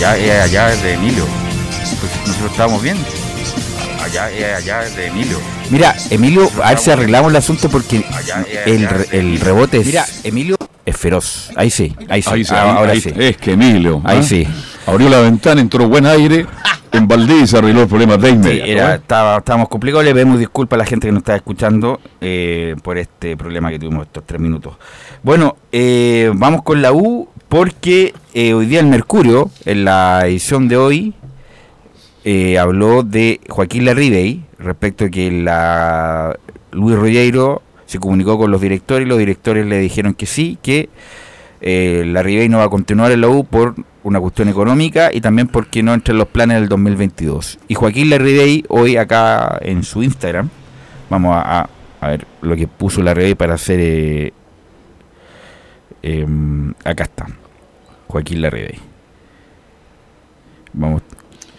Allá, 0.00 0.16
eh, 0.18 0.40
allá 0.40 0.72
es 0.72 0.82
de 0.82 0.94
Emilio. 0.94 1.26
Pues 2.00 2.26
nosotros 2.26 2.50
estábamos 2.52 2.82
bien. 2.82 2.96
Allá, 4.02 4.30
eh, 4.32 4.54
allá 4.54 4.82
es 4.84 4.96
de 4.96 5.06
Emilio. 5.08 5.38
Mira, 5.70 5.94
Emilio, 6.08 6.50
a 6.62 6.70
ver 6.70 6.78
si 6.78 6.90
arreglamos 6.90 7.30
el 7.30 7.36
asunto 7.36 7.68
porque 7.68 8.02
el, 8.64 8.88
re- 8.88 9.06
el 9.12 9.38
rebote 9.40 9.78
es. 9.78 9.86
Mira, 9.86 10.06
Emilio 10.24 10.56
es 10.86 10.96
feroz. 10.96 11.50
Ahí 11.54 11.70
sí, 11.70 11.94
ahí 12.08 12.22
sí. 12.22 12.30
Ahí 12.30 12.44
sí, 12.44 12.52
Ah, 12.54 12.62
ahí- 12.62 12.76
ahora 12.78 12.92
ahí- 12.92 13.00
sí. 13.00 13.12
Es 13.14 13.36
que 13.36 13.52
Emilio. 13.52 14.00
Ahí 14.04 14.18
¿ah? 14.20 14.22
sí. 14.22 14.46
Abrió 14.86 15.08
la 15.10 15.20
ventana, 15.20 15.60
entró 15.60 15.86
buen 15.88 16.06
aire. 16.06 16.46
En 16.92 17.06
Valdés 17.06 17.50
se 17.50 17.56
arregló 17.56 17.82
el 17.82 17.86
problema 17.88 18.16
de 18.16 18.30
Sí, 18.30 18.34
inmediato. 18.34 18.68
era, 18.68 18.92
¿eh? 18.94 18.96
estaba, 18.96 19.38
estábamos 19.38 19.68
complicados. 19.68 20.04
Le 20.04 20.12
pedimos 20.12 20.40
disculpas 20.40 20.76
a 20.76 20.78
la 20.78 20.84
gente 20.86 21.06
que 21.06 21.12
nos 21.12 21.20
está 21.20 21.36
escuchando 21.36 22.00
eh, 22.20 22.74
por 22.82 22.98
este 22.98 23.36
problema 23.36 23.70
que 23.70 23.78
tuvimos 23.78 24.06
estos 24.06 24.26
tres 24.26 24.40
minutos. 24.40 24.74
Bueno, 25.22 25.56
eh, 25.72 26.30
vamos 26.34 26.62
con 26.62 26.80
la 26.82 26.92
U 26.92 27.28
porque 27.48 28.14
eh, 28.32 28.54
hoy 28.54 28.66
día 28.66 28.80
el 28.80 28.86
Mercurio, 28.86 29.50
en 29.64 29.84
la 29.84 30.22
edición 30.24 30.68
de 30.68 30.76
hoy, 30.76 31.14
eh, 32.24 32.58
habló 32.58 33.02
de 33.02 33.40
Joaquín 33.48 33.84
Larribey 33.84 34.44
respecto 34.58 35.04
a 35.06 35.08
que 35.10 35.30
la 35.30 36.36
Luis 36.72 36.96
Rollero 36.96 37.62
se 37.86 37.98
comunicó 37.98 38.38
con 38.38 38.50
los 38.50 38.60
directores 38.60 39.04
y 39.06 39.08
los 39.08 39.18
directores 39.18 39.66
le 39.66 39.78
dijeron 39.78 40.14
que 40.14 40.26
sí, 40.26 40.58
que 40.62 40.88
eh, 41.60 42.04
Larribey 42.06 42.48
no 42.48 42.58
va 42.58 42.64
a 42.64 42.68
continuar 42.70 43.10
en 43.12 43.20
la 43.20 43.28
U 43.28 43.44
por 43.44 43.74
una 44.04 44.20
cuestión 44.20 44.48
económica 44.48 45.10
y 45.12 45.20
también 45.20 45.48
porque 45.48 45.82
no 45.82 45.92
entra 45.92 46.12
en 46.12 46.18
los 46.18 46.28
planes 46.28 46.60
del 46.60 46.68
2022. 46.68 47.58
Y 47.68 47.74
Joaquín 47.74 48.08
Larribey 48.10 48.64
hoy 48.68 48.96
acá 48.96 49.58
en 49.60 49.82
su 49.82 50.02
Instagram, 50.02 50.48
vamos 51.10 51.36
a, 51.36 51.68
a- 52.00 52.08
ver 52.08 52.26
lo 52.40 52.56
que 52.56 52.66
puso 52.66 53.02
Larribey 53.02 53.34
para 53.34 53.54
hacer... 53.54 54.32
em, 56.02 56.72
acá 56.84 57.04
está, 57.04 57.26
Joaquín 58.08 58.42
Larribey. 58.42 58.78
Vamos. 60.72 61.02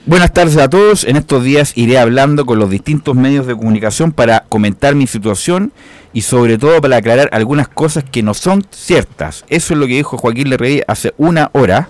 Buenas 0.06 0.34
tardes 0.34 0.58
a 0.58 0.68
todos. 0.70 1.04
En 1.04 1.16
estos 1.16 1.44
días 1.44 1.74
iré 1.78 2.00
hablando 2.00 2.46
con 2.46 2.58
los 2.58 2.70
distintos 2.70 3.16
medios 3.16 3.46
de 3.46 3.56
comunicación 3.56 4.12
para 4.12 4.46
comentar 4.50 4.96
mi 4.96 5.06
situación 5.06 5.72
y 6.12 6.22
sobre 6.22 6.58
todo 6.58 6.82
para 6.82 6.98
aclarar 6.98 7.30
algunas 7.32 7.68
cosas 7.68 8.04
que 8.04 8.24
no 8.24 8.34
son 8.34 8.66
ciertas. 8.72 9.46
Eso 9.48 9.74
es 9.74 9.80
lo 9.80 9.86
que 9.86 9.94
dijo 9.94 10.18
Joaquín 10.18 10.50
Lerrey 10.50 10.82
hace 10.88 11.14
una 11.18 11.52
hora. 11.54 11.90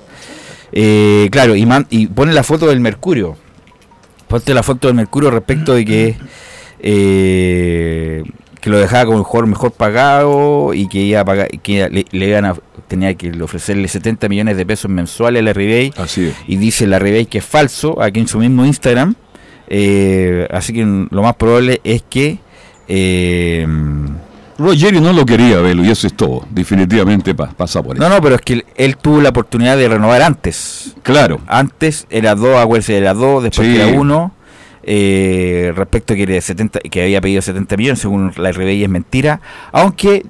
Eh, 0.74 1.30
claro, 1.32 1.56
y, 1.56 1.68
y 1.90 2.08
pone 2.08 2.34
la 2.34 2.44
foto 2.44 2.68
del 2.68 2.82
Mercurio. 2.82 3.38
Ponte 4.28 4.54
la 4.54 4.64
foto 4.64 4.88
del 4.88 4.96
Mercurio 4.96 5.32
respecto 5.32 5.74
de 5.74 5.86
que 5.86 6.18
eh, 6.80 8.24
que 8.62 8.70
lo 8.70 8.80
dejaba 8.80 9.06
como 9.06 9.18
el 9.18 9.24
jugador 9.24 9.48
mejor 9.50 9.72
pagado 9.72 10.74
y 10.74 10.88
que 10.88 11.00
iba 11.00 11.20
a 11.22 11.26
pagar, 11.26 11.50
que 11.62 11.90
le, 11.90 12.06
le 12.12 12.28
iban 12.28 12.46
a, 12.46 12.56
tenía 12.88 13.14
que 13.16 13.32
ofrecerle 13.42 13.88
70 13.88 14.30
millones 14.30 14.56
de 14.56 14.66
pesos 14.66 14.90
mensuales 14.90 15.42
a 15.42 15.44
la 15.46 15.54
Ribey 15.54 15.92
Así 15.98 16.28
es. 16.28 16.36
y 16.48 16.58
dice 16.58 16.86
la 16.88 17.00
Ribey 17.00 17.26
que 17.26 17.40
es 17.40 17.46
falso 17.46 18.02
aquí 18.02 18.20
en 18.20 18.28
su 18.28 18.38
mismo 18.40 18.66
Instagram 18.66 19.16
Eh, 19.68 20.48
así 20.52 20.74
que 20.74 20.84
lo 21.10 21.22
más 21.24 21.36
probable 21.36 21.80
es 21.84 22.04
que 22.10 22.40
eh, 22.88 23.66
Rogerio 24.58 25.02
no 25.02 25.12
lo 25.14 25.26
quería, 25.26 25.60
Velo, 25.60 25.84
y 25.84 25.90
eso 25.90 26.06
es 26.06 26.14
todo. 26.14 26.46
Definitivamente 26.52 27.34
pa- 27.34 27.48
pasa 27.52 27.82
por 27.82 27.96
eso. 27.96 28.04
no 28.08 28.14
no 28.14 28.22
pero 28.22 28.36
es 28.36 28.42
que 28.42 28.54
él, 28.54 28.66
él 28.76 28.98
tuvo 28.98 29.22
la 29.22 29.30
oportunidad 29.30 29.76
de 29.78 29.88
renovar 29.88 30.22
antes 30.22 30.94
Claro. 31.02 31.40
antes 31.48 32.06
era 32.10 32.36
dos 32.36 32.58
acuérdense 32.58 32.96
era 32.98 33.14
dos 33.14 33.42
después 33.44 33.68
Sí. 33.68 33.76
era 33.76 33.88
uno 33.88 34.34
eh, 34.84 35.74
respecto 35.76 36.16
que, 36.16 36.24
era 36.24 36.40
70, 36.40 36.80
que 36.80 37.04
había 37.04 37.22
pedido 37.22 37.42
70 37.42 37.78
millones, 37.78 38.00
según 38.00 38.32
la 38.38 38.52
RBI 38.52 38.84
es 38.84 38.90
mentira, 38.90 39.42
aunque 39.72 40.26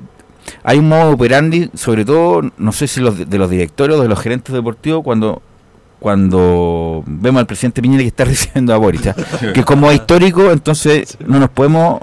hay 0.63 0.79
un 0.79 0.89
modo 0.89 1.11
operandi, 1.11 1.69
sobre 1.73 2.05
todo, 2.05 2.41
no 2.57 2.71
sé 2.71 2.87
si 2.87 2.99
los 2.99 3.29
de, 3.29 3.37
los 3.37 3.49
directorios 3.49 3.99
o 3.99 4.01
de 4.03 4.09
los 4.09 4.19
gerentes 4.19 4.53
deportivos, 4.53 5.03
cuando 5.03 5.41
cuando 5.99 7.03
vemos 7.05 7.41
al 7.41 7.45
presidente 7.45 7.79
Piñera 7.79 8.01
que 8.01 8.07
está 8.07 8.25
recibiendo 8.25 8.73
a 8.73 8.77
Boric, 8.77 9.07
¿ah? 9.07 9.15
que 9.53 9.63
como 9.63 9.89
es 9.91 9.97
histórico, 9.97 10.51
entonces 10.51 11.17
no 11.25 11.39
nos 11.39 11.49
podemos 11.49 12.01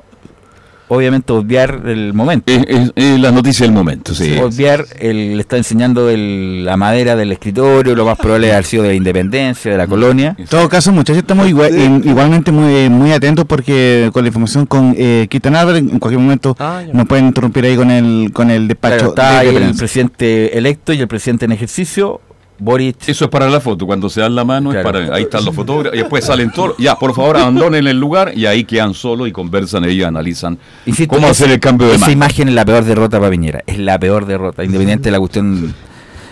obviamente 0.88 1.32
obviar 1.32 1.82
el 1.86 2.12
momento. 2.14 2.52
Es, 2.52 2.64
es- 2.68 2.92
es 2.94 3.20
la 3.20 3.30
noticia 3.30 3.64
del 3.66 3.72
momento, 3.74 4.14
sí. 4.14 4.36
Obviar, 4.38 4.84
el, 4.98 5.36
le 5.36 5.40
está 5.40 5.56
enseñando 5.56 6.08
el- 6.10 6.64
la 6.64 6.76
madera 6.76 7.14
del 7.16 7.32
escritorio, 7.32 7.94
lo 7.94 8.04
más 8.06 8.18
probable 8.18 8.48
es 8.48 8.52
haber 8.54 8.64
sido 8.64 8.82
de 8.84 8.88
la 8.90 8.94
independencia, 8.94 9.70
de 9.72 9.76
la 9.78 9.86
colonia. 9.86 10.34
En 10.38 10.46
todo 10.46 10.68
caso, 10.68 10.92
muchachos, 10.92 11.18
estamos 11.18 11.48
igual- 11.48 11.74
en- 11.74 12.02
igualmente 12.08 12.52
muy, 12.52 12.88
muy 12.88 13.12
atentos 13.12 13.44
porque 13.46 14.10
con 14.12 14.22
la 14.22 14.28
información 14.28 14.66
con 14.66 14.94
eh, 14.96 15.26
Álvarez, 15.54 15.80
en 15.82 15.98
cualquier 15.98 16.20
momento 16.20 16.54
Ah, 16.58 16.82
nos 16.92 17.06
pueden 17.06 17.26
interrumpir 17.26 17.64
ahí 17.64 17.74
con 17.76 17.90
el, 17.90 18.30
con 18.32 18.50
el 18.50 18.68
despacho 18.68 19.14
Claro, 19.14 19.40
está 19.40 19.42
de- 19.42 19.56
el 19.70 19.74
presidente 19.74 20.56
electo 20.58 20.92
y 20.92 21.00
el 21.00 21.08
presidente 21.08 21.46
en 21.46 21.52
ejercicio, 21.52 22.20
Boric. 22.58 23.08
Eso 23.08 23.24
es 23.26 23.30
para 23.30 23.48
la 23.48 23.60
foto, 23.60 23.86
cuando 23.86 24.08
se 24.08 24.20
dan 24.20 24.34
la 24.34 24.44
mano, 24.44 24.72
es 24.72 24.82
para, 24.82 25.14
ahí 25.14 25.22
están 25.22 25.44
los 25.44 25.54
fotógrafos, 25.54 25.96
y 25.96 26.00
después 26.00 26.24
salen 26.24 26.50
todos, 26.50 26.74
ya, 26.78 26.96
por 26.96 27.14
favor, 27.14 27.36
abandonen 27.38 27.86
el 27.86 27.98
lugar, 27.98 28.32
y 28.36 28.46
ahí 28.46 28.64
quedan 28.64 28.94
solos 28.94 29.28
y 29.28 29.32
conversan, 29.32 29.84
ellos 29.84 30.06
analizan 30.08 30.58
Insisto, 30.86 31.14
cómo 31.14 31.28
esa- 31.28 31.44
hacer 31.44 31.50
el 31.54 31.60
cambio 31.60 31.86
de 31.88 31.94
Esa 31.94 32.00
mano. 32.06 32.12
imagen 32.12 32.48
es 32.48 32.54
la 32.54 32.64
peor 32.64 32.84
derrota 32.84 33.18
para 33.18 33.30
Piñera, 33.30 33.62
es 33.66 33.78
la 33.78 33.98
peor 33.98 34.26
derrota, 34.26 34.64
independiente 34.64 35.04
de 35.04 35.10
la 35.12 35.18
cuestión 35.18 35.74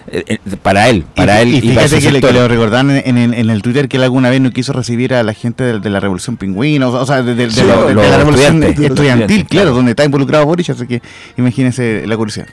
eh, 0.09 0.23
eh, 0.29 0.39
para 0.63 0.89
él, 0.89 1.05
para 1.17 1.43
y, 1.43 1.49
él 1.49 1.55
y 1.65 1.71
y, 1.71 1.75
para 1.75 1.89
fíjate 1.89 2.07
que 2.07 2.13
le, 2.13 2.21
que 2.21 2.27
sector. 2.29 2.43
le 2.43 2.49
recordaban 2.49 2.91
en, 2.93 3.19
en- 3.19 3.35
en 3.35 3.51
el 3.51 3.61
Twitter 3.63 3.89
que 3.89 3.97
él 3.97 4.05
alguna 4.05 4.31
vez 4.31 4.41
no 4.41 4.53
quiso 4.53 4.73
recibir 4.73 5.15
a 5.15 5.23
la 5.25 5.33
gente 5.33 5.65
de, 5.65 5.81
de 5.81 5.91
la 5.91 5.99
Revolución 6.01 6.37
Pingüina, 6.37 6.87
o 6.89 7.07
sea, 7.07 7.23
de, 7.23 7.35
de- 7.35 7.47
de 7.47 7.51
Sí, 7.53 7.63
la, 7.67 7.77
de 7.93 8.17
Revolución 8.17 8.63
estudiantil, 8.63 9.47
claro. 9.47 9.73
donde 9.75 9.91
está 9.93 10.05
involucrado 10.05 10.45
Boris, 10.47 10.71
así 10.71 10.87
que 10.87 11.03
imagínense 11.37 12.05
la 12.07 12.17
curiosidad. 12.17 12.47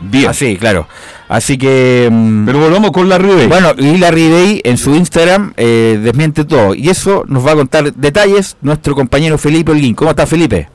Bien. 0.00 0.28
Ah, 0.28 0.34
sí, 0.34 0.56
claro. 0.56 0.86
Así 1.28 1.58
que. 1.58 2.08
mm, 2.10 2.46
Pero 2.46 2.60
volvamos 2.60 2.90
con 2.92 3.08
la 3.08 3.18
Ribey. 3.18 3.46
Bueno, 3.46 3.72
y 3.78 3.98
la 3.98 4.10
Day 4.10 4.60
en 4.64 4.78
su 4.78 4.94
Instagram 4.94 5.54
eh, 5.56 5.98
desmiente 6.02 6.44
todo. 6.44 6.74
Y 6.74 6.88
eso 6.88 7.24
nos 7.26 7.46
va 7.46 7.52
a 7.52 7.56
contar 7.56 7.92
detalles 7.94 8.56
nuestro 8.60 8.94
compañero 8.94 9.38
Felipe 9.38 9.72
Holguín. 9.72 9.94
¿Cómo 9.94 10.10
está 10.10 10.26
Felipe? 10.26 10.68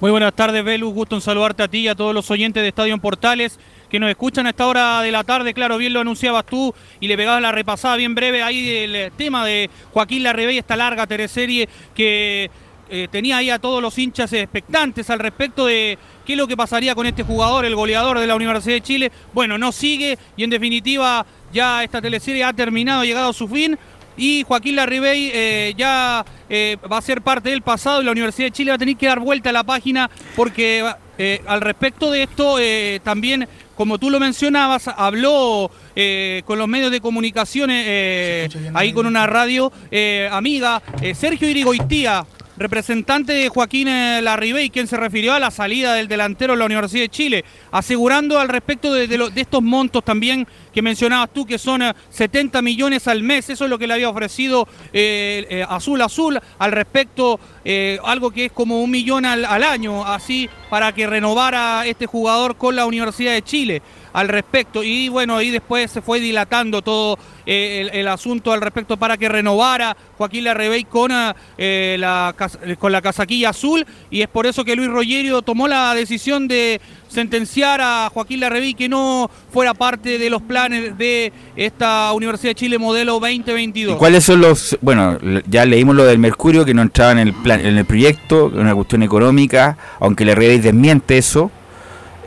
Muy 0.00 0.10
buenas 0.10 0.34
tardes, 0.34 0.64
Velus. 0.64 0.92
Gusto 0.92 1.14
en 1.14 1.20
saludarte 1.20 1.62
a 1.62 1.68
ti 1.68 1.78
y 1.78 1.88
a 1.88 1.94
todos 1.94 2.14
los 2.14 2.30
oyentes 2.30 2.62
de 2.62 2.68
Estadio 2.68 2.92
en 2.94 3.00
Portales 3.00 3.58
que 3.88 4.00
nos 4.00 4.08
escuchan 4.08 4.46
a 4.46 4.50
esta 4.50 4.66
hora 4.66 5.02
de 5.02 5.12
la 5.12 5.22
tarde. 5.22 5.52
Claro, 5.52 5.76
bien 5.76 5.92
lo 5.92 6.00
anunciabas 6.00 6.46
tú 6.46 6.74
y 6.98 7.08
le 7.08 7.16
pegabas 7.16 7.42
la 7.42 7.52
repasada 7.52 7.96
bien 7.96 8.14
breve 8.14 8.42
ahí 8.42 8.88
del 8.88 9.12
tema 9.12 9.44
de 9.44 9.68
Joaquín 9.92 10.22
Larrebey, 10.22 10.58
esta 10.58 10.76
larga 10.76 11.06
teleserie 11.06 11.68
que 11.94 12.50
eh, 12.88 13.08
tenía 13.10 13.36
ahí 13.36 13.48
a 13.50 13.58
todos 13.58 13.80
los 13.80 13.96
hinchas 13.98 14.32
expectantes 14.32 15.08
al 15.08 15.18
respecto 15.18 15.66
de 15.66 15.98
qué 16.24 16.32
es 16.32 16.38
lo 16.38 16.46
que 16.46 16.56
pasaría 16.56 16.94
con 16.94 17.06
este 17.06 17.22
jugador, 17.22 17.64
el 17.64 17.74
goleador 17.74 18.18
de 18.18 18.26
la 18.26 18.34
Universidad 18.34 18.74
de 18.74 18.80
Chile. 18.80 19.12
Bueno, 19.32 19.58
no 19.58 19.72
sigue 19.72 20.18
y 20.36 20.44
en 20.44 20.50
definitiva 20.50 21.24
ya 21.52 21.82
esta 21.84 22.00
teleserie 22.00 22.44
ha 22.44 22.52
terminado, 22.52 23.02
ha 23.02 23.04
llegado 23.04 23.30
a 23.30 23.34
su 23.34 23.48
fin. 23.48 23.78
Y 24.14 24.44
Joaquín 24.46 24.76
Larribey 24.76 25.30
eh, 25.32 25.74
ya 25.74 26.24
eh, 26.50 26.76
va 26.90 26.98
a 26.98 27.02
ser 27.02 27.22
parte 27.22 27.48
del 27.48 27.62
pasado 27.62 28.02
y 28.02 28.04
la 28.04 28.12
Universidad 28.12 28.48
de 28.48 28.52
Chile 28.52 28.70
va 28.70 28.74
a 28.74 28.78
tener 28.78 28.96
que 28.96 29.06
dar 29.06 29.20
vuelta 29.20 29.48
a 29.48 29.52
la 29.54 29.64
página 29.64 30.10
porque 30.36 30.84
eh, 31.16 31.40
al 31.46 31.62
respecto 31.62 32.10
de 32.10 32.24
esto 32.24 32.58
también, 33.02 33.48
como 33.74 33.98
tú 33.98 34.10
lo 34.10 34.20
mencionabas, 34.20 34.88
habló 34.88 35.70
eh, 35.96 36.42
con 36.46 36.58
los 36.58 36.68
medios 36.68 36.90
de 36.90 37.00
comunicación 37.00 37.70
eh, 37.72 38.48
ahí 38.74 38.92
con 38.92 39.06
una 39.06 39.26
radio 39.26 39.72
eh, 39.90 40.28
amiga, 40.30 40.80
Sergio 41.14 41.48
Irigoitía, 41.48 42.24
representante 42.62 43.32
de 43.32 43.48
Joaquín 43.48 43.88
eh, 43.88 44.20
Larribey, 44.22 44.70
quien 44.70 44.86
se 44.86 44.96
refirió 44.96 45.34
a 45.34 45.40
la 45.40 45.50
salida 45.50 45.94
del 45.94 46.08
delantero 46.08 46.52
de 46.52 46.58
la 46.60 46.64
Universidad 46.66 47.02
de 47.02 47.08
Chile, 47.08 47.44
asegurando 47.70 48.38
al 48.38 48.48
respecto 48.48 48.94
de, 48.94 49.06
de 49.06 49.40
estos 49.40 49.62
montos 49.62 50.04
también 50.04 50.46
que 50.72 50.82
mencionabas 50.82 51.32
tú, 51.32 51.44
que 51.44 51.58
son 51.58 51.82
eh, 51.82 51.92
70 52.10 52.62
millones 52.62 53.08
al 53.08 53.22
mes, 53.22 53.50
eso 53.50 53.64
es 53.64 53.70
lo 53.70 53.78
que 53.78 53.86
le 53.86 53.94
había 53.94 54.08
ofrecido 54.08 54.66
eh, 54.92 55.46
eh, 55.50 55.64
Azul 55.68 56.00
Azul, 56.00 56.40
al 56.58 56.72
respecto 56.72 57.38
eh, 57.64 57.98
algo 58.04 58.30
que 58.30 58.46
es 58.46 58.52
como 58.52 58.80
un 58.80 58.90
millón 58.90 59.24
al, 59.24 59.44
al 59.44 59.62
año, 59.62 60.04
así 60.04 60.48
para 60.70 60.92
que 60.92 61.06
renovara 61.06 61.86
este 61.86 62.06
jugador 62.06 62.56
con 62.56 62.76
la 62.76 62.86
Universidad 62.86 63.32
de 63.32 63.42
Chile 63.42 63.82
al 64.12 64.28
respecto. 64.28 64.82
Y 64.82 65.08
bueno, 65.08 65.36
ahí 65.36 65.50
después 65.50 65.90
se 65.90 66.02
fue 66.02 66.20
dilatando 66.20 66.82
todo 66.82 67.18
eh, 67.46 67.88
el, 67.92 68.08
asunto 68.08 68.52
al 68.52 68.60
respecto 68.60 68.96
para 68.96 69.16
que 69.16 69.28
renovara 69.28 69.96
Joaquín 70.16 70.44
Larrebey 70.44 70.84
con, 70.84 71.10
eh, 71.58 71.96
la, 71.98 72.34
eh, 72.64 72.76
con 72.76 72.92
la 72.92 73.02
casaquilla 73.02 73.50
azul. 73.50 73.84
Y 74.10 74.22
es 74.22 74.28
por 74.28 74.46
eso 74.46 74.64
que 74.64 74.76
Luis 74.76 74.88
Rogerio 74.88 75.42
tomó 75.42 75.66
la 75.66 75.94
decisión 75.94 76.46
de 76.46 76.80
sentenciar 77.08 77.80
a 77.82 78.10
Joaquín 78.12 78.40
Larrebey 78.40 78.74
que 78.74 78.88
no 78.88 79.30
fuera 79.52 79.74
parte 79.74 80.18
de 80.18 80.30
los 80.30 80.42
planes 80.42 80.96
de 80.96 81.32
esta 81.56 82.12
Universidad 82.12 82.50
de 82.50 82.54
Chile 82.54 82.78
modelo 82.78 83.14
2022. 83.18 83.96
¿Y 83.96 83.98
cuáles 83.98 84.24
son 84.24 84.40
los.? 84.40 84.78
Bueno, 84.80 85.18
ya 85.46 85.64
leímos 85.64 85.96
lo 85.96 86.04
del 86.04 86.18
Mercurio, 86.18 86.64
que 86.64 86.74
no 86.74 86.82
entraba 86.82 87.12
en 87.12 87.18
el, 87.18 87.34
plan, 87.34 87.60
en 87.60 87.76
el 87.76 87.84
proyecto, 87.84 88.46
una 88.54 88.74
cuestión 88.74 89.02
económica, 89.02 89.76
aunque 90.00 90.24
la 90.24 90.34
RBI 90.34 90.58
desmiente 90.58 91.18
eso. 91.18 91.50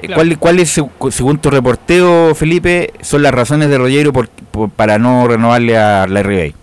Claro. 0.08 0.22
¿Cuál, 0.40 0.40
cuál 0.40 1.12
según 1.12 1.38
tu 1.40 1.50
reporteo, 1.50 2.34
Felipe, 2.36 2.94
son 3.02 3.24
las 3.24 3.34
razones 3.34 3.70
de 3.70 3.78
Rogero 3.78 4.12
por- 4.14 4.30
por- 4.30 4.70
para 4.70 4.98
no 4.98 5.28
renovarle 5.28 5.78
a 5.78 6.06
la 6.08 6.22
RBI? 6.22 6.54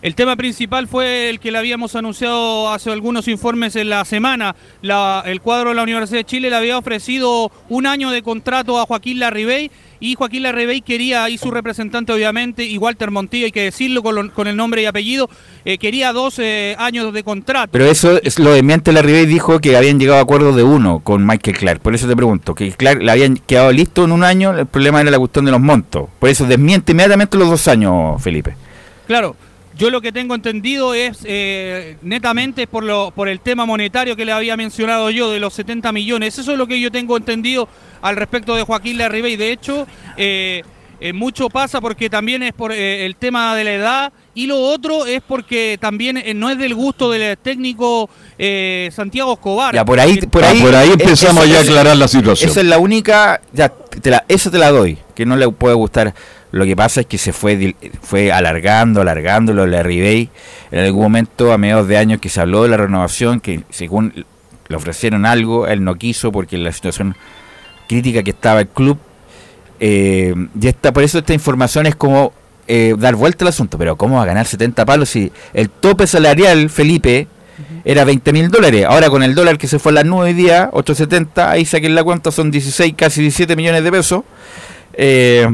El 0.00 0.14
tema 0.14 0.36
principal 0.36 0.86
fue 0.86 1.28
el 1.28 1.40
que 1.40 1.50
le 1.50 1.58
habíamos 1.58 1.96
anunciado 1.96 2.70
hace 2.72 2.88
algunos 2.92 3.26
informes 3.26 3.74
en 3.74 3.90
la 3.90 4.04
semana. 4.04 4.54
La- 4.80 5.24
el 5.26 5.40
cuadro 5.40 5.70
de 5.70 5.74
la 5.74 5.82
Universidad 5.82 6.20
de 6.20 6.24
Chile 6.24 6.50
le 6.50 6.56
había 6.56 6.78
ofrecido 6.78 7.50
un 7.68 7.84
año 7.86 8.10
de 8.10 8.22
contrato 8.22 8.78
a 8.80 8.86
Joaquín 8.86 9.18
Larribey 9.18 9.72
y 9.98 10.14
Joaquín 10.14 10.44
Larribey 10.44 10.82
quería, 10.82 11.28
y 11.28 11.36
su 11.36 11.50
representante 11.50 12.12
obviamente, 12.12 12.64
y 12.64 12.78
Walter 12.78 13.10
Montillo, 13.10 13.46
hay 13.46 13.50
que 13.50 13.62
decirlo 13.64 14.04
con, 14.04 14.14
lo- 14.14 14.32
con 14.32 14.46
el 14.46 14.54
nombre 14.56 14.82
y 14.82 14.86
apellido, 14.86 15.28
eh, 15.64 15.78
quería 15.78 16.12
dos 16.12 16.38
eh, 16.38 16.76
años 16.78 17.12
de 17.12 17.24
contrato. 17.24 17.70
Pero 17.72 17.86
eso 17.86 18.20
es 18.22 18.38
lo 18.38 18.52
desmiente 18.52 18.92
la 18.92 19.02
RBI 19.02 19.26
dijo 19.26 19.58
que 19.60 19.76
habían 19.76 19.98
llegado 19.98 20.20
a 20.20 20.22
acuerdos 20.22 20.54
de 20.54 20.62
uno 20.62 21.00
con 21.00 21.26
Michael 21.26 21.56
Clark. 21.58 21.80
Por 21.80 21.96
eso 21.96 22.06
te 22.06 22.14
pregunto, 22.14 22.54
que 22.54 22.70
Clark 22.70 23.02
le 23.02 23.10
habían 23.10 23.36
quedado 23.38 23.72
listo 23.72 24.04
en 24.04 24.12
un 24.12 24.22
año, 24.22 24.56
el 24.56 24.66
problema 24.66 25.00
era 25.00 25.10
la 25.10 25.18
cuestión 25.18 25.44
de 25.44 25.50
los 25.50 25.60
montos. 25.60 26.08
Por 26.20 26.28
eso 26.30 26.46
desmiente 26.46 26.92
inmediatamente 26.92 27.36
los 27.36 27.50
dos 27.50 27.66
años, 27.66 28.22
Felipe. 28.22 28.54
Claro, 29.08 29.34
yo 29.78 29.90
lo 29.90 30.00
que 30.00 30.10
tengo 30.12 30.34
entendido 30.34 30.92
es 30.92 31.20
eh, 31.24 31.96
netamente 32.02 32.66
por 32.66 32.82
lo 32.84 33.12
por 33.12 33.28
el 33.28 33.40
tema 33.40 33.64
monetario 33.64 34.16
que 34.16 34.24
le 34.24 34.32
había 34.32 34.56
mencionado 34.56 35.08
yo 35.10 35.30
de 35.30 35.38
los 35.40 35.54
70 35.54 35.92
millones. 35.92 36.38
Eso 36.38 36.52
es 36.52 36.58
lo 36.58 36.66
que 36.66 36.80
yo 36.80 36.90
tengo 36.90 37.16
entendido 37.16 37.68
al 38.02 38.16
respecto 38.16 38.54
de 38.56 38.62
Joaquín 38.64 38.98
Larribey. 38.98 39.36
De 39.36 39.52
hecho, 39.52 39.86
eh, 40.16 40.62
eh, 41.00 41.12
mucho 41.12 41.48
pasa 41.48 41.80
porque 41.80 42.10
también 42.10 42.42
es 42.42 42.52
por 42.52 42.72
eh, 42.72 43.06
el 43.06 43.14
tema 43.14 43.54
de 43.54 43.62
la 43.64 43.72
edad 43.72 44.12
y 44.34 44.48
lo 44.48 44.58
otro 44.58 45.06
es 45.06 45.22
porque 45.26 45.78
también 45.80 46.16
eh, 46.16 46.34
no 46.34 46.50
es 46.50 46.58
del 46.58 46.74
gusto 46.74 47.08
del 47.12 47.38
técnico 47.38 48.10
eh, 48.36 48.90
Santiago 48.92 49.34
Escobar. 49.34 49.74
Ya, 49.76 49.84
por 49.84 50.00
ahí, 50.00 50.16
por 50.22 50.42
Ah, 50.44 50.48
ahí, 50.50 50.60
por 50.60 50.74
ahí 50.74 50.90
empezamos 50.90 51.44
eso- 51.44 51.52
ya 51.52 51.58
a 51.60 51.62
aclarar 51.62 51.96
la 51.96 52.08
situación. 52.08 52.50
Esa 52.50 52.60
es 52.60 52.66
la 52.66 52.78
única, 52.78 53.40
ya, 53.52 53.68
te 53.68 54.10
la, 54.10 54.24
eso 54.26 54.50
te 54.50 54.58
la 54.58 54.70
doy, 54.72 54.98
que 55.14 55.24
no 55.24 55.36
le 55.36 55.48
puede 55.50 55.76
gustar. 55.76 56.12
Lo 56.50 56.64
que 56.64 56.74
pasa 56.74 57.00
es 57.00 57.06
que 57.06 57.18
se 57.18 57.32
fue 57.32 57.74
fue 58.00 58.32
alargando, 58.32 59.02
alargando 59.02 59.52
lo 59.52 59.62
de 59.62 59.68
la 59.68 59.82
Ribey. 59.82 60.30
En 60.70 60.80
algún 60.80 61.02
momento, 61.02 61.52
a 61.52 61.58
mediados 61.58 61.88
de 61.88 61.98
año, 61.98 62.20
que 62.20 62.28
se 62.28 62.40
habló 62.40 62.62
de 62.62 62.70
la 62.70 62.78
renovación, 62.78 63.40
que 63.40 63.62
según 63.70 64.24
le 64.68 64.76
ofrecieron 64.76 65.26
algo, 65.26 65.66
él 65.66 65.84
no 65.84 65.96
quiso 65.96 66.32
porque 66.32 66.56
la 66.58 66.72
situación 66.72 67.16
crítica 67.88 68.22
que 68.22 68.30
estaba 68.30 68.60
el 68.60 68.68
club. 68.68 68.98
Eh, 69.80 70.34
y 70.60 70.66
esta, 70.66 70.92
por 70.92 71.02
eso 71.02 71.18
esta 71.18 71.34
información 71.34 71.86
es 71.86 71.94
como 71.94 72.32
eh, 72.66 72.94
dar 72.98 73.16
vuelta 73.16 73.44
al 73.44 73.48
asunto. 73.48 73.78
Pero 73.78 73.96
¿cómo 73.96 74.16
va 74.16 74.22
a 74.22 74.26
ganar 74.26 74.46
70 74.46 74.84
palos 74.86 75.08
si 75.08 75.32
el 75.54 75.70
tope 75.70 76.06
salarial, 76.06 76.70
Felipe, 76.70 77.26
era 77.84 78.04
20 78.04 78.32
mil 78.32 78.50
dólares? 78.50 78.86
Ahora 78.86 79.10
con 79.10 79.22
el 79.22 79.34
dólar 79.34 79.58
que 79.58 79.66
se 79.66 79.78
fue 79.78 79.92
a 79.92 79.96
las 79.96 80.04
9 80.04 80.34
días, 80.34 80.70
8.70, 80.72 81.48
ahí 81.48 81.64
saquen 81.64 81.94
la 81.94 82.04
cuenta, 82.04 82.30
son 82.30 82.50
16, 82.50 82.94
casi 82.96 83.22
17 83.22 83.56
millones 83.56 83.84
de 83.84 83.90
pesos. 83.90 84.22
Eh, 84.94 85.46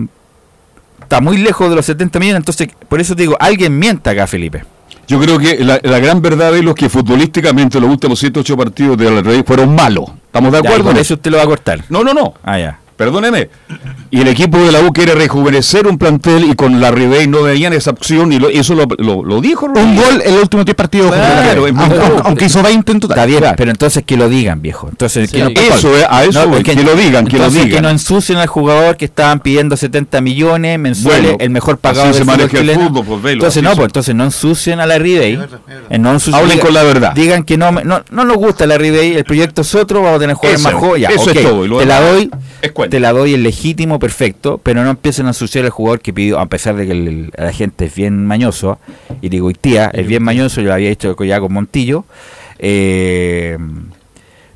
está 1.14 1.20
muy 1.20 1.36
lejos 1.38 1.70
de 1.70 1.76
los 1.76 1.86
70 1.86 2.18
millones, 2.18 2.40
entonces 2.40 2.68
por 2.88 3.00
eso 3.00 3.14
te 3.14 3.22
digo, 3.22 3.36
alguien 3.38 3.78
mienta 3.78 4.10
acá, 4.10 4.26
Felipe. 4.26 4.64
Yo 5.06 5.20
creo 5.20 5.38
que 5.38 5.62
la, 5.62 5.78
la 5.82 5.98
gran 6.00 6.20
verdad 6.22 6.56
es 6.56 6.64
lo 6.64 6.74
que 6.74 6.88
futbolísticamente 6.88 7.78
los 7.78 7.90
últimos 7.90 8.18
7 8.18 8.40
8 8.40 8.56
partidos 8.56 8.96
de 8.98 9.10
la 9.10 9.20
Rey 9.22 9.42
fueron 9.46 9.74
malos. 9.74 10.06
¿Estamos 10.26 10.50
de 10.50 10.58
Ya, 10.58 10.64
y 10.64 10.66
acuerdo? 10.72 10.90
por 10.90 10.98
eso 11.00 11.14
usted 11.14 11.30
lo 11.30 11.36
va 11.36 11.42
a 11.44 11.46
cortar. 11.46 11.84
No, 11.88 12.02
no, 12.02 12.12
no. 12.14 12.34
Ah, 12.42 12.58
ya. 12.58 12.78
Perdóneme. 12.96 13.48
Y 14.10 14.20
el 14.20 14.28
equipo 14.28 14.58
de 14.58 14.70
la 14.70 14.80
U 14.82 14.92
quiere 14.92 15.14
rejuvenecer 15.14 15.86
un 15.88 15.98
plantel 15.98 16.44
y 16.44 16.54
con 16.54 16.80
la 16.80 16.92
Ribey 16.92 17.26
no 17.26 17.42
veían 17.42 17.72
esa 17.72 17.90
opción 17.90 18.32
y 18.32 18.38
lo- 18.38 18.48
eso 18.48 18.74
lo, 18.74 18.86
lo- 18.98 19.24
lo 19.24 19.40
dijo. 19.40 19.66
Un 19.66 19.96
gol 19.96 20.22
en 20.24 20.34
los 20.34 20.42
últimos 20.44 20.64
10 20.64 20.76
partidos. 20.76 21.10
Claro, 21.12 21.66
es 21.66 21.74
muy 21.74 21.88
aunque, 22.24 22.44
hizo 22.44 22.62
20 22.62 22.92
en 22.92 23.00
total. 23.00 23.18
Está 23.18 23.26
bien, 23.26 23.54
pero 23.56 23.70
entonces 23.72 24.04
que 24.06 24.16
lo 24.16 24.28
digan, 24.28 24.62
viejo. 24.62 24.88
Entonces, 24.88 25.30
Sí, 25.30 25.36
que 25.38 25.42
no- 25.44 25.50
eso, 25.74 25.90
a 26.08 26.24
eso 26.24 26.40
voy, 26.48 26.58
porque- 26.58 26.76
que 26.76 26.84
lo 26.84 26.94
digan, 26.94 27.26
que 27.26 27.38
lo 27.38 27.50
digan. 27.50 27.70
que 27.70 27.80
no 27.82 27.88
ensucien 27.90 28.38
al 28.38 28.46
jugador 28.46 28.96
que 28.96 29.06
estaban 29.06 29.40
pidiendo 29.40 29.76
70 29.76 30.20
millones 30.20 30.78
mensuales, 30.78 31.22
Bueno, 31.22 31.36
el 31.40 31.50
mejor 31.50 31.78
pagado 31.78 32.02
así 32.02 32.08
del 32.10 32.14
se 32.18 32.20
fútbol 32.24 32.36
maneja 32.38 32.58
el 32.58 32.62
chileno. 32.68 32.88
fútbol, 32.88 33.04
pues, 33.06 33.22
velo, 33.22 33.32
entonces 33.34 33.56
así 33.58 33.64
no, 33.68 33.74
pues 33.74 33.86
entonces 33.86 34.14
no 34.14 34.24
ensucien 34.24 34.78
a 34.80 34.86
la 34.86 34.98
Ribey. 34.98 35.36
No 35.98 36.12
ensucien- 36.14 36.34
Hablen 36.36 36.58
digan- 36.58 36.64
con 36.66 36.74
la 36.74 36.82
verdad. 36.84 37.12
Digan 37.14 37.42
que 37.42 37.56
no, 37.58 37.72
me- 37.72 37.82
no, 37.84 38.02
no 38.10 38.24
nos 38.24 38.36
gusta 38.36 38.66
la 38.66 38.78
Ribey, 38.78 39.14
el 39.16 39.24
proyecto 39.24 39.62
es 39.62 39.74
otro, 39.74 40.00
vamos 40.02 40.18
a 40.18 40.20
tener 40.20 40.36
jugadores 40.36 40.62
más. 40.62 40.74
Ya, 41.00 41.08
eso 41.08 41.30
es 41.30 41.42
todo, 41.42 41.66
y 41.66 41.78
te 41.78 41.86
la 41.86 42.00
doy, 42.00 42.30
es. 42.62 42.72
Te 42.88 43.00
la 43.00 43.12
doy 43.12 43.34
el 43.34 43.42
legítimo, 43.42 43.98
perfecto, 43.98 44.58
pero 44.62 44.82
no 44.84 44.90
empiecen 44.90 45.26
a 45.26 45.30
ensuciar 45.30 45.64
al 45.64 45.70
jugador 45.70 46.00
que 46.00 46.12
pidió, 46.12 46.38
a 46.38 46.46
pesar 46.46 46.76
de 46.76 46.86
que 46.86 46.92
el, 46.92 47.08
el- 47.08 47.30
la 47.36 47.52
gente 47.52 47.86
es 47.86 47.94
bien 47.94 48.24
mañoso, 48.26 48.78
y 49.22 49.28
digo, 49.28 49.50
tía, 49.52 49.90
es 49.92 50.06
bien 50.06 50.22
mañoso, 50.22 50.60
yo 50.60 50.68
lo 50.68 50.74
había 50.74 50.90
hecho 50.90 51.16
ya 51.24 51.40
con 51.40 51.52
Montillo, 51.52 52.04
eh, 52.58 53.58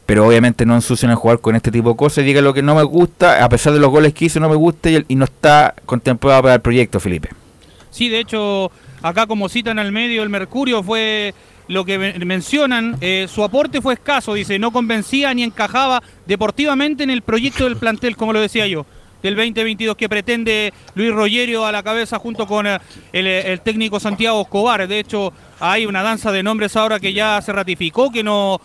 pero 0.07 0.27
obviamente 0.27 0.65
no 0.65 0.75
ensucian 0.75 1.11
al 1.11 1.17
jugador 1.19 1.41
con 1.41 1.55
este 1.55 1.71
tipo 1.71 1.91
de 1.91 1.97
cosas, 1.97 2.25
diga 2.25 2.41
lo 2.41 2.55
que 2.55 2.63
no 2.63 2.75
me 2.75 2.83
gusta, 2.83 3.45
a 3.45 3.49
pesar 3.49 3.75
de 3.75 3.79
los 3.79 3.91
goles 3.91 4.15
que 4.15 4.25
hizo, 4.25 4.41
no 4.41 4.49
me 4.49 4.57
gusta 4.57 4.89
y, 4.91 4.95
el- 4.97 5.05
y 5.09 5.15
no 5.17 5.25
está 5.25 5.75
contemplado 5.85 6.43
para 6.43 6.55
el 6.55 6.61
proyecto, 6.61 6.99
Felipe. 7.01 7.29
Sí, 7.91 8.09
de 8.09 8.21
hecho, 8.21 8.71
acá 9.03 9.27
como 9.27 9.49
citan 9.49 9.79
al 9.79 9.93
medio, 9.93 10.23
el 10.23 10.29
Mercurio 10.31 10.83
fue 10.83 11.35
lo 11.69 11.85
que 11.85 11.99
men- 11.99 12.27
mencionan, 12.27 12.97
eh, 13.01 13.27
su 13.33 13.45
aporte 13.45 13.81
fue 13.81 13.95
escaso, 13.95 14.35
dice, 14.35 14.59
no 14.59 14.71
convencía 14.73 15.33
ni 15.35 15.43
encajaba 15.43 16.03
deportivamente 16.27 17.03
en 17.05 17.11
el 17.11 17.23
proyecto 17.23 17.65
del 17.65 17.77
plantel, 17.77 18.17
como 18.17 18.33
lo 18.33 18.41
decía 18.41 18.67
yo, 18.67 18.87
del 19.23 19.35
2022 19.35 19.97
que 19.97 20.09
pretende 20.09 20.73
Luis 20.95 21.13
Rogerio 21.13 21.67
a 21.67 21.73
la 21.73 21.83
cabeza 21.83 22.19
junto 22.19 22.47
con 22.47 22.67
eh, 22.67 22.79
el, 23.13 23.27
el 23.27 23.61
técnico 23.61 23.99
Santiago 24.01 24.41
Escobar. 24.43 24.87
De 24.87 24.99
hecho, 25.01 25.33
hay 25.61 25.87
una 25.87 26.03
danza 26.03 26.31
de 26.33 26.43
nombres 26.43 26.77
ahora 26.77 27.01
que 27.01 27.13
ya 27.13 27.41
se 27.43 27.53
ratificó, 27.53 28.11
que 28.11 28.23
no 28.23 28.61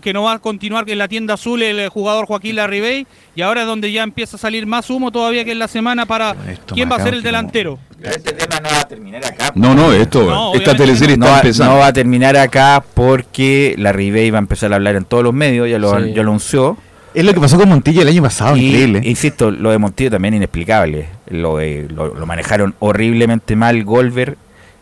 que 0.00 0.12
no 0.12 0.22
va 0.22 0.34
a 0.34 0.38
continuar 0.38 0.88
en 0.88 0.96
la 0.98 1.08
tienda 1.08 1.34
azul 1.34 1.60
el 1.60 1.88
jugador 1.88 2.26
Joaquín 2.26 2.54
Larribey 2.54 3.04
y 3.34 3.42
ahora 3.42 3.62
es 3.62 3.66
donde 3.66 3.90
ya 3.90 4.04
empieza 4.04 4.36
a 4.36 4.38
salir 4.38 4.64
más 4.64 4.88
humo 4.90 5.10
todavía 5.10 5.44
que 5.44 5.50
en 5.50 5.58
la 5.58 5.66
semana 5.66 6.06
para 6.06 6.34
quién 6.76 6.88
va 6.88 6.94
a 6.94 6.98
ser 7.04 7.14
el 7.14 7.22
delantero. 7.24 7.78
Este 8.04 8.32
tema 8.32 8.60
no 8.60 8.68
va 8.70 8.80
a 8.80 8.88
terminar 8.88 9.24
acá. 9.24 9.52
No, 9.54 9.74
no, 9.74 9.92
esto, 9.92 10.24
No, 10.28 10.54
esta 10.54 10.74
teleserie 10.76 11.16
no, 11.16 11.24
está 11.26 11.32
va- 11.36 11.40
empezando. 11.40 11.72
no 11.74 11.78
va 11.80 11.86
a 11.86 11.92
terminar 11.92 12.36
acá 12.36 12.82
porque 12.94 13.74
la 13.78 13.92
Ribey 13.92 14.30
va 14.30 14.38
a 14.38 14.40
empezar 14.40 14.72
a 14.72 14.76
hablar 14.76 14.96
en 14.96 15.04
todos 15.04 15.22
los 15.22 15.32
medios, 15.34 15.68
ya 15.68 15.78
lo, 15.78 15.98
Sí. 16.00 16.12
ya 16.12 16.22
lo 16.22 16.30
anunció. 16.30 16.76
Es 17.14 17.24
lo 17.24 17.34
que 17.34 17.40
pasó 17.40 17.58
con 17.58 17.68
Montillo 17.68 18.02
el 18.02 18.08
año 18.08 18.22
pasado, 18.22 18.56
Y, 18.56 18.66
increíble. 18.68 19.00
Insisto, 19.04 19.50
lo 19.50 19.70
de 19.70 19.78
Montillo 19.78 20.10
también 20.10 20.34
inexplicable. 20.34 21.08
Lo, 21.28 21.58
de- 21.58 21.86
lo, 21.94 22.14
lo 22.14 22.26
manejaron 22.26 22.74
horriblemente 22.78 23.54
mal 23.54 23.84
Golver 23.84 24.36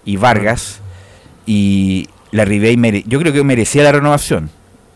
y 0.05 0.17
Vargas. 0.17 0.81
Y 1.47 2.09
la 2.31 2.45
Ribey, 2.45 3.05
yo 3.07 3.19
creo 3.19 3.33
que 3.33 3.43
merecía 3.43 3.83
la 3.83 3.93
renovación. 3.93 4.51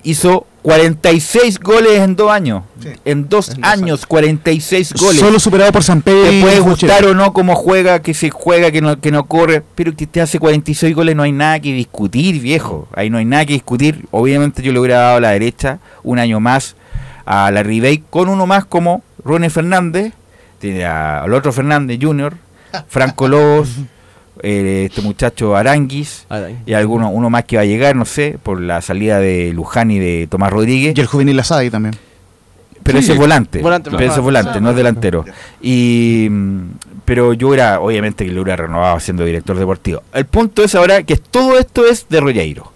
Hizo 0.05 0.47
46 0.63 1.59
goles 1.61 1.99
en 2.01 2.15
dos 2.17 2.31
años. 2.31 2.63
En 3.05 3.29
dos 3.29 3.51
años, 3.63 4.07
46 4.07 4.95
goles. 4.95 5.21
Solo 5.21 5.41
superado 5.41 5.73
por 5.73 5.83
San 5.83 6.03
Pedro. 6.03 6.29
Te 6.31 6.41
puede 6.43 6.61
gustar 6.61 7.05
o 7.07 7.15
no 7.15 7.33
cómo 7.33 7.55
juega, 7.55 8.01
que 8.03 8.15
se 8.15 8.31
juega, 8.31 8.71
que 8.71 8.81
no, 8.81 9.01
que 9.01 9.11
no 9.11 9.25
corre, 9.27 9.63
pero 9.75 9.95
que 9.97 10.07
te 10.07 10.21
hace 10.21 10.39
46 10.39 10.95
goles 10.95 11.17
no 11.17 11.23
hay 11.23 11.33
nada 11.33 11.59
que 11.61 11.73
discutir, 11.73 12.41
viejo. 12.41 12.87
Ahí 12.95 13.11
no 13.11 13.19
hay 13.19 13.25
nada 13.25 13.45
que 13.47 13.55
discutir. 13.55 14.07
Obviamente 14.11 14.63
yo 14.63 14.73
le 14.73 14.79
hubiera 14.79 14.99
dado 15.01 15.17
a 15.17 15.21
la 15.21 15.31
derecha 15.31 15.79
un 16.03 16.19
año 16.19 16.39
más 16.41 16.77
a 17.27 17.51
la 17.51 17.63
Ribey 17.63 18.03
con 18.11 18.29
uno 18.29 18.47
más 18.47 18.65
como 18.67 19.03
Ronnie 19.25 19.49
Fernández, 19.51 20.13
tiene 20.59 20.85
a- 20.85 21.23
al 21.23 21.33
otro 21.33 21.53
Fernández 21.53 21.99
Junior, 22.01 22.35
Franco 22.89 23.29
Lobos, 23.29 23.69
eh, 24.43 24.87
este 24.91 25.01
muchacho 25.03 25.57
Aranguis 25.57 26.27
y 26.67 26.73
alguno 26.75 27.09
uno 27.11 27.31
más 27.31 27.45
que 27.45 27.57
va 27.57 27.63
a 27.63 27.67
llegar, 27.67 27.97
no 27.97 28.05
sé, 28.05 28.39
por 28.43 28.61
la 28.61 28.81
salida 28.83 29.19
de 29.19 29.53
Luján 29.55 29.91
y 29.91 29.99
de 29.99 30.27
Tomás 30.31 30.53
Rodríguez. 30.53 30.95
Y 30.97 31.01
el 31.01 31.07
juvenil 31.07 31.39
Asadi 31.39 31.71
también. 31.71 31.95
Pero 32.83 32.99
Sí. 32.99 33.05
ese 33.05 33.13
es 33.15 33.19
volante. 33.19 33.61
Volante, 33.61 33.91
pero 33.91 34.05
ese 34.05 34.17
es 34.17 34.23
volante, 34.23 34.61
no 34.61 34.71
es 34.71 34.77
delantero. 34.77 35.25
Y 35.63 36.29
mm, 36.31 36.61
pero 37.07 37.33
yo 37.33 37.55
era, 37.55 37.81
obviamente 37.81 38.27
que 38.27 38.33
lo 38.33 38.43
hubiera 38.43 38.57
renovado 38.65 39.01
siendo 39.01 39.25
director 39.25 39.57
deportivo. 39.59 40.03
El 40.13 40.27
punto 40.27 40.63
es 40.63 40.75
ahora 40.75 41.03
que 41.03 41.17
todo 41.17 41.59
esto 41.59 41.87
es 41.87 42.07
de 42.11 42.21
Rogueiro. 42.21 42.73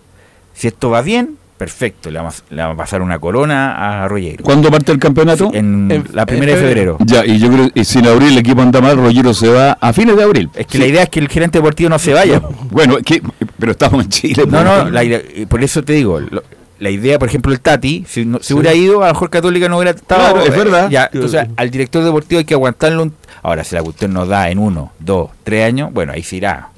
Si 0.54 0.66
esto 0.68 0.88
va 0.90 1.02
bien, 1.02 1.36
perfecto, 1.58 2.10
le 2.10 2.18
vamos, 2.18 2.44
le 2.50 2.62
vamos 2.62 2.74
a 2.74 2.76
pasar 2.78 3.02
una 3.02 3.18
corona 3.18 4.04
a 4.04 4.08
Rogueiro. 4.08 4.42
¿Cuándo 4.44 4.70
parte 4.70 4.92
el 4.92 4.98
campeonato? 4.98 5.50
En, 5.52 6.04
la 6.12 6.24
primera 6.24 6.54
de 6.54 6.60
febrero. 6.62 6.96
Ya, 7.00 7.26
y 7.26 7.38
yo 7.38 7.50
creo 7.50 7.70
que 7.70 7.84
si 7.84 7.98
en 7.98 8.06
abril 8.06 8.28
el 8.32 8.38
equipo 8.38 8.62
anda 8.62 8.80
mal, 8.80 8.96
Rollero 8.96 9.34
se 9.34 9.48
va 9.48 9.72
a 9.72 9.92
fines 9.92 10.16
de 10.16 10.22
abril. 10.22 10.48
Es 10.54 10.66
que 10.66 10.78
la 10.78 10.86
idea 10.86 11.02
es 11.02 11.08
que 11.10 11.20
el 11.20 11.28
gerente 11.28 11.58
deportivo 11.58 11.90
no 11.90 11.98
se 11.98 12.14
vaya. 12.14 12.40
Bueno, 12.70 12.98
es 12.98 13.04
que, 13.04 13.20
pero 13.58 13.72
estamos 13.72 14.04
en 14.04 14.08
Chile. 14.08 14.44
No, 14.48 14.62
no, 14.64 14.88
la 14.90 15.04
idea- 15.04 15.20
eh, 15.20 15.46
por 15.48 15.62
eso 15.62 15.82
te 15.82 15.94
digo, 15.94 16.20
lo- 16.20 16.42
la 16.78 16.90
idea, 16.90 17.18
por 17.18 17.28
ejemplo, 17.28 17.50
el 17.52 17.58
Tati, 17.60 18.04
si, 18.08 18.24
no, 18.24 18.38
si 18.40 18.54
hubiera 18.54 18.72
ido, 18.72 19.02
a 19.02 19.08
lo 19.08 19.12
mejor 19.14 19.30
Católica 19.30 19.68
no 19.68 19.78
hubiera 19.78 19.90
estado. 19.90 20.32
Claro, 20.32 20.42
es 20.42 20.54
eh, 20.54 20.56
verdad. 20.58 20.88
ya, 20.88 21.10
entonces, 21.12 21.44
al 21.56 21.70
director 21.70 22.04
deportivo 22.04 22.38
hay 22.38 22.44
que 22.44 22.54
aguantarlo. 22.54 23.02
un- 23.02 23.14
ahora, 23.42 23.64
si 23.64 23.74
la 23.74 23.82
cuestión 23.82 24.12
nos 24.12 24.28
da 24.28 24.48
en 24.48 24.58
uno, 24.60 24.92
dos, 25.00 25.30
tres 25.42 25.66
años, 25.66 25.92
bueno, 25.92 26.12
ahí 26.12 26.22
se 26.22 26.36
irá. 26.36 26.68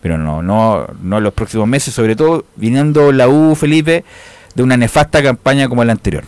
Pero 0.00 0.18
no, 0.18 0.42
no, 0.42 0.86
no 1.02 1.18
en 1.18 1.24
los 1.24 1.34
próximos 1.34 1.66
meses, 1.66 1.94
sobre 1.94 2.16
todo 2.16 2.44
viniendo 2.56 3.12
la 3.12 3.28
U, 3.28 3.54
Felipe, 3.54 4.04
de 4.54 4.62
una 4.62 4.76
nefasta 4.76 5.22
campaña 5.22 5.68
como 5.68 5.84
la 5.84 5.92
anterior. 5.92 6.24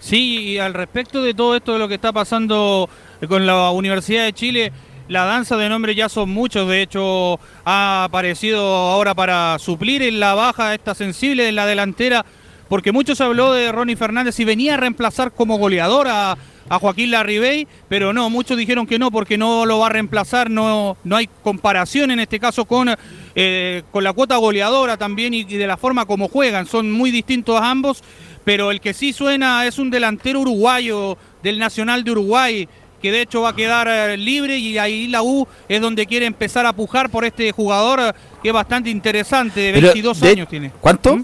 Sí, 0.00 0.52
y 0.52 0.58
al 0.58 0.74
respecto 0.74 1.22
de 1.22 1.34
todo 1.34 1.56
esto 1.56 1.72
de 1.72 1.78
lo 1.78 1.88
que 1.88 1.94
está 1.94 2.12
pasando 2.12 2.88
con 3.28 3.46
la 3.46 3.70
Universidad 3.70 4.24
de 4.24 4.32
Chile, 4.32 4.72
la 5.08 5.24
danza 5.24 5.56
de 5.56 5.68
nombres 5.68 5.96
ya 5.96 6.08
son 6.08 6.30
muchos, 6.30 6.68
de 6.68 6.82
hecho 6.82 7.38
ha 7.64 8.04
aparecido 8.04 8.64
ahora 8.64 9.14
para 9.14 9.58
suplir 9.58 10.02
en 10.02 10.20
la 10.20 10.34
baja 10.34 10.74
esta 10.74 10.94
sensible 10.94 11.48
en 11.48 11.54
la 11.54 11.66
delantera, 11.66 12.24
porque 12.68 12.92
mucho 12.92 13.14
se 13.14 13.24
habló 13.24 13.52
de 13.52 13.70
Ronnie 13.70 13.96
Fernández 13.96 14.38
y 14.40 14.44
venía 14.44 14.74
a 14.74 14.78
reemplazar 14.78 15.32
como 15.32 15.58
goleador 15.58 16.08
a, 16.08 16.36
a 16.68 16.78
Joaquín 16.78 17.10
Larribey, 17.12 17.66
pero 17.88 18.12
no, 18.12 18.28
muchos 18.30 18.56
dijeron 18.56 18.86
que 18.86 18.98
no, 18.98 19.10
porque 19.10 19.38
no 19.38 19.64
lo 19.66 19.78
va 19.78 19.86
a 19.86 19.90
reemplazar, 19.90 20.50
no, 20.50 20.96
no 21.04 21.16
hay 21.16 21.28
comparación 21.42 22.10
en 22.10 22.20
este 22.20 22.40
caso 22.40 22.64
con, 22.64 22.88
eh, 23.34 23.82
con 23.92 24.02
la 24.02 24.12
cuota 24.12 24.36
goleadora 24.36 24.96
también 24.96 25.32
y, 25.34 25.40
y 25.40 25.56
de 25.56 25.66
la 25.66 25.76
forma 25.76 26.06
como 26.06 26.28
juegan, 26.28 26.66
son 26.66 26.90
muy 26.90 27.10
distintos 27.10 27.60
ambos, 27.60 28.02
pero 28.44 28.70
el 28.70 28.80
que 28.80 28.94
sí 28.94 29.12
suena 29.12 29.66
es 29.66 29.78
un 29.78 29.90
delantero 29.90 30.40
uruguayo 30.40 31.16
del 31.42 31.58
Nacional 31.58 32.02
de 32.04 32.10
Uruguay, 32.12 32.68
que 33.00 33.12
de 33.12 33.22
hecho 33.22 33.42
va 33.42 33.50
a 33.50 33.54
quedar 33.56 33.86
eh, 33.88 34.16
libre 34.16 34.56
y 34.58 34.78
ahí 34.78 35.06
la 35.06 35.22
U 35.22 35.46
es 35.68 35.80
donde 35.80 36.06
quiere 36.06 36.26
empezar 36.26 36.66
a 36.66 36.72
pujar 36.72 37.10
por 37.10 37.24
este 37.24 37.52
jugador 37.52 38.00
eh, 38.00 38.12
que 38.42 38.48
es 38.48 38.54
bastante 38.54 38.90
interesante, 38.90 39.60
de 39.60 39.72
Pero, 39.74 39.86
22 39.88 40.20
de- 40.20 40.28
años 40.30 40.48
tiene. 40.48 40.72
¿Cuánto? 40.80 41.18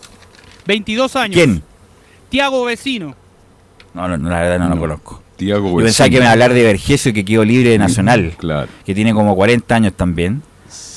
22 0.67 1.17
años. 1.17 1.35
¿Quién? 1.35 1.63
Tiago 2.29 2.65
Vecino. 2.65 3.17
No, 3.95 4.07
no, 4.09 4.17
no, 4.17 4.29
la 4.31 4.41
verdad 4.41 4.59
no, 4.69 4.75
lo 4.75 4.81
conozco. 4.81 5.22
Tiago 5.45 5.71
Yo 5.79 5.85
pensaba 5.85 6.09
que 6.09 6.17
me 6.17 6.23
iba 6.23 6.29
a 6.29 6.33
hablar 6.33 6.55
de 6.55 6.63
Vergesio 6.63 7.13
que 7.13 7.25
quedó 7.25 7.45
libre 7.45 7.71
de 7.71 7.79
Nacional. 7.79 8.33
Claro. 8.39 8.69
Que 8.85 8.95
tiene 8.95 9.13
como 9.15 9.35
40 9.35 9.75
años 9.75 9.93
también. 9.95 10.43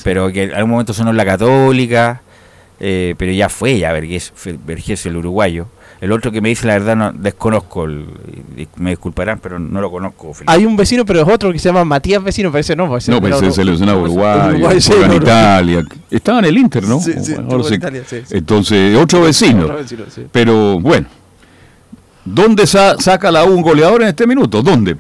Pero 0.04 0.32
que 0.32 0.44
en 0.44 0.54
algún 0.54 0.72
momento 0.72 0.94
sonó 0.94 1.12
la 1.14 1.26
Católica. 1.26 2.22
eh, 2.80 3.16
pero 3.18 3.32
ya 3.32 3.48
fue 3.50 3.80
ya 3.80 3.94
Vergesio, 3.94 5.10
el 5.12 5.18
uruguayo. 5.18 5.68
El 6.02 6.12
otro 6.12 6.30
que 6.32 6.42
me 6.42 6.50
dice 6.50 6.68
la 6.68 6.74
verdad 6.74 6.96
no 6.98 7.14
desconozco. 7.14 7.86
el- 7.86 8.06
me 8.76 8.90
disculparán, 8.92 9.40
pero 9.42 9.58
no 9.60 9.80
lo 9.82 9.90
conozco. 9.90 10.34
Felipe. 10.34 10.52
Hay 10.52 10.66
un 10.66 10.76
vecino, 10.76 11.06
pero 11.06 11.22
es 11.22 11.28
otro 11.28 11.52
que 11.54 11.58
se 11.58 11.70
llama 11.70 11.86
Matías 11.86 12.22
Vecino, 12.22 12.52
pero 12.52 12.60
ese 12.60 12.76
no. 12.76 12.88
pues, 12.90 13.06
ese 13.06 13.12
No, 13.12 13.22
pero 13.22 13.38
otro- 13.38 13.50
se 13.50 13.56
seleccionaba 13.56 14.02
Uruguay, 14.02 14.50
Uruguay, 14.56 14.82
sí, 14.82 14.92
en. 15.02 15.14
Italia. 15.14 15.86
Estaba 16.12 16.40
en 16.40 16.46
el 16.46 16.58
Inter, 16.58 16.84
¿no? 16.84 17.00
Sí, 17.00 17.14
sí, 17.14 17.32
Ahora 17.32 17.44
estuvo 17.44 17.58
en 17.60 17.64
sí. 17.70 17.74
Italia, 17.76 18.04
sí, 18.06 18.18
sí. 18.28 18.38
Entonces, 18.38 18.98
otro 18.98 19.22
vecino. 19.22 19.64
Otro 19.64 19.78
vecino, 19.78 20.04
sí. 20.14 20.26
Pero 20.32 20.80
bueno, 20.82 21.08
¿dónde 22.26 22.68
sa- 22.68 22.98
saca 23.00 23.32
la 23.32 23.46
U 23.46 23.54
un 23.56 23.62
goleador 23.62 24.02
en 24.02 24.10
este 24.10 24.28
minuto? 24.28 24.62
¿Dónde? 24.62 24.98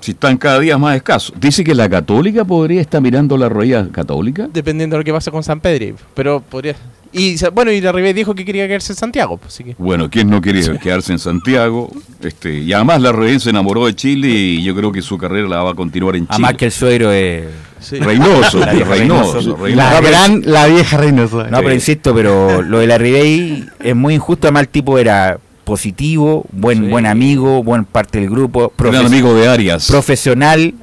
Si 0.00 0.12
están 0.12 0.36
cada 0.38 0.58
día 0.60 0.78
más 0.78 0.96
escasos. 0.96 1.34
Dice 1.38 1.62
que 1.62 1.74
la 1.74 1.88
Católica 1.88 2.44
podría 2.44 2.80
estar 2.80 3.00
mirando 3.02 3.36
la 3.36 3.48
Roya 3.50 3.86
Católica. 3.92 4.48
Dependiendo 4.52 4.96
de 4.96 5.00
lo 5.00 5.04
que 5.04 5.12
pasa 5.12 5.30
con 5.30 5.42
San 5.42 5.60
Pedro. 5.60 5.96
Pero 6.14 6.40
podría. 6.40 6.74
Y 7.12 7.36
bueno, 7.52 7.70
y 7.72 7.80
la 7.80 7.90
Ribey 7.92 8.12
dijo 8.12 8.34
que 8.34 8.44
quería 8.44 8.66
quedarse 8.68 8.92
en 8.92 8.96
Santiago. 8.96 9.36
Pues, 9.36 9.52
así 9.52 9.64
que. 9.64 9.74
Bueno, 9.76 10.08
¿quién 10.08 10.30
no 10.30 10.40
quería 10.40 10.78
quedarse 10.78 11.12
en 11.12 11.18
Santiago? 11.18 11.90
Este, 12.22 12.60
y 12.60 12.72
además 12.72 13.02
la 13.02 13.12
Roya 13.12 13.38
se 13.40 13.50
enamoró 13.50 13.84
de 13.86 13.94
Chile 13.94 14.28
y 14.28 14.62
yo 14.62 14.74
creo 14.74 14.90
que 14.90 15.02
su 15.02 15.18
carrera 15.18 15.48
la 15.48 15.62
va 15.62 15.72
a 15.72 15.74
continuar 15.74 16.14
en 16.16 16.22
Chile. 16.22 16.34
Además 16.34 16.54
que 16.54 16.64
el 16.66 16.72
suegro 16.72 17.12
es... 17.12 17.44
Reynoso, 17.90 18.60
La 18.60 18.72
Reynoso. 18.72 19.56
Reynoso. 19.56 19.66
La 19.76 20.00
gran, 20.00 20.42
la 20.46 20.66
vieja 20.66 20.96
Reynoso. 20.96 21.44
No, 21.44 21.58
pero 21.58 21.74
insisto, 21.74 22.14
pero 22.14 22.62
lo 22.62 22.78
de 22.78 22.86
la 22.86 22.96
Ribey 22.96 23.66
es 23.80 23.96
muy 23.96 24.14
injusto. 24.14 24.46
Además, 24.46 24.62
el 24.62 24.68
tipo 24.68 24.98
era 24.98 25.38
positivo, 25.70 26.44
buen 26.52 26.84
Sí. 26.84 26.88
buen 26.90 27.06
amigo, 27.06 27.62
buen 27.62 27.84
parte 27.84 28.20
del 28.20 28.28
grupo. 28.28 28.72
Gran 28.76 29.06
amigo 29.06 29.34
de 29.34 29.48
Arias. 29.48 29.86
Profesional. 29.88 30.74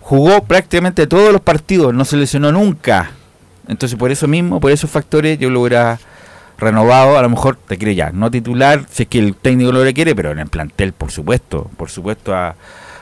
Jugó 0.00 0.42
prácticamente 0.42 1.06
todos 1.06 1.32
los 1.32 1.40
partidos, 1.40 1.94
no 1.94 2.04
se 2.04 2.16
lesionó 2.16 2.50
nunca. 2.52 3.12
Entonces, 3.68 3.96
por 3.96 4.10
eso 4.10 4.26
mismo, 4.26 4.60
por 4.60 4.72
esos 4.72 4.90
factores, 4.90 5.38
yo 5.38 5.48
lo 5.48 5.60
hubiera 5.60 5.98
renovado, 6.58 7.16
a 7.18 7.22
lo 7.22 7.28
mejor 7.28 7.56
te 7.56 7.78
quiere 7.78 7.94
ya, 7.94 8.10
no 8.12 8.30
titular, 8.30 8.84
si 8.90 9.04
es 9.04 9.08
que 9.08 9.18
el 9.18 9.34
técnico 9.36 9.72
lo 9.72 9.84
quiere, 9.92 10.14
pero 10.14 10.32
en 10.32 10.40
el 10.40 10.48
plantel, 10.48 10.92
por 10.92 11.10
supuesto, 11.10 11.70
por 11.76 11.88
supuesto 11.90 12.34
a, 12.34 12.54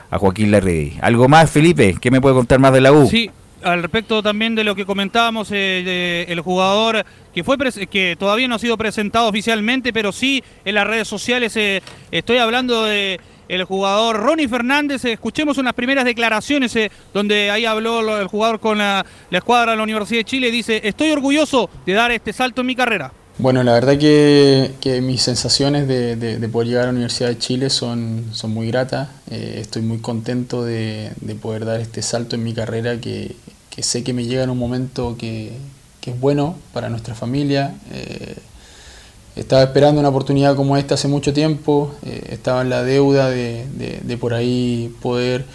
a 0.09 0.17
Joaquín 0.17 0.51
Larredi. 0.51 0.97
¿Algo 1.01 1.27
más, 1.27 1.49
Felipe? 1.49 1.95
¿Qué 1.99 2.11
me 2.11 2.21
puede 2.21 2.35
contar 2.35 2.59
más 2.59 2.71
de 2.73 2.81
la 2.81 2.91
U? 2.91 3.07
Sí, 3.07 3.29
al 3.63 3.81
respecto 3.81 4.21
también 4.23 4.55
de 4.55 4.63
lo 4.63 4.75
que 4.75 4.85
comentábamos, 4.85 5.49
eh, 5.51 6.25
el 6.27 6.41
jugador 6.41 7.05
que 7.33 7.43
fue 7.43 7.57
que 7.89 8.15
todavía 8.19 8.47
no 8.47 8.55
ha 8.55 8.59
sido 8.59 8.77
presentado 8.77 9.27
oficialmente, 9.27 9.93
pero 9.93 10.11
sí 10.11 10.43
en 10.65 10.75
las 10.75 10.87
redes 10.87 11.07
sociales. 11.07 11.55
eh, 11.57 11.81
estoy 12.11 12.37
hablando 12.37 12.83
de 12.85 13.19
el 13.47 13.63
jugador 13.65 14.17
Ronnie 14.17 14.47
Fernández. 14.47 15.03
escuchemos 15.05 15.57
unas 15.57 15.73
primeras 15.73 16.05
declaraciones 16.05 16.73
eh, 16.77 16.89
donde 17.13 17.51
ahí 17.51 17.65
habló 17.65 18.19
el 18.19 18.27
jugador 18.27 18.59
con 18.59 18.77
la, 18.77 19.05
la 19.29 19.37
escuadra 19.37 19.71
de 19.71 19.77
la 19.77 19.83
Universidad 19.83 20.19
de 20.21 20.25
Chile. 20.25 20.51
Dice: 20.51 20.81
Estoy 20.83 21.11
orgulloso 21.11 21.69
de 21.85 21.93
dar 21.93 22.11
este 22.11 22.31
salto 22.33 22.61
en 22.61 22.67
mi 22.67 22.75
carrera. 22.75 23.11
Bueno, 23.37 23.63
la 23.63 23.73
verdad 23.73 23.97
que, 23.97 24.71
que 24.81 25.01
mis 25.01 25.21
sensaciones 25.23 25.87
de, 25.87 26.15
de- 26.15 26.37
de 26.37 26.49
poder 26.49 26.67
llegar 26.67 26.83
a 26.83 26.85
la 26.87 26.91
Universidad 26.91 27.29
de 27.29 27.39
Chile 27.39 27.69
son, 27.69 28.25
son 28.33 28.51
muy 28.51 28.67
gratas. 28.67 29.09
Eh, 29.31 29.57
estoy 29.61 29.81
muy 29.81 29.97
contento 29.99 30.63
de, 30.63 31.11
de 31.21 31.35
poder 31.35 31.65
dar 31.65 31.79
este 31.79 32.01
salto 32.03 32.35
en 32.35 32.43
mi 32.43 32.53
carrera 32.53 32.99
que, 33.01 33.35
que 33.71 33.83
sé 33.83 34.03
que 34.03 34.13
me 34.13 34.25
llega 34.25 34.43
en 34.43 34.51
un 34.51 34.59
momento 34.59 35.15
que, 35.17 35.53
que 36.01 36.11
es 36.11 36.19
bueno 36.19 36.57
para 36.73 36.89
nuestra 36.89 37.15
familia. 37.15 37.73
Eh, 37.91 38.35
estaba 39.35 39.63
esperando 39.63 39.99
una 40.01 40.09
oportunidad 40.09 40.55
como 40.55 40.77
esta 40.77 40.95
hace 40.95 41.07
mucho 41.07 41.33
tiempo, 41.33 41.95
eh, 42.05 42.27
estaba 42.31 42.61
en 42.61 42.69
la 42.69 42.83
deuda 42.83 43.29
de, 43.29 43.65
de- 44.03 44.17
por 44.17 44.33
ahí 44.33 44.93
poder 45.01 45.45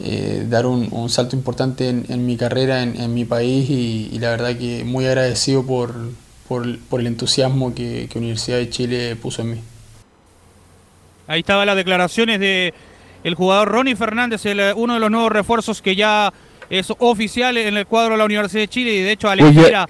eh, 0.00 0.46
dar 0.48 0.66
un, 0.66 0.88
un 0.92 1.10
salto 1.10 1.34
importante 1.34 1.88
en, 1.88 2.06
en 2.08 2.24
mi 2.26 2.36
carrera, 2.36 2.82
en, 2.84 3.00
en 3.00 3.12
mi 3.14 3.24
país 3.24 3.68
y, 3.70 4.16
la 4.20 4.30
verdad 4.30 4.56
que 4.56 4.84
muy 4.84 5.04
agradecido 5.06 5.66
por, 5.66 5.94
por, 6.48 6.78
por 6.88 7.00
el 7.00 7.08
entusiasmo 7.08 7.74
que, 7.74 8.08
que 8.10 8.18
Universidad 8.18 8.58
de 8.58 8.70
Chile 8.70 9.16
puso 9.16 9.42
en 9.42 9.50
mí. 9.50 9.60
Ahí 11.26 11.40
estaban 11.40 11.66
las 11.66 11.76
declaraciones 11.76 12.40
de 12.40 12.72
el 13.24 13.34
jugador 13.34 13.68
Ronnie 13.68 13.96
Fernández, 13.96 14.46
el, 14.46 14.60
uno 14.76 14.94
de 14.94 15.00
los 15.00 15.10
nuevos 15.10 15.32
refuerzos 15.32 15.82
que 15.82 15.96
ya 15.96 16.32
es 16.70 16.92
oficial 16.98 17.56
en 17.56 17.76
el 17.76 17.86
cuadro 17.86 18.12
de 18.12 18.18
la 18.18 18.24
Universidad 18.24 18.62
de 18.62 18.68
Chile 18.68 18.94
y 18.94 19.00
de 19.02 19.12
hecho 19.12 19.28
a 19.28 19.36
la 19.36 19.44
Oye. 19.44 19.60
espera 19.60 19.88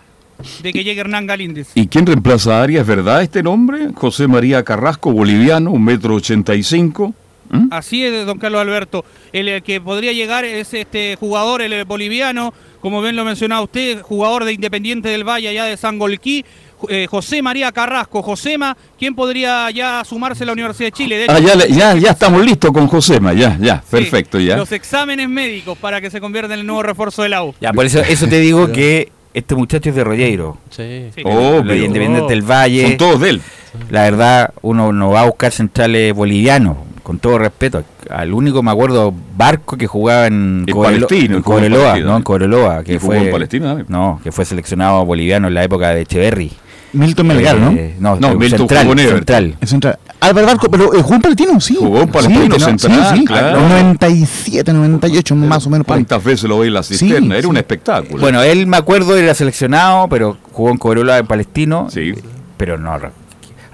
de 0.63 0.73
que 0.73 0.85
llegue 0.85 1.01
Hernán 1.01 1.27
Galíndez. 1.27 1.71
¿Y 1.75 1.89
quién 1.89 2.07
reemplaza 2.07 2.59
a 2.59 2.63
Arias? 2.63 2.87
¿Verdad 2.87 3.23
este 3.23 3.43
nombre? 3.43 3.89
José 3.95 4.29
María 4.29 4.63
Carrasco, 4.63 5.11
boliviano, 5.11 5.73
un 5.73 5.85
metro 5.85 6.15
ochenta 6.15 6.55
y 6.55 6.63
cinco. 6.63 7.15
¿Mm? 7.51 7.69
Así 7.71 8.05
es, 8.05 8.27
don 8.27 8.39
Carlos 8.39 8.61
Alberto. 8.61 9.05
El 9.33 9.49
eh, 9.49 9.63
que 9.63 9.81
podría 9.81 10.13
llegar 10.13 10.45
es 10.45 10.75
este 10.75 11.17
jugador, 11.17 11.63
el 11.63 11.73
eh, 11.73 11.85
boliviano, 11.85 12.53
como 12.81 13.03
bien 13.03 13.17
lo 13.17 13.25
mencionaba 13.25 13.63
usted, 13.63 14.03
jugador 14.03 14.45
de 14.45 14.53
Independiente 14.53 15.09
del 15.09 15.25
Valle, 15.27 15.49
allá 15.49 15.65
de 15.65 15.77
Sangolquí, 15.77 16.45
eh, 16.89 17.07
José 17.09 17.43
María 17.43 17.73
Carrasco. 17.73 18.23
Josema, 18.23 18.77
¿quién 18.99 19.15
podría 19.15 19.71
ya 19.71 20.03
sumarse 20.05 20.45
a 20.45 20.47
la 20.47 20.53
Universidad 20.53 20.89
de 20.89 20.93
Chile? 20.93 21.17
De 21.17 21.25
hecho, 21.25 21.33
Ah, 21.35 21.41
ya, 21.41 21.67
ya, 21.67 21.95
ya 21.95 22.11
estamos 22.11 22.45
listos 22.45 22.71
con 22.73 22.87
Josema, 22.87 23.33
ya, 23.33 23.57
ya, 23.61 23.77
sí, 23.77 23.91
perfecto, 23.91 24.39
ya. 24.39 24.57
Los 24.57 24.73
exámenes 24.73 25.29
médicos 25.29 25.77
para 25.79 26.01
que 26.01 26.11
se 26.11 26.21
convierta 26.21 26.55
en 26.55 26.61
el 26.61 26.67
nuevo 26.67 26.83
refuerzo 26.83 27.23
de 27.23 27.29
la 27.31 27.45
U. 27.45 27.55
Ya, 27.61 27.73
por 27.73 27.85
eso, 27.87 28.01
eso 28.01 28.27
te 28.29 28.39
digo 28.41 28.71
que 28.73 29.11
este 29.35 29.55
muchacho 29.55 29.91
es 29.91 29.95
de 29.95 30.05
Rollero. 30.05 30.59
Sí. 30.71 31.11
Sí. 31.15 31.23
Obvio. 31.25 31.63
Los 31.63 31.77
Independientes 31.77 32.29
del 32.29 32.43
Valle. 32.43 32.89
Son 32.89 32.97
todos 32.97 33.21
de 33.21 33.31
él. 33.31 33.43
La 33.91 34.03
verdad, 34.03 34.53
uno 34.63 34.93
no 34.93 35.11
va 35.11 35.23
a 35.23 35.27
buscar 35.27 35.53
centrales 35.53 36.13
bolivianos, 36.15 36.77
con 37.03 37.19
todo 37.19 37.39
respeto. 37.39 37.85
Al 38.11 38.33
único, 38.33 38.63
me 38.63 38.71
acuerdo, 38.71 39.15
Barco 39.37 39.77
que 39.77 39.87
jugaba 39.87 40.27
en, 40.27 40.67
Palestino, 40.67 41.37
en 41.37 41.43
Cobreloa, 41.43 41.99
no, 42.01 42.17
en 42.17 42.23
Cobreloa, 42.23 42.83
que 42.83 42.99
jugó 42.99 43.13
fue, 43.13 43.27
en 43.27 43.31
Palestina 43.31 43.67
también. 43.69 43.87
no, 43.89 44.21
que 44.25 44.33
fue 44.33 44.45
seleccionado 44.45 45.05
boliviano 45.05 45.49
en 45.49 45.55
la 45.55 45.63
época 45.63 45.91
de 45.91 46.01
Echeverry. 46.03 46.53
Milton 46.99 47.27
Melgar, 47.27 47.57
¿no? 47.59 47.71
Eh, 47.71 47.95
no, 47.99 48.17
No, 48.17 48.29
eh, 48.33 48.35
Milton 48.37 48.59
central, 48.59 48.83
jugó 48.85 48.93
en 48.93 48.99
Everton. 48.99 49.19
central. 49.19 49.57
Es 49.61 49.71
central. 49.71 49.99
Álvaro 50.21 50.47
Barco, 50.49 50.69
pero 50.71 50.93
eh, 50.95 51.03
jugó 51.03 51.15
en 51.15 51.23
Palestino, 51.23 51.61
sí. 51.61 51.77
Jugó 51.79 52.03
en 52.03 52.09
Palestino 52.09 52.55
Sí, 52.55 52.61
central, 52.61 53.07
sí, 53.15 53.19
sí. 53.21 53.25
claro. 53.25 53.61
97, 53.69 54.73
98, 54.73 55.37
más 55.37 55.67
o 55.67 55.71
menos. 55.71 55.87
¿Cuántas 55.87 56.23
veces 56.25 56.49
lo 56.49 56.59
veis 56.59 56.69
en 56.69 56.75
la 56.75 56.83
cisterna? 56.83 57.35
Era 57.35 57.43
sí. 57.43 57.47
un 57.49 57.57
espectáculo. 57.57 58.21
Bueno, 58.21 58.43
él 58.43 58.67
me 58.67 58.77
acuerdo 58.77 59.17
era 59.17 59.33
seleccionado, 59.35 60.09
pero 60.09 60.37
jugó 60.53 60.71
en 60.71 60.77
Cobreloa 60.79 61.19
en 61.19 61.27
Palestino. 61.27 61.89
Sí. 61.91 62.13
Pero 62.57 62.77
no. 62.79 62.99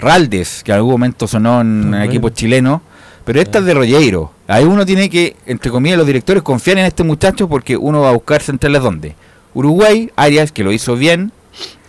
Raldes, 0.00 0.62
que 0.62 0.72
en 0.72 0.76
algún 0.76 0.92
momento 0.92 1.26
sonó 1.26 1.60
en 1.62 1.94
equipos 1.94 2.34
chilenos. 2.34 2.80
Pero 3.24 3.40
esta 3.40 3.60
es 3.60 3.64
de 3.64 3.72
Rolleiro. 3.72 4.32
Ahí 4.46 4.64
uno 4.64 4.84
tiene 4.84 5.08
que, 5.08 5.34
entre 5.46 5.70
comillas, 5.70 5.96
los 5.96 6.06
directores 6.06 6.42
confían 6.42 6.76
en 6.78 6.84
este 6.84 7.04
muchacho 7.04 7.48
porque 7.48 7.74
uno 7.76 8.02
va 8.02 8.10
a 8.10 8.12
buscar 8.12 8.42
centrales 8.42 8.82
donde. 8.82 9.14
Uruguay, 9.54 10.10
Arias, 10.16 10.52
que 10.52 10.62
lo 10.62 10.72
hizo 10.72 10.94
bien. 10.96 11.32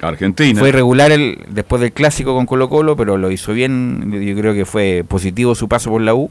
Argentina. 0.10 0.60
Fue 0.60 0.70
irregular 0.70 1.12
el, 1.12 1.39
después 1.49 1.82
del 1.82 1.91
clásico 1.91 2.34
con 2.36 2.45
Colo 2.45 2.70
Colo, 2.70 2.95
pero 2.95 3.18
lo 3.18 3.32
hizo 3.32 3.53
bien. 3.53 4.12
Yo 4.26 4.36
creo 4.36 4.53
que 4.53 4.66
fue 4.66 5.03
positivo 5.08 5.56
su 5.56 5.68
paso 5.68 5.89
por 5.89 6.01
la 6.01 6.14
U. 6.14 6.30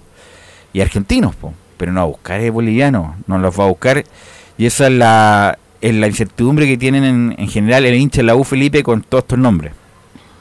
Y 0.73 0.81
argentinos, 0.81 1.35
po. 1.37 1.55
pero 1.77 1.93
no 1.93 2.01
a 2.01 2.05
buscar 2.05 2.41
es 2.41 2.53
boliviano, 2.53 3.17
no 3.27 3.39
los 3.39 3.59
va 3.59 3.65
a 3.65 3.69
buscar. 3.69 4.05
Y 4.59 4.67
esa 4.67 4.87
es 4.87 4.93
la, 4.93 5.59
es 5.81 5.95
la 5.95 6.07
incertidumbre 6.09 6.67
que 6.67 6.77
tienen 6.77 7.05
en, 7.05 7.35
en 7.39 7.49
general 7.49 7.85
el 7.87 7.95
hincha 7.95 8.19
de 8.19 8.25
la 8.25 8.35
U 8.35 8.45
Felipe 8.45 8.83
con 8.83 9.03
todos 9.03 9.23
estos 9.25 9.39
nombres. 9.39 9.73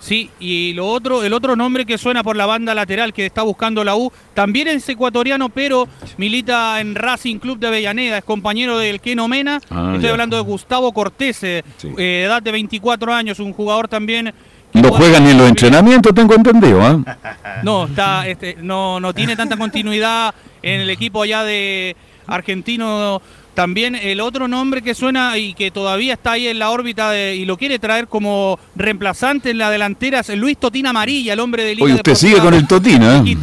Sí, 0.03 0.29
y 0.37 0.73
lo 0.73 0.85
otro, 0.89 1.23
el 1.23 1.31
otro 1.31 1.55
nombre 1.55 1.85
que 1.85 1.97
suena 1.97 2.23
por 2.23 2.35
la 2.35 2.45
banda 2.45 2.75
lateral 2.75 3.13
que 3.13 3.25
está 3.25 3.41
buscando 3.43 3.85
la 3.85 3.95
U, 3.95 4.11
también 4.33 4.67
es 4.67 4.89
ecuatoriano, 4.89 5.47
pero 5.47 5.87
milita 6.17 6.81
en 6.81 6.93
Racing 6.93 7.37
Club 7.39 7.57
de 7.57 7.67
Avellaneda, 7.67 8.17
es 8.17 8.23
compañero 8.25 8.77
del 8.77 8.99
Keno 8.99 9.29
Mena. 9.29 9.61
Ah, 9.69 9.91
Estoy 9.93 10.07
ya. 10.07 10.11
hablando 10.11 10.35
de 10.35 10.43
Gustavo 10.43 10.91
Cortés, 10.91 11.41
eh, 11.43 11.63
Sí. 11.77 11.87
eh, 11.97 12.23
edad 12.25 12.41
de 12.43 12.51
24 12.51 13.13
años, 13.13 13.39
un 13.39 13.53
jugador 13.53 13.87
también. 13.87 14.33
No 14.73 14.89
juega- 14.89 15.21
ni 15.21 15.31
en 15.31 15.37
los 15.37 15.47
entrenamientos, 15.47 16.13
tengo 16.13 16.33
entendido, 16.35 16.81
¿ah? 16.81 16.99
No, 17.63 17.85
está, 17.85 18.27
este, 18.27 18.57
no, 18.61 18.99
no 18.99 19.13
tiene 19.13 19.37
tanta 19.37 19.55
continuidad 19.55 20.35
en 20.61 20.81
el 20.81 20.89
equipo 20.89 21.21
allá 21.21 21.43
de 21.45 21.95
argentino. 22.27 23.21
También 23.53 23.93
el 23.95 24.19
otro 24.19 24.47
nombre 24.47 24.81
que 24.81 24.95
suena 24.95 25.37
y 25.37 25.53
que 25.53 25.69
todavía 25.69 26.13
está 26.13 26.31
ahí 26.31 26.47
en 26.47 26.57
la 26.57 26.71
órbita 26.71 27.11
de- 27.11 27.35
y 27.35 27.45
lo 27.45 27.55
quiere 27.55 27.77
traer 27.77 28.07
como 28.07 28.57
reemplazante 28.75 29.51
en 29.51 29.59
la 29.59 29.69
delantera 29.69 30.21
es 30.21 30.29
Luis 30.29 30.57
Totina 30.57 30.89
Amarilla, 30.89 31.33
el 31.33 31.39
hombre 31.39 31.63
de 31.63 31.75
Liga 31.75 31.85
Oye, 31.85 31.93
usted 31.95 32.15
sigue 32.15 32.39
con 32.39 32.53
el 32.55 32.65
Totina, 32.67 33.17
¿eh? 33.17 33.37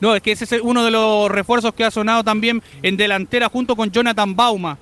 No, 0.00 0.14
es 0.16 0.20
que 0.22 0.32
ese 0.32 0.44
es 0.44 0.60
uno 0.62 0.84
de 0.84 0.90
los 0.90 1.30
refuerzos 1.30 1.72
que 1.74 1.84
ha 1.84 1.90
sonado 1.90 2.24
también 2.24 2.60
en 2.82 2.96
delantera 2.96 3.48
junto 3.48 3.76
con 3.76 3.90
Jonathan 3.90 4.34
Bauma. 4.34 4.76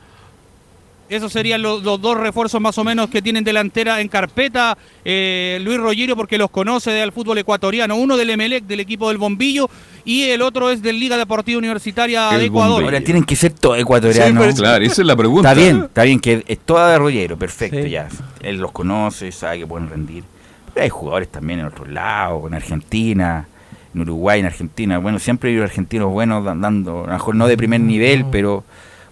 Esos 1.08 1.30
serían 1.32 1.60
los, 1.60 1.82
los 1.82 2.00
dos 2.00 2.16
refuerzos 2.16 2.58
más 2.60 2.78
o 2.78 2.84
menos 2.84 3.10
que 3.10 3.20
tienen 3.20 3.44
delantera 3.44 4.00
en 4.00 4.08
carpeta. 4.08 4.78
eh, 5.04 5.58
Luis 5.62 5.78
Rogerio 5.78 6.16
porque 6.16 6.38
los 6.38 6.50
conoce 6.50 6.90
del 6.90 7.12
fútbol 7.12 7.36
ecuatoriano. 7.38 7.96
Uno 7.96 8.16
del 8.16 8.30
Emelec, 8.30 8.64
del 8.64 8.80
equipo 8.80 9.08
del 9.08 9.18
Bombillo, 9.18 9.68
y 10.06 10.22
el 10.24 10.40
otro 10.40 10.70
es 10.70 10.80
del 10.80 10.98
Liga 10.98 11.18
Deportiva 11.18 11.58
Universitaria 11.58 12.30
El 12.30 12.38
de 12.40 12.46
Ecuador. 12.46 12.70
Bombillo. 12.76 12.88
Ahora 12.96 13.04
tienen 13.04 13.24
que 13.24 13.36
ser 13.36 13.52
todos 13.52 13.78
ecuatorianos. 13.78 14.54
Sí, 14.54 14.60
claro, 14.62 14.84
esa 14.84 15.02
es 15.02 15.06
la 15.06 15.16
pregunta. 15.16 15.50
Está 15.52 15.60
bien, 15.62 15.82
está 15.84 16.02
bien 16.04 16.18
que 16.20 16.44
es 16.46 16.58
toda 16.60 16.90
de 16.92 16.98
Rollero, 16.98 17.36
perfecto, 17.36 17.82
Sí. 17.82 17.90
ya. 17.90 18.08
Él 18.40 18.56
los 18.58 18.72
conoce, 18.72 19.30
sabe 19.32 19.58
que 19.58 19.66
pueden 19.66 19.90
rendir. 19.90 20.24
Pero 20.72 20.84
hay 20.84 20.88
jugadores 20.90 21.28
también 21.28 21.58
en 21.60 21.66
otros 21.66 21.88
lados, 21.90 22.44
en 22.46 22.54
Argentina, 22.54 23.46
en 23.94 24.00
Uruguay, 24.00 24.40
en 24.40 24.46
Argentina. 24.46 24.96
Bueno, 24.98 25.18
siempre 25.18 25.50
hay 25.50 25.60
argentinos 25.60 26.10
buenos 26.10 26.42
dan- 26.42 26.62
dando, 26.62 27.04
a 27.04 27.06
lo 27.08 27.12
mejor 27.12 27.34
no 27.34 27.46
de 27.46 27.58
primer 27.58 27.80
nivel, 27.82 28.24
pero 28.32 28.64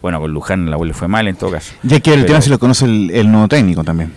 bueno, 0.03 0.21
con 0.21 0.33
Luján 0.33 0.71
la 0.71 0.77
le 0.79 0.95
fue 0.95 1.09
mal 1.09 1.29
en 1.29 1.37
todo 1.37 1.51
caso. 1.51 1.73
Ya 1.83 2.01
que 2.01 2.13
el 2.15 2.27
tema 2.27 2.41
se 2.41 2.51
lo 2.51 2.59
conoce 2.59 2.85
el, 2.87 3.11
el 3.11 3.31
nuevo 3.31 3.49
técnico 3.49 3.85
también. 3.85 4.13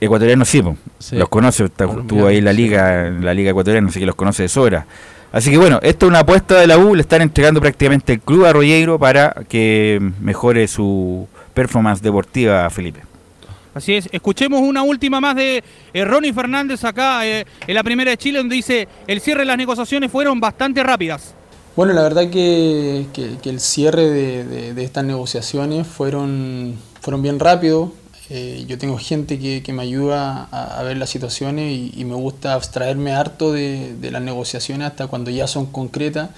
Ecuatorianos 0.00 0.48
sí. 0.48 0.62
Sí. 0.98 1.16
los 1.16 1.28
conoce, 1.28 1.64
está- 1.64 1.84
estuvo 1.84 2.26
ahí 2.26 2.38
en 2.38 2.44
la 2.44 2.52
liga, 2.52 3.08
en 3.08 3.24
la 3.24 3.34
liga 3.34 3.50
ecuatoriana, 3.50 3.88
así 3.88 3.98
que 4.00 4.06
los 4.06 4.14
conoce 4.14 4.44
de 4.44 4.48
sobra. 4.48 4.86
Así 5.32 5.50
que 5.50 5.58
bueno, 5.58 5.78
esto 5.82 6.06
es 6.06 6.10
una 6.10 6.20
apuesta 6.20 6.58
de 6.60 6.66
la 6.66 6.78
U, 6.78 6.94
le 6.94 7.02
están 7.02 7.20
entregando 7.20 7.60
prácticamente 7.60 8.14
el 8.14 8.20
club 8.20 8.46
a 8.46 8.52
Rollero 8.52 8.98
para 8.98 9.34
que 9.48 10.00
mejore 10.20 10.66
su 10.68 11.28
performance 11.52 12.00
deportiva 12.00 12.64
a 12.64 12.70
Felipe. 12.70 13.00
Así 13.74 13.94
es, 13.94 14.08
escuchemos 14.10 14.60
una 14.60 14.82
última 14.82 15.20
más 15.20 15.36
de 15.36 15.62
eh, 15.92 16.04
Ronnie 16.04 16.32
Fernández 16.32 16.82
acá 16.84 17.26
eh, 17.26 17.44
en 17.66 17.74
la 17.74 17.82
primera 17.84 18.10
de 18.10 18.16
Chile, 18.16 18.38
donde 18.38 18.56
dice, 18.56 18.88
el 19.06 19.20
cierre 19.20 19.40
de 19.40 19.46
las 19.46 19.58
negociaciones 19.58 20.10
fueron 20.10 20.40
bastante 20.40 20.82
rápidas. 20.82 21.34
Bueno, 21.78 21.92
la 21.92 22.02
verdad 22.02 22.28
que, 22.28 23.06
el 23.44 23.60
cierre 23.60 24.10
de, 24.10 24.82
estas 24.82 25.04
negociaciones 25.04 25.86
fueron, 25.86 26.76
fueron 27.00 27.22
bien 27.22 27.38
rápidos. 27.38 27.90
Eh, 28.30 28.64
yo 28.66 28.78
tengo 28.78 28.98
gente 28.98 29.38
que, 29.38 29.62
que 29.62 29.72
me 29.72 29.84
ayuda 29.84 30.48
a, 30.50 30.82
ver 30.82 30.96
las 30.96 31.08
situaciones 31.08 31.92
y, 31.96 32.04
me 32.04 32.16
gusta 32.16 32.54
abstraerme 32.54 33.12
harto 33.12 33.52
de, 33.52 33.94
las 34.10 34.20
negociaciones 34.20 34.88
hasta 34.88 35.06
cuando 35.06 35.30
ya 35.30 35.46
son 35.46 35.66
concretas. 35.66 36.30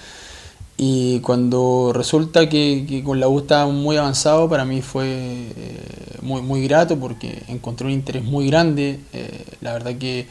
Y 0.77 1.21
cuando 1.21 1.91
resulta 1.91 2.47
que, 2.47 3.01
con 3.03 3.19
la 3.19 3.27
U 3.27 3.39
estaba 3.39 3.65
muy 3.65 3.97
avanzado, 3.97 4.47
para 4.47 4.63
mí 4.63 4.83
fue 4.83 5.07
eh, 5.07 5.81
muy, 6.21 6.43
muy 6.43 6.67
grato 6.67 6.99
porque 6.99 7.41
encontré 7.47 7.87
un 7.87 7.93
interés 7.93 8.23
muy 8.23 8.45
grande. 8.45 8.99
Eh, 9.11 9.43
la 9.61 9.73
verdad 9.73 9.95
que 9.95 10.27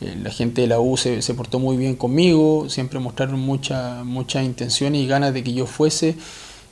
la 0.00 0.30
gente 0.30 0.62
de 0.62 0.66
la 0.68 0.80
U 0.80 0.96
se, 0.96 1.20
portó 1.34 1.58
muy 1.58 1.76
bien 1.76 1.96
conmigo, 1.96 2.68
siempre 2.68 2.98
mostraron 2.98 3.40
mucha, 3.40 4.04
mucha 4.04 4.42
intención 4.42 4.94
y 4.94 5.06
ganas 5.06 5.34
de 5.34 5.42
que 5.42 5.52
yo 5.52 5.66
fuese. 5.66 6.16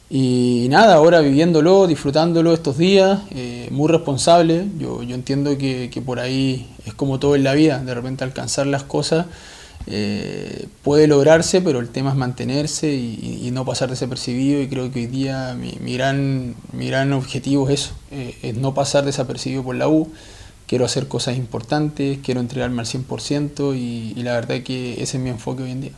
Y 0.09 0.69
nada, 0.71 0.95
ahora 0.95 1.21
viviéndolo, 1.21 1.89
disfrutándolo 1.89 2.55
estos 2.55 2.79
días, 2.79 3.21
eh, 3.33 3.69
muy 3.73 3.89
responsable. 3.89 4.67
Yo, 4.79 5.03
yo 5.03 5.17
entiendo 5.17 5.59
que, 5.59 5.91
que 5.91 6.01
por 6.01 6.21
ahí 6.21 6.69
es 6.85 6.95
como 6.95 7.19
todo 7.19 7.35
en 7.35 7.43
la 7.43 7.55
vida, 7.55 7.83
de 7.83 7.95
repente 7.95 8.23
alcanzar 8.23 8.69
las 8.69 8.85
cosas 8.85 9.27
eh, 9.89 10.67
puede 10.83 11.07
lograrse, 11.07 11.61
pero 11.61 11.79
el 11.79 11.89
tema 11.91 12.11
es 12.11 12.17
mantenerse 12.17 12.93
y, 12.93 13.51
no 13.53 13.65
pasar 13.65 13.89
desapercibido 13.89 14.61
y 14.61 14.69
creo 14.69 14.91
que 14.91 15.01
hoy 15.01 15.07
día 15.07 15.55
mi, 15.55 15.79
mi 15.81 15.97
gran, 15.97 17.13
objetivo 17.13 17.69
es 17.69 17.81
eso, 17.81 17.95
eh, 18.11 18.37
es 18.43 18.57
no 18.57 18.75
pasar 18.75 19.05
desapercibido 19.05 19.63
por 19.63 19.77
la 19.77 19.89
U. 19.89 20.11
Quiero 20.67 20.85
hacer 20.85 21.09
cosas 21.09 21.37
importantes, 21.37 22.19
quiero 22.25 22.41
entregarme 22.41 22.81
al 22.81 22.87
100% 22.87 23.77
y, 23.77 24.15
y 24.17 24.23
la 24.23 24.33
verdad 24.33 24.63
que 24.63 24.95
ese 24.95 25.17
es 25.17 25.23
mi 25.23 25.31
enfoque 25.31 25.63
hoy 25.63 25.71
en 25.71 25.81
día. 25.81 25.93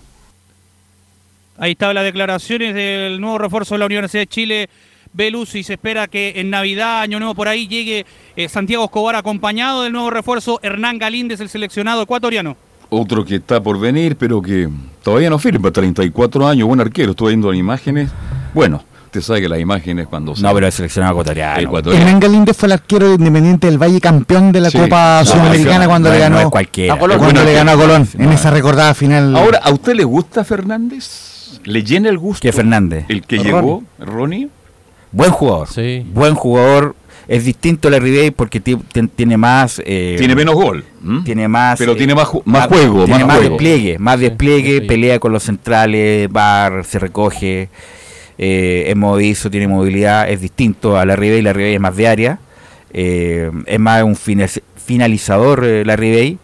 Ahí 1.56 1.72
están 1.72 1.94
las 1.94 2.04
declaraciones 2.04 2.74
del 2.74 3.20
nuevo 3.20 3.38
refuerzo 3.38 3.74
de 3.74 3.80
la 3.80 3.86
Universidad 3.86 4.22
de 4.22 4.26
Chile, 4.28 4.68
Velus, 5.12 5.54
y 5.56 5.62
se 5.64 5.74
espera 5.74 6.06
que 6.06 6.34
en 6.36 6.50
Navidad, 6.50 7.00
Año 7.00 7.18
Nuevo, 7.18 7.34
por 7.34 7.48
ahí 7.48 7.66
llegue 7.66 8.06
eh, 8.36 8.48
Santiago 8.48 8.84
Escobar 8.84 9.16
acompañado 9.16 9.82
del 9.82 9.92
nuevo 9.92 10.10
refuerzo 10.10 10.60
Hernán 10.62 10.98
Galíndez, 10.98 11.40
el 11.40 11.48
seleccionado 11.48 12.02
ecuatoriano. 12.02 12.56
Otro 12.90 13.24
que 13.24 13.36
está 13.36 13.60
por 13.60 13.78
venir, 13.80 14.16
pero 14.16 14.40
que 14.40 14.68
todavía 15.02 15.28
no 15.30 15.38
firma, 15.38 15.70
34 15.70 16.46
años, 16.46 16.68
buen 16.68 16.80
arquero. 16.80 17.10
Estuve 17.10 17.30
viendo 17.30 17.50
las 17.50 17.58
imágenes. 17.58 18.10
Bueno, 18.54 18.82
usted 19.18 19.28
sabe 19.28 19.40
que 19.42 19.48
las 19.48 19.60
imágenes 19.60 20.06
cuando... 20.06 20.34
No, 20.40 20.54
pero 20.54 20.66
el 20.66 20.72
seleccionado 20.72 21.12
ecuatoriano. 21.14 21.60
Ecuatoriano. 21.60 22.04
Hernán 22.06 22.20
Galíndez 22.20 22.56
fue 22.56 22.66
el 22.66 22.72
arquero 22.72 23.08
de 23.08 23.14
Independiente 23.14 23.66
del 23.66 23.78
Valle, 23.78 24.00
campeón 24.00 24.52
de 24.52 24.60
la 24.60 24.70
Sí. 24.70 24.78
Copa 24.78 25.20
No, 25.20 25.30
Sudamericana 25.30 25.84
no, 25.84 25.88
cuando 25.90 26.08
no 26.08 26.14
le 26.14 26.20
ganó 26.20 26.36
no 26.36 26.42
es 26.42 26.48
cualquiera. 26.48 26.94
a 26.94 26.98
Colón, 26.98 27.18
cuando 27.18 27.44
le 27.44 27.52
ganó 27.52 27.70
a. 27.72 27.76
Colón 27.76 28.08
en 28.18 28.32
esa 28.32 28.50
recordada 28.50 28.94
final. 28.94 29.36
Ahora, 29.36 29.58
¿a 29.62 29.70
usted 29.70 29.94
le 29.94 30.04
gusta 30.04 30.44
Fernández? 30.44 31.60
¿Le 31.64 31.82
llena 31.82 32.08
el 32.08 32.18
gusto? 32.18 32.40
Que 32.42 32.52
Fernández. 32.52 33.04
El 33.08 33.22
que 33.22 33.36
Ronnie. 33.36 33.52
llegó, 33.52 33.82
Ronnie. 33.98 34.48
Buen 35.12 35.30
jugador. 35.30 35.68
Sí. 35.68 36.04
Buen 36.12 36.34
jugador. 36.34 36.94
Es 37.26 37.44
distinto 37.44 37.88
a 37.88 37.90
la 37.90 37.98
Ribey 37.98 38.30
porque 38.30 38.58
ti- 38.58 38.76
ti- 38.76 39.06
tiene 39.08 39.36
más. 39.36 39.82
eh, 39.84 40.14
Tiene 40.18 40.34
menos 40.34 40.54
gol. 40.54 40.82
Tiene 41.24 41.46
más. 41.46 41.78
Pero 41.78 41.92
eh, 41.92 41.96
tiene 41.96 42.14
más, 42.14 42.26
ju- 42.26 42.40
más 42.46 42.68
juego. 42.68 43.04
Tiene 43.04 43.18
más 43.20 43.26
más 43.28 43.36
juego. 43.38 43.50
despliegue. 43.50 43.98
Más 43.98 44.18
despliegue. 44.20 44.80
sí. 44.80 44.86
Pelea 44.86 45.18
con 45.18 45.32
los 45.32 45.42
centrales. 45.42 46.28
Va, 46.34 46.70
se 46.84 46.98
recoge. 46.98 47.68
Eh, 48.38 48.84
es 48.88 48.96
movedizo, 48.96 49.50
tiene 49.50 49.68
movilidad. 49.68 50.28
Es 50.30 50.40
distinto 50.40 50.96
a 50.96 51.04
la 51.04 51.16
Ribey. 51.16 51.42
La 51.42 51.52
Ribey 51.52 51.74
es 51.74 51.80
más 51.80 51.96
de 51.96 52.08
área. 52.08 52.38
eh, 52.92 53.50
es 53.66 53.78
más 53.78 54.02
un 54.02 54.16
fina- 54.16 54.46
finalizador 54.76 55.64
eh, 55.64 55.84
la 55.84 55.96
Ribey. 55.96 56.38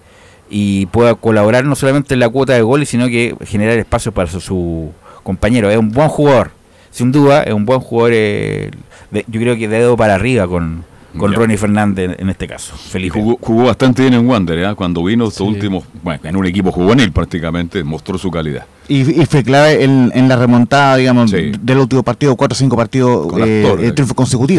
Y 0.50 0.86
puede 0.86 1.14
colaborar 1.16 1.64
no 1.64 1.74
solamente 1.74 2.14
en 2.14 2.20
la 2.20 2.28
cuota 2.28 2.52
de 2.52 2.62
goles, 2.62 2.88
sino 2.88 3.06
que 3.08 3.34
generar 3.46 3.78
espacio 3.78 4.12
para 4.12 4.28
su, 4.30 4.40
su 4.40 4.92
compañero. 5.22 5.70
Es 5.70 5.78
un 5.78 5.90
buen 5.90 6.08
jugador. 6.08 6.50
Sin 6.90 7.10
duda, 7.12 7.42
es 7.42 7.52
un 7.54 7.64
buen 7.64 7.80
jugador. 7.80 8.12
eh, 8.14 8.70
de- 9.10 9.24
yo 9.26 9.40
creo 9.40 9.56
que 9.56 9.68
de 9.68 9.78
dedo 9.78 9.96
para 9.96 10.14
arriba 10.16 10.46
con, 10.46 10.84
con 11.16 11.30
Ya. 11.32 11.38
Ronnie 11.38 11.56
Fernández 11.56 12.16
en 12.18 12.28
este 12.30 12.46
caso. 12.46 12.74
Felipe. 12.76 13.18
jugó, 13.18 13.38
jugó 13.40 13.64
bastante 13.64 14.02
bien 14.02 14.14
en 14.14 14.28
Wander, 14.28 14.58
¿eh? 14.58 14.74
cuando 14.74 15.02
vino 15.04 15.24
estos 15.28 15.46
Sí. 15.46 15.52
últimos, 15.54 15.84
bueno, 16.02 16.20
en 16.24 16.36
un 16.36 16.46
equipo 16.46 16.72
juvenil 16.72 17.12
prácticamente, 17.12 17.82
mostró 17.84 18.18
su 18.18 18.30
calidad. 18.30 18.66
Y, 18.88 19.20
y 19.22 19.26
fue 19.26 19.42
clave 19.42 19.84
en, 19.84 20.10
en 20.14 20.28
la 20.28 20.36
remontada, 20.36 20.96
digamos, 20.96 21.30
Sí. 21.30 21.52
del 21.60 21.78
último 21.78 22.02
partido, 22.02 22.36
cuatro 22.36 22.54
o 22.54 22.58
cinco 22.58 22.76
partidos 22.76 23.26
Con 23.28 23.40
eh, 23.46 23.62
Astorga, 23.62 23.86
eh, 23.86 23.92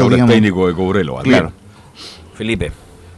digamos. 0.10 0.32
técnico 0.34 0.68
de 0.68 0.74
Cobrelo. 0.74 1.18
Claro. 1.18 1.52
Felipe. 2.36 2.72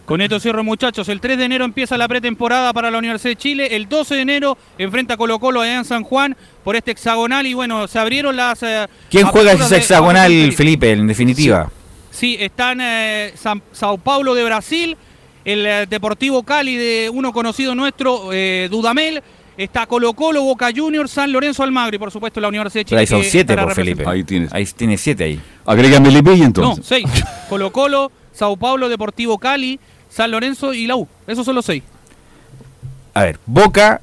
Con 0.06 0.22
esto 0.22 0.40
cierro, 0.40 0.64
muchachos. 0.64 1.10
El 1.10 1.20
3 1.20 1.38
de 1.38 1.44
enero 1.44 1.66
empieza 1.66 1.98
la 1.98 2.08
pretemporada 2.08 2.72
para 2.72 2.90
la 2.90 2.98
Universidad 2.98 3.32
de 3.32 3.36
Chile. 3.36 3.76
El 3.76 3.90
12 3.90 4.16
de 4.16 4.22
enero 4.22 4.58
enfrenta 4.78 5.16
a 5.16 5.18
Colo 5.18 5.38
Colo 5.38 5.60
allá 5.60 5.80
en 5.80 5.84
San 5.84 6.04
Juan 6.04 6.38
por 6.64 6.78
este 6.78 6.92
hexagonal. 6.92 7.46
Y 7.46 7.54
bueno, 7.54 7.88
se 7.90 8.00
abrieron 8.00 8.38
las. 8.38 8.64
eh, 8.64 8.88
¿Quién 9.10 9.26
juega 9.28 9.52
ese 9.52 9.76
hexagonal, 9.76 10.32
de- 10.32 10.52
Felipe, 10.54 10.92
en 10.94 11.08
definitiva? 11.08 11.66
Sí, 11.70 11.77
están 12.24 12.80
eh, 12.82 13.34
San- 13.36 13.62
Sao 13.72 13.98
Paulo 13.98 14.34
de 14.36 14.44
Brasil, 14.44 14.98
el 15.46 15.66
eh, 15.66 15.86
Deportivo 15.90 16.44
Cali 16.44 16.76
de 16.76 17.10
uno 17.14 17.32
conocido 17.34 17.76
nuestro, 17.76 18.30
eh, 18.34 18.68
Dudamel. 18.72 19.22
Está 19.58 19.88
Colo 19.88 20.14
Colo, 20.14 20.44
Boca 20.44 20.70
Juniors, 20.76 21.10
San 21.10 21.32
Lorenzo 21.32 21.64
Almagro 21.64 21.96
y 21.96 21.98
por 22.00 22.12
supuesto 22.12 22.40
la 22.40 22.48
Universidad 22.48 22.82
de 22.82 22.86
Pero 22.86 22.90
Chile. 22.90 23.00
ahí 23.00 23.08
son 23.08 23.24
siete, 23.24 23.56
por 23.58 23.74
Felipe. 23.74 24.04
representada. 24.04 24.12
Ahí 24.14 24.24
tienes. 24.24 24.54
Ahí 24.54 24.66
tiene 24.66 24.98
siete 25.00 25.24
ahí. 25.24 25.42
Agrégame 25.66 26.10
Melipilla 26.10 26.38
No, 26.38 26.46
entonces. 26.46 26.86
seis. 26.86 27.06
Colo 27.50 27.72
Colo, 27.72 28.12
Sao 28.34 28.56
Paulo, 28.56 28.88
Deportivo 28.88 29.40
Cali, 29.40 29.80
San 30.10 30.30
Lorenzo 30.30 30.76
y 30.76 30.86
la 30.86 30.96
U. 30.96 31.08
Esos 31.26 31.44
son 31.44 31.56
los 31.56 31.66
seis. 31.66 31.82
A 33.16 33.24
ver, 33.24 33.40
Boca, 33.48 34.00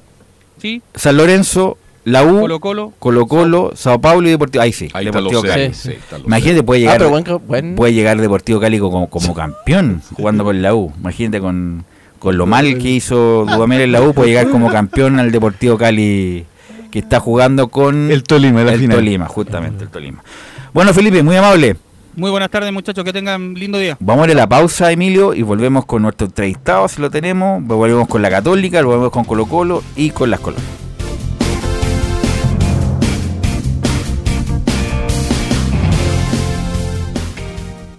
¿Sí? 0.61 0.81
San 0.93 1.15
Lorenzo, 1.15 1.77
la 2.05 2.23
U, 2.23 2.39
Colo 2.41 2.59
Colo. 2.59 2.93
Colo 2.99 3.25
Colo, 3.27 3.71
Sao 3.75 3.99
Paulo 3.99 4.27
y 4.27 4.31
Deportivo. 4.31 4.61
Ahí 4.63 4.71
sí, 4.71 4.89
Ahí 4.93 5.05
Deportivo 5.05 5.41
Cali. 5.41 5.73
sí, 5.73 5.91
los 6.11 6.21
Imagínate, 6.25 6.63
puede 6.63 6.79
Ah, 6.79 6.81
llegar, 6.81 6.97
pero 6.99 7.09
buen, 7.09 7.23
ca- 7.23 7.35
buen- 7.35 7.75
puede 7.75 7.93
llegar 7.93 8.19
Deportivo 8.21 8.59
Cali 8.59 8.79
como, 8.79 9.09
como 9.09 9.33
campeón 9.33 10.01
jugando 10.15 10.43
con 10.43 10.61
la 10.61 10.73
U. 10.73 10.93
Imagínate 10.99 11.39
con, 11.41 11.83
con 12.19 12.37
lo 12.37 12.45
mal 12.45 12.77
que 12.77 12.89
hizo 12.91 13.45
Dudamel 13.45 13.81
en 13.81 13.91
la 13.91 14.01
U, 14.01 14.13
puede 14.13 14.29
llegar 14.29 14.49
como 14.49 14.69
campeón 14.71 15.19
al 15.19 15.31
Deportivo 15.31 15.77
Cali 15.77 16.45
que 16.91 16.99
está 16.99 17.19
jugando 17.19 17.67
con 17.67 18.09
El 18.09 18.23
Tolima, 18.23 18.63
la 18.63 18.73
el 18.73 18.79
final. 18.79 18.97
Tolima, 18.97 19.25
justamente 19.27 19.83
el 19.83 19.89
Tolima. 19.89 20.23
Bueno, 20.73 20.93
Felipe, 20.93 21.21
muy 21.23 21.35
amable. 21.35 21.75
Muy 22.15 22.31
buenas 22.31 22.49
tardes, 22.49 22.71
muchachos. 22.71 23.03
Que 23.03 23.11
tengan 23.11 23.55
lindo 23.55 23.77
día. 23.77 23.97
Vamos 23.99 24.23
a 24.25 24.31
ir 24.31 24.37
a 24.37 24.41
la 24.41 24.47
pausa, 24.47 24.89
Emilio, 24.93 25.33
y 25.33 25.41
volvemos 25.41 25.85
con 25.85 26.03
nuestro 26.03 26.27
entrevistado, 26.27 26.87
si 26.87 27.01
lo 27.01 27.09
tenemos. 27.11 27.61
Volvemos 27.65 28.07
con 28.07 28.21
la 28.21 28.29
Católica, 28.29 28.81
volvemos 28.81 29.09
con 29.09 29.25
Colo 29.25 29.45
Colo 29.47 29.83
y 29.97 30.11
con 30.11 30.29
las 30.29 30.39
Colonias. 30.39 30.84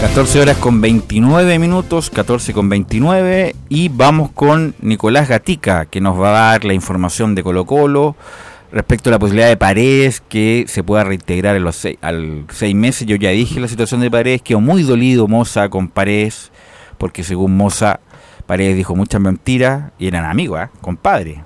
14 0.00 0.40
horas 0.40 0.56
con 0.58 0.80
29 0.80 1.58
minutos, 1.58 2.08
14 2.10 2.52
con 2.52 2.68
29 2.68 3.56
y 3.68 3.88
vamos 3.88 4.30
con 4.30 4.76
Nicolás 4.80 5.28
Gatica 5.28 5.86
que 5.86 6.00
nos 6.00 6.16
va 6.16 6.28
a 6.28 6.52
dar 6.52 6.64
la 6.64 6.72
información 6.72 7.34
de 7.34 7.42
Colo 7.42 7.66
Colo 7.66 8.14
respecto 8.70 9.10
a 9.10 9.12
la 9.12 9.18
posibilidad 9.18 9.48
de 9.48 9.56
Paredes 9.56 10.20
que 10.20 10.66
se 10.68 10.84
pueda 10.84 11.02
reintegrar 11.02 11.56
en 11.56 11.64
los 11.64 11.74
seis, 11.74 11.98
al 12.00 12.44
seis 12.52 12.76
meses. 12.76 13.08
Yo 13.08 13.16
ya 13.16 13.30
dije 13.30 13.58
la 13.58 13.66
situación 13.66 14.00
de 14.00 14.08
Paredes, 14.08 14.40
quedó 14.42 14.60
muy 14.60 14.84
dolido 14.84 15.26
Moza 15.26 15.68
con 15.68 15.88
Paredes 15.88 16.52
porque 16.96 17.24
según 17.24 17.56
Moza 17.56 17.98
Paredes 18.46 18.76
dijo 18.76 18.94
muchas 18.94 19.20
mentiras 19.20 19.90
y 19.98 20.06
eran 20.06 20.24
amigos, 20.26 20.60
¿eh? 20.60 20.68
compadre. 20.80 21.42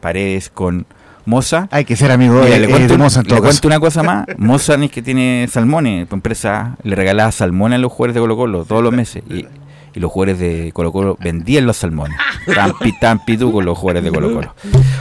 Paredes 0.00 0.48
con 0.48 0.86
Moza. 1.26 1.68
Hay 1.70 1.84
que 1.84 1.94
ser 1.96 2.10
amigo 2.10 2.34
Mira, 2.36 2.46
de, 2.54 2.58
le 2.60 2.66
eh, 2.66 2.70
cuento, 2.70 2.92
de 2.94 2.98
Moza 2.98 3.20
en 3.20 3.26
todo 3.26 3.36
le 3.36 3.42
caso. 3.42 3.52
cuento 3.60 3.68
una 3.68 3.80
cosa 3.80 4.02
más. 4.02 4.26
Moza 4.38 4.76
ni 4.76 4.88
que 4.88 5.02
tiene 5.02 5.46
salmones. 5.50 6.08
Tu 6.08 6.14
empresa 6.14 6.76
le 6.82 6.96
regalaba 6.96 7.30
salmones 7.32 7.76
a 7.76 7.80
los 7.80 7.92
jugadores 7.92 8.14
de 8.14 8.20
Colo 8.20 8.36
Colo 8.36 8.64
todos 8.64 8.82
los 8.82 8.92
meses. 8.92 9.22
Y, 9.28 9.46
y 9.94 10.00
los 10.00 10.10
jugadores 10.12 10.38
de 10.38 10.70
Colo 10.72 10.92
Colo 10.92 11.16
vendían 11.20 11.66
los 11.66 11.76
salmones. 11.78 12.16
Tan, 12.54 12.78
pi- 12.78 12.98
tan 13.00 13.24
pitú 13.24 13.50
con 13.52 13.64
los 13.64 13.76
jugadores 13.76 14.04
de 14.04 14.10
Colo 14.10 14.32
Colo. 14.32 14.54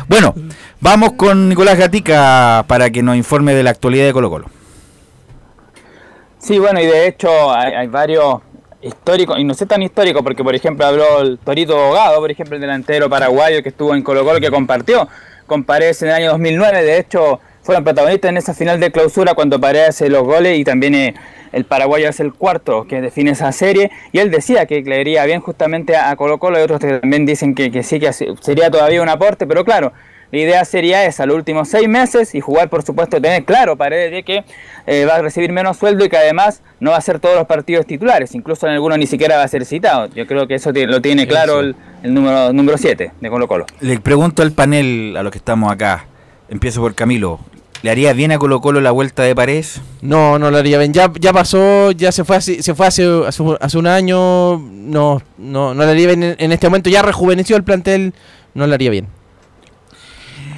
Bueno, 0.07 0.34
vamos 0.82 1.13
con 1.13 1.47
Nicolás 1.49 1.78
Gatica 1.78 2.63
para 2.67 2.89
que 2.89 3.03
nos 3.03 3.15
informe 3.15 3.53
de 3.53 3.63
la 3.63 3.69
actualidad 3.71 4.05
de 4.05 4.13
Colo 4.13 4.30
Colo. 4.30 4.45
Sí, 6.39 6.59
bueno, 6.59 6.80
y 6.80 6.86
de 6.86 7.07
hecho 7.07 7.51
hay, 7.53 7.73
hay 7.73 7.88
varios 7.88 8.39
históricos, 8.82 9.39
y 9.39 9.43
no 9.43 9.53
sé 9.55 9.65
tan 9.65 9.82
históricos, 9.82 10.21
porque 10.21 10.43
por 10.43 10.53
ejemplo 10.53 10.86
habló 10.86 11.21
el 11.21 11.39
Torito 11.39 11.76
Bogado, 11.76 12.19
por 12.19 12.30
ejemplo, 12.30 12.55
el 12.55 12.61
delantero 12.61 13.09
paraguayo 13.09 13.63
que 13.63 13.69
estuvo 13.69 13.95
en 13.95 14.03
Colo 14.03 14.23
Colo, 14.23 14.39
que 14.39 14.51
compartió 14.51 15.07
con 15.45 15.63
Paredes 15.63 16.01
en 16.01 16.09
el 16.09 16.15
año 16.15 16.31
2009, 16.31 16.83
de 16.83 16.97
hecho 16.97 17.39
fueron 17.61 17.83
protagonistas 17.83 18.29
en 18.29 18.37
esa 18.37 18.53
final 18.53 18.79
de 18.79 18.91
clausura 18.91 19.33
cuando 19.33 19.59
Paredes 19.59 19.89
hace 19.89 20.09
los 20.09 20.23
goles 20.23 20.57
y 20.59 20.63
también 20.63 20.93
eh, 20.95 21.15
el 21.51 21.65
paraguayo 21.65 22.09
es 22.09 22.19
el 22.19 22.33
cuarto 22.33 22.85
que 22.85 23.01
define 23.01 23.31
esa 23.31 23.51
serie, 23.51 23.89
y 24.11 24.19
él 24.19 24.29
decía 24.29 24.65
que 24.65 24.81
le 24.81 25.01
iría 25.01 25.25
bien 25.25 25.39
justamente 25.39 25.95
a 25.95 26.15
Colo 26.15 26.37
Colo, 26.37 26.59
y 26.59 26.63
otros 26.63 26.81
también 26.81 27.25
dicen 27.25 27.55
que, 27.55 27.71
que 27.71 27.81
sí, 27.81 27.99
que 27.99 28.11
sería 28.13 28.69
todavía 28.69 29.01
un 29.01 29.09
aporte, 29.09 29.47
pero 29.47 29.63
claro, 29.63 29.93
la 30.32 30.39
idea 30.39 30.65
sería 30.65 31.05
esa, 31.05 31.26
los 31.26 31.36
últimos 31.36 31.69
seis 31.69 31.88
meses 31.88 32.36
y 32.36 32.41
jugar, 32.41 32.69
por 32.69 32.84
supuesto, 32.84 33.21
tener 33.21 33.45
claro 33.45 33.76
Paredes 33.76 34.11
de 34.11 34.23
que 34.23 34.43
eh, 34.88 35.05
va 35.05 35.15
a 35.15 35.21
recibir 35.21 35.51
menos 35.51 35.78
sueldo 35.78 36.03
y 36.05 36.09
que 36.09 36.17
además 36.17 36.61
no 36.80 36.91
va 36.91 36.97
a 36.97 37.01
ser 37.01 37.19
todos 37.19 37.36
los 37.36 37.47
partidos 37.47 37.86
titulares, 37.86 38.36
incluso 38.36 38.67
en 38.67 38.73
algunos 38.73 38.97
ni 38.97 39.07
siquiera 39.07 39.38
va 39.38 39.43
a 39.43 39.47
ser 39.47 39.65
citado. 39.65 40.07
Yo 40.13 40.28
creo 40.28 40.47
que 40.47 40.55
eso 40.55 40.71
lo 40.73 41.01
tiene 41.01 41.28
claro 41.28 41.59
el, 41.59 41.76
el 42.03 42.13
número 42.13 42.53
número 42.53 42.78
7 42.78 43.11
de 43.19 43.30
Colo 43.30 43.47
Colo. 43.47 43.65
Le 43.80 43.99
pregunto 43.99 44.41
al 44.41 44.51
panel, 44.51 45.15
a 45.17 45.23
los 45.23 45.32
que 45.32 45.38
estamos 45.38 45.71
acá. 45.71 46.05
Empiezo 46.49 46.82
por 46.82 46.93
Camilo. 46.95 47.39
¿Le 47.82 47.91
haría 47.91 48.13
bien 48.13 48.32
a 48.32 48.39
Colo 48.39 48.61
Colo 48.61 48.82
la 48.82 48.91
vuelta 48.91 49.23
de 49.23 49.36
Paredes? 49.36 49.82
No, 50.01 50.39
no 50.39 50.49
lo 50.49 50.57
haría 50.57 50.80
bien. 50.80 50.91
Ya, 50.91 51.11
ya 51.19 51.32
pasó, 51.34 51.91
ya 51.91 52.11
se 52.11 52.23
fue 52.23 52.36
hace, 52.38 52.63
se 52.63 52.73
fue 52.73 52.88
hace, 52.88 53.05
hace, 53.28 53.43
hace 53.59 53.78
un 53.78 53.88
año. 53.88 54.57
No, 54.57 55.21
no, 55.38 55.73
no 55.73 55.84
le 55.84 55.91
haría 55.91 56.07
bien 56.07 56.23
en, 56.23 56.36
en 56.39 56.51
este 56.51 56.67
momento. 56.67 56.89
Ya 56.89 57.01
rejuveneció 57.03 57.55
el 57.55 57.63
plantel. 57.63 58.13
No 58.55 58.65
le 58.65 58.73
haría 58.73 58.89
bien. 58.89 59.07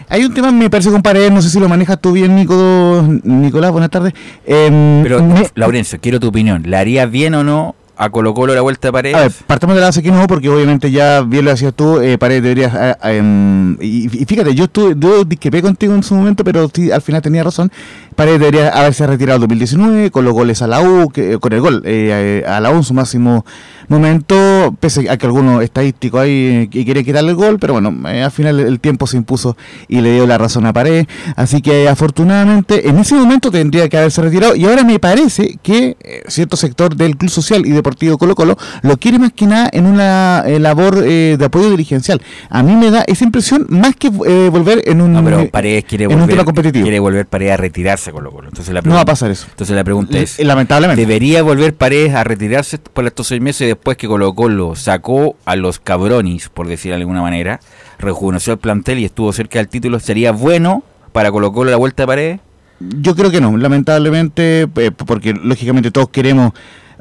Hay 0.09 0.23
un 0.23 0.33
tema, 0.33 0.51
me 0.51 0.69
parece, 0.69 0.89
con 0.89 1.01
Paredes, 1.01 1.31
no 1.31 1.41
sé 1.41 1.49
si 1.49 1.59
lo 1.59 1.67
manejas 1.67 1.99
tú 1.99 2.13
bien, 2.13 2.33
Nico, 2.35 3.03
Nicolás, 3.23 3.71
buenas 3.71 3.89
tardes. 3.89 4.13
Em, 4.45 5.03
Pero, 5.03 5.21
me- 5.21 5.49
Laurencio, 5.55 5.99
quiero 6.01 6.19
tu 6.19 6.27
opinión. 6.29 6.63
¿Le 6.65 6.77
haría 6.77 7.05
bien 7.05 7.35
o 7.35 7.43
no 7.43 7.75
a 7.97 8.09
Colo 8.09 8.33
Colo 8.33 8.55
la 8.55 8.61
vuelta 8.61 8.87
de 8.87 8.91
Paredes? 8.93 9.17
A 9.17 9.21
ver, 9.23 9.31
partamos 9.47 9.75
de 9.75 9.81
la 9.81 9.87
base 9.87 10.01
que 10.01 10.11
no, 10.11 10.25
porque 10.27 10.47
obviamente 10.47 10.91
ya 10.91 11.21
bien 11.23 11.43
lo 11.43 11.51
decías 11.51 11.73
tú, 11.73 11.99
eh, 11.99 12.17
Paredes 12.17 12.41
deberías... 12.43 12.73
eh, 12.73 12.95
em, 13.17 13.73
y, 13.81 14.05
y 14.21 14.25
fíjate, 14.25 14.55
yo 14.55 14.65
estuve, 14.65 14.95
yo 14.97 15.25
disquepé 15.25 15.61
contigo 15.61 15.93
en 15.93 16.03
su 16.03 16.15
momento, 16.15 16.45
pero 16.45 16.69
sí, 16.73 16.89
al 16.89 17.01
final 17.01 17.21
tenía 17.21 17.43
razón. 17.43 17.69
Paredes 18.15 18.39
debería 18.39 18.69
haberse 18.69 19.05
retirado 19.07 19.35
en 19.37 19.41
2019 19.41 20.09
con 20.11 20.23
los 20.23 20.33
goles 20.33 20.61
a 20.61 20.67
la 20.67 20.79
U, 20.81 21.09
que, 21.09 21.33
eh, 21.33 21.37
con 21.37 21.51
el 21.51 21.59
gol 21.59 21.81
eh, 21.85 22.45
a 22.47 22.61
la 22.61 22.71
U 22.71 22.81
su 22.81 22.93
máximo 22.93 23.45
momento, 23.89 24.75
pese 24.79 25.09
a 25.09 25.17
que 25.17 25.25
algunos 25.25 25.63
estadísticos 25.63 26.21
ahí 26.21 26.31
eh, 26.31 26.67
que 26.71 26.83
quiere 26.85 27.03
quitarle 27.03 27.31
el 27.31 27.35
gol, 27.35 27.57
pero 27.59 27.73
bueno, 27.73 27.95
eh, 28.09 28.23
al 28.23 28.31
final 28.31 28.59
el 28.59 28.79
tiempo 28.79 29.07
se 29.07 29.17
impuso 29.17 29.55
y 29.87 30.01
le 30.01 30.13
dio 30.13 30.27
la 30.27 30.37
razón 30.37 30.65
a 30.65 30.73
Paredes. 30.73 31.07
Así 31.35 31.61
que 31.61 31.87
afortunadamente 31.87 32.89
en 32.89 32.97
ese 32.99 33.15
momento 33.15 33.51
tendría 33.51 33.87
que 33.89 33.97
haberse 33.97 34.21
retirado 34.21 34.55
y 34.55 34.65
ahora 34.65 34.83
me 34.83 34.99
parece 34.99 35.57
que 35.61 35.97
eh, 36.01 36.23
cierto 36.27 36.57
sector 36.57 36.95
del 36.95 37.17
Club 37.17 37.29
Social 37.31 37.65
y 37.65 37.71
Deportivo 37.71 38.17
Colo 38.17 38.35
Colo 38.35 38.57
lo 38.81 38.97
quiere 38.97 39.19
más 39.19 39.31
que 39.33 39.45
nada 39.45 39.69
en 39.71 39.85
una 39.85 40.43
eh, 40.45 40.59
labor 40.59 41.03
eh, 41.05 41.35
de 41.37 41.45
apoyo 41.45 41.69
dirigencial. 41.69 42.21
A 42.49 42.63
mí 42.63 42.75
me 42.75 42.91
da 42.91 43.03
esa 43.07 43.23
impresión 43.23 43.65
más 43.69 43.95
que 43.95 44.07
eh, 44.07 44.49
volver 44.51 44.83
en 44.85 45.01
un, 45.01 45.13
No, 45.13 45.23
pero 45.23 45.39
eh, 45.41 45.49
Paredes 45.51 45.85
quiere 45.85 46.05
en 46.05 46.11
un 46.11 46.17
volver, 46.21 46.29
tema 46.35 46.45
competitivo. 46.45 46.83
quiere 46.83 46.99
volver 46.99 47.25
Paredes 47.27 47.53
a 47.53 47.57
retirarse 47.57 48.11
Colo 48.11 48.31
Colo. 48.31 48.49
Entonces 48.49 48.73
la 48.73 48.81
No 48.81 48.89
va 48.95 49.01
a 49.01 49.05
pregunta- 49.05 49.11
pasar 49.13 49.31
eso. 49.31 49.47
Entonces 49.49 49.75
la 49.75 49.83
pregunta 49.83 50.17
es, 50.17 50.39
lamentablemente. 50.39 50.99
¿debería 51.01 51.41
volver 51.43 51.73
Paredes 51.75 52.13
a 52.15 52.23
retirarse 52.23 52.77
por 52.79 53.05
estos 53.05 53.27
seis 53.27 53.41
meses 53.41 53.75
después 53.77 53.95
que 53.97 54.07
Colo 54.07 54.33
Colo 54.33 54.75
sacó 54.75 55.35
a 55.45 55.55
los 55.55 55.79
cabronis, 55.79 56.49
por 56.49 56.67
decir 56.67 56.91
de 56.91 56.97
alguna 56.97 57.21
manera, 57.21 57.59
rejuveneció 57.99 58.53
el 58.53 58.59
plantel 58.59 58.99
y 58.99 59.05
estuvo 59.05 59.31
cerca 59.31 59.59
del 59.59 59.67
título? 59.69 59.99
¿Sería 59.99 60.31
bueno 60.31 60.83
para 61.11 61.31
Colo 61.31 61.51
Colo 61.53 61.71
la 61.71 61.77
vuelta 61.77 62.03
de 62.03 62.07
Paredes? 62.07 62.39
Yo 62.79 63.15
creo 63.15 63.31
que 63.31 63.41
no, 63.41 63.55
lamentablemente, 63.57 64.67
eh, 64.75 64.91
porque 64.91 65.33
lógicamente 65.33 65.89
todos 65.91 66.09
queremos 66.09 66.51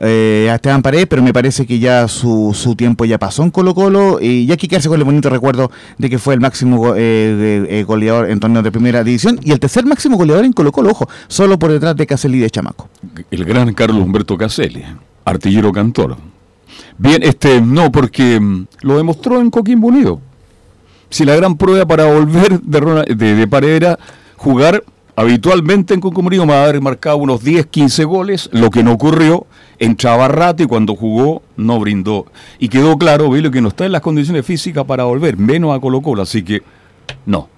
eh, 0.00 0.48
a 0.50 0.54
Esteban 0.56 0.82
Paredes, 0.82 1.06
pero 1.06 1.22
me 1.22 1.32
parece 1.32 1.66
que 1.66 1.78
ya 1.78 2.06
su, 2.08 2.52
su 2.54 2.74
tiempo 2.76 3.04
ya 3.04 3.18
pasó 3.18 3.42
en 3.42 3.50
Colo 3.50 3.74
Colo 3.74 4.18
y 4.20 4.46
ya 4.46 4.52
hay 4.54 4.58
que 4.58 4.68
quedarse 4.68 4.88
con 4.88 4.98
el 4.98 5.04
bonito 5.04 5.28
recuerdo 5.30 5.70
de 5.98 6.08
que 6.10 6.18
fue 6.18 6.34
el 6.34 6.40
máximo 6.40 6.76
go- 6.78 6.94
eh, 6.96 6.98
eh, 6.98 7.66
eh, 7.70 7.84
goleador 7.84 8.30
en 8.30 8.38
torneos 8.40 8.62
de 8.64 8.70
primera 8.72 9.02
división 9.04 9.38
y 9.42 9.52
el 9.52 9.60
tercer 9.60 9.84
máximo 9.86 10.16
goleador 10.16 10.44
en 10.44 10.52
Colo 10.52 10.72
Colo, 10.72 10.90
ojo, 10.90 11.08
solo 11.28 11.58
por 11.58 11.72
detrás 11.72 11.96
de 11.96 12.06
Caselli 12.06 12.38
y 12.38 12.40
de 12.40 12.50
Chamaco. 12.50 12.88
El 13.30 13.44
gran 13.44 13.72
Carlos 13.74 14.02
Humberto 14.02 14.36
Caselli, 14.38 14.84
artillero 15.24 15.72
cantor. 15.72 16.16
Bien, 16.98 17.22
este, 17.22 17.60
no, 17.60 17.92
porque 17.92 18.40
mm, 18.40 18.66
lo 18.82 18.96
demostró 18.96 19.40
en 19.40 19.50
Coquimbo 19.50 19.88
Unido. 19.88 20.20
Si 21.10 21.24
la 21.24 21.36
gran 21.36 21.56
prueba 21.56 21.86
para 21.86 22.06
volver 22.06 22.60
de, 22.60 23.14
de, 23.14 23.34
de 23.34 23.48
Paredes 23.48 23.76
era 23.76 23.98
jugar 24.36 24.82
habitualmente 25.14 25.94
en 25.94 26.00
Coquimbo 26.00 26.28
Unido, 26.28 26.46
me 26.46 26.52
va 26.52 26.60
a 26.60 26.64
haber 26.64 26.80
marcado 26.80 27.16
unos 27.18 27.42
10, 27.42 27.66
15 27.66 28.04
goles, 28.04 28.50
lo 28.52 28.70
que 28.70 28.82
no 28.82 28.92
ocurrió, 28.92 29.46
entraba 29.78 30.28
rato 30.28 30.62
y 30.62 30.66
cuando 30.66 30.94
jugó 30.94 31.42
no 31.56 31.78
brindó. 31.78 32.26
Y 32.58 32.68
quedó 32.68 32.98
claro, 32.98 33.30
Velo, 33.30 33.50
que 33.50 33.60
no 33.60 33.68
está 33.68 33.86
en 33.86 33.92
las 33.92 34.02
condiciones 34.02 34.44
físicas 34.44 34.84
para 34.84 35.04
volver, 35.04 35.36
menos 35.36 35.76
a 35.76 35.80
Colo 35.80 36.00
Colo, 36.02 36.22
así 36.22 36.42
que 36.42 36.62
no 37.24 37.48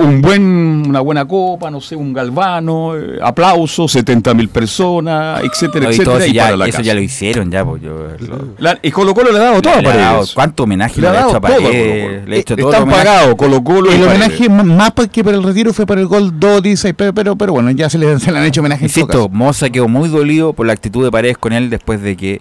un 0.00 0.22
buen, 0.22 0.84
una 0.88 1.00
buena 1.00 1.24
copa, 1.26 1.70
no 1.72 1.80
sé, 1.80 1.96
un 1.96 2.12
galvano, 2.12 2.96
eh, 2.96 3.18
aplausos, 3.20 3.90
70 3.90 4.32
mil 4.32 4.48
personas, 4.48 5.42
etcétera, 5.42 5.86
No, 5.86 5.90
y 5.90 5.94
etcétera, 5.94 6.16
eso 6.18 6.26
y 6.28 6.32
ya, 6.32 6.44
para 6.44 6.56
la 6.56 6.64
eso 6.66 6.72
casa. 6.78 6.82
ya 6.86 6.94
lo 6.94 7.00
hicieron, 7.00 7.50
ya, 7.50 7.64
pues, 7.64 7.82
yo, 7.82 7.90
lo- 8.28 8.48
La- 8.58 8.78
y 8.80 8.92
Colo 8.92 9.12
Colo 9.12 9.32
le 9.32 9.38
ha 9.38 9.42
dado 9.42 9.60
todo 9.60 9.72
a 9.74 9.82
Paredes. 9.82 10.32
¿Cuánto 10.34 10.62
homenaje 10.62 11.00
Le 11.00 11.02
le, 11.02 11.08
ha 11.08 11.12
dado 11.12 11.28
hecho 11.30 11.36
a 11.36 11.40
Paredes? 11.40 12.28
Le 12.28 12.36
ha 12.36 12.38
hecho 12.38 12.54
Eh, 12.54 12.56
todo 12.58 12.68
el 12.68 12.74
Están 12.74 12.82
homenaje. 12.84 13.04
pagados 13.06 13.34
Colo 13.34 13.64
Colo 13.64 13.90
El 13.90 14.02
homenaje 14.04 14.48
más 14.48 14.92
que 15.10 15.24
por 15.24 15.34
el 15.34 15.42
retiro 15.42 15.72
fue 15.72 15.84
por 15.84 15.98
el 15.98 16.06
gol 16.06 16.38
2-16, 16.38 16.94
pero, 16.96 17.12
pero, 17.12 17.34
pero 17.36 17.52
bueno, 17.52 17.70
ya 17.72 17.90
se 17.90 17.98
le, 17.98 18.18
se 18.20 18.30
le 18.30 18.38
han 18.38 18.44
hecho 18.44 18.60
homenaje 18.60 18.84
Insisto. 18.84 19.28
Moza 19.28 19.68
quedó 19.70 19.88
muy 19.88 20.08
dolido 20.08 20.52
por 20.52 20.66
la 20.66 20.74
actitud 20.74 21.02
de 21.04 21.10
Paredes 21.10 21.38
con 21.38 21.52
él 21.52 21.70
después 21.70 22.00
de 22.02 22.16
que 22.16 22.40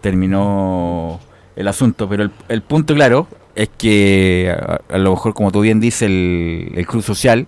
terminó 0.00 1.20
el 1.54 1.68
asunto. 1.68 2.08
Pero 2.08 2.24
el, 2.24 2.30
el 2.48 2.62
punto 2.62 2.94
claro 2.94 3.28
es 3.56 3.70
que 3.76 4.54
a, 4.56 4.80
a 4.94 4.98
lo 4.98 5.10
mejor, 5.12 5.34
como 5.34 5.50
tú 5.50 5.60
bien 5.62 5.80
dices, 5.80 6.02
el, 6.02 6.72
el 6.76 6.86
Cruz 6.86 7.04
Social, 7.04 7.46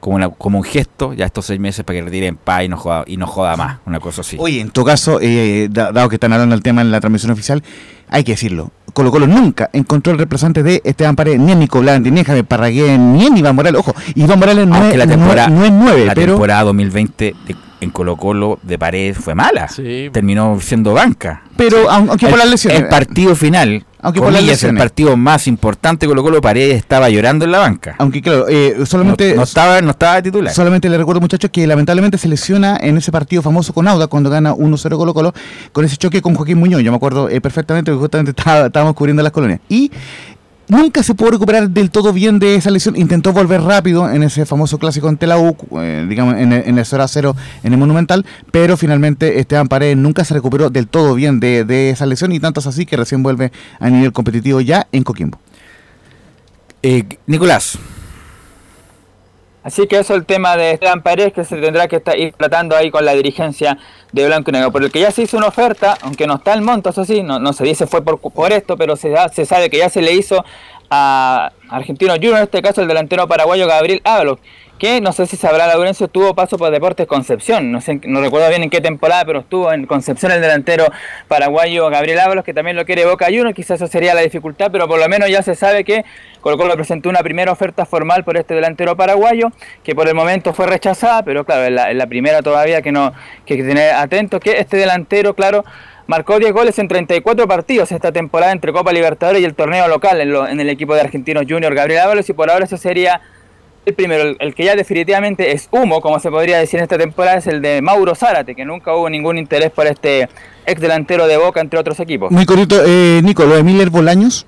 como, 0.00 0.16
una- 0.16 0.30
como 0.30 0.58
un 0.58 0.64
gesto, 0.64 1.12
ya 1.12 1.26
estos 1.26 1.46
seis 1.46 1.60
meses 1.60 1.84
para 1.84 1.98
que 1.98 2.04
retire 2.04 2.26
en 2.26 2.36
paz 2.36 2.64
y 2.64 2.68
no 2.68 2.76
joda, 2.76 3.04
y 3.06 3.16
no 3.16 3.26
joda 3.26 3.56
más, 3.56 3.78
una 3.86 4.00
cosa 4.00 4.22
así. 4.22 4.36
Oye, 4.40 4.60
en 4.60 4.70
todo 4.70 4.84
caso, 4.84 5.18
eh, 5.20 5.68
da- 5.70 5.92
dado 5.92 6.08
que 6.08 6.16
están 6.16 6.32
hablando 6.32 6.54
del 6.54 6.62
tema 6.62 6.80
en 6.80 6.90
la 6.90 7.00
transmisión 7.00 7.30
oficial, 7.32 7.62
hay 8.08 8.24
que 8.24 8.32
decirlo. 8.32 8.70
Colo 8.94 9.10
Colo 9.10 9.26
nunca 9.26 9.70
encontró 9.72 10.12
el 10.12 10.18
reemplazante 10.18 10.62
de 10.62 10.82
Esteban 10.84 11.16
Paredes, 11.16 11.38
ni 11.40 11.52
en 11.52 11.60
Nico 11.60 11.80
Blandi, 11.80 12.10
ni 12.10 12.20
en 12.20 12.26
Javier 12.26 12.44
Parragué, 12.44 12.98
ni 12.98 13.26
en 13.26 13.36
Iván 13.38 13.54
Morales. 13.56 13.80
Ojo, 13.80 13.94
Iván 14.16 14.38
Morales 14.38 14.66
no, 14.66 14.84
es, 14.84 14.96
la 14.96 15.06
no- 15.06 15.12
temporada, 15.12 15.48
no 15.48 15.64
es 15.64 15.72
nueve, 15.72 16.04
la 16.06 16.14
pero 16.14 16.32
temporada 16.32 16.62
2020 16.64 17.34
de- 17.46 17.56
en 17.82 17.90
Colo 17.90 18.16
Colo 18.16 18.58
de 18.62 18.78
Paredes 18.78 19.18
fue 19.18 19.34
mala. 19.34 19.68
Terminó 20.12 20.58
siendo 20.60 20.94
banca. 20.94 21.42
Pero 21.56 21.88
aun- 21.90 22.08
aunque 22.08 22.26
por 22.28 22.38
las 22.38 22.48
lesiones. 22.48 22.80
El 22.80 22.88
partido 22.88 23.34
final, 23.36 23.84
Aunque 24.00 24.20
por 24.20 24.32
las 24.32 24.40
comillas, 24.40 24.62
el 24.62 24.68
lesiones. 24.68 24.80
partido 24.82 25.16
más 25.16 25.46
importante 25.46 26.06
Colo 26.06 26.22
Colo, 26.22 26.40
Paredes 26.40 26.76
estaba 26.76 27.10
llorando 27.10 27.44
en 27.44 27.52
la 27.52 27.58
banca. 27.58 27.94
aunque 27.98 28.22
claro, 28.22 28.46
eh, 28.48 28.74
solamente 28.86 29.30
no, 29.30 29.36
no 29.36 29.42
estaba, 29.42 29.80
no 29.82 29.90
estaba 29.90 30.16
de 30.16 30.22
titular. 30.22 30.52
Solamente 30.54 30.88
le 30.88 30.96
recuerdo, 30.96 31.20
muchachos, 31.20 31.50
que 31.52 31.66
lamentablemente 31.66 32.18
se 32.18 32.28
lesiona 32.28 32.78
en 32.80 32.96
ese 32.96 33.12
partido 33.12 33.42
famoso 33.42 33.72
con 33.72 33.86
Auda 33.88 34.06
cuando 34.06 34.30
gana 34.30 34.54
1-0 34.54 34.96
Colo 34.96 35.12
Colo, 35.14 35.32
con 35.72 35.84
ese 35.84 35.96
choque 35.96 36.22
con 36.22 36.34
Joaquín 36.34 36.58
Muñoz. 36.58 36.82
Yo 36.82 36.90
me 36.90 36.96
acuerdo 36.96 37.28
eh, 37.28 37.40
perfectamente 37.40 37.90
porque 37.90 38.02
justamente 38.02 38.30
estaba- 38.36 38.66
estábamos 38.66 38.94
cubriendo 38.94 39.22
las 39.22 39.32
colonias. 39.32 39.60
Y 39.68 39.90
nunca 40.72 41.02
se 41.02 41.14
pudo 41.14 41.32
recuperar 41.32 41.68
del 41.68 41.90
todo 41.90 42.12
bien 42.12 42.38
de 42.38 42.54
esa 42.56 42.70
lesión. 42.70 42.96
Intentó 42.96 43.32
volver 43.32 43.60
rápido 43.60 44.10
en 44.10 44.22
ese 44.22 44.46
famoso 44.46 44.78
clásico 44.78 45.08
ante 45.08 45.26
la 45.26 45.38
U, 45.38 45.54
eh, 45.78 46.06
digamos, 46.08 46.36
en 46.36 46.52
el, 46.52 46.66
en 46.66 46.78
el 46.78 46.84
0 46.86 47.02
a 47.02 47.08
0 47.08 47.36
en 47.62 47.72
el 47.72 47.78
Monumental, 47.78 48.24
pero 48.50 48.76
finalmente 48.76 49.38
Esteban 49.38 49.68
Paredes 49.68 49.96
nunca 49.96 50.24
se 50.24 50.34
recuperó 50.34 50.70
del 50.70 50.88
todo 50.88 51.14
bien 51.14 51.40
de, 51.40 51.90
esa 51.90 52.06
lesión 52.06 52.32
y 52.32 52.40
tanto 52.40 52.60
es 52.60 52.66
así 52.66 52.86
que 52.86 52.96
recién 52.96 53.22
vuelve 53.22 53.52
a 53.78 53.90
nivel 53.90 54.12
competitivo 54.12 54.60
ya 54.60 54.88
en 54.92 55.04
Coquimbo. 55.04 55.38
Eh, 56.82 57.04
Nicolás. 57.26 57.78
Así 59.62 59.86
que 59.86 59.98
eso 59.98 60.14
es 60.14 60.20
el 60.20 60.26
tema 60.26 60.56
de 60.56 60.72
Esteban 60.72 61.02
Paredes 61.02 61.32
que 61.32 61.44
se 61.44 61.56
tendrá 61.56 61.86
que 61.88 61.96
estar, 61.96 62.18
ir 62.18 62.32
tratando 62.32 62.76
ahí 62.76 62.90
con 62.90 63.04
la 63.04 63.12
dirigencia 63.14 63.78
de 64.12 64.26
Blanco 64.26 64.50
y 64.50 64.52
Negro. 64.52 64.72
Por 64.72 64.82
el 64.82 64.90
que 64.90 65.00
ya 65.00 65.10
se 65.10 65.22
hizo 65.22 65.36
una 65.36 65.46
oferta, 65.46 65.96
aunque 66.02 66.26
no 66.26 66.34
está 66.34 66.52
el 66.54 66.62
monto, 66.62 66.90
eso 66.90 67.04
sí, 67.04 67.22
no, 67.22 67.38
no 67.38 67.52
se 67.52 67.64
dice 67.64 67.86
fue 67.86 68.02
por, 68.02 68.18
por 68.18 68.52
esto, 68.52 68.76
pero 68.76 68.96
se, 68.96 69.14
se 69.32 69.46
sabe 69.46 69.70
que 69.70 69.78
ya 69.78 69.88
se 69.88 70.02
le 70.02 70.12
hizo 70.12 70.44
a 70.90 71.52
Argentino 71.72 72.14
Junior, 72.14 72.36
en 72.36 72.42
este 72.44 72.62
caso 72.62 72.82
el 72.82 72.88
delantero 72.88 73.26
paraguayo 73.26 73.66
Gabriel 73.66 74.00
Ábalos, 74.04 74.38
que 74.78 75.00
no 75.00 75.12
sé 75.12 75.26
si 75.26 75.36
sabrá 75.36 75.68
Laurencio, 75.68 76.08
tuvo 76.08 76.34
paso 76.34 76.58
por 76.58 76.70
Deportes 76.72 77.06
Concepción, 77.06 77.70
no 77.70 77.80
sé, 77.80 78.00
no 78.04 78.20
recuerdo 78.20 78.48
bien 78.48 78.64
en 78.64 78.70
qué 78.70 78.80
temporada, 78.80 79.24
pero 79.24 79.38
estuvo 79.38 79.72
en 79.72 79.86
Concepción 79.86 80.32
el 80.32 80.40
delantero 80.40 80.86
paraguayo 81.28 81.88
Gabriel 81.88 82.18
Ábalos, 82.18 82.44
que 82.44 82.52
también 82.52 82.76
lo 82.76 82.84
quiere 82.84 83.04
Boca 83.04 83.26
Juniors, 83.26 83.54
quizás 83.54 83.80
eso 83.80 83.86
sería 83.86 84.12
la 84.12 84.22
dificultad, 84.22 84.72
pero 84.72 84.88
por 84.88 84.98
lo 84.98 85.08
menos 85.08 85.30
ya 85.30 85.40
se 85.42 85.54
sabe 85.54 85.84
que 85.84 86.04
Colo 86.40 86.58
Colo 86.58 86.74
presentó 86.74 87.08
una 87.08 87.20
primera 87.20 87.52
oferta 87.52 87.86
formal 87.86 88.24
por 88.24 88.36
este 88.36 88.54
delantero 88.54 88.96
paraguayo, 88.96 89.52
que 89.84 89.94
por 89.94 90.08
el 90.08 90.16
momento 90.16 90.52
fue 90.52 90.66
rechazada, 90.66 91.22
pero 91.22 91.44
claro, 91.44 91.64
es 91.64 91.96
la, 91.96 92.06
primera 92.08 92.42
todavía 92.42 92.82
que 92.82 92.90
no 92.90 93.12
que 93.46 93.56
que 93.56 93.62
tener 93.62 93.94
atento, 93.94 94.40
que 94.40 94.58
este 94.58 94.76
delantero, 94.76 95.34
claro, 95.34 95.64
marcó 96.08 96.38
10 96.38 96.52
goles 96.52 96.78
en 96.78 96.88
34 96.88 97.46
partidos 97.46 97.92
esta 97.92 98.10
temporada 98.10 98.52
entre 98.52 98.72
Copa 98.72 98.92
Libertadores 98.92 99.40
y 99.40 99.44
el 99.44 99.54
torneo 99.54 99.86
local 99.88 100.20
en, 100.20 100.34
en 100.34 100.60
el 100.60 100.68
equipo 100.68 100.94
de 100.94 101.02
Argentinos 101.02 101.46
Junior 101.62 101.74
Gabriel 101.76 102.00
Ábalos, 102.02 102.28
y 102.28 102.32
por 102.32 102.50
ahora 102.50 102.64
ese 102.64 102.76
sería 102.76 103.20
el 103.86 103.94
primero, 103.94 104.22
el, 104.22 104.36
el 104.40 104.54
que 104.54 104.64
ya 104.64 104.74
definitivamente 104.74 105.52
es 105.52 105.68
humo, 105.70 106.00
como 106.00 106.18
se 106.18 106.28
podría 106.30 106.58
decir 106.58 106.78
en 106.78 106.84
esta 106.84 106.98
temporada, 106.98 107.38
es 107.38 107.46
el 107.46 107.62
de 107.62 107.80
Mauro 107.82 108.14
Zárate, 108.16 108.54
que 108.56 108.64
nunca 108.64 108.94
hubo 108.94 109.08
ningún 109.08 109.38
interés 109.38 109.70
por 109.70 109.86
este 109.86 110.28
ex 110.66 110.80
delantero 110.80 111.26
de 111.28 111.36
Boca, 111.36 111.60
entre 111.60 111.78
otros 111.78 111.98
equipos. 112.00 112.30
Muy 112.32 112.46
cortito, 112.46 112.80
eh, 112.84 113.20
Nico, 113.22 113.44
lo 113.44 113.54
de 113.56 113.62
Miller 113.62 113.90
Bolaños, 113.90 114.46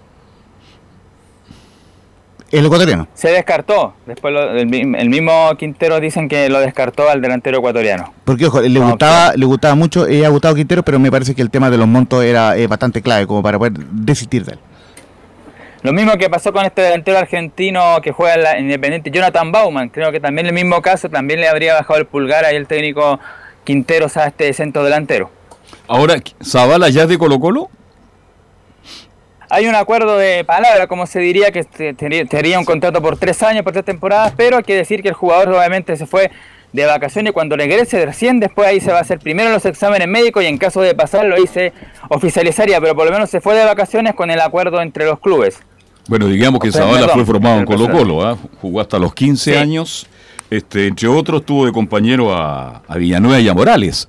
el 2.50 2.64
ecuatoriano. 2.66 3.08
Se 3.14 3.28
descartó, 3.30 3.94
después 4.06 4.32
lo- 4.32 4.52
el, 4.52 4.66
mi- 4.66 4.96
el 4.98 5.08
mismo 5.10 5.50
Quintero 5.58 5.98
dicen 5.98 6.28
que 6.28 6.48
lo 6.48 6.60
descartó 6.60 7.08
al 7.08 7.20
delantero 7.20 7.58
ecuatoriano. 7.58 8.12
Porque, 8.24 8.46
ojo, 8.46 8.60
le 8.60 8.78
gustaba, 8.80 9.32
le 9.34 9.46
gustaba 9.46 9.74
mucho, 9.74 10.06
eh, 10.06 10.24
a 10.24 10.28
Gustavo 10.28 10.54
Quintero, 10.54 10.82
pero 10.84 10.98
me 11.00 11.10
parece 11.10 11.34
que 11.34 11.42
el 11.42 11.50
tema 11.50 11.70
de 11.70 11.78
los 11.78 11.88
montos 11.88 12.22
era 12.24 12.56
eh, 12.56 12.66
bastante 12.68 13.02
clave 13.02 13.26
como 13.26 13.42
para 13.42 13.58
poder 13.58 13.72
desistir 13.72 14.44
de 14.44 14.52
él. 14.52 14.58
Lo 15.84 15.92
mismo 15.92 16.16
que 16.16 16.30
pasó 16.30 16.50
con 16.50 16.64
este 16.64 16.80
delantero 16.80 17.18
argentino 17.18 18.00
que 18.02 18.10
juega 18.10 18.34
en 18.36 18.42
la 18.42 18.58
Independiente, 18.58 19.10
Jonathan 19.10 19.52
Bauman. 19.52 19.90
Creo 19.90 20.10
que 20.10 20.18
también 20.18 20.46
en 20.46 20.56
el 20.56 20.64
mismo 20.64 20.80
caso 20.80 21.10
también 21.10 21.40
le 21.40 21.46
habría 21.46 21.74
bajado 21.74 21.98
el 21.98 22.06
pulgar 22.06 22.42
ahí 22.46 22.56
el 22.56 22.66
técnico 22.66 23.20
Quinteros 23.64 24.16
a 24.16 24.28
este 24.28 24.50
centro 24.54 24.82
delantero. 24.82 25.30
Ahora, 25.86 26.14
¿Zavala 26.42 26.88
ya 26.88 27.02
es 27.02 27.08
de 27.10 27.18
Colo 27.18 27.38
Colo? 27.38 27.68
Hay 29.50 29.66
un 29.66 29.74
acuerdo 29.74 30.16
de 30.16 30.42
palabra, 30.44 30.86
como 30.86 31.06
se 31.06 31.18
diría, 31.20 31.50
que 31.52 31.64
te- 31.64 31.92
tería 31.92 32.24
tería 32.24 32.58
un 32.58 32.64
contrato 32.64 33.02
por 33.02 33.18
tres 33.18 33.42
años, 33.42 33.62
por 33.62 33.74
tres 33.74 33.84
temporadas, 33.84 34.32
pero 34.34 34.56
hay 34.56 34.62
que 34.64 34.74
decir 34.74 35.02
que 35.02 35.08
el 35.08 35.14
jugador 35.14 35.50
obviamente 35.50 35.98
se 35.98 36.06
fue 36.06 36.30
de 36.72 36.86
vacaciones 36.86 37.30
y 37.30 37.34
cuando 37.34 37.56
regrese 37.56 38.06
recién 38.06 38.40
después 38.40 38.66
ahí 38.68 38.80
se 38.80 38.90
va 38.90 38.98
a 38.98 39.02
hacer 39.02 39.18
primero 39.18 39.50
los 39.50 39.66
exámenes 39.66 40.08
médicos 40.08 40.42
y 40.42 40.46
en 40.46 40.56
caso 40.56 40.80
de 40.80 40.94
pasarlo 40.94 41.36
ahí 41.36 41.46
se 41.46 41.74
oficializaría, 42.08 42.80
pero 42.80 42.96
por 42.96 43.04
lo 43.04 43.12
menos 43.12 43.28
se 43.28 43.42
fue 43.42 43.54
de 43.54 43.66
vacaciones 43.66 44.14
con 44.14 44.30
el 44.30 44.40
acuerdo 44.40 44.80
entre 44.80 45.04
los 45.04 45.20
clubes. 45.20 45.60
Bueno, 46.08 46.26
digamos 46.26 46.60
que 46.60 46.70
Zavala 46.70 47.08
fue 47.08 47.24
formado 47.24 47.60
en 47.60 47.64
Colo. 47.66 47.90
Colo, 47.90 48.26
¿ah? 48.26 48.36
jugó 48.60 48.80
hasta 48.80 48.98
los 48.98 49.14
15 49.14 49.52
Sí. 49.52 49.56
años, 49.56 50.06
este, 50.50 50.86
entre 50.88 51.08
otros 51.08 51.44
tuvo 51.46 51.64
de 51.66 51.72
compañero 51.72 52.34
a, 52.34 52.82
a 52.86 52.96
Villanueva 52.96 53.40
y 53.40 53.48
a 53.48 53.54
Morales. 53.54 54.08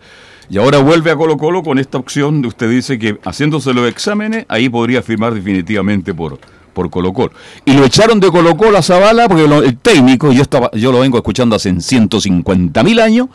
Y 0.49 0.57
ahora 0.57 0.79
vuelve 0.79 1.09
a 1.11 1.15
Colo 1.15 1.37
Colo 1.37 1.63
con 1.63 1.79
esta 1.79 1.97
opción 1.97 2.41
de 2.41 2.49
usted 2.49 2.69
dice 2.69 2.99
que 2.99 3.17
haciéndose 3.23 3.73
los 3.73 3.89
exámenes, 3.89 4.45
ahí 4.49 4.69
podría 4.69 5.01
firmar 5.01 5.33
definitivamente 5.33 6.13
por, 6.13 6.37
por 6.73 6.89
Colo 6.89 7.13
Colo. 7.13 7.31
Y 7.63 7.73
lo 7.73 7.85
echaron 7.85 8.19
de 8.19 8.29
Colo 8.29 8.55
Colo 8.57 8.77
a 8.77 8.81
Zavala 8.83 9.27
porque 9.27 9.47
lo- 9.47 9.63
el 9.63 9.77
técnico, 9.77 10.31
yo, 10.33 10.41
estaba, 10.43 10.69
yo 10.73 10.91
lo 10.91 10.99
vengo 10.99 11.17
escuchando 11.17 11.55
hace 11.55 11.79
150 11.81 12.83
mil 12.83 12.99
años, 12.99 13.29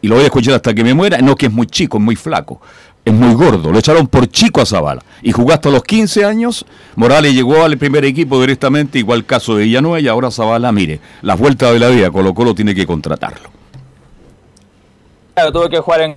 y 0.00 0.08
lo 0.08 0.14
voy 0.16 0.24
a 0.24 0.26
escuchar 0.26 0.54
hasta 0.54 0.72
que 0.74 0.84
me 0.84 0.94
muera, 0.94 1.18
no 1.18 1.34
que 1.34 1.46
es 1.46 1.52
muy 1.52 1.66
chico, 1.66 1.96
es 1.98 2.02
muy 2.04 2.14
flaco. 2.16 2.60
Es 3.04 3.12
muy 3.12 3.34
gordo, 3.34 3.70
lo 3.70 3.78
echaron 3.78 4.06
por 4.06 4.26
chico 4.28 4.62
a 4.62 4.66
Zavala. 4.66 5.02
Y 5.20 5.32
jugó 5.32 5.52
hasta 5.52 5.68
los 5.68 5.82
15 5.82 6.24
años. 6.24 6.64
Morales 6.96 7.34
llegó 7.34 7.62
al 7.62 7.76
primer 7.76 8.04
equipo 8.04 8.40
directamente, 8.40 8.98
igual 8.98 9.26
caso 9.26 9.56
de 9.56 9.64
Villanueva, 9.64 10.00
y 10.00 10.08
ahora 10.08 10.30
Zavala, 10.30 10.72
mire, 10.72 11.00
las 11.20 11.38
vueltas 11.38 11.72
de 11.72 11.78
la 11.80 11.88
vida, 11.88 12.10
Colo 12.10 12.32
Colo 12.32 12.54
tiene 12.54 12.74
que 12.74 12.86
contratarlo. 12.86 13.50
Claro, 15.34 15.52
tuvo 15.52 15.68
que 15.68 15.80
jugar 15.80 16.00
en 16.00 16.16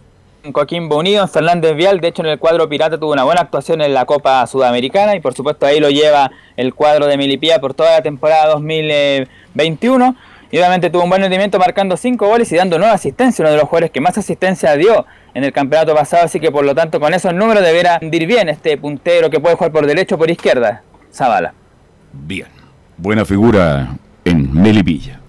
Coquimbo 0.54 0.98
Unido, 0.98 1.24
en 1.24 1.30
Fernández 1.30 1.76
Vial, 1.76 2.00
de 2.00 2.08
hecho 2.08 2.22
en 2.22 2.30
el 2.30 2.40
cuadro 2.40 2.70
Pirata 2.70 2.98
tuvo 2.98 3.12
una 3.12 3.24
buena 3.24 3.42
actuación 3.42 3.82
en 3.82 3.94
la 3.94 4.06
Copa 4.06 4.46
Sudamericana 4.48 5.16
y 5.16 5.20
por 5.20 5.34
supuesto 5.34 5.66
ahí 5.66 5.80
lo 5.80 5.90
lleva 5.90 6.32
el 6.56 6.74
cuadro 6.74 7.08
de 7.08 7.18
Milipía 7.18 7.60
por 7.60 7.74
toda 7.74 7.92
la 7.92 8.02
temporada 8.02 8.48
2021 8.54 10.16
y 10.52 10.58
obviamente 10.58 10.90
tuvo 10.90 11.04
un 11.04 11.10
buen 11.10 11.22
rendimiento 11.22 11.60
marcando 11.60 11.98
5 11.98 12.28
goles 12.28 12.52
y 12.52 12.56
dando 12.56 12.78
9 12.78 12.94
asistencias, 12.94 13.40
uno 13.40 13.50
de 13.50 13.58
los 13.58 13.66
jugadores 13.66 13.92
que 13.92 14.02
más 14.02 14.18
asistencia 14.18 14.76
dio 14.76 15.06
en 15.34 15.44
el 15.44 15.52
campeonato 15.52 15.94
pasado, 15.94 16.26
así 16.26 16.40
que 16.40 16.52
por 16.52 16.66
lo 16.66 16.74
tanto 16.74 17.00
con 17.00 17.14
esos 17.14 17.34
números 17.34 17.64
deberá 17.64 18.00
rendir 18.00 18.26
bien 18.26 18.50
este 18.50 18.78
puntero 18.78 19.30
que 19.30 19.40
puede 19.40 19.56
jugar 19.56 19.72
por 19.72 19.86
derecho 19.86 20.16
o 20.16 20.18
por 20.18 20.32
izquierda, 20.32 20.84
Zavala. 21.14 21.54
Bien. 22.14 22.48
Buena 22.98 23.26
figura 23.26 23.96
en 24.26 24.52
Melipilla. 24.54 25.20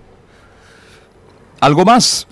¿Algo 1.60 1.84
más? 1.84 2.26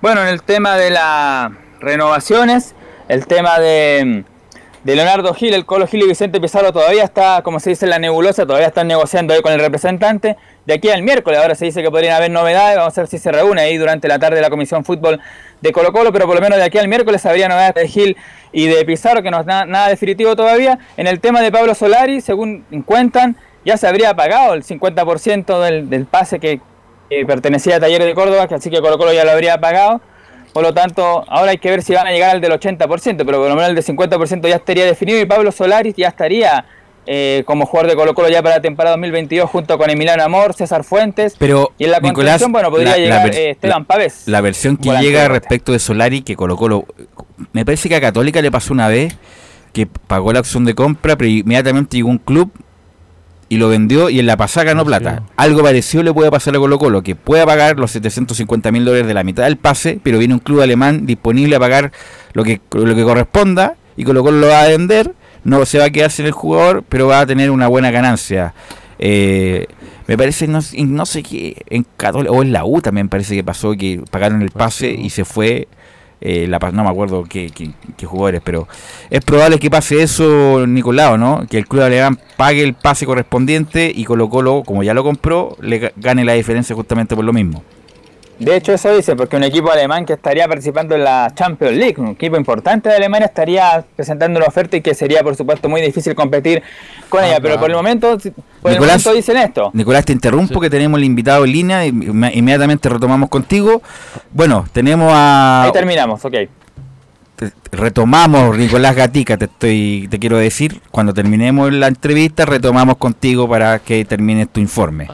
Bueno, 0.00 0.22
en 0.22 0.28
el 0.28 0.42
tema 0.42 0.76
de 0.76 0.90
las 0.90 1.52
renovaciones, 1.80 2.74
el 3.08 3.26
tema 3.26 3.58
de, 3.58 4.24
de 4.82 4.96
Leonardo 4.96 5.32
Gil, 5.34 5.54
el 5.54 5.64
Colo 5.64 5.86
Gil 5.86 6.02
y 6.02 6.08
Vicente 6.08 6.40
Pizarro 6.40 6.72
todavía 6.72 7.04
está, 7.04 7.42
como 7.42 7.60
se 7.60 7.70
dice 7.70 7.86
en 7.86 7.90
la 7.90 7.98
nebulosa, 7.98 8.46
todavía 8.46 8.68
están 8.68 8.88
negociando 8.88 9.32
ahí 9.32 9.42
con 9.42 9.52
el 9.52 9.60
representante. 9.60 10.36
De 10.66 10.74
aquí 10.74 10.88
al 10.90 11.02
miércoles, 11.02 11.38
ahora 11.38 11.54
se 11.54 11.64
dice 11.64 11.80
que 11.80 11.92
podrían 11.92 12.16
haber 12.16 12.32
novedades, 12.32 12.76
vamos 12.76 12.98
a 12.98 13.02
ver 13.02 13.08
si 13.08 13.18
se 13.18 13.30
reúne 13.30 13.60
ahí 13.60 13.76
durante 13.76 14.08
la 14.08 14.18
tarde 14.18 14.40
la 14.40 14.50
Comisión 14.50 14.84
Fútbol 14.84 15.20
de 15.60 15.70
Colo 15.70 15.92
Colo, 15.92 16.12
pero 16.12 16.26
por 16.26 16.34
lo 16.34 16.40
menos 16.40 16.58
de 16.58 16.64
aquí 16.64 16.76
al 16.76 16.88
miércoles 16.88 17.24
habría 17.24 17.48
novedades 17.48 17.74
de 17.74 17.88
Gil 17.88 18.16
y 18.50 18.66
de 18.66 18.84
Pizarro, 18.84 19.22
que 19.22 19.30
no 19.30 19.38
es 19.38 19.46
nada, 19.46 19.64
nada 19.64 19.88
definitivo 19.88 20.34
todavía. 20.34 20.80
En 20.96 21.06
el 21.06 21.20
tema 21.20 21.40
de 21.40 21.52
Pablo 21.52 21.72
Solari, 21.76 22.20
según 22.20 22.64
cuentan, 22.84 23.36
ya 23.64 23.76
se 23.76 23.86
habría 23.86 24.14
pagado 24.14 24.54
el 24.54 24.64
50% 24.64 25.60
del, 25.60 25.88
del 25.88 26.04
pase 26.04 26.40
que, 26.40 26.60
pertenecía 27.28 27.76
a 27.76 27.80
Talleres 27.80 28.08
de 28.08 28.14
Córdoba, 28.14 28.48
que 28.48 28.56
así 28.56 28.68
que 28.68 28.80
Colo 28.80 28.98
Colo 28.98 29.12
ya 29.12 29.24
lo 29.24 29.30
habría 29.30 29.60
pagado. 29.60 30.00
Por 30.52 30.64
lo 30.64 30.74
tanto, 30.74 31.24
ahora 31.28 31.52
hay 31.52 31.58
que 31.58 31.70
ver 31.70 31.82
si 31.82 31.94
van 31.94 32.08
a 32.08 32.10
llegar 32.10 32.30
al 32.30 32.40
del 32.40 32.50
80%, 32.50 32.88
pero 33.24 33.38
por 33.38 33.48
lo 33.48 33.54
menos 33.54 33.68
el 33.68 33.76
del 33.76 33.84
50% 33.84 34.48
ya 34.48 34.56
estaría 34.56 34.84
definido 34.84 35.20
y 35.20 35.26
Pablo 35.26 35.52
Solari 35.52 35.94
ya 35.96 36.08
estaría 36.08 36.64
eh, 37.06 37.42
como 37.46 37.66
jugador 37.66 37.90
de 37.90 37.96
Colo 37.96 38.14
Colo 38.14 38.28
ya 38.28 38.42
para 38.42 38.56
la 38.56 38.62
temporada 38.62 38.96
2022 38.96 39.48
junto 39.48 39.78
con 39.78 39.88
Emiliano 39.90 40.22
Amor, 40.22 40.54
César 40.54 40.84
Fuentes. 40.84 41.34
Pero, 41.38 41.72
y 41.78 41.84
en 41.84 41.90
la 41.92 42.00
Nicolás, 42.00 42.42
bueno, 42.50 42.70
podría 42.70 42.90
la- 42.90 42.96
la 42.96 43.02
llegar 43.02 43.30
vers- 43.30 43.34
eh, 43.36 43.50
Esteban 43.50 43.84
Pavés. 43.84 44.22
La 44.26 44.40
versión 44.40 44.76
que 44.76 44.88
volante 44.88 45.06
llega 45.06 45.22
de 45.22 45.28
respecto 45.28 45.72
de 45.72 45.78
Solari, 45.78 46.22
que 46.22 46.36
Colo 46.36 46.56
Colo, 46.56 46.84
me 47.52 47.64
parece 47.64 47.88
que 47.88 47.96
a 47.96 48.00
Católica 48.00 48.42
le 48.42 48.50
pasó 48.50 48.72
una 48.72 48.88
vez 48.88 49.16
que 49.72 49.86
pagó 49.86 50.32
la 50.32 50.40
opción 50.40 50.64
de 50.64 50.74
compra, 50.74 51.16
pero 51.16 51.28
inmediatamente 51.30 51.96
llegó 51.96 52.08
un 52.08 52.18
club 52.18 52.50
y 53.48 53.58
lo 53.58 53.68
vendió 53.68 54.10
y 54.10 54.18
en 54.18 54.26
la 54.26 54.36
pasada 54.36 54.64
ganó 54.64 54.84
plata. 54.84 55.22
Algo 55.36 55.62
parecido 55.62 56.02
le 56.02 56.12
puede 56.12 56.30
pasar 56.32 56.56
a 56.56 56.58
Colo 56.58 56.78
Colo, 56.78 57.02
que 57.02 57.14
pueda 57.14 57.46
pagar 57.46 57.78
los 57.78 57.92
750 57.92 58.72
mil 58.72 58.84
dólares 58.84 59.06
de 59.06 59.14
la 59.14 59.22
mitad 59.22 59.44
del 59.44 59.56
pase, 59.56 60.00
pero 60.02 60.18
viene 60.18 60.34
un 60.34 60.40
club 60.40 60.62
alemán 60.62 61.06
disponible 61.06 61.54
a 61.54 61.60
pagar 61.60 61.92
lo 62.32 62.42
que, 62.42 62.60
lo 62.72 62.94
que 62.96 63.04
corresponda 63.04 63.76
y 63.96 64.02
Colo 64.04 64.22
Colo 64.24 64.38
lo 64.38 64.48
va 64.48 64.62
a 64.62 64.68
vender, 64.68 65.12
no 65.46 65.64
se 65.64 65.78
va 65.78 65.86
a 65.86 65.90
quedar 65.90 66.10
sin 66.10 66.26
el 66.26 66.32
jugador, 66.32 66.84
pero 66.88 67.06
va 67.06 67.20
a 67.20 67.26
tener 67.26 67.50
una 67.50 67.68
buena 67.68 67.90
ganancia. 67.90 68.52
Eh, 68.98 69.66
me 70.06 70.16
parece, 70.16 70.46
no, 70.46 70.60
no 70.76 71.06
sé 71.06 71.22
qué, 71.22 71.56
en 71.68 71.86
Católica, 71.96 72.32
o 72.32 72.42
en 72.42 72.52
la 72.52 72.64
U 72.64 72.80
también 72.80 73.08
parece 73.08 73.34
que 73.34 73.42
pasó 73.44 73.72
que 73.72 74.00
pagaron 74.10 74.42
el 74.42 74.50
pase 74.50 74.90
y 74.90 75.10
se 75.10 75.24
fue 75.24 75.68
eh, 76.20 76.46
la, 76.48 76.58
no 76.72 76.82
me 76.84 76.88
acuerdo 76.90 77.24
qué, 77.24 77.50
qué, 77.54 77.70
qué 77.96 78.06
jugadores, 78.06 78.40
pero 78.42 78.66
es 79.10 79.22
probable 79.24 79.58
que 79.58 79.68
pase 79.70 80.02
eso, 80.02 80.66
Nicolau, 80.66 81.18
¿no? 81.18 81.44
Que 81.50 81.58
el 81.58 81.66
Club 81.66 81.82
Alemán 81.82 82.18
pague 82.36 82.62
el 82.62 82.74
pase 82.74 83.04
correspondiente 83.04 83.92
y 83.94 84.04
Colo 84.04 84.28
Colo, 84.30 84.62
como 84.64 84.82
ya 84.82 84.94
lo 84.94 85.02
compró, 85.04 85.56
le 85.60 85.80
ga- 85.80 85.92
gane 85.96 86.24
la 86.24 86.32
diferencia 86.32 86.74
justamente 86.74 87.14
por 87.14 87.24
lo 87.24 87.32
mismo. 87.32 87.62
De 88.38 88.54
hecho, 88.54 88.72
eso 88.74 88.94
dice, 88.94 89.16
porque 89.16 89.36
un 89.36 89.44
equipo 89.44 89.70
alemán 89.70 90.04
que 90.04 90.12
estaría 90.12 90.46
participando 90.46 90.94
en 90.94 91.04
la 91.04 91.32
Champions 91.34 91.74
League, 91.76 91.94
un 91.98 92.08
equipo 92.08 92.36
importante 92.36 92.88
de 92.90 92.96
Alemania, 92.96 93.26
estaría 93.26 93.82
presentando 93.96 94.38
una 94.38 94.46
oferta 94.46 94.76
y 94.76 94.82
que 94.82 94.94
sería, 94.94 95.22
por 95.22 95.34
supuesto, 95.36 95.68
muy 95.70 95.80
difícil 95.80 96.14
competir 96.14 96.62
con 97.08 97.24
ella. 97.24 97.38
Pero 97.40 97.58
por 97.58 97.70
el 97.70 97.76
momento, 97.76 98.18
por 98.60 98.72
el 98.72 98.76
Nicolás- 98.78 99.04
momento 99.06 99.14
dicen 99.14 99.38
esto. 99.38 99.70
Nicolás, 99.72 100.04
te 100.04 100.12
interrumpo 100.12 100.60
que 100.60 100.68
tenemos 100.68 100.98
el 100.98 101.04
invitado 101.04 101.44
en 101.46 101.52
línea 101.52 101.86
y 101.86 101.92
inme- 101.92 102.30
inmediatamente 102.34 102.88
retomamos 102.90 103.30
contigo. 103.30 103.80
Bueno, 104.32 104.66
tenemos 104.72 105.10
a... 105.14 105.62
Ahí 105.64 105.72
terminamos, 105.72 106.22
ok. 106.24 106.34
retomamos 107.72 108.56
Nicolás 108.56 108.96
Gatica, 108.96 109.36
te 109.36 109.44
estoy 109.46 110.08
te 110.10 110.18
quiero 110.18 110.38
decir, 110.38 110.80
cuando 110.90 111.12
terminemos 111.12 111.70
la 111.72 111.86
entrevista 111.88 112.46
retomamos 112.46 112.96
contigo 112.96 113.48
para 113.48 113.78
que 113.78 114.04
termines 114.04 114.48
tu 114.48 114.60
informe. 114.60 115.08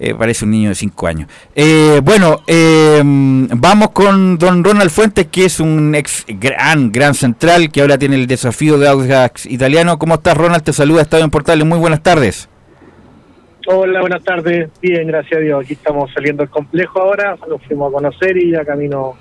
Eh, 0.00 0.14
parece 0.14 0.44
un 0.44 0.52
niño 0.52 0.68
de 0.68 0.74
5 0.76 1.06
años. 1.06 1.28
Eh, 1.54 2.00
bueno, 2.04 2.40
eh, 2.46 3.02
vamos 3.04 3.90
con 3.90 4.38
don 4.38 4.62
Ronald 4.62 4.90
Fuentes, 4.90 5.26
que 5.26 5.46
es 5.46 5.58
un 5.58 5.94
ex 5.94 6.24
gran, 6.28 6.92
gran 6.92 7.14
central, 7.14 7.70
que 7.72 7.80
ahora 7.80 7.98
tiene 7.98 8.14
el 8.14 8.26
desafío 8.28 8.78
de 8.78 8.88
Audax 8.88 9.46
Italiano. 9.46 9.98
¿Cómo 9.98 10.14
estás, 10.14 10.36
Ronald? 10.36 10.62
Te 10.62 10.72
saluda 10.72 11.02
Estadio 11.02 11.24
en 11.24 11.30
Portales. 11.30 11.66
Muy 11.66 11.78
buenas 11.78 12.02
tardes. 12.02 12.48
Hola, 13.66 14.00
buenas 14.00 14.22
tardes. 14.22 14.70
Bien, 14.80 15.06
gracias 15.06 15.38
a 15.38 15.40
Dios. 15.40 15.64
Aquí 15.64 15.74
estamos 15.74 16.10
saliendo 16.14 16.42
del 16.42 16.50
complejo 16.50 17.00
ahora. 17.00 17.36
Nos 17.48 17.60
fuimos 17.64 17.90
a 17.92 17.96
conocer 17.96 18.36
y 18.36 18.52
ya 18.52 18.64
camino 18.64 19.14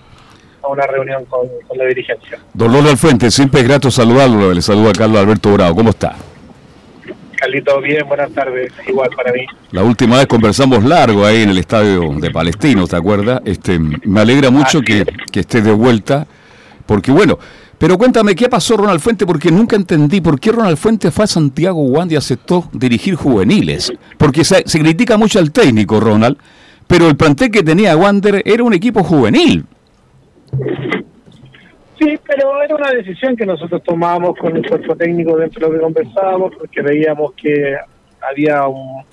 a 0.62 0.68
una 0.68 0.86
reunión 0.86 1.26
con, 1.26 1.48
con 1.68 1.78
la 1.78 1.86
dirigencia. 1.86 2.40
Don 2.54 2.72
Ronald 2.72 2.98
Fuentes, 2.98 3.34
siempre 3.34 3.62
es 3.62 3.68
grato 3.68 3.90
saludarlo. 3.90 4.54
Le 4.54 4.62
saluda 4.62 4.91
Carlos 4.95 5.20
Alberto 5.20 5.52
Bravo. 5.54 5.76
¿Cómo 5.76 5.90
está? 5.90 6.16
Carlito, 7.38 7.80
bien, 7.81 8.07
buenas 8.07 8.31
tardes. 8.31 8.73
Igual 8.88 9.09
para 9.15 9.31
mí. 9.31 9.45
La 9.72 9.84
última 9.84 10.18
vez 10.18 10.27
conversamos 10.27 10.84
largo 10.84 11.26
ahí 11.26 11.43
en 11.43 11.49
el 11.49 11.57
estadio 11.57 12.14
de 12.19 12.31
Palestino, 12.31 12.88
¿te 12.88 12.95
acuerdas? 12.95 13.41
Este, 13.45 13.80
me 13.80 14.19
alegra 14.19 14.49
mucho 14.49 14.81
que, 14.81 15.05
que 15.31 15.41
estés 15.41 15.64
de 15.64 15.72
vuelta, 15.72 16.27
porque 16.85 17.11
bueno, 17.11 17.38
pero 17.77 17.97
cuéntame, 17.97 18.35
¿qué 18.35 18.49
pasó 18.49 18.76
Ronald 18.76 18.99
Fuentes? 18.99 19.27
Porque 19.27 19.51
nunca 19.51 19.76
entendí 19.76 20.19
por 20.19 20.39
qué 20.39 20.51
Ronald 20.51 20.77
Fuentes 20.77 21.14
fue 21.14 21.26
a 21.26 21.27
Santiago 21.27 21.81
Wandy 21.84 22.15
y 22.15 22.18
aceptó 22.18 22.68
dirigir 22.73 23.15
juveniles. 23.15 23.93
Porque 24.18 24.43
se, 24.43 24.64
se 24.65 24.80
critica 24.80 25.15
mucho 25.15 25.38
al 25.38 25.51
técnico, 25.51 25.99
Ronald, 25.99 26.38
pero 26.88 27.07
el 27.07 27.15
plantel 27.15 27.51
que 27.51 27.61
tenía 27.61 27.95
Wander 27.95 28.41
era 28.45 28.64
un 28.64 28.73
equipo 28.73 29.03
juvenil. 29.03 29.65
Sí, 31.99 32.15
pero 32.28 32.61
era 32.61 32.76
una 32.76 32.91
decisión 32.91 33.36
que 33.36 33.45
nosotros 33.45 33.82
tomábamos 33.84 34.38
con 34.38 34.56
el 34.56 34.68
cuerpo 34.68 34.95
técnico 34.95 35.36
dentro 35.38 35.68
de 35.68 35.74
lo 35.74 35.78
que 35.78 35.84
conversábamos, 35.84 36.56
porque 36.56 36.82
veíamos 36.82 37.34
que 37.34 37.76
había 38.22 38.68
un, 38.68 39.03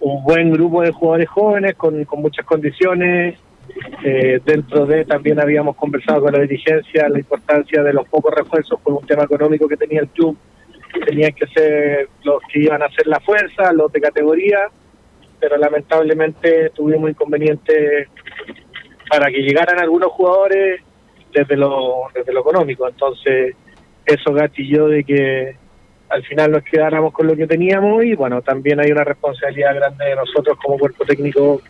un 0.00 0.22
buen 0.22 0.50
grupo 0.52 0.82
de 0.82 0.92
jugadores 0.92 1.28
jóvenes 1.28 1.74
con, 1.74 2.04
con 2.04 2.20
muchas 2.20 2.44
condiciones. 2.44 3.38
Eh, 4.04 4.40
dentro 4.44 4.84
de 4.84 5.04
también 5.04 5.40
habíamos 5.40 5.76
conversado 5.76 6.22
con 6.22 6.32
la 6.32 6.40
dirigencia 6.40 7.08
la 7.08 7.20
importancia 7.20 7.82
de 7.82 7.92
los 7.92 8.06
pocos 8.08 8.34
refuerzos 8.34 8.78
por 8.80 8.94
un 8.94 9.06
tema 9.06 9.22
económico 9.22 9.66
que 9.68 9.76
tenía 9.76 10.00
el 10.00 10.08
club. 10.08 10.36
Tenían 11.06 11.32
que 11.32 11.46
ser 11.46 12.08
los 12.24 12.42
que 12.52 12.64
iban 12.64 12.82
a 12.82 12.86
hacer 12.86 13.06
la 13.06 13.20
fuerza, 13.20 13.72
los 13.72 13.90
de 13.92 14.00
categoría, 14.00 14.68
pero 15.40 15.56
lamentablemente 15.56 16.70
tuvimos 16.70 17.10
inconvenientes 17.10 18.08
para 19.08 19.30
que 19.30 19.38
llegaran 19.38 19.78
algunos 19.78 20.10
jugadores 20.10 20.82
desde 21.32 21.56
lo, 21.56 22.04
desde 22.14 22.32
lo 22.32 22.40
económico. 22.40 22.88
Entonces, 22.88 23.54
eso 24.04 24.32
gatilló 24.32 24.88
de 24.88 25.04
que 25.04 25.56
al 26.08 26.22
final 26.24 26.52
nos 26.52 26.62
quedáramos 26.62 27.12
con 27.12 27.26
lo 27.26 27.34
que 27.34 27.46
teníamos 27.46 28.04
y 28.04 28.14
bueno, 28.14 28.42
también 28.42 28.80
hay 28.80 28.92
una 28.92 29.04
responsabilidad 29.04 29.74
grande 29.74 30.04
de 30.04 30.16
nosotros 30.16 30.58
como 30.62 30.78
cuerpo 30.78 31.04
técnico 31.06 31.62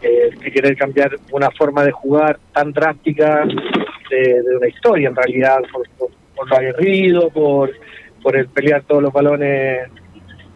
eh, 0.00 0.30
de 0.40 0.50
querer 0.50 0.74
cambiar 0.76 1.10
una 1.32 1.50
forma 1.50 1.84
de 1.84 1.92
jugar 1.92 2.38
tan 2.52 2.72
drástica 2.72 3.44
de, 3.44 4.42
una 4.56 4.68
historia 4.68 5.08
en 5.08 5.16
realidad, 5.16 5.58
por, 5.70 5.86
por, 5.98 6.08
por 6.34 6.48
lo 6.48 6.56
aguerrido, 6.56 7.28
por, 7.30 7.72
por 8.22 8.36
el 8.36 8.48
pelear 8.48 8.84
todos 8.84 9.02
los 9.02 9.12
balones 9.12 9.90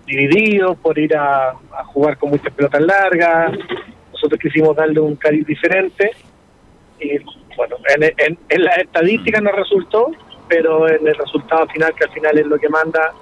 divididos, 0.06 0.78
por 0.78 0.98
ir 0.98 1.14
a, 1.14 1.50
a 1.50 1.84
jugar 1.84 2.16
con 2.16 2.30
muchas 2.30 2.52
pelotas 2.54 2.80
largas. 2.80 3.52
Nosotros 4.12 4.40
quisimos 4.40 4.74
darle 4.74 5.00
un 5.00 5.16
cariz 5.16 5.46
diferente 5.46 6.12
y 6.98 7.18
bueno, 7.56 7.76
en, 7.94 8.02
en, 8.02 8.38
en 8.48 8.64
las 8.64 8.78
estadísticas 8.78 9.42
nos 9.42 9.54
resultó, 9.54 10.10
pero 10.48 10.88
en 10.88 11.06
el 11.06 11.14
resultado 11.14 11.66
final, 11.68 11.94
que 11.94 12.04
al 12.04 12.10
final 12.10 12.38
es 12.38 12.46
lo 12.46 12.58
que 12.58 12.68
manda, 12.68 13.12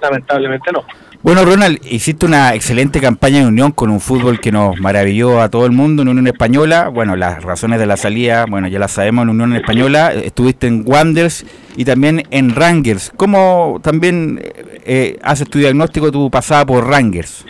lamentablemente 0.00 0.72
no. 0.72 0.84
Bueno, 1.20 1.44
Ronald, 1.44 1.80
hiciste 1.84 2.26
una 2.26 2.54
excelente 2.54 3.00
campaña 3.00 3.40
de 3.40 3.46
Unión 3.46 3.72
con 3.72 3.90
un 3.90 3.98
fútbol 3.98 4.38
que 4.38 4.52
nos 4.52 4.78
maravilló 4.78 5.40
a 5.40 5.48
todo 5.48 5.66
el 5.66 5.72
mundo 5.72 6.02
en 6.02 6.08
Unión 6.08 6.28
Española. 6.28 6.88
Bueno, 6.88 7.16
las 7.16 7.42
razones 7.42 7.80
de 7.80 7.86
la 7.86 7.96
salida, 7.96 8.46
bueno, 8.48 8.68
ya 8.68 8.78
las 8.78 8.92
sabemos 8.92 9.24
en 9.24 9.30
Unión 9.30 9.56
Española. 9.56 10.12
Estuviste 10.12 10.68
en 10.68 10.84
Wanderers 10.86 11.44
y 11.76 11.84
también 11.84 12.22
en 12.30 12.54
Rangers. 12.54 13.12
¿Cómo 13.16 13.80
también 13.82 14.40
eh, 14.84 15.18
haces 15.22 15.50
tu 15.50 15.58
diagnóstico 15.58 16.12
tu 16.12 16.30
pasada 16.30 16.64
por 16.64 16.86
Rangers? 16.86 17.44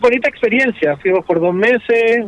Bonita 0.00 0.30
experiencia, 0.30 0.96
fuimos 0.96 1.26
por 1.26 1.38
dos 1.40 1.52
meses, 1.54 2.24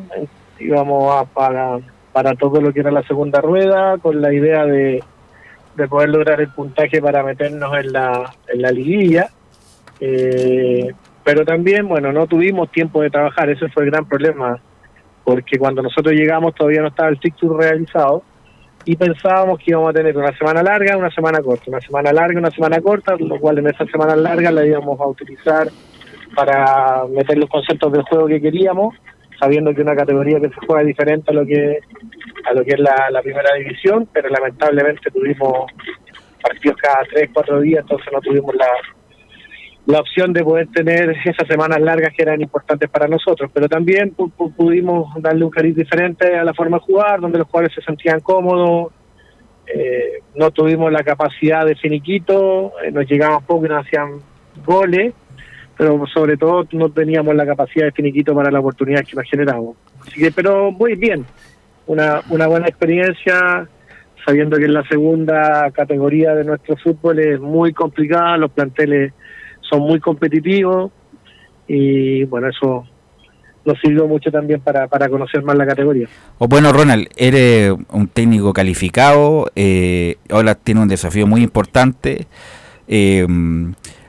íbamos 0.60 1.10
a, 1.10 1.24
para, 1.24 1.78
para 2.12 2.34
todo 2.34 2.60
lo 2.60 2.72
que 2.72 2.80
era 2.80 2.90
la 2.90 3.02
segunda 3.05 3.40
rueda, 3.40 3.98
con 3.98 4.20
la 4.20 4.32
idea 4.32 4.64
de, 4.66 5.02
de 5.76 5.89
poder 5.89 6.10
lograr 6.10 6.40
el 6.40 6.48
puntaje 6.48 7.01
para 7.01 7.22
meternos 7.22 7.76
en 7.78 7.93
la, 7.93 8.34
en 8.48 8.62
la 8.62 8.70
liguilla. 8.70 9.30
Eh, 10.01 10.93
pero 11.24 11.44
también, 11.44 11.89
bueno, 11.89 12.12
no 12.12 12.26
tuvimos 12.26 12.70
tiempo 12.70 13.01
de 13.02 13.10
trabajar, 13.10 13.48
ese 13.48 13.68
fue 13.68 13.84
el 13.84 13.90
gran 13.90 14.06
problema, 14.06 14.59
porque 15.24 15.59
cuando 15.59 15.82
nosotros 15.82 16.14
llegamos 16.14 16.55
todavía 16.55 16.82
no 16.82 16.89
estaba 16.89 17.09
el 17.09 17.18
fixture 17.18 17.56
realizado 17.56 18.22
y 18.84 18.97
pensábamos 18.97 19.60
que 19.60 19.70
íbamos 19.70 19.90
a 19.90 19.93
tener 19.93 20.16
una 20.16 20.36
semana 20.36 20.62
larga, 20.62 20.97
una 20.97 21.10
semana 21.10 21.40
corta, 21.40 21.64
una 21.68 21.80
semana 21.80 22.12
larga, 22.12 22.40
una 22.40 22.51
semana 22.51 22.80
corta, 22.80 23.14
lo 23.16 23.39
cual 23.39 23.59
en 23.59 23.68
esa 23.68 23.86
semana 23.86 24.16
larga 24.16 24.51
la 24.51 24.66
íbamos 24.66 25.01
a 25.01 25.06
utilizar 25.06 25.68
para 26.34 27.05
meter 27.06 27.39
los 27.39 27.48
conceptos 27.48 27.93
del 27.93 28.02
juego 28.02 28.26
que 28.26 28.40
queríamos, 28.40 28.97
sabiendo 29.43 29.74
que 29.74 29.82
una 29.82 29.97
categoría 29.97 30.39
que 30.39 30.51
se 30.51 30.66
juega 30.66 30.85
diferente 30.85 31.32
a 31.32 31.35
lo 31.35 31.44
que 31.44 31.81
a 32.48 32.52
lo 32.55 32.64
que 32.64 32.74
es 32.74 32.78
la, 32.78 33.20
primera 33.23 33.55
división, 33.55 34.09
pero 34.12 34.28
lamentablemente 34.28 35.10
tuvimos 35.10 35.66
partidos 36.40 36.77
cada 36.81 37.02
tres, 37.12 37.28
cuatro 37.35 37.60
días, 37.60 37.82
entonces 37.82 38.06
no 38.12 38.20
tuvimos 38.20 38.55
la, 38.55 38.69
la 39.86 39.98
opción 39.98 40.32
de 40.32 40.44
poder 40.44 40.69
tener 40.69 41.10
esas 41.24 41.48
semanas 41.48 41.81
largas 41.81 42.12
que 42.16 42.23
eran 42.23 42.40
importantes 42.40 42.89
para 42.89 43.09
nosotros, 43.09 43.51
pero 43.52 43.69
también 43.69 44.14
pu- 44.16 44.32
pu- 44.32 44.55
pudimos 44.55 45.12
darle 45.20 45.44
un 45.44 45.51
cariz 45.51 45.74
diferente 45.74 46.36
a 46.36 46.44
la 46.44 46.55
forma 46.55 46.77
de 46.78 46.85
jugar, 46.85 47.20
donde 47.20 47.39
los 47.39 47.48
jugadores 47.48 47.74
se 47.74 47.82
sentían 47.82 48.20
cómodos, 48.20 48.93
eh, 49.66 50.20
no 50.36 50.52
tuvimos 50.52 50.93
la 50.93 51.02
capacidad 51.02 51.66
de 51.66 51.74
finiquito, 51.74 52.73
eh, 52.85 52.93
nos 52.93 53.06
llegaban 53.09 53.44
poco 53.44 53.66
y 53.66 53.69
nos 53.70 53.85
hacían 53.86 54.20
goles, 54.64 55.14
pero 55.76 56.04
sobre 56.06 56.36
todo 56.36 56.66
no 56.72 56.90
teníamos 56.90 57.34
la 57.34 57.46
capacidad 57.46 57.86
de 57.86 57.92
finiquito 57.92 58.34
para 58.34 58.50
la 58.50 58.60
oportunidad 58.60 59.04
que 59.04 59.16
nos 59.16 59.28
generamos. 59.28 59.76
Así 60.00 60.20
que, 60.20 60.30
pero 60.30 60.70
muy 60.70 60.94
bien, 60.94 61.24
una, 61.86 62.20
una 62.30 62.46
buena 62.46 62.68
experiencia, 62.68 63.66
sabiendo 64.24 64.56
que 64.56 64.64
en 64.64 64.74
la 64.74 64.86
segunda 64.86 65.70
categoría 65.70 66.34
de 66.34 66.44
nuestro 66.44 66.76
fútbol 66.76 67.18
es 67.18 67.40
muy 67.40 67.72
complicada, 67.72 68.36
los 68.36 68.50
planteles 68.50 69.12
son 69.60 69.80
muy 69.80 70.00
competitivos 70.00 70.92
y 71.66 72.24
bueno, 72.24 72.48
eso 72.48 72.84
nos 73.64 73.78
sirvió 73.80 74.06
mucho 74.08 74.30
también 74.30 74.60
para, 74.60 74.88
para 74.88 75.08
conocer 75.08 75.42
más 75.42 75.56
la 75.56 75.64
categoría. 75.64 76.08
O 76.38 76.48
bueno, 76.48 76.72
Ronald, 76.72 77.08
eres 77.16 77.72
un 77.90 78.08
técnico 78.08 78.52
calificado, 78.52 79.50
eh, 79.54 80.16
ahora 80.30 80.56
tiene 80.56 80.82
un 80.82 80.88
desafío 80.88 81.26
muy 81.26 81.42
importante. 81.42 82.26
eh, 82.88 83.26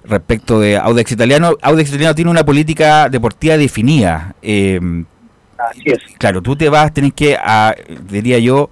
respecto 0.05 0.59
de 0.59 0.77
Audax 0.77 1.11
Italiano, 1.11 1.55
Audax 1.61 1.89
Italiano 1.89 2.15
tiene 2.15 2.31
una 2.31 2.43
política 2.45 3.09
deportiva 3.09 3.57
definida. 3.57 4.35
eh, 4.41 4.79
Así 5.57 5.83
es. 5.85 5.99
Claro, 6.17 6.41
tú 6.41 6.55
te 6.55 6.67
vas, 6.69 6.93
tenés 6.93 7.13
que, 7.13 7.37
a- 7.37 7.73
diría 8.09 8.37
yo, 8.39 8.69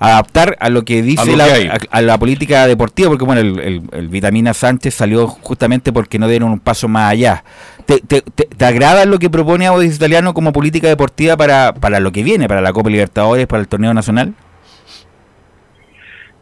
adaptar 0.00 0.56
a 0.58 0.68
lo 0.70 0.84
que 0.84 1.00
dice 1.02 1.24
lo 1.30 1.36
la, 1.36 1.46
que 1.46 1.68
a, 1.68 1.78
a 1.90 2.02
la 2.02 2.18
política 2.18 2.66
deportiva, 2.66 3.08
porque 3.10 3.24
bueno, 3.24 3.40
el, 3.40 3.60
el- 3.60 3.82
el 3.92 4.08
Vitamina 4.08 4.52
Sánchez 4.52 4.94
salió 4.94 5.28
justamente 5.28 5.92
porque 5.92 6.18
no 6.18 6.26
dieron 6.26 6.50
un 6.50 6.58
paso 6.58 6.88
más 6.88 7.12
allá. 7.12 7.44
¿Te, 7.86 8.00
te, 8.00 8.22
te- 8.22 8.46
te 8.46 8.64
agrada 8.64 9.04
lo 9.04 9.20
que 9.20 9.30
propone 9.30 9.66
Audax 9.66 9.94
Italiano 9.94 10.34
como 10.34 10.52
política 10.52 10.88
deportiva 10.88 11.36
para, 11.36 11.72
para 11.74 12.00
lo 12.00 12.10
que 12.10 12.24
viene, 12.24 12.48
para 12.48 12.60
la 12.60 12.72
Copa 12.72 12.90
Libertadores, 12.90 13.46
para 13.46 13.60
el 13.60 13.68
torneo 13.68 13.94
nacional? 13.94 14.34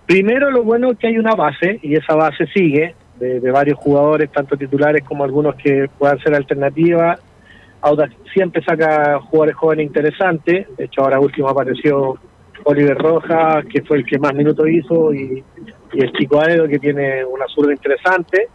Primero, 0.07 0.51
lo 0.51 0.63
bueno 0.65 0.93
es 0.93 0.99
que 0.99 1.07
hay 1.09 1.19
una 1.19 1.35
base 1.35 1.79
y 1.83 1.95
esa 1.95 2.15
base 2.15 2.47
sigue 2.55 2.95
de, 3.21 3.51
varios 3.51 3.79
jugadores, 3.79 4.33
tanto 4.33 4.57
titulares 4.57 5.05
como 5.05 5.25
algunos 5.25 5.55
que 5.57 5.89
puedan 5.99 6.19
ser 6.21 6.35
alternativas. 6.35 7.21
Audax 7.83 8.15
siempre 8.33 8.63
saca 8.65 9.21
jugadores 9.21 9.57
jóvenes 9.57 9.87
interesantes. 9.87 10.67
De 10.77 10.85
hecho, 10.85 11.03
ahora 11.03 11.21
último 11.21 11.49
apareció 11.49 12.19
Oliver 12.65 12.97
Rojas, 12.97 13.65
que 13.67 13.83
fue 13.83 13.99
el 13.99 14.07
que 14.07 14.19
más 14.19 14.35
minutos 14.35 14.69
hizo, 14.69 15.15
y, 15.15 15.45
y 15.93 16.01
el 16.01 16.13
chico 16.13 16.41
Aedo, 16.41 16.67
que 16.67 16.79
tiene 16.79 17.25
una 17.25 17.47
zurda 17.49 17.73
interesante. 17.73 18.49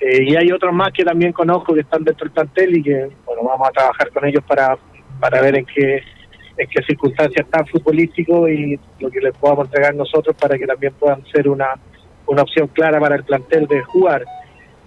Eh, 0.00 0.24
y 0.24 0.36
hay 0.36 0.50
otros 0.50 0.72
más 0.72 0.92
que 0.92 1.04
también 1.04 1.32
conozco 1.32 1.74
que 1.74 1.80
están 1.80 2.02
dentro 2.02 2.24
del 2.24 2.32
plantel 2.32 2.78
y 2.78 2.82
que, 2.82 3.10
bueno, 3.26 3.42
vamos 3.44 3.68
a 3.68 3.72
trabajar 3.72 4.10
con 4.10 4.24
ellos 4.24 4.42
para, 4.46 4.78
para 5.20 5.42
ver 5.42 5.56
en 5.56 5.66
qué, 5.66 6.02
en 6.56 6.68
qué 6.68 6.82
circunstancias 6.86 7.44
están 7.44 7.66
futbolísticos 7.66 8.48
y 8.48 8.80
lo 8.98 9.10
que 9.10 9.20
les 9.20 9.36
podamos 9.36 9.66
entregar 9.66 9.94
nosotros 9.94 10.34
para 10.40 10.56
que 10.56 10.66
también 10.66 10.94
puedan 10.98 11.22
ser 11.26 11.48
una, 11.50 11.74
una 12.30 12.42
opción 12.42 12.68
clara 12.68 13.00
para 13.00 13.16
el 13.16 13.24
plantel 13.24 13.66
de 13.66 13.82
jugar. 13.82 14.24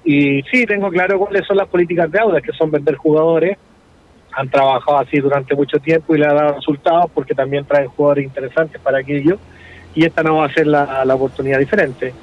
Y 0.05 0.41
sí, 0.43 0.65
tengo 0.65 0.89
claro 0.89 1.19
cuáles 1.19 1.45
son 1.45 1.57
las 1.57 1.67
políticas 1.67 2.09
de 2.09 2.19
Audas, 2.19 2.41
que 2.41 2.53
son 2.53 2.71
vender 2.71 2.95
jugadores. 2.95 3.57
Han 4.31 4.49
trabajado 4.49 4.97
así 4.97 5.19
durante 5.19 5.53
mucho 5.53 5.77
tiempo 5.79 6.15
y 6.15 6.19
le 6.19 6.25
ha 6.25 6.33
dado 6.33 6.55
resultados 6.55 7.11
porque 7.13 7.35
también 7.35 7.65
traen 7.65 7.89
jugadores 7.89 8.25
interesantes 8.25 8.81
para 8.81 8.99
aquello. 8.99 9.37
Y 9.93 10.05
esta 10.05 10.23
no 10.23 10.37
va 10.37 10.45
a 10.45 10.53
ser 10.53 10.67
la, 10.67 11.03
oportunidad 11.13 11.59
diferente. 11.59 12.13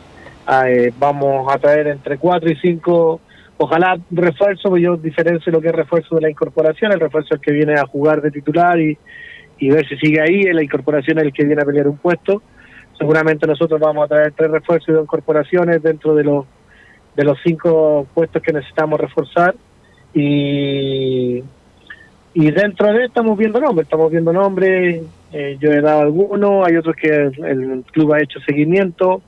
Ah, 0.46 0.68
eh, 0.70 0.92
vamos 0.98 1.52
a 1.52 1.58
traer 1.58 1.88
entre 1.88 2.16
4 2.16 2.50
y 2.50 2.56
5, 2.56 3.20
ojalá 3.58 3.98
refuerzo, 4.10 4.70
porque 4.70 4.82
yo 4.82 4.96
diferencio 4.96 5.52
lo 5.52 5.60
que 5.60 5.68
es 5.68 5.74
refuerzo 5.74 6.16
de 6.16 6.22
la 6.22 6.30
incorporación. 6.30 6.92
El 6.92 7.00
refuerzo 7.00 7.34
es 7.34 7.40
el 7.40 7.44
que 7.44 7.52
viene 7.52 7.74
a 7.74 7.84
jugar 7.84 8.22
de 8.22 8.30
titular 8.30 8.80
y, 8.80 8.96
y 9.58 9.68
ver 9.68 9.86
si 9.86 9.96
sigue 9.98 10.20
ahí. 10.20 10.44
La 10.44 10.62
incorporación 10.62 11.18
es 11.18 11.24
el 11.24 11.32
que 11.32 11.44
viene 11.44 11.60
a 11.60 11.66
pelear 11.66 11.88
un 11.88 11.98
puesto. 11.98 12.42
Seguramente 13.00 13.46
nosotros 13.46 13.80
vamos 13.80 14.04
a 14.04 14.08
traer 14.08 14.32
tres 14.36 14.50
refuerzos 14.50 14.90
y 14.90 14.92
dos 14.92 15.04
incorporaciones 15.04 15.82
dentro 15.82 16.14
de 16.14 16.22
los 16.22 16.44
de 17.16 17.24
los 17.24 17.38
cinco 17.42 18.06
puestos 18.14 18.42
que 18.42 18.52
necesitamos 18.52 19.00
reforzar. 19.00 19.54
Y 20.14 21.42
y 22.32 22.50
dentro 22.52 22.92
de 22.92 23.06
estamos 23.06 23.36
viendo 23.36 23.60
nombres, 23.60 23.86
estamos 23.86 24.10
viendo 24.10 24.32
nombres, 24.32 25.02
eh, 25.32 25.56
yo 25.58 25.72
he 25.72 25.80
dado 25.80 26.02
algunos, 26.02 26.66
hay 26.66 26.76
otros 26.76 26.94
que 26.94 27.08
el, 27.08 27.84
club 27.90 28.12
ha 28.12 28.22
hecho 28.22 28.38
seguimiento, 28.40 29.20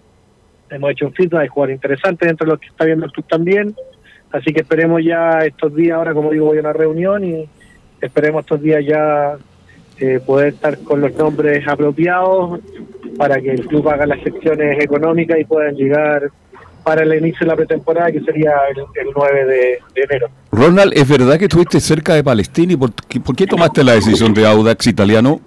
hemos 0.71 0.93
hecho 0.93 1.07
un 1.07 1.13
feedback, 1.13 1.41
hay 1.43 1.49
jugadores 1.49 1.77
interesantes 1.77 2.29
dentro 2.29 2.45
de 2.45 2.53
los 2.53 2.61
que 2.61 2.69
está 2.69 2.85
viendo 2.85 3.07
el 3.07 3.11
club 3.11 3.27
también, 3.27 3.75
así 4.31 4.53
que 4.53 4.61
esperemos 4.61 5.03
ya 5.05 5.41
estos 5.41 5.75
días, 5.75 5.97
ahora 5.97 6.15
como 6.15 6.31
digo 6.31 6.47
voy 6.47 6.59
a 6.59 6.61
una 6.61 6.73
reunión 6.73 7.25
y 7.25 7.49
esperemos 8.01 8.43
estos 8.43 8.63
días 8.63 8.85
ya 8.87 9.37
eh, 9.99 10.21
poder 10.25 10.55
estar 10.55 10.79
con 10.79 11.01
los 11.01 11.13
nombres 11.17 11.67
apropiados 11.67 12.61
para 13.19 13.41
que 13.41 13.51
el 13.51 13.67
club 13.67 13.89
haga 13.89 14.07
las 14.07 14.19
gestiones 14.21 14.83
económicas 14.83 15.39
y 15.39 15.45
puedan 15.45 15.75
llegar 15.75 16.31
para 16.85 17.03
el 17.03 17.15
inicio 17.15 17.41
de 17.41 17.47
la 17.47 17.57
pretemporada 17.57 18.11
que 18.11 18.21
sería 18.21 18.53
el, 18.71 18.79
el 18.79 19.13
9 19.15 19.45
de, 19.47 19.57
de 19.95 20.03
enero. 20.03 20.29
Ronald, 20.51 20.93
¿es 20.97 21.09
verdad 21.09 21.39
que 21.39 21.45
estuviste 21.45 21.79
cerca 21.81 22.15
de 22.15 22.25
Palestina 22.25 22.73
y 22.73 22.77
por, 22.77 22.91
qué- 23.09 23.21
por 23.21 23.37
qué 23.37 23.47
tomaste 23.47 23.85
la 23.85 23.93
decisión 23.93 24.35
de 24.35 24.47
Audax 24.47 24.87
italiano? 24.89 25.41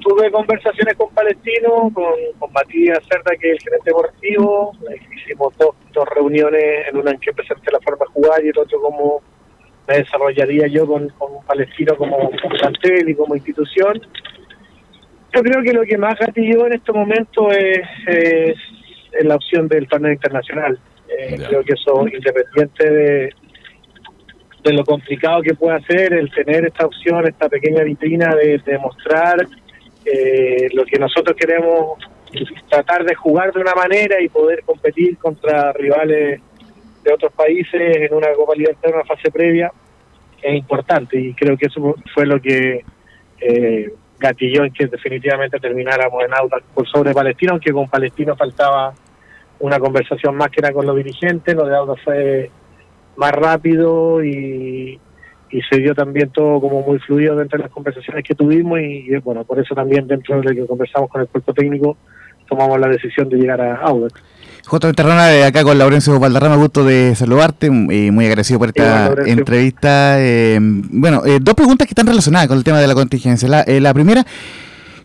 Tuve 0.00 0.30
conversaciones 0.30 0.94
con 0.96 1.10
Palestino, 1.12 1.90
con, 1.92 2.14
con 2.38 2.52
Matías 2.52 3.00
Cerda, 3.10 3.32
que 3.40 3.50
es 3.50 3.54
el 3.54 3.60
gerente 3.60 3.90
deportivo. 3.90 4.72
Hicimos 5.16 5.52
dos, 5.58 5.70
dos 5.92 6.08
reuniones, 6.14 6.86
en 6.88 6.96
una 6.96 7.10
en 7.10 7.18
que 7.18 7.32
presenté 7.32 7.72
la 7.72 7.80
forma 7.80 8.04
de 8.06 8.12
jugar 8.12 8.44
y 8.44 8.48
el 8.48 8.58
otro 8.58 8.80
cómo 8.80 9.20
me 9.88 9.98
desarrollaría 9.98 10.68
yo 10.68 10.86
con, 10.86 11.08
con 11.18 11.44
Palestino 11.44 11.96
como, 11.96 12.16
como 12.30 12.56
plantel 12.58 13.08
y 13.08 13.14
como 13.16 13.34
institución. 13.34 14.00
Yo 15.36 15.42
creo 15.42 15.62
que 15.62 15.72
lo 15.74 15.82
que 15.82 15.98
más 15.98 16.18
gatilló 16.18 16.66
en 16.66 16.72
este 16.72 16.92
momento 16.92 17.50
es, 17.50 17.82
la 19.20 19.34
opción 19.34 19.68
del 19.68 19.86
torneo 19.86 20.12
internacional. 20.12 20.78
Eh, 21.08 21.36
creo 21.46 21.62
que 21.62 21.74
eso, 21.74 22.08
independiente 22.08 22.90
de, 22.90 23.34
de 24.64 24.72
lo 24.72 24.82
complicado 24.82 25.42
que 25.42 25.54
pueda 25.54 25.78
ser 25.82 26.14
el 26.14 26.30
tener 26.30 26.64
esta 26.64 26.86
opción, 26.86 27.26
esta 27.26 27.50
pequeña 27.50 27.82
vitrina 27.82 28.34
de, 28.34 28.58
de 28.64 28.78
mostrar 28.78 29.46
eh, 30.06 30.68
lo 30.72 30.86
que 30.86 30.98
nosotros 30.98 31.36
queremos 31.36 31.98
tratar 32.70 33.04
de 33.04 33.14
jugar 33.14 33.52
de 33.52 33.60
una 33.60 33.74
manera 33.74 34.18
y 34.22 34.30
poder 34.30 34.62
competir 34.64 35.18
contra 35.18 35.70
rivales 35.74 36.40
de 37.04 37.12
otros 37.12 37.32
países 37.34 37.74
en 37.74 38.14
una 38.14 38.32
Copa 38.32 38.54
Libertadores, 38.54 38.94
en 38.94 39.00
una 39.00 39.04
fase 39.04 39.30
previa, 39.30 39.70
es 40.40 40.54
importante 40.54 41.20
y 41.20 41.34
creo 41.34 41.58
que 41.58 41.66
eso 41.66 41.94
fue 42.14 42.24
lo 42.24 42.40
que 42.40 42.84
eh, 43.40 43.92
gatilló 44.18 44.64
en 44.64 44.72
que 44.72 44.86
definitivamente 44.86 45.58
termináramos 45.58 46.24
en 46.24 46.34
Audax 46.34 46.64
por 46.74 46.86
sobre 46.88 47.12
Palestino, 47.12 47.52
aunque 47.52 47.72
con 47.72 47.88
Palestino 47.88 48.36
faltaba 48.36 48.92
una 49.58 49.78
conversación 49.78 50.36
más 50.36 50.50
que 50.50 50.60
era 50.60 50.72
con 50.72 50.86
los 50.86 50.96
dirigentes, 50.96 51.54
lo 51.54 51.66
de 51.66 51.76
Audax 51.76 52.02
fue 52.02 52.50
más 53.16 53.32
rápido 53.32 54.22
y, 54.22 55.00
y 55.50 55.62
se 55.62 55.78
dio 55.78 55.94
también 55.94 56.30
todo 56.30 56.60
como 56.60 56.82
muy 56.82 56.98
fluido 56.98 57.36
dentro 57.36 57.58
de 57.58 57.64
las 57.64 57.72
conversaciones 57.72 58.24
que 58.24 58.34
tuvimos 58.34 58.80
y, 58.80 59.06
y, 59.08 59.16
bueno, 59.18 59.44
por 59.44 59.58
eso 59.58 59.74
también 59.74 60.06
dentro 60.06 60.40
de 60.40 60.42
lo 60.42 60.50
que 60.62 60.66
conversamos 60.66 61.10
con 61.10 61.20
el 61.20 61.28
cuerpo 61.28 61.54
técnico 61.54 61.96
tomamos 62.48 62.78
la 62.78 62.88
decisión 62.88 63.28
de 63.28 63.38
llegar 63.38 63.60
a 63.60 63.76
Audax. 63.76 64.22
Justamente 64.66 65.02
Ronald, 65.02 65.32
eh, 65.32 65.44
acá 65.44 65.62
con 65.62 65.78
Laurencio 65.78 66.18
Valderrama, 66.18 66.56
gusto 66.56 66.84
de 66.84 67.14
saludarte, 67.14 67.66
y 67.68 68.10
muy 68.10 68.26
agradecido 68.26 68.58
por 68.58 68.68
esta 68.68 69.10
Igual, 69.12 69.28
entrevista. 69.28 70.16
Eh, 70.18 70.58
bueno, 70.60 71.22
eh, 71.24 71.38
dos 71.40 71.54
preguntas 71.54 71.86
que 71.86 71.92
están 71.92 72.06
relacionadas 72.06 72.48
con 72.48 72.58
el 72.58 72.64
tema 72.64 72.80
de 72.80 72.86
la 72.88 72.94
contingencia. 72.94 73.48
La, 73.48 73.60
eh, 73.62 73.80
la 73.80 73.94
primera, 73.94 74.26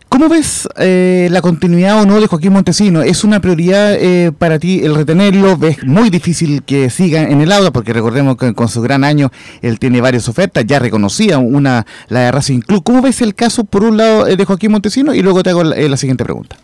¿cómo 0.08 0.28
ves 0.28 0.68
eh, 0.78 1.28
la 1.30 1.40
continuidad 1.42 2.02
o 2.02 2.06
no 2.06 2.20
de 2.20 2.26
Joaquín 2.26 2.52
Montesino? 2.52 3.02
¿Es 3.02 3.22
una 3.22 3.40
prioridad 3.40 3.94
eh, 3.94 4.32
para 4.36 4.58
ti 4.58 4.80
el 4.82 4.96
retenerlo? 4.96 5.56
¿Ves 5.56 5.84
muy 5.84 6.10
difícil 6.10 6.64
que 6.64 6.90
siga 6.90 7.22
en 7.22 7.40
el 7.40 7.52
aula? 7.52 7.70
Porque 7.70 7.92
recordemos 7.92 8.36
que 8.36 8.54
con 8.54 8.68
su 8.68 8.82
gran 8.82 9.04
año 9.04 9.30
él 9.60 9.78
tiene 9.78 10.00
varias 10.00 10.28
ofertas, 10.28 10.66
ya 10.66 10.80
reconocía 10.80 11.38
una 11.38 11.86
la 12.08 12.20
de 12.20 12.32
Racing 12.32 12.60
Club. 12.62 12.82
¿Cómo 12.82 13.00
ves 13.00 13.22
el 13.22 13.36
caso, 13.36 13.62
por 13.62 13.84
un 13.84 13.96
lado, 13.96 14.26
eh, 14.26 14.36
de 14.36 14.44
Joaquín 14.44 14.72
Montesino? 14.72 15.14
Y 15.14 15.22
luego 15.22 15.44
te 15.44 15.50
hago 15.50 15.62
la, 15.62 15.76
eh, 15.76 15.88
la 15.88 15.96
siguiente 15.96 16.24
pregunta. 16.24 16.56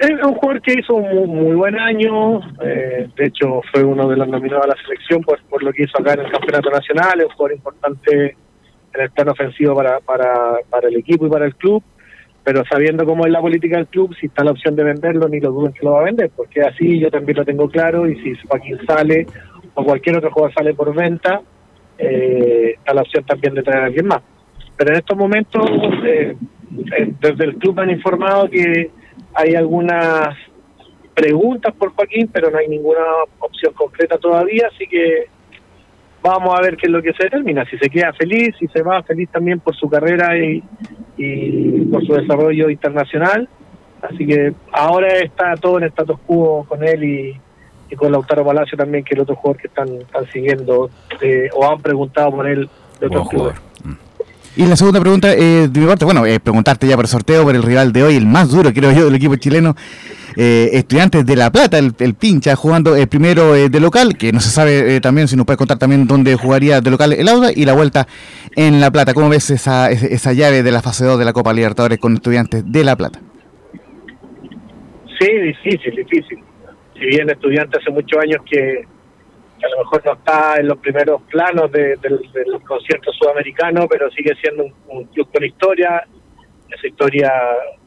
Es 0.00 0.12
un 0.24 0.32
jugador 0.32 0.62
que 0.62 0.72
hizo 0.78 0.94
un 0.94 1.28
muy, 1.28 1.54
buen 1.56 1.78
año, 1.78 2.40
eh, 2.64 3.06
de 3.14 3.26
hecho 3.26 3.60
fue 3.70 3.84
uno 3.84 4.08
de 4.08 4.16
los 4.16 4.28
nominados 4.28 4.64
a 4.64 4.68
la 4.68 4.76
selección 4.76 5.20
por, 5.20 5.38
por 5.42 5.62
lo 5.62 5.74
que 5.74 5.82
hizo 5.82 6.00
acá 6.00 6.14
en 6.14 6.20
el 6.20 6.32
Campeonato 6.32 6.70
Nacional, 6.70 7.20
es 7.20 7.26
un 7.26 7.32
jugador 7.32 7.56
importante 7.58 8.36
en 8.94 9.00
el 9.02 9.10
plano 9.10 9.32
ofensivo 9.32 9.74
para, 9.74 10.00
para, 10.00 10.54
para 10.70 10.88
el 10.88 10.96
equipo 10.96 11.26
y 11.26 11.28
para 11.28 11.44
el 11.44 11.54
club, 11.54 11.82
pero 12.42 12.64
sabiendo 12.64 13.04
cómo 13.04 13.26
es 13.26 13.30
la 13.30 13.42
política 13.42 13.76
del 13.76 13.88
club, 13.88 14.16
si 14.18 14.28
está 14.28 14.42
la 14.42 14.52
opción 14.52 14.74
de 14.74 14.84
venderlo, 14.84 15.28
ni 15.28 15.38
lo 15.38 15.50
duden 15.50 15.74
que 15.74 15.84
lo 15.84 15.92
va 15.92 16.00
a 16.00 16.04
vender, 16.04 16.30
porque 16.34 16.62
así 16.62 16.98
yo 16.98 17.10
también 17.10 17.36
lo 17.36 17.44
tengo 17.44 17.68
claro 17.68 18.08
y 18.08 18.18
si 18.22 18.34
Joaquín 18.48 18.78
sale 18.86 19.26
o 19.74 19.84
cualquier 19.84 20.16
otro 20.16 20.30
jugador 20.30 20.54
sale 20.54 20.72
por 20.72 20.94
venta, 20.94 21.42
eh, 21.98 22.76
está 22.78 22.94
la 22.94 23.02
opción 23.02 23.22
también 23.24 23.52
de 23.52 23.62
traer 23.62 23.82
a 23.82 23.86
alguien 23.88 24.06
más. 24.06 24.22
Pero 24.78 24.92
en 24.92 24.96
estos 24.96 25.18
momentos, 25.18 25.70
eh, 26.06 26.36
desde 27.20 27.44
el 27.44 27.56
club 27.56 27.78
han 27.80 27.90
informado 27.90 28.48
que 28.48 28.90
hay 29.34 29.54
algunas 29.54 30.36
preguntas 31.14 31.74
por 31.74 31.92
Joaquín, 31.94 32.28
pero 32.32 32.50
no 32.50 32.58
hay 32.58 32.68
ninguna 32.68 33.00
opción 33.38 33.72
concreta 33.74 34.18
todavía, 34.18 34.68
así 34.72 34.86
que 34.86 35.26
vamos 36.22 36.58
a 36.58 36.62
ver 36.62 36.76
qué 36.76 36.86
es 36.86 36.92
lo 36.92 37.02
que 37.02 37.12
se 37.12 37.24
determina. 37.24 37.64
Si 37.66 37.78
se 37.78 37.88
queda 37.88 38.12
feliz, 38.12 38.54
si 38.58 38.66
se 38.68 38.82
va 38.82 39.02
feliz 39.02 39.28
también 39.30 39.60
por 39.60 39.74
su 39.76 39.88
carrera 39.88 40.36
y, 40.38 40.62
y 41.16 41.80
por 41.86 42.04
su 42.06 42.14
desarrollo 42.14 42.70
internacional. 42.70 43.48
Así 44.02 44.26
que 44.26 44.54
ahora 44.72 45.18
está 45.18 45.54
todo 45.56 45.78
en 45.78 45.84
status 45.84 46.18
quo 46.26 46.64
con 46.66 46.82
él 46.82 47.04
y, 47.04 47.40
y 47.90 47.96
con 47.96 48.12
Lautaro 48.12 48.44
Palacio 48.44 48.78
también, 48.78 49.04
que 49.04 49.14
es 49.14 49.18
el 49.18 49.22
otro 49.22 49.36
jugador 49.36 49.60
que 49.60 49.68
están, 49.68 49.88
están 50.00 50.26
siguiendo 50.30 50.90
eh, 51.20 51.48
o 51.54 51.70
han 51.70 51.80
preguntado 51.80 52.30
por 52.30 52.46
él 52.46 52.68
de 52.98 53.06
otros 53.06 53.28
clubes. 53.28 53.69
Y 54.56 54.66
la 54.66 54.76
segunda 54.76 55.00
pregunta, 55.00 55.32
eh, 55.32 55.68
de 55.68 55.80
mi 55.80 55.86
parte, 55.86 56.04
bueno, 56.04 56.26
eh, 56.26 56.40
preguntarte 56.40 56.86
ya 56.86 56.96
por 56.96 57.06
sorteo, 57.06 57.44
por 57.44 57.54
el 57.54 57.62
rival 57.62 57.92
de 57.92 58.02
hoy, 58.02 58.16
el 58.16 58.26
más 58.26 58.50
duro, 58.50 58.72
creo 58.72 58.92
yo, 58.92 59.04
del 59.04 59.14
equipo 59.14 59.36
chileno, 59.36 59.76
eh, 60.36 60.70
Estudiantes 60.72 61.24
de 61.26 61.36
La 61.36 61.50
Plata, 61.50 61.78
el, 61.78 61.92
el 61.98 62.14
pincha, 62.14 62.56
jugando 62.56 62.96
eh, 62.96 63.06
primero 63.06 63.54
eh, 63.54 63.68
de 63.68 63.80
local, 63.80 64.16
que 64.16 64.32
no 64.32 64.40
se 64.40 64.50
sabe 64.50 64.96
eh, 64.96 65.00
también, 65.00 65.28
si 65.28 65.36
nos 65.36 65.46
puede 65.46 65.56
contar 65.56 65.78
también 65.78 66.06
dónde 66.06 66.34
jugaría 66.36 66.80
de 66.80 66.90
local 66.90 67.12
el 67.12 67.28
Auda, 67.28 67.50
y 67.54 67.64
la 67.64 67.72
vuelta 67.72 68.06
en 68.56 68.80
La 68.80 68.90
Plata. 68.90 69.14
¿Cómo 69.14 69.28
ves 69.28 69.50
esa, 69.50 69.90
esa, 69.90 70.32
llave 70.32 70.62
de 70.62 70.72
la 70.72 70.82
fase 70.82 71.04
2 71.04 71.18
de 71.18 71.24
la 71.24 71.32
Copa 71.32 71.52
Libertadores 71.52 71.98
con 71.98 72.14
Estudiantes 72.14 72.64
de 72.70 72.84
La 72.84 72.96
Plata? 72.96 73.20
Sí, 75.18 75.32
difícil, 75.32 75.94
difícil. 75.96 76.38
Si 76.94 77.06
bien 77.06 77.28
estudiante 77.30 77.78
hace 77.78 77.90
muchos 77.90 78.18
años 78.22 78.42
que, 78.50 78.86
que 79.60 79.66
a 79.66 79.70
lo 79.70 79.78
mejor 79.78 80.02
no 80.06 80.12
está 80.14 80.56
en 80.58 80.66
los 80.68 80.78
primeros 80.78 81.22
planos 81.30 81.70
de- 81.70 81.96
del, 81.96 82.18
del 82.32 82.62
concierto 82.66 83.12
sudamericano, 83.12 83.86
pero 83.88 84.10
sigue 84.10 84.34
siendo 84.40 84.64
un, 84.64 84.74
un 84.88 85.04
club 85.04 85.28
con 85.32 85.44
historia. 85.44 86.02
Esa 86.70 86.86
historia 86.86 87.30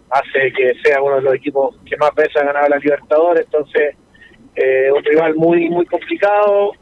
hace 0.09 0.51
que 0.53 0.73
sea 0.83 1.01
uno 1.01 1.15
de 1.15 1.21
los 1.23 1.33
equipos 1.35 1.75
que 1.85 1.97
más 1.97 2.13
veces 2.15 2.35
ha 2.37 2.45
ganado 2.45 2.67
la 2.69 2.77
Libertadores, 2.77 3.45
entonces 3.45 3.95
eh, 4.55 4.91
un 4.95 5.03
rival 5.03 5.35
muy 5.35 5.69
muy 5.69 5.85
complicado. 5.87 6.73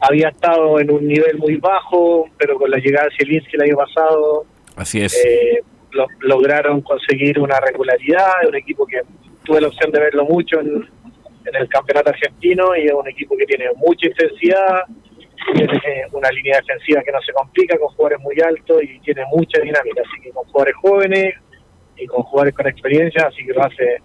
Había 0.00 0.28
estado 0.28 0.78
en 0.80 0.90
un 0.90 1.06
nivel 1.06 1.38
muy 1.38 1.56
bajo, 1.56 2.26
pero 2.38 2.56
con 2.58 2.70
la 2.70 2.78
llegada 2.78 3.08
de 3.08 3.16
Zielinski 3.16 3.56
el 3.56 3.62
año 3.62 3.76
pasado 3.76 4.44
Así 4.76 5.00
es. 5.02 5.14
eh, 5.24 5.62
lo- 5.92 6.06
lograron 6.20 6.80
conseguir 6.82 7.38
una 7.38 7.58
regularidad, 7.60 8.32
un 8.48 8.54
equipo 8.56 8.86
que 8.86 9.00
tuve 9.44 9.60
la 9.60 9.68
opción 9.68 9.90
de 9.92 10.00
verlo 10.00 10.24
mucho 10.24 10.60
en, 10.60 10.86
en 11.44 11.56
el 11.56 11.68
campeonato 11.68 12.10
argentino 12.10 12.76
y 12.76 12.86
es 12.86 12.92
un 12.92 13.08
equipo 13.08 13.36
que 13.36 13.46
tiene 13.46 13.66
mucha 13.76 14.06
intensidad, 14.06 14.84
tiene 15.54 15.80
una 16.12 16.30
línea 16.30 16.58
defensiva 16.58 17.02
que 17.02 17.12
no 17.12 17.20
se 17.20 17.32
complica 17.32 17.78
con 17.78 17.88
jugadores 17.88 18.20
muy 18.20 18.40
altos 18.40 18.82
y 18.82 18.98
tiene 19.00 19.22
mucha 19.30 19.60
dinámica, 19.60 20.02
así 20.02 20.22
que 20.22 20.30
con 20.30 20.44
jugadores 20.44 20.74
jóvenes 20.76 21.34
y 21.96 22.06
con 22.06 22.22
jugadores 22.22 22.54
con 22.54 22.66
experiencia, 22.66 23.26
así 23.26 23.44
que 23.44 23.52
lo 23.52 23.64
hace 23.64 23.98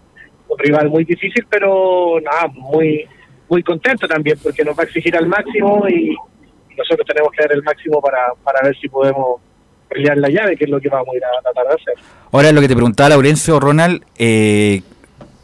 un 0.48 0.58
rival 0.58 0.90
muy 0.90 1.04
difícil, 1.06 1.46
pero 1.50 2.20
nada, 2.22 2.48
muy 2.54 3.08
muy 3.48 3.64
contento 3.64 4.08
también 4.08 4.38
porque 4.44 4.64
nos 4.64 4.78
va 4.78 4.84
a 4.84 4.86
exigir 4.86 5.16
al 5.18 5.28
máximo 5.28 5.84
y, 5.90 6.12
y 6.12 6.76
nosotros 6.76 7.06
tenemos 7.08 7.32
que 7.32 7.42
dar 7.44 7.54
el 7.54 7.64
máximo 7.64 8.00
para, 8.00 8.20
para 8.44 8.60
ver 8.64 8.78
si 8.78 8.88
podemos 8.88 9.42
pelear 9.90 10.18
la 10.18 10.30
llave, 10.30 10.56
que 10.56 10.66
es 10.66 10.70
lo 10.70 10.80
que 10.80 10.88
vamos 10.88 11.10
a 11.14 11.18
ir 11.18 11.24
a 11.26 11.42
tratar 11.42 11.68
de 11.68 11.74
hacer. 11.74 11.94
Ahora 12.32 12.52
lo 12.52 12.62
que 12.62 12.68
te 12.68 12.76
preguntaba 12.76 13.10
Laurencio 13.10 13.60
Ronald, 13.60 14.04
eh, 14.18 14.82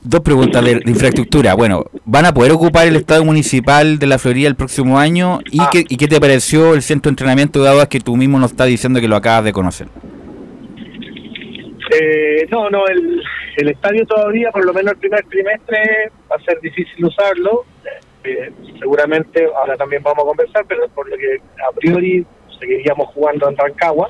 dos 0.06 0.22
preguntas 0.22 0.64
de, 0.64 0.76
de 0.76 0.92
infraestructura. 0.92 1.54
Bueno, 1.56 1.86
¿van 2.06 2.26
a 2.26 2.34
poder 2.34 2.52
ocupar 2.52 2.88
el 2.88 2.96
estadio 2.96 3.26
municipal 3.26 4.00
de 4.00 4.08
la 4.08 4.18
Florida 4.20 4.48
el 4.48 4.56
próximo 4.56 4.98
año? 5.00 5.40
¿Y, 5.52 5.60
Ah. 5.62 5.70
qué, 5.72 5.84
y 5.88 5.98
qué 5.98 6.08
te 6.08 6.20
pareció 6.20 6.74
el 6.74 6.82
centro 6.82 7.10
de 7.10 7.14
entrenamiento 7.14 7.62
de 7.64 7.70
aguas 7.70 7.88
que 7.88 8.00
tú 8.00 8.16
mismo 8.16 8.40
nos 8.40 8.52
estás 8.52 8.68
diciendo 8.68 9.00
que 9.02 9.08
lo 9.08 9.16
acabas 9.16 9.44
de 9.46 9.54
conocer? 9.54 9.88
Eh, 11.92 12.48
no, 12.50 12.70
no, 12.70 12.88
el, 12.88 13.22
el 13.58 13.70
estadio 13.70 14.06
todavía, 14.06 14.50
por 14.52 14.66
lo 14.66 14.74
menos 14.74 14.94
el 14.94 14.98
primer 15.00 15.24
trimestre, 15.26 16.12
va 16.32 16.36
a 16.36 16.44
ser 16.44 16.60
difícil 16.62 17.06
usarlo. 17.06 17.64
Eh, 18.24 18.52
seguramente 18.80 19.48
ahora 19.56 19.78
también 19.78 20.02
vamos 20.04 20.24
a 20.24 20.28
conversar, 20.28 20.66
pero 20.68 20.88
por 20.90 21.08
lo 21.10 21.16
que 21.16 21.38
a 21.38 21.72
priori 21.76 22.26
seguiríamos 22.60 23.08
jugando 23.10 23.48
en 23.50 23.56
Rancagua, 23.56 24.10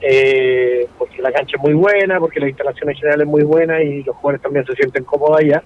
eh, 0.00 0.88
porque 0.98 1.20
la 1.20 1.32
cancha 1.32 1.56
es 1.56 1.62
muy 1.62 1.74
buena, 1.74 2.18
porque 2.18 2.40
la 2.40 2.48
instalación 2.48 2.90
en 2.90 2.96
general 2.96 3.20
es 3.22 3.26
muy 3.26 3.42
buena 3.42 3.82
y 3.82 4.02
los 4.02 4.16
jugadores 4.16 4.42
también 4.42 4.66
se 4.66 4.74
sienten 4.74 5.04
cómodos 5.04 5.40
allá. 5.40 5.62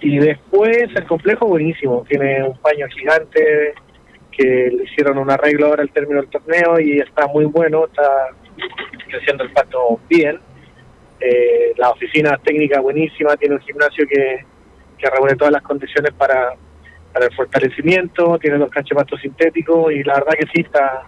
Y 0.00 0.18
después 0.18 0.88
el 0.94 1.06
complejo 1.06 1.46
buenísimo, 1.46 2.04
tiene 2.08 2.42
un 2.42 2.58
paño 2.58 2.86
gigante 2.88 3.74
que 4.32 4.70
le 4.76 4.84
hicieron 4.84 5.18
un 5.18 5.30
arreglo 5.30 5.66
ahora 5.66 5.82
al 5.82 5.90
término 5.90 6.20
del 6.20 6.30
torneo 6.30 6.80
y 6.80 6.98
está 6.98 7.26
muy 7.28 7.44
bueno, 7.44 7.86
está 7.86 8.30
creciendo 9.08 9.44
el 9.44 9.52
pasto 9.52 10.00
bien. 10.08 10.40
Eh, 11.20 11.72
la 11.76 11.90
oficina 11.90 12.38
técnica 12.42 12.80
buenísima, 12.80 13.36
tiene 13.36 13.54
un 13.54 13.60
gimnasio 13.60 14.04
que, 14.06 14.44
que 14.98 15.10
reúne 15.10 15.36
todas 15.36 15.52
las 15.52 15.62
condiciones 15.62 16.12
para, 16.14 16.54
para 17.12 17.26
el 17.26 17.34
fortalecimiento, 17.34 18.38
tiene 18.40 18.58
de 18.58 18.66
pasto 18.66 19.16
sintéticos 19.16 19.92
y 19.92 20.02
la 20.02 20.14
verdad 20.14 20.32
que 20.38 20.46
sí 20.52 20.62
está 20.62 21.06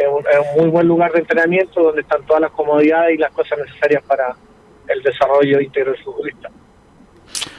es 0.00 0.08
un, 0.08 0.20
es 0.20 0.38
un 0.54 0.62
muy 0.62 0.70
buen 0.70 0.86
lugar 0.88 1.12
de 1.12 1.20
entrenamiento 1.20 1.82
donde 1.82 2.00
están 2.02 2.24
todas 2.26 2.42
las 2.42 2.50
comodidades 2.52 3.14
y 3.14 3.18
las 3.18 3.30
cosas 3.32 3.58
necesarias 3.58 4.02
para 4.06 4.34
el 4.88 5.02
desarrollo 5.02 5.60
íntegro 5.60 5.92
del 5.92 6.02
futbolista. 6.02 6.48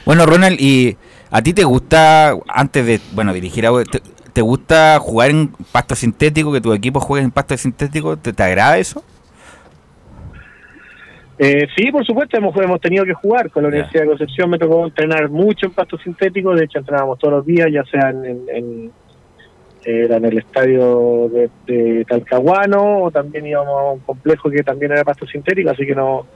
Bueno, 0.04 0.26
Ronald, 0.26 0.60
¿y 0.60 0.96
a 1.30 1.40
ti 1.42 1.52
te 1.52 1.64
gusta, 1.64 2.34
antes 2.48 2.84
de, 2.86 3.00
bueno, 3.12 3.32
dirigir 3.32 3.66
a... 3.66 3.70
Te, 3.84 4.00
te 4.32 4.40
gusta 4.40 4.98
jugar 4.98 5.30
en 5.30 5.52
pasto 5.72 5.94
sintético, 5.94 6.52
que 6.52 6.60
tu 6.60 6.72
equipo 6.72 7.00
juegue 7.00 7.24
en 7.24 7.30
pasto 7.30 7.56
sintético? 7.56 8.16
¿Te, 8.16 8.32
te 8.32 8.42
agrada 8.42 8.78
eso? 8.78 9.02
Eh, 11.38 11.66
sí, 11.76 11.90
por 11.90 12.04
supuesto, 12.06 12.36
hemos, 12.36 12.56
hemos 12.56 12.80
tenido 12.80 13.04
que 13.04 13.14
jugar 13.14 13.50
con 13.50 13.62
la 13.62 13.68
Universidad 13.68 14.02
de 14.02 14.08
Concepción. 14.08 14.48
Me 14.48 14.58
tocó 14.58 14.84
entrenar 14.84 15.28
mucho 15.28 15.66
en 15.66 15.72
pasto 15.72 15.98
sintético. 15.98 16.54
De 16.54 16.64
hecho, 16.64 16.78
entrenábamos 16.78 17.18
todos 17.18 17.34
los 17.34 17.46
días, 17.46 17.68
ya 17.72 17.84
sea 17.84 18.10
en, 18.10 18.24
en, 18.24 18.40
en- 18.48 18.92
era 19.84 20.16
en 20.16 20.24
el 20.24 20.38
estadio 20.38 21.28
de, 21.66 22.04
Talcahuano 22.08 23.04
o 23.04 23.10
también 23.10 23.46
íbamos 23.46 23.80
a 23.80 23.92
un 23.92 24.00
complejo 24.00 24.50
que 24.50 24.62
también 24.62 24.92
era 24.92 25.04
pasto 25.04 25.26
sintético. 25.26 25.70
Así 25.70 25.86
que 25.86 25.94
no, 25.94 26.26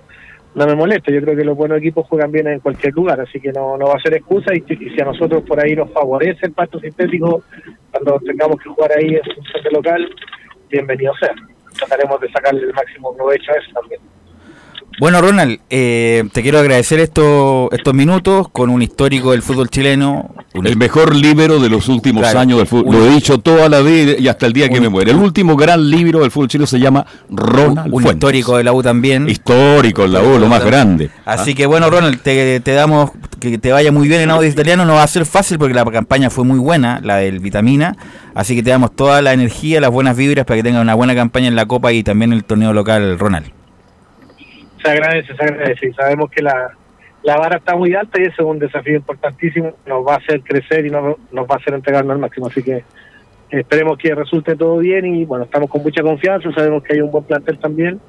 no 0.55 0.67
me 0.67 0.75
molesta. 0.75 1.13
Yo 1.13 1.21
creo 1.21 1.37
que 1.37 1.45
los 1.45 1.57
buenos 1.57 1.79
equipos 1.79 2.07
juegan 2.09 2.33
bien 2.33 2.49
en 2.49 2.61
cualquier 2.61 2.95
lugar. 2.95 3.21
Así 3.21 3.41
que 3.41 3.53
no, 3.53 3.77
no 3.77 3.87
va 3.87 3.95
a 3.95 4.01
ser 4.01 4.15
excusa. 4.15 4.55
Y, 4.55 4.65
y 4.69 4.91
si 4.91 5.01
a 5.01 5.05
nosotros 5.05 5.45
por 5.45 5.63
ahí 5.65 5.75
nos 5.77 5.93
favorece 5.93 6.47
el 6.47 6.53
pasto 6.53 6.81
sintético, 6.81 7.43
cuando 7.91 8.19
tengamos 8.21 8.61
que 8.61 8.69
jugar 8.69 8.93
ahí 8.93 9.15
en 9.15 9.35
función 9.35 9.63
de 9.63 9.71
local, 9.71 10.15
bienvenido 10.71 11.15
sea. 11.21 11.35
Trataremos 11.79 12.21
de 12.21 12.31
sacarle 12.31 12.63
el 12.63 12.73
máximo 12.73 13.15
provecho 13.15 13.53
a 13.53 13.57
eso 13.57 13.71
también. 13.75 14.01
Bueno, 14.99 15.21
Ronald, 15.21 15.59
eh, 15.69 16.25
te 16.33 16.41
quiero 16.43 16.59
agradecer 16.59 17.01
estos 17.01 17.69
estos 17.73 17.93
minutos 17.93 18.49
con 18.49 18.71
un 18.71 18.81
histórico 18.81 19.33
del 19.33 19.43
fútbol 19.43 19.69
chileno. 19.69 20.35
El 20.55 20.79
mejor 20.79 21.15
líbero 21.15 21.59
de 21.61 21.69
los 21.69 21.89
últimos 21.91 22.23
Claro. 22.23 22.39
años 22.41 22.57
del 22.59 22.67
fútbol. 22.67 22.87
Un- 22.95 23.01
Lo 23.01 23.07
he 23.07 23.11
dicho 23.15 23.37
toda 23.39 23.69
la 23.69 23.81
vida 23.83 24.13
y 24.19 24.27
hasta 24.29 24.47
el 24.47 24.55
día 24.55 24.71
que 24.71 24.81
me 24.81 24.89
muere. 24.89 25.11
El 25.11 25.19
último 25.19 25.55
gran 25.55 25.91
libro 25.91 26.21
del 26.21 26.31
fútbol 26.31 26.49
chileno 26.49 26.67
se 26.67 26.79
llama 26.81 27.05
Ronald 27.29 27.93
un 27.93 28.03
Fuentes. 28.03 28.15
histórico 28.15 28.57
de 28.57 28.65
la 28.65 28.73
U 28.73 28.83
también. 28.83 29.29
Histórico 29.29 30.05
en 30.07 30.15
la 30.15 30.23
U, 30.23 30.39
lo 30.39 30.47
más 30.47 30.65
grande. 30.65 31.11
Así 31.27 31.55
que 31.55 31.67
bueno, 31.67 31.91
Ronald, 31.91 32.23
te, 32.23 32.61
te 32.61 32.73
damos 32.73 33.11
que 33.39 33.59
te 33.59 33.73
vaya 33.73 33.93
muy 33.93 34.09
bien 34.09 34.23
en 34.23 34.31
audio 34.31 34.49
italiano. 34.49 34.87
No 34.87 34.95
va 34.95 35.03
a 35.03 35.07
ser 35.09 35.27
fácil 35.27 35.59
porque 35.59 35.75
la 35.75 35.85
campaña 35.85 36.31
fue 36.31 36.45
muy 36.45 36.59
buena, 36.59 37.01
la 37.05 37.17
del 37.17 37.41
Vitamina. 37.41 37.95
Así 38.35 38.57
que 38.57 38.63
te 38.63 38.71
damos 38.71 38.97
toda 38.97 39.21
la 39.21 39.35
energía, 39.35 39.79
las 39.83 39.91
buenas 39.91 40.17
vibras 40.17 40.47
para 40.47 40.57
que 40.57 40.63
tengas 40.63 40.81
una 40.81 40.95
buena 40.95 41.15
campaña 41.15 41.49
en 41.49 41.55
la 41.55 41.67
Copa 41.67 41.93
y 41.93 42.03
también 42.03 42.33
en 42.33 42.39
el 42.39 42.45
torneo 42.45 42.73
local, 42.73 43.19
Ronald. 43.19 43.49
Se 44.87 44.93
agradece, 44.93 45.35
se 45.35 45.43
agradece. 45.43 45.89
Y 45.89 45.93
sabemos 45.93 46.31
que 46.31 46.43
la, 46.43 46.71
la 47.23 47.37
vara 47.37 47.57
está 47.57 47.77
muy 47.77 47.95
alta 47.95 48.21
y 48.21 48.25
eso 48.25 48.43
es 48.43 48.49
un 48.49 48.59
desafío 48.59 48.97
importantísimo, 48.97 49.73
nos 49.87 50.07
va 50.07 50.15
a 50.15 50.19
hacer 50.19 50.43
crecer 50.43 50.87
y 50.87 50.91
nos, 50.91 51.17
nos 51.33 51.47
va 51.47 51.55
a 51.55 51.59
hacer 51.59 51.75
entregarnos 51.75 52.15
al 52.15 52.21
máximo, 52.21 52.47
así 52.47 52.63
que 52.63 52.85
esperemos 53.51 53.99
que 53.99 54.15
resulte 54.15 54.55
todo 54.57 54.79
bien 54.79 55.07
y 55.07 55.25
bueno, 55.25 55.45
estamos 55.45 55.71
con 55.71 55.83
mucha 55.83 56.03
confianza, 56.03 56.51
sabemos 56.53 56.83
que 56.83 56.95
hay 56.95 57.01
un 57.01 57.11
buen 57.11 57.25
plantel 57.25 57.59
también 57.59 58.01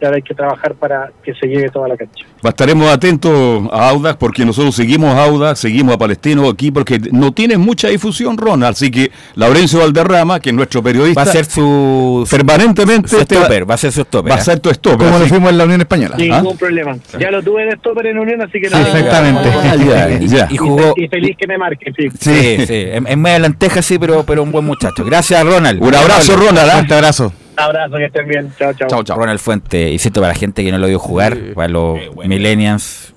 y 0.00 0.04
ahora 0.04 0.16
hay 0.16 0.22
que 0.22 0.34
trabajar 0.34 0.74
para 0.74 1.10
que 1.22 1.34
se 1.34 1.46
llegue 1.46 1.68
toda 1.70 1.88
la 1.88 1.96
cancha. 1.96 2.24
Estaremos 2.42 2.88
atentos 2.88 3.68
a 3.72 3.88
Audax 3.90 4.16
porque 4.16 4.44
nosotros 4.44 4.74
seguimos 4.74 5.14
a 5.14 5.24
Audax, 5.24 5.58
seguimos 5.60 5.94
a 5.94 5.98
Palestino 5.98 6.48
aquí 6.48 6.70
porque 6.70 6.98
no 7.12 7.32
tiene 7.32 7.56
mucha 7.58 7.88
difusión, 7.88 8.36
Ronald. 8.38 8.74
Así 8.74 8.90
que 8.90 9.10
Laurencio 9.34 9.80
Valderrama, 9.80 10.40
que 10.40 10.50
es 10.50 10.54
nuestro 10.54 10.82
periodista, 10.82 11.24
Va 11.24 11.30
a 11.30 11.32
ser 11.32 11.44
su 11.44 12.26
permanentemente 12.30 13.08
su 13.08 13.24
te 13.24 13.34
va- 13.34 13.42
stopper, 13.42 13.70
va 13.70 13.74
a 13.74 13.78
ser 13.78 13.92
su 13.92 14.02
stopper. 14.02 14.30
va 14.32 14.36
a 14.36 14.38
¿ah? 14.38 14.42
ser 14.42 14.60
tu 14.60 14.70
stopper. 14.70 15.06
Como 15.06 15.18
lo 15.18 15.26
fuimos 15.26 15.50
en 15.50 15.58
la 15.58 15.64
Unión 15.64 15.80
Española. 15.80 16.16
Ningún 16.16 16.56
problema. 16.56 16.96
Ya 17.18 17.30
lo 17.30 17.42
tuve 17.42 17.64
de 17.66 17.72
stopper 17.76 18.06
en 18.06 18.18
Unión, 18.18 18.40
así 18.42 18.60
que 18.60 18.68
Sí, 18.68 18.76
exactamente. 18.76 19.48
Ah, 19.48 19.76
ya, 19.76 20.18
ya. 20.20 20.48
Y 20.50 20.56
jugó. 20.56 20.94
Y 20.96 21.08
feliz 21.08 21.36
que 21.36 21.46
me 21.46 21.58
marquen, 21.58 21.94
sí. 21.94 22.08
Sí, 22.20 22.66
sí, 22.66 22.74
en, 22.92 23.06
en 23.06 23.20
media 23.20 23.38
lenteja 23.40 23.82
sí, 23.82 23.98
pero, 23.98 24.22
pero 24.24 24.42
un 24.42 24.52
buen 24.52 24.64
muchacho. 24.64 25.04
Gracias, 25.04 25.44
Ronald. 25.44 25.82
Un 25.82 25.94
abrazo, 25.94 26.36
Ronald. 26.36 26.70
¿ah? 26.70 26.72
Fuerte 26.74 26.94
abrazo. 26.94 27.32
Abrazo, 27.58 27.96
que 27.96 28.04
estén 28.06 28.28
bien. 28.28 28.52
Chao, 28.58 28.72
chao. 28.74 28.88
Chao, 28.88 29.02
chao. 29.02 29.16
Ronald 29.18 29.40
Fuente, 29.40 29.90
y 29.90 29.98
cierto 29.98 30.20
para 30.20 30.32
la 30.32 30.38
gente 30.38 30.64
que 30.64 30.70
no 30.72 30.78
lo 30.78 30.86
vio 30.86 30.98
jugar, 30.98 31.36
para 31.54 31.68
los 31.68 31.98
millennials, 32.26 33.14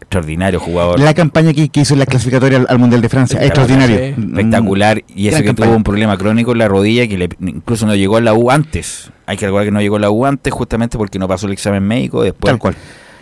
extraordinario 0.00 0.60
jugador. 0.60 1.00
La 1.00 1.14
campaña 1.14 1.52
que, 1.52 1.68
que 1.68 1.80
hizo 1.80 1.94
en 1.94 2.00
la 2.00 2.06
clasificatoria 2.06 2.58
al, 2.58 2.66
al 2.68 2.78
Mundial 2.78 3.00
de 3.00 3.08
Francia, 3.08 3.42
extraordinario. 3.42 3.96
Espectacular. 3.98 5.02
Y 5.14 5.28
eso 5.28 5.38
que 5.38 5.44
campaña. 5.46 5.66
tuvo 5.68 5.76
un 5.76 5.84
problema 5.84 6.16
crónico 6.18 6.52
en 6.52 6.58
la 6.58 6.68
rodilla 6.68 7.06
que 7.08 7.18
le- 7.18 7.28
incluso 7.40 7.86
no 7.86 7.94
llegó 7.94 8.16
a 8.16 8.20
la 8.20 8.34
U 8.34 8.50
antes. 8.50 9.10
Hay 9.26 9.36
que 9.36 9.46
recordar 9.46 9.66
que 9.66 9.70
no 9.72 9.80
llegó 9.80 9.96
a 9.96 10.00
la 10.00 10.10
U 10.10 10.26
antes 10.26 10.52
justamente 10.52 10.98
porque 10.98 11.18
no 11.18 11.28
pasó 11.28 11.46
el 11.46 11.52
examen 11.52 11.82
médico. 11.82 12.22
Después 12.22 12.50
Tal 12.52 12.58
cual. 12.58 12.74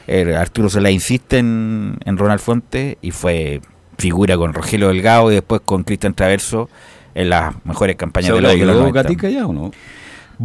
eh, 0.09 0.35
Arturo 0.37 0.69
Solá 0.69 0.91
insiste 0.91 1.39
en, 1.39 1.97
en 2.05 2.19
Ronald 2.19 2.41
Fuente 2.41 2.99
y 3.03 3.13
fue 3.13 3.61
figura 3.99 4.37
con 4.37 4.53
Rogelio 4.55 4.89
Delgado 4.89 5.31
y 5.31 5.35
después 5.35 5.61
con 5.65 5.85
Cristian 5.85 6.15
Traverso 6.15 6.69
en 7.15 7.29
las 7.31 7.55
mejores 7.65 7.97
campañas 7.97 8.29
¿Se 8.29 8.35
de 8.35 8.41
la 8.41 8.49
U 8.49 8.53
de 8.53 8.59
los 8.59 8.67
ido 8.75 8.81
90. 8.81 9.03
Gatica 9.03 9.29
ya 9.29 9.47
o 9.47 9.53
no? 9.53 9.71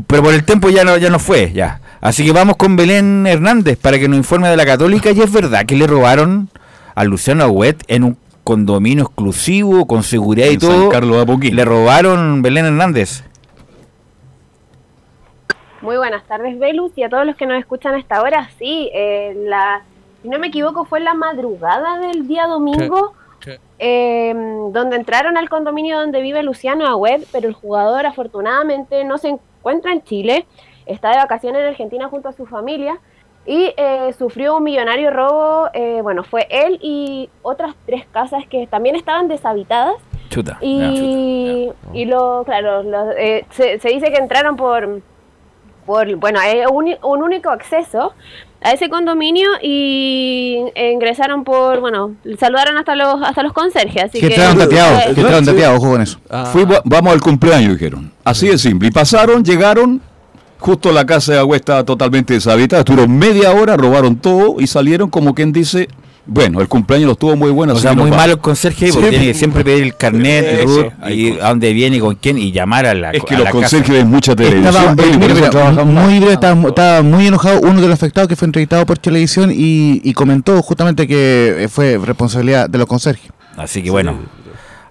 Pero 0.07 0.23
por 0.23 0.33
el 0.33 0.43
tiempo 0.43 0.69
ya 0.69 0.83
no, 0.83 0.97
ya 0.97 1.09
no 1.09 1.19
fue, 1.19 1.51
ya. 1.53 1.79
Así 2.01 2.25
que 2.25 2.31
vamos 2.31 2.57
con 2.57 2.75
Belén 2.75 3.25
Hernández 3.25 3.77
para 3.77 3.97
que 3.97 4.07
nos 4.07 4.17
informe 4.17 4.49
de 4.49 4.57
la 4.57 4.65
Católica. 4.65 5.11
Y 5.11 5.21
es 5.21 5.31
verdad 5.31 5.65
que 5.65 5.75
le 5.75 5.87
robaron 5.87 6.49
a 6.93 7.03
Luciano 7.03 7.43
Agüet 7.43 7.83
en 7.87 8.03
un 8.03 8.17
condominio 8.43 9.05
exclusivo, 9.05 9.87
con 9.87 10.03
seguridad 10.03 10.47
y 10.47 10.57
todo. 10.57 10.89
Carlos. 10.89 11.25
Le 11.41 11.65
robaron 11.65 12.41
Belén 12.41 12.65
Hernández. 12.65 13.23
Muy 15.81 15.97
buenas 15.97 16.23
tardes, 16.25 16.57
Velus, 16.57 16.91
y 16.95 17.03
a 17.03 17.09
todos 17.09 17.25
los 17.25 17.35
que 17.35 17.45
nos 17.45 17.59
escuchan 17.59 17.93
a 17.93 17.99
esta 17.99 18.21
hora. 18.21 18.49
Sí, 18.57 18.89
eh, 18.93 19.35
la, 19.45 19.83
si 20.21 20.29
no 20.29 20.39
me 20.39 20.47
equivoco, 20.47 20.85
fue 20.85 20.99
la 20.99 21.13
madrugada 21.13 21.99
del 21.99 22.27
día 22.27 22.47
domingo, 22.47 23.13
eh, 23.77 24.33
donde 24.71 24.95
entraron 24.95 25.37
al 25.37 25.47
condominio 25.47 25.99
donde 25.99 26.21
vive 26.21 26.41
Luciano 26.41 26.87
Agüed, 26.87 27.25
pero 27.31 27.47
el 27.47 27.53
jugador 27.53 28.07
afortunadamente 28.07 29.03
no 29.03 29.19
se 29.19 29.37
encuentra 29.65 29.93
en 29.93 30.03
Chile, 30.03 30.45
está 30.85 31.09
de 31.09 31.17
vacaciones 31.17 31.59
en 31.61 31.67
Argentina 31.69 32.07
junto 32.07 32.29
a 32.29 32.33
su 32.33 32.45
familia 32.45 32.99
y 33.47 33.73
eh, 33.77 34.13
sufrió 34.15 34.57
un 34.57 34.63
millonario 34.63 35.09
robo. 35.09 35.69
eh, 35.73 36.01
bueno, 36.03 36.23
fue 36.23 36.45
él 36.51 36.77
y 36.83 37.31
otras 37.41 37.73
tres 37.87 38.05
casas 38.11 38.43
que 38.47 38.67
también 38.67 38.95
estaban 38.95 39.27
deshabitadas. 39.27 39.95
Chuta. 40.29 40.57
Y, 40.61 41.71
y 41.93 42.05
lo, 42.05 42.43
claro, 42.45 42.83
lo- 42.83 43.11
eh, 43.13 43.45
se, 43.49 43.79
se 43.79 43.89
dice 43.89 44.11
que 44.11 44.17
entraron 44.19 44.55
por, 44.55 45.01
por 45.87 46.15
bueno, 46.17 46.39
hay 46.39 46.61
un, 46.71 46.95
un 47.01 47.23
único 47.23 47.49
acceso 47.49 48.13
a 48.65 48.71
ese 48.71 48.89
condominio 48.89 49.47
y 49.61 50.57
eh, 50.75 50.91
ingresaron 50.91 51.43
por, 51.43 51.79
bueno, 51.79 52.15
saludaron 52.39 52.77
hasta 52.77 52.95
los 52.95 53.21
hasta 53.21 53.43
los 53.43 53.53
conserjes, 53.53 54.03
así 54.03 54.19
Que 54.19 54.27
que, 54.29 54.33
entraron 54.35 54.57
tateados, 54.57 54.99
eh, 55.01 55.11
que 55.13 55.21
entraron 55.21 55.45
tateados, 55.45 55.77
ojo 55.79 55.91
con 55.91 56.01
eso. 56.01 56.19
Fuimos- 56.51 56.81
vamos 56.83 57.13
al 57.13 57.21
cumpleaños, 57.21 57.73
dijeron. 57.73 58.11
Así 58.23 58.47
de 58.47 58.57
simple. 58.57 58.87
Y 58.87 58.91
pasaron, 58.91 59.43
llegaron, 59.43 60.01
justo 60.59 60.91
la 60.91 61.05
casa 61.05 61.33
de 61.33 61.39
Agüe 61.39 61.57
estaba 61.57 61.83
totalmente 61.83 62.33
deshabitada. 62.33 62.79
Estuvieron 62.81 63.15
media 63.17 63.51
hora, 63.51 63.77
robaron 63.77 64.15
todo 64.15 64.55
y 64.59 64.67
salieron 64.67 65.09
como 65.09 65.35
quien 65.35 65.51
dice, 65.53 65.87
Bueno, 66.27 66.59
el 66.59 66.67
cumpleaños 66.67 67.05
lo 67.05 67.11
estuvo 67.13 67.35
muy 67.35 67.51
bueno. 67.51 67.73
O 67.73 67.79
sea, 67.79 67.93
muy 67.93 68.09
malo 68.09 68.33
el 68.33 68.39
conserje 68.39 68.91
porque 68.91 69.09
tiene 69.09 69.25
que 69.25 69.33
siempre 69.35 69.63
pedir 69.63 69.83
el 69.83 69.95
carnet, 69.95 70.45
el 70.45 70.65
root, 70.67 70.93
y 71.09 71.39
a 71.39 71.49
dónde 71.49 71.71
viene 71.71 71.97
y 71.97 71.99
con 71.99 72.15
quién 72.15 72.37
y 72.39 72.51
llamar 72.51 72.87
a 72.87 72.95
la 72.95 73.11
Es 73.11 73.23
que 73.23 73.35
a 73.35 73.39
los 73.39 73.49
conserjes 73.49 73.95
ven 73.95 74.07
mucha 74.09 74.35
televisión. 74.35 74.97
Eh, 74.99 75.49
más. 75.53 75.85
muy 75.85 76.17
breve, 76.17 76.33
estaba, 76.33 76.67
estaba 76.67 77.01
muy 77.03 77.27
enojado 77.27 77.61
uno 77.61 77.79
de 77.79 77.87
los 77.87 77.93
afectados 77.93 78.27
que 78.27 78.35
fue 78.35 78.47
entrevistado 78.47 78.85
por 78.87 78.97
televisión 78.97 79.51
y, 79.51 80.01
y 80.03 80.13
comentó 80.13 80.59
justamente 80.63 81.07
que 81.07 81.65
eh, 81.65 81.67
fue 81.67 81.99
responsabilidad 82.03 82.69
de 82.69 82.77
los 82.79 82.87
conserjes. 82.87 83.31
Así 83.55 83.83
que 83.83 83.91
bueno, 83.91 84.17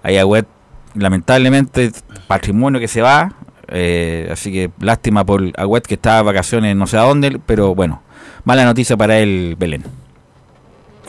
ahí 0.04 0.16
Agüet, 0.16 0.46
lamentablemente, 0.94 1.90
patrimonio 2.28 2.78
que 2.78 2.88
se 2.88 3.02
va. 3.02 3.34
eh, 3.68 4.28
así 4.30 4.52
que 4.52 4.70
lástima 4.78 5.24
por 5.24 5.42
Agüet 5.56 5.84
que 5.84 5.94
está 5.94 6.18
de 6.18 6.22
vacaciones 6.22 6.76
no 6.76 6.86
sé 6.86 6.96
a 6.96 7.00
dónde, 7.02 7.40
pero 7.44 7.74
bueno, 7.74 8.02
mala 8.44 8.64
noticia 8.64 8.96
para 8.96 9.18
él, 9.18 9.56
Belén. 9.58 9.84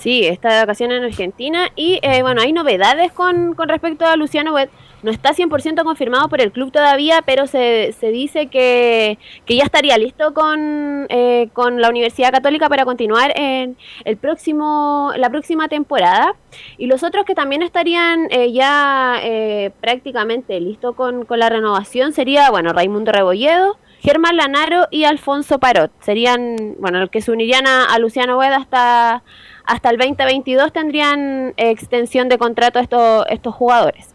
Sí, 0.06 0.24
está 0.28 0.54
de 0.54 0.60
vacaciones 0.60 1.00
en 1.00 1.06
Argentina 1.06 1.72
y 1.76 1.98
eh, 2.04 2.22
bueno, 2.22 2.40
hay 2.40 2.54
novedades 2.54 3.12
con, 3.12 3.56
con 3.56 3.70
respecto 3.70 4.06
a 4.06 4.16
Luciano 4.16 4.54
Wet. 4.54 4.70
No 5.02 5.10
está 5.10 5.34
100% 5.34 5.84
confirmado 5.84 6.30
por 6.30 6.42
el 6.42 6.52
club 6.52 6.72
todavía, 6.72 7.24
pero 7.26 7.48
se, 7.48 7.92
se 8.00 8.12
dice 8.12 8.46
que, 8.46 9.18
que 9.48 9.56
ya 9.56 9.64
estaría 9.64 9.98
listo 9.98 10.36
con, 10.36 11.08
eh, 11.10 11.50
con 11.54 11.82
la 11.82 11.90
Universidad 11.90 12.32
Católica 12.32 12.70
para 12.70 12.86
continuar 12.86 13.34
en 13.36 13.78
el 14.04 14.18
próximo, 14.18 15.12
la 15.18 15.32
próxima 15.32 15.70
temporada. 15.70 16.36
Y 16.78 16.86
los 16.86 17.02
otros 17.02 17.26
que 17.26 17.34
también 17.34 17.64
estarían 17.64 18.28
eh, 18.30 18.52
ya 18.52 19.16
eh, 19.24 19.72
prácticamente 19.82 20.60
listos 20.60 20.94
con, 20.96 21.26
con 21.26 21.40
la 21.40 21.50
renovación 21.50 22.14
sería, 22.14 22.52
bueno, 22.52 22.74
Raimundo 22.74 23.12
Rebolledo, 23.12 23.80
Germán 24.02 24.38
Lanaro 24.38 24.88
y 24.92 25.06
Alfonso 25.06 25.58
Parot. 25.58 25.92
Serían, 26.02 26.76
bueno, 26.78 27.00
los 27.00 27.10
que 27.10 27.22
se 27.22 27.32
unirían 27.32 27.66
a, 27.66 27.86
a 27.86 27.98
Luciano 27.98 28.38
Wed 28.38 28.54
hasta, 28.54 29.24
hasta 29.68 29.90
el 29.90 29.98
2022 29.98 30.72
tendrían 30.74 31.54
eh, 31.58 31.70
extensión 31.70 32.30
de 32.30 32.38
contrato 32.38 32.80
estos, 32.80 33.26
estos 33.30 33.54
jugadores. 33.56 34.08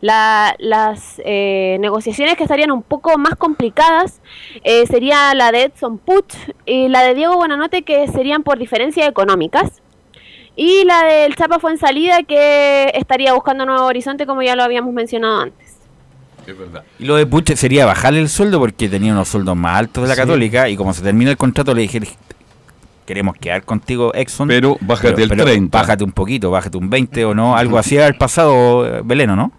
La- 0.00 0.54
las 0.58 1.20
eh, 1.24 1.78
negociaciones 1.80 2.36
que 2.36 2.42
estarían 2.42 2.70
un 2.70 2.82
poco 2.82 3.16
más 3.16 3.36
complicadas 3.36 4.20
eh, 4.62 4.86
sería 4.86 5.34
la 5.34 5.50
de 5.52 5.62
Edson 5.64 5.98
Puch 5.98 6.34
y 6.66 6.88
la 6.88 7.02
de 7.02 7.14
Diego 7.14 7.36
Buenanote 7.36 7.82
que 7.82 8.06
serían 8.08 8.42
por 8.42 8.58
diferencias 8.58 9.08
económicas. 9.08 9.80
Y 10.56 10.84
la 10.84 11.02
del 11.04 11.34
Chapa 11.34 11.58
fue 11.58 11.72
en 11.72 11.78
salida 11.78 12.22
que 12.22 12.92
estaría 12.94 13.32
buscando 13.34 13.64
nuevo 13.66 13.86
horizonte 13.86 14.24
como 14.26 14.42
ya 14.42 14.54
lo 14.54 14.62
habíamos 14.62 14.92
mencionado 14.92 15.40
antes. 15.40 15.74
Es 16.46 16.56
verdad. 16.58 16.84
Y 16.98 17.06
lo 17.06 17.16
de 17.16 17.24
Puche 17.26 17.56
sería 17.56 17.86
bajarle 17.86 18.20
el 18.20 18.28
sueldo 18.28 18.60
porque 18.60 18.88
tenía 18.88 19.12
unos 19.12 19.28
sueldos 19.28 19.56
más 19.56 19.78
altos 19.78 20.02
de 20.02 20.08
la 20.08 20.14
Sí. 20.14 20.20
Católica 20.20 20.68
y 20.68 20.76
como 20.76 20.92
se 20.92 21.02
termina 21.02 21.30
el 21.30 21.38
contrato 21.38 21.74
le 21.74 21.82
dije 21.82 22.00
queremos 23.04 23.36
quedar 23.36 23.64
contigo 23.64 24.12
Exxon 24.14 24.48
Pero 24.48 24.76
bájate 24.80 25.22
el 25.22 25.30
30. 25.30 25.76
bájate 25.78 26.04
un 26.04 26.12
poquito 26.12 26.50
bájate 26.50 26.78
un 26.78 26.90
20 26.90 27.24
o 27.26 27.34
no 27.34 27.56
algo 27.56 27.78
así 27.78 27.98
al 27.98 28.14
pasado 28.16 29.04
Beleno 29.04 29.36
¿no? 29.36 29.52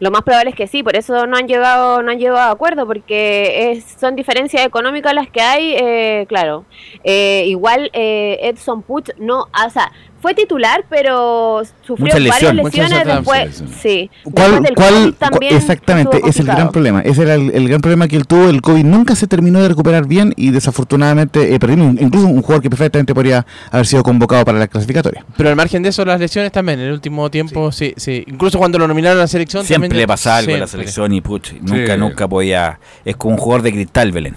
Lo 0.00 0.10
más 0.10 0.22
probable 0.22 0.50
es 0.50 0.56
que 0.56 0.66
sí, 0.66 0.82
por 0.82 0.96
eso 0.96 1.26
no 1.26 1.36
han 1.36 1.46
llegado, 1.46 2.02
no 2.02 2.10
han 2.10 2.18
llegado 2.18 2.38
a 2.38 2.50
acuerdo, 2.50 2.86
porque 2.86 3.70
es, 3.70 3.84
son 4.00 4.16
diferencias 4.16 4.64
económicas 4.64 5.12
las 5.12 5.28
que 5.28 5.42
hay, 5.42 5.74
eh, 5.74 6.24
claro. 6.26 6.64
Eh, 7.04 7.44
igual 7.46 7.90
eh, 7.92 8.38
Edson 8.42 8.80
Puch 8.80 9.10
no, 9.18 9.42
o 9.42 9.70
sea, 9.70 9.92
fue 10.20 10.34
titular, 10.34 10.84
pero 10.90 11.62
sufrió 11.86 12.06
Muchas 12.14 12.28
varias 12.40 12.54
lesiones. 12.54 13.06
después. 13.06 13.64
Sí. 13.80 14.10
¿Cuál, 14.32 14.62
después 14.62 15.14
también 15.18 15.56
exactamente, 15.56 16.20
es 16.26 16.38
el 16.38 16.46
gran 16.46 16.70
problema. 16.70 17.00
Ese 17.00 17.22
era 17.22 17.34
el, 17.34 17.50
el 17.54 17.68
gran 17.68 17.80
problema 17.80 18.06
que 18.06 18.16
él 18.16 18.26
tuvo. 18.26 18.48
El 18.50 18.60
COVID 18.62 18.84
nunca 18.84 19.14
se 19.14 19.26
terminó 19.26 19.60
de 19.62 19.68
recuperar 19.68 20.06
bien 20.06 20.32
y 20.36 20.50
desafortunadamente 20.50 21.54
eh, 21.54 21.58
perdimos 21.58 21.94
incluso 22.00 22.26
un 22.26 22.42
jugador 22.42 22.62
que 22.62 22.70
perfectamente 22.70 23.14
podría 23.14 23.46
haber 23.70 23.86
sido 23.86 24.02
convocado 24.02 24.44
para 24.44 24.58
la 24.58 24.68
clasificatoria. 24.68 25.24
Pero 25.36 25.48
al 25.48 25.56
margen 25.56 25.82
de 25.82 25.88
eso, 25.88 26.04
las 26.04 26.20
lesiones 26.20 26.52
también. 26.52 26.80
En 26.80 26.86
el 26.86 26.92
último 26.92 27.30
tiempo, 27.30 27.72
sí, 27.72 27.94
sí. 27.96 28.24
Incluso 28.26 28.58
cuando 28.58 28.78
lo 28.78 28.86
nominaron 28.88 29.18
a 29.18 29.22
la 29.22 29.26
selección. 29.28 29.64
siempre 29.64 29.88
también- 29.88 30.02
le 30.02 30.06
pasaba 30.06 30.36
algo 30.38 30.50
a 30.54 30.58
la 30.58 30.66
siempre. 30.66 30.86
selección 30.88 31.12
y 31.14 31.20
Puch 31.20 31.52
nunca 31.62 31.94
Sí. 31.94 32.00
nunca 32.00 32.28
podía 32.28 32.78
es 33.04 33.16
como 33.16 33.34
un 33.34 33.40
jugador 33.40 33.62
de 33.62 33.72
cristal 33.72 34.12
Belén 34.12 34.34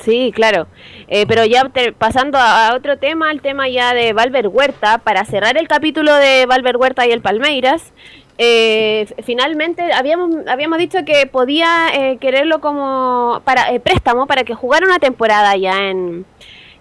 Sí, 0.00 0.32
claro. 0.34 0.66
Eh, 1.08 1.26
pero 1.26 1.44
ya 1.44 1.68
te- 1.68 1.92
pasando 1.92 2.38
a, 2.38 2.68
a 2.68 2.74
otro 2.74 2.98
tema, 2.98 3.30
el 3.30 3.40
tema 3.40 3.68
ya 3.68 3.92
de 3.94 4.12
Valver 4.12 4.48
Huerta, 4.48 4.98
para 4.98 5.24
cerrar 5.24 5.56
el 5.58 5.68
capítulo 5.68 6.14
de 6.14 6.46
Valver 6.46 6.76
Huerta 6.76 7.06
y 7.06 7.12
el 7.12 7.20
Palmeiras, 7.20 7.92
eh, 8.38 9.06
finalmente 9.22 9.92
habíamos, 9.92 10.46
habíamos 10.48 10.78
dicho 10.78 10.98
que 11.04 11.26
podía 11.26 11.88
eh, 11.94 12.16
quererlo 12.18 12.60
como 12.60 13.42
para 13.44 13.70
eh, 13.72 13.80
préstamo 13.80 14.26
para 14.26 14.44
que 14.44 14.54
jugara 14.54 14.86
una 14.86 14.98
temporada 14.98 15.54
ya 15.56 15.90
en, 15.90 16.24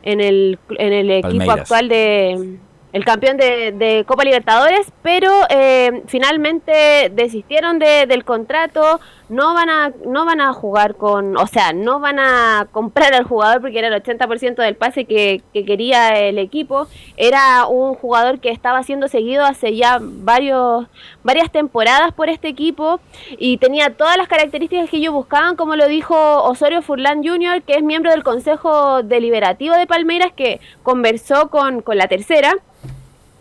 en 0.03 0.21
el, 0.21 0.57
en 0.77 0.93
el 0.93 1.11
equipo 1.11 1.27
Palmeiras. 1.45 1.59
actual 1.59 1.89
de 1.89 2.57
el 2.91 3.05
campeón 3.05 3.37
de, 3.37 3.71
de 3.71 4.03
Copa 4.07 4.23
Libertadores, 4.23 4.91
pero 5.03 5.31
eh, 5.49 6.01
finalmente 6.07 7.11
desistieron 7.13 7.77
de- 7.79 8.05
del 8.07 8.23
contrato, 8.25 8.99
no 9.29 9.53
van 9.53 9.69
a 9.69 9.91
no 10.07 10.25
van 10.25 10.41
a 10.41 10.53
jugar 10.53 10.95
con, 10.95 11.37
o 11.37 11.45
sea, 11.45 11.71
no 11.71 11.99
van 11.99 12.17
a 12.17 12.67
comprar 12.71 13.13
al 13.13 13.25
jugador 13.25 13.61
porque 13.61 13.77
era 13.77 13.89
el 13.89 14.01
80% 14.03 14.55
del 14.55 14.75
pase 14.75 15.05
que, 15.05 15.43
que 15.53 15.65
quería 15.65 16.17
el 16.17 16.39
equipo, 16.39 16.87
era 17.15 17.67
un 17.67 17.93
jugador 17.93 18.39
que 18.39 18.49
estaba 18.49 18.81
siendo 18.81 19.07
seguido 19.07 19.45
hace 19.45 19.75
ya 19.75 19.99
varios 20.01 20.87
varias 21.23 21.51
temporadas 21.51 22.11
por 22.13 22.27
este 22.29 22.47
equipo 22.47 22.99
y 23.37 23.57
tenía 23.57 23.95
todas 23.95 24.17
las 24.17 24.27
características 24.27 24.89
que 24.89 24.97
ellos 24.97 25.13
buscaban, 25.13 25.55
como 25.55 25.75
lo 25.75 25.87
dijo 25.87 26.15
Osorio 26.43 26.81
Furlan 26.81 27.23
Jr., 27.23 27.61
que 27.61 27.73
es 27.75 27.83
miembro 27.83 28.09
del 28.11 28.23
Consejo 28.23 29.03
Deliberativo 29.03 29.75
de 29.75 29.85
Palmeiras, 29.85 30.31
que 30.35 30.59
conversó 30.81 31.49
con, 31.49 31.81
con 31.81 31.97
la 31.97 32.07
tercera 32.07 32.55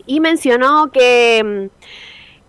y 0.09 0.19
mencionó 0.19 0.91
que, 0.91 1.69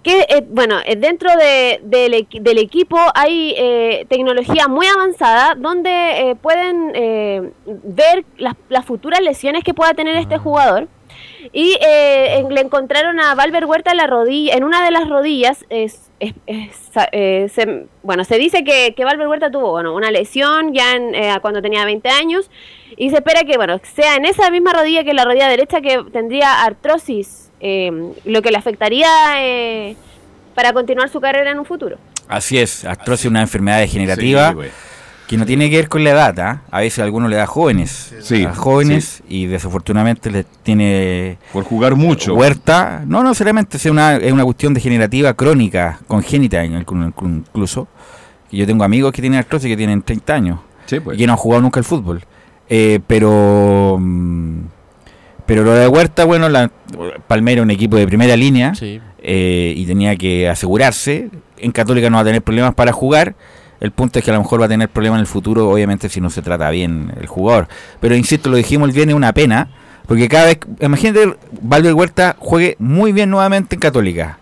que 0.03 0.21
eh, 0.31 0.45
bueno, 0.49 0.79
eh, 0.87 0.97
dentro 0.97 1.31
de- 1.37 1.81
del, 1.83 2.15
equi- 2.15 2.41
del 2.41 2.59
equipo 2.59 2.97
hay 3.15 3.55
eh, 3.57 4.07
tecnología 4.09 4.67
muy 4.67 4.87
avanzada 4.87 5.55
donde 5.57 5.91
eh, 6.31 6.35
pueden 6.37 6.93
eh, 6.95 7.51
ver 7.67 8.25
las, 8.39 8.55
las 8.71 8.85
futuras 8.87 9.21
lesiones 9.21 9.63
que 9.63 9.75
pueda 9.75 9.93
tener 9.95 10.17
este 10.17 10.39
jugador. 10.39 10.89
Y 11.53 11.77
eh, 11.87 12.45
le 12.51 12.61
encontraron 12.61 13.19
a 13.19 13.35
Valver 13.35 13.65
Huerta 13.65 13.91
en 13.91 13.97
la 13.97 14.07
rodilla, 14.07 14.55
en 14.55 14.63
una 14.65 14.85
de 14.85 14.91
las 14.91 15.09
rodillas. 15.09 15.65
Es, 15.69 16.11
es- 16.21 16.35
es- 16.47 17.53
se- 17.53 17.87
bueno, 18.03 18.25
se 18.25 18.39
dice 18.39 18.63
que, 18.65 18.95
que 18.95 19.05
Valver 19.05 19.27
Huerta 19.29 19.51
tuvo 19.51 19.71
bueno, 19.73 19.95
una 19.95 20.11
lesión 20.11 20.73
ya 20.73 20.95
en, 20.95 21.15
eh, 21.15 21.35
cuando 21.43 21.61
tenía 21.63 21.85
20 21.85 22.09
años. 22.09 22.51
Y 22.97 23.11
se 23.11 23.17
espera 23.17 23.43
que 23.45 23.57
bueno 23.57 23.79
sea 23.83 24.17
en 24.17 24.25
esa 24.25 24.51
misma 24.51 24.73
rodilla 24.73 25.03
que 25.05 25.13
la 25.15 25.25
rodilla 25.25 25.49
derecha 25.49 25.81
que 25.81 26.03
tendría 26.13 26.63
artrosis, 26.63 27.50
eh, 27.61 28.13
lo 28.25 28.43
que 28.43 28.51
le 28.51 28.57
afectaría 28.59 29.09
eh, 29.39 29.97
para 30.55 30.73
continuar 30.73 31.09
su 31.09 31.21
carrera 31.21 31.51
en 31.51 31.59
un 31.59 31.65
futuro. 31.65 31.97
así 32.29 32.59
es 32.59 32.85
artrosis 32.85 33.27
es 33.27 33.31
una 33.31 33.41
enfermedad 33.43 33.79
degenerativa 33.81 34.53
Sí, 34.53 34.69
que 35.29 35.37
no 35.37 35.47
tiene 35.47 35.71
que 35.71 35.77
ver 35.77 35.89
con 35.89 36.03
la 36.03 36.11
edad 36.11 36.41
¿ah? 36.41 36.63
a 36.73 36.81
veces 36.81 36.99
a 36.99 37.05
algunos 37.05 37.31
le 37.31 37.37
da 37.37 37.47
jóvenes 37.47 38.13
Sí, 38.21 38.45
a 38.45 38.53
jóvenes 38.53 39.23
y 39.29 39.47
desafortunadamente 39.47 40.29
le 40.31 40.45
tiene 40.65 41.39
Por 41.53 41.63
jugar 41.65 41.95
mucho. 41.95 42.35
Huerta, 42.35 43.03
no, 43.07 43.23
no 43.23 43.29
necesariamente, 43.29 43.77
es 43.77 43.87
una, 43.87 44.17
es 44.17 44.33
una 44.33 44.43
cuestión 44.45 44.75
degenerativa 44.75 45.35
crónica, 45.35 46.01
congénita 46.09 46.65
en 46.65 46.75
algún- 46.75 47.15
incluso. 47.47 47.87
Yo 48.51 48.67
tengo 48.67 48.83
amigos 48.83 49.13
que 49.13 49.21
tienen 49.23 49.39
artrosis 49.39 49.69
que 49.69 49.77
tienen 49.77 50.03
30 50.03 50.35
años 50.35 50.59
Sí, 50.87 50.99
pues. 50.99 51.17
y 51.17 51.21
que 51.21 51.27
no 51.29 51.35
han 51.35 51.39
jugado 51.39 51.63
nunca 51.63 51.79
al 51.79 51.85
fútbol. 51.85 52.25
Eh, 52.69 52.99
pero 53.07 53.97
mm, 54.01 54.61
pero 55.51 55.65
lo 55.65 55.73
de 55.73 55.89
Huerta, 55.89 56.25
bueno, 56.27 56.49
la, 56.49 56.71
Palmeiras 57.27 57.65
un 57.65 57.73
equipo 57.73 57.97
de 57.97 58.07
primera 58.07 58.37
línea 58.37 58.73
Sí. 58.73 59.01
eh, 59.21 59.75
y 59.77 59.85
tenía 59.85 60.15
que 60.15 60.49
asegurarse. 60.49 61.29
En 61.59 61.73
Católica 61.73 62.09
no 62.09 62.19
va 62.19 62.21
a 62.21 62.25
tener 62.25 62.41
problemas 62.41 62.73
para 62.73 62.93
jugar. 62.93 63.35
El 63.81 63.91
punto 63.91 64.21
es 64.21 64.25
que 64.25 64.31
a 64.31 64.35
lo 64.35 64.43
mejor 64.43 64.61
va 64.61 64.67
a 64.67 64.69
tener 64.69 64.89
problemas 64.89 65.17
en 65.17 65.23
el 65.23 65.27
futuro, 65.27 65.69
obviamente, 65.69 66.09
si 66.09 66.21
no 66.21 66.31
se 66.31 66.41
trata 66.41 66.71
bien 66.71 67.13
el 67.21 67.27
jugador. 67.27 67.67
Pero 67.99 68.15
insisto, 68.15 68.49
lo 68.49 68.59
dijimos 68.59 68.89
el 68.91 68.95
viernes, 68.95 69.17
una 69.17 69.33
pena. 69.33 69.71
Porque 70.07 70.29
cada 70.29 70.47
vez, 70.47 70.61
imagínate, 70.81 71.35
Valver 71.61 71.95
Huerta 71.95 72.37
juegue 72.39 72.77
muy 72.79 73.11
bien 73.11 73.29
nuevamente 73.31 73.75
en 73.75 73.81
Católica. 73.81 74.39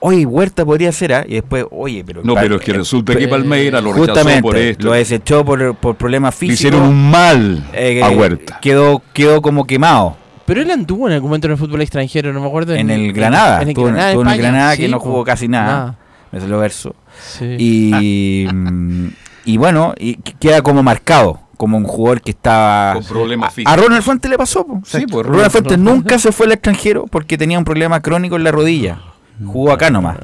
Oye, 0.00 0.24
Huerta 0.26 0.64
podría 0.64 0.90
ser, 0.92 1.12
¿ah? 1.12 1.24
Y 1.28 1.34
después, 1.34 1.64
oye, 1.70 2.02
pero. 2.04 2.22
No, 2.24 2.34
pero 2.34 2.56
es 2.56 2.62
que 2.62 2.72
resulta 2.72 3.14
que 3.14 3.28
Palmeiras 3.28 3.82
lo 3.82 3.92
rechazó 3.92 4.12
Justamente, 4.12 4.42
por 4.42 4.56
esto. 4.56 4.86
lo 4.86 4.92
desechó 4.92 5.44
por, 5.44 5.74
por 5.76 5.94
problemas 5.96 6.34
Le 6.34 6.38
físicos. 6.48 6.60
hicieron 6.60 6.82
un 6.88 7.10
mal 7.10 7.68
Eh, 7.72 8.02
a 8.02 8.08
Huerta. 8.10 8.58
Quedó, 8.60 9.02
quedó 9.12 9.42
como 9.42 9.66
quemado. 9.66 10.16
Pero 10.46 10.62
él 10.62 10.70
anduvo 10.70 11.06
en 11.08 11.14
algún 11.14 11.28
momento 11.28 11.46
en 11.46 11.52
el 11.52 11.58
fútbol 11.58 11.82
extranjero, 11.82 12.32
no 12.32 12.40
me 12.40 12.46
acuerdo. 12.46 12.74
En 12.74 12.88
el 12.90 13.12
Granada. 13.12 13.56
En 13.56 13.62
el 13.64 13.68
Estuvo 13.68 13.88
en- 13.88 13.94
Granada, 13.94 14.10
estuvo 14.12 14.22
en 14.22 14.28
el. 14.30 14.38
Granada 14.38 14.76
que 14.76 14.86
Sí, 14.86 14.90
no 14.90 14.98
jugó 15.00 15.24
casi 15.24 15.48
nada. 15.48 15.66
Nada. 15.66 15.98
Me 16.32 16.40
salió 16.40 16.58
verso. 16.58 16.94
Sí. 17.20 17.56
Y, 17.58 18.46
mm, 18.52 19.08
y 19.44 19.56
bueno, 19.58 19.94
y 19.98 20.16
qu- 20.16 20.34
queda 20.38 20.62
como 20.62 20.82
marcado, 20.82 21.40
como 21.58 21.76
un 21.76 21.84
jugador 21.84 22.20
que 22.22 22.30
estaba... 22.30 22.94
Con 22.94 23.04
problemas 23.04 23.48
a, 23.48 23.50
físicos. 23.52 23.72
a 23.72 23.76
Ronald 23.76 24.02
Fuentes 24.02 24.30
le 24.30 24.38
pasó. 24.38 24.66
po. 24.66 24.80
Sea, 24.84 25.00
Sí, 25.00 25.06
pues, 25.06 25.26
Ronald 25.26 25.34
Ronald 25.36 25.50
Fuentes 25.52 25.72
Fuentes. 25.76 25.94
nunca 25.94 26.18
se 26.18 26.32
fue 26.32 26.46
al 26.46 26.52
extranjero 26.52 27.06
porque 27.06 27.36
tenía 27.36 27.58
un 27.58 27.64
problema 27.64 28.00
crónico 28.00 28.36
en 28.36 28.44
la 28.44 28.50
rodilla. 28.52 28.98
Jugó 29.44 29.72
acá 29.72 29.90
nomás. 29.90 30.18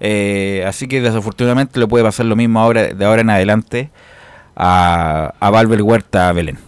Eh, 0.00 0.64
así 0.66 0.88
que 0.88 1.00
desafortunadamente 1.00 1.78
le 1.78 1.86
puede 1.86 2.04
pasar 2.04 2.26
lo 2.26 2.36
mismo 2.36 2.60
ahora 2.60 2.88
de 2.94 3.04
ahora 3.04 3.22
en 3.22 3.30
adelante 3.30 3.90
a, 4.56 5.34
a 5.40 5.50
Valver 5.50 5.82
Huerta 5.82 6.32
Belén. 6.32 6.58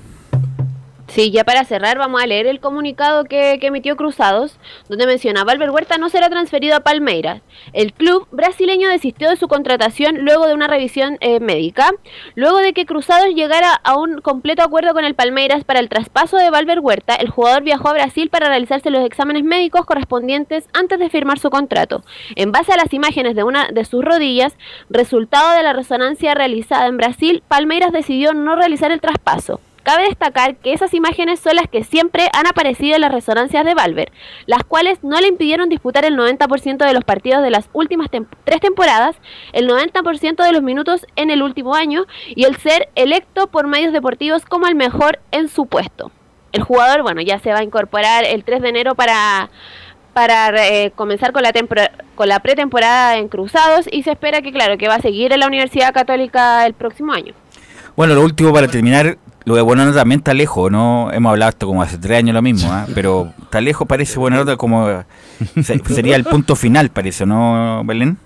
Sí, 1.10 1.32
ya 1.32 1.42
para 1.42 1.64
cerrar 1.64 1.98
vamos 1.98 2.22
a 2.22 2.26
leer 2.28 2.46
el 2.46 2.60
comunicado 2.60 3.24
que, 3.24 3.58
que 3.60 3.66
emitió 3.66 3.96
Cruzados, 3.96 4.60
donde 4.88 5.08
menciona 5.08 5.42
Valver 5.42 5.70
Huerta 5.70 5.98
no 5.98 6.08
será 6.08 6.30
transferido 6.30 6.76
a 6.76 6.80
Palmeiras. 6.80 7.42
El 7.72 7.92
club 7.92 8.28
brasileño 8.30 8.88
desistió 8.88 9.28
de 9.28 9.34
su 9.34 9.48
contratación 9.48 10.18
luego 10.20 10.46
de 10.46 10.54
una 10.54 10.68
revisión 10.68 11.18
eh, 11.18 11.40
médica, 11.40 11.90
luego 12.36 12.58
de 12.58 12.72
que 12.72 12.86
Cruzados 12.86 13.34
llegara 13.34 13.74
a 13.74 13.98
un 13.98 14.20
completo 14.20 14.62
acuerdo 14.62 14.92
con 14.92 15.04
el 15.04 15.16
Palmeiras 15.16 15.64
para 15.64 15.80
el 15.80 15.88
traspaso 15.88 16.36
de 16.36 16.48
Valver 16.48 16.78
Huerta, 16.78 17.16
el 17.16 17.28
jugador 17.28 17.64
viajó 17.64 17.88
a 17.88 17.94
Brasil 17.94 18.30
para 18.30 18.46
realizarse 18.46 18.90
los 18.90 19.04
exámenes 19.04 19.42
médicos 19.42 19.86
correspondientes 19.86 20.68
antes 20.74 21.00
de 21.00 21.10
firmar 21.10 21.40
su 21.40 21.50
contrato. 21.50 22.04
En 22.36 22.52
base 22.52 22.72
a 22.72 22.76
las 22.76 22.94
imágenes 22.94 23.34
de 23.34 23.42
una 23.42 23.66
de 23.72 23.84
sus 23.84 24.04
rodillas, 24.04 24.54
resultado 24.88 25.56
de 25.56 25.64
la 25.64 25.72
resonancia 25.72 26.34
realizada 26.34 26.86
en 26.86 26.98
Brasil, 26.98 27.42
Palmeiras 27.48 27.90
decidió 27.90 28.32
no 28.32 28.54
realizar 28.54 28.92
el 28.92 29.00
traspaso. 29.00 29.60
Cabe 29.90 30.04
destacar 30.04 30.54
que 30.54 30.72
esas 30.72 30.94
imágenes 30.94 31.40
son 31.40 31.56
las 31.56 31.66
que 31.66 31.82
siempre 31.82 32.28
han 32.32 32.46
aparecido 32.46 32.94
en 32.94 33.00
las 33.00 33.10
resonancias 33.10 33.64
de 33.64 33.74
Valver, 33.74 34.12
las 34.46 34.62
cuales 34.62 35.02
no 35.02 35.20
le 35.20 35.26
impidieron 35.26 35.68
disputar 35.68 36.04
el 36.04 36.16
90% 36.16 36.86
de 36.86 36.94
los 36.94 37.02
partidos 37.02 37.42
de 37.42 37.50
las 37.50 37.68
últimas 37.72 38.08
tem 38.08 38.24
tres 38.44 38.60
temporadas, 38.60 39.16
el 39.52 39.68
90% 39.68 40.44
de 40.44 40.52
los 40.52 40.62
minutos 40.62 41.04
en 41.16 41.30
el 41.30 41.42
último 41.42 41.74
año 41.74 42.04
y 42.28 42.44
el 42.44 42.54
ser 42.58 42.88
electo 42.94 43.48
por 43.48 43.66
medios 43.66 43.92
deportivos 43.92 44.44
como 44.44 44.68
el 44.68 44.76
mejor 44.76 45.18
en 45.32 45.48
su 45.48 45.66
puesto. 45.66 46.12
El 46.52 46.62
jugador, 46.62 47.02
bueno, 47.02 47.20
ya 47.20 47.40
se 47.40 47.50
va 47.50 47.58
a 47.58 47.64
incorporar 47.64 48.24
el 48.24 48.44
3 48.44 48.62
de 48.62 48.68
enero 48.68 48.94
para 48.94 49.50
para 50.12 50.68
eh, 50.68 50.92
comenzar 50.94 51.32
con 51.32 51.42
la, 51.42 51.52
con 52.14 52.28
la 52.28 52.38
pretemporada 52.38 53.16
en 53.16 53.26
Cruzados 53.26 53.86
y 53.90 54.04
se 54.04 54.12
espera 54.12 54.40
que, 54.40 54.52
claro, 54.52 54.78
que 54.78 54.86
va 54.86 54.96
a 54.96 55.00
seguir 55.00 55.32
en 55.32 55.40
la 55.40 55.48
Universidad 55.48 55.92
Católica 55.92 56.64
el 56.64 56.74
próximo 56.74 57.12
año. 57.12 57.34
Bueno, 57.96 58.14
lo 58.14 58.22
último 58.22 58.52
para 58.52 58.68
terminar, 58.68 59.18
lo 59.44 59.54
de 59.54 59.62
Buenanote 59.62 59.96
también 59.98 60.20
está 60.20 60.34
lejos, 60.34 60.70
¿no? 60.70 61.10
Hemos 61.12 61.30
hablado 61.30 61.50
esto 61.50 61.66
como 61.66 61.82
hace 61.82 61.98
tres 61.98 62.18
años 62.18 62.34
lo 62.34 62.42
mismo, 62.42 62.70
¿ah? 62.72 62.86
pero 62.94 63.32
está 63.42 63.60
lejos, 63.60 63.86
parece 63.88 64.18
Buenanote 64.18 64.56
como 64.56 64.86
se- 65.62 65.78
sería 65.88 66.16
el 66.16 66.24
punto 66.24 66.54
final, 66.56 66.90
parece, 66.90 67.24
¿no, 67.26 67.82
Belén? 67.84 68.18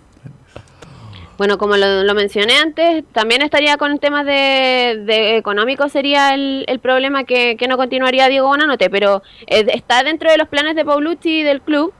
Bueno, 1.36 1.58
como 1.58 1.76
lo, 1.76 2.04
lo 2.04 2.14
mencioné 2.14 2.54
antes, 2.58 3.02
también 3.12 3.42
estaría 3.42 3.76
con 3.76 3.98
temas 3.98 4.24
de, 4.24 5.02
de 5.04 5.36
económicos 5.36 5.90
sería 5.90 6.32
el, 6.32 6.64
el 6.68 6.78
problema 6.78 7.24
que, 7.24 7.56
que 7.56 7.66
no 7.66 7.76
continuaría 7.76 8.28
Diego 8.28 8.46
Bonanote, 8.46 8.88
pero 8.88 9.20
eh, 9.48 9.66
está 9.74 10.04
dentro 10.04 10.30
de 10.30 10.38
los 10.38 10.46
planes 10.48 10.76
de 10.76 10.84
Paulucci 10.84 11.40
y 11.40 11.42
del 11.42 11.60
club, 11.60 11.92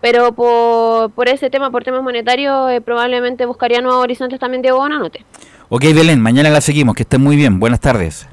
pero 0.00 0.32
por, 0.32 1.10
por 1.10 1.28
ese 1.28 1.50
tema, 1.50 1.72
por 1.72 1.82
temas 1.82 2.02
monetarios, 2.04 2.70
eh, 2.70 2.80
probablemente 2.80 3.44
buscaría 3.44 3.80
nuevos 3.80 4.04
horizontes 4.04 4.38
también 4.38 4.62
Diego 4.62 4.78
Bonanote. 4.78 5.24
Ok, 5.68 5.82
Belén, 5.92 6.20
mañana 6.20 6.48
la 6.50 6.60
seguimos, 6.60 6.94
que 6.94 7.02
estén 7.02 7.20
muy 7.20 7.34
bien, 7.34 7.58
buenas 7.58 7.80
tardes. 7.80 8.28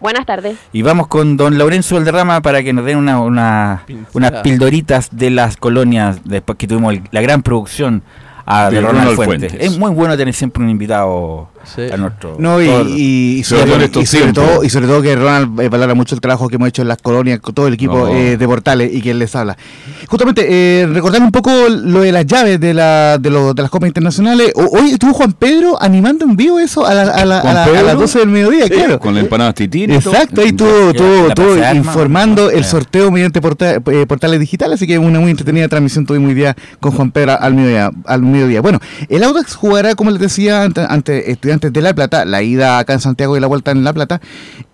Buenas 0.00 0.26
tardes. 0.26 0.56
Y 0.72 0.82
vamos 0.82 1.08
con 1.08 1.36
don 1.36 1.58
Laurencio 1.58 1.96
Valderrama 1.96 2.40
para 2.40 2.62
que 2.62 2.72
nos 2.72 2.84
den 2.84 2.98
una, 2.98 3.20
una- 3.20 3.82
unas 4.12 4.32
pildoritas 4.42 5.08
de 5.10 5.30
las 5.30 5.56
colonias 5.56 6.20
después 6.24 6.56
que 6.56 6.66
tuvimos 6.68 6.94
el- 6.94 7.02
la 7.10 7.20
gran 7.20 7.42
producción 7.42 8.02
ah, 8.46 8.70
de, 8.70 8.76
De 8.76 8.80
Ronald, 8.82 8.98
Ronald 9.00 9.16
Fuentes. 9.16 9.50
Fuentes. 9.52 9.72
Es 9.72 9.78
muy 9.78 9.90
bueno 9.90 10.16
tener 10.16 10.34
siempre 10.34 10.62
un 10.62 10.70
invitado 10.70 11.48
a 11.92 11.96
nuestro... 11.96 12.36
No, 12.38 12.62
y, 12.62 12.66
y- 12.68 13.38
y 13.38 13.44
sobre 13.44 13.86
y 14.00 14.06
sobre 14.06 14.32
todo, 14.32 14.64
y 14.64 14.70
sobre 14.70 14.86
todo 14.86 15.02
que 15.02 15.14
Ronald 15.14 15.60
eh, 15.60 15.68
valora 15.68 15.94
mucho 15.94 16.14
el 16.14 16.20
trabajo 16.20 16.48
que 16.48 16.56
hemos 16.56 16.68
hecho 16.68 16.82
en 16.82 16.88
las 16.88 16.98
colonias, 17.02 17.40
con 17.40 17.54
todo 17.54 17.66
el 17.68 17.74
equipo 17.74 17.98
No. 17.98 18.08
eh, 18.08 18.36
de 18.36 18.46
Portales 18.46 18.92
y 18.92 19.00
que 19.02 19.10
él 19.12 19.18
les 19.18 19.34
habla. 19.36 19.56
Justamente, 20.06 20.46
eh, 20.48 20.86
recordando 20.86 21.26
un 21.26 21.32
poco 21.32 21.50
lo 21.68 22.00
de 22.00 22.12
las 22.12 22.26
llaves 22.26 22.58
de, 22.60 22.74
la, 22.74 23.18
de, 23.18 23.30
lo- 23.30 23.54
de 23.54 23.62
las 23.62 23.70
Copas 23.70 23.88
Internacionales, 23.88 24.52
o- 24.54 24.78
hoy 24.78 24.90
estuvo 24.90 25.12
Juan 25.12 25.32
Pedro 25.32 25.80
animando 25.82 26.24
en 26.24 26.36
vivo 26.36 26.58
eso 26.58 26.86
a, 26.86 26.94
la- 26.94 27.02
a 27.12 27.24
la- 27.24 27.40
a 27.40 27.52
a 27.64 27.82
las 27.82 27.98
12 27.98 28.18
del 28.20 28.28
mediodía, 28.28 28.64
sí, 28.64 28.70
claro. 28.70 28.98
Con 28.98 29.14
la 29.14 29.20
empanada 29.20 29.52
todo. 29.52 29.94
Exacto, 29.94 30.40
ahí 30.40 30.48
estuvo, 30.48 30.90
estuvo- 30.90 31.28
informando 31.74 32.50
el 32.50 32.60
Ah. 32.60 32.64
sorteo 32.64 33.10
mediante 33.10 33.40
porta- 33.40 33.74
eh, 33.74 34.06
portales 34.06 34.40
digitales, 34.40 34.76
así 34.76 34.86
que 34.86 34.98
una 34.98 35.20
muy 35.20 35.30
entretenida 35.30 35.68
transmisión 35.68 36.06
tuvimos 36.06 36.28
hoy 36.30 36.34
día 36.34 36.56
con 36.80 36.92
Juan 36.92 37.10
Pedro 37.10 37.38
al 37.40 37.54
mediodía. 37.54 37.90
Al 38.06 38.22
mediodía. 38.22 38.60
Bueno, 38.60 38.80
el 39.08 39.22
Audax 39.22 39.54
jugará, 39.54 39.94
como 39.94 40.10
les 40.10 40.20
decía, 40.20 40.62
ante, 40.62 40.80
ante 40.88 41.30
Estudiantes 41.48 41.72
de 41.72 41.80
La 41.80 41.94
Plata, 41.94 42.24
la 42.26 42.42
ida 42.42 42.78
acá 42.78 42.92
en 42.92 43.00
Santiago 43.00 43.34
y 43.34 43.40
la 43.40 43.46
vuelta 43.46 43.70
en 43.70 43.82
La 43.82 43.94
Plata, 43.94 44.20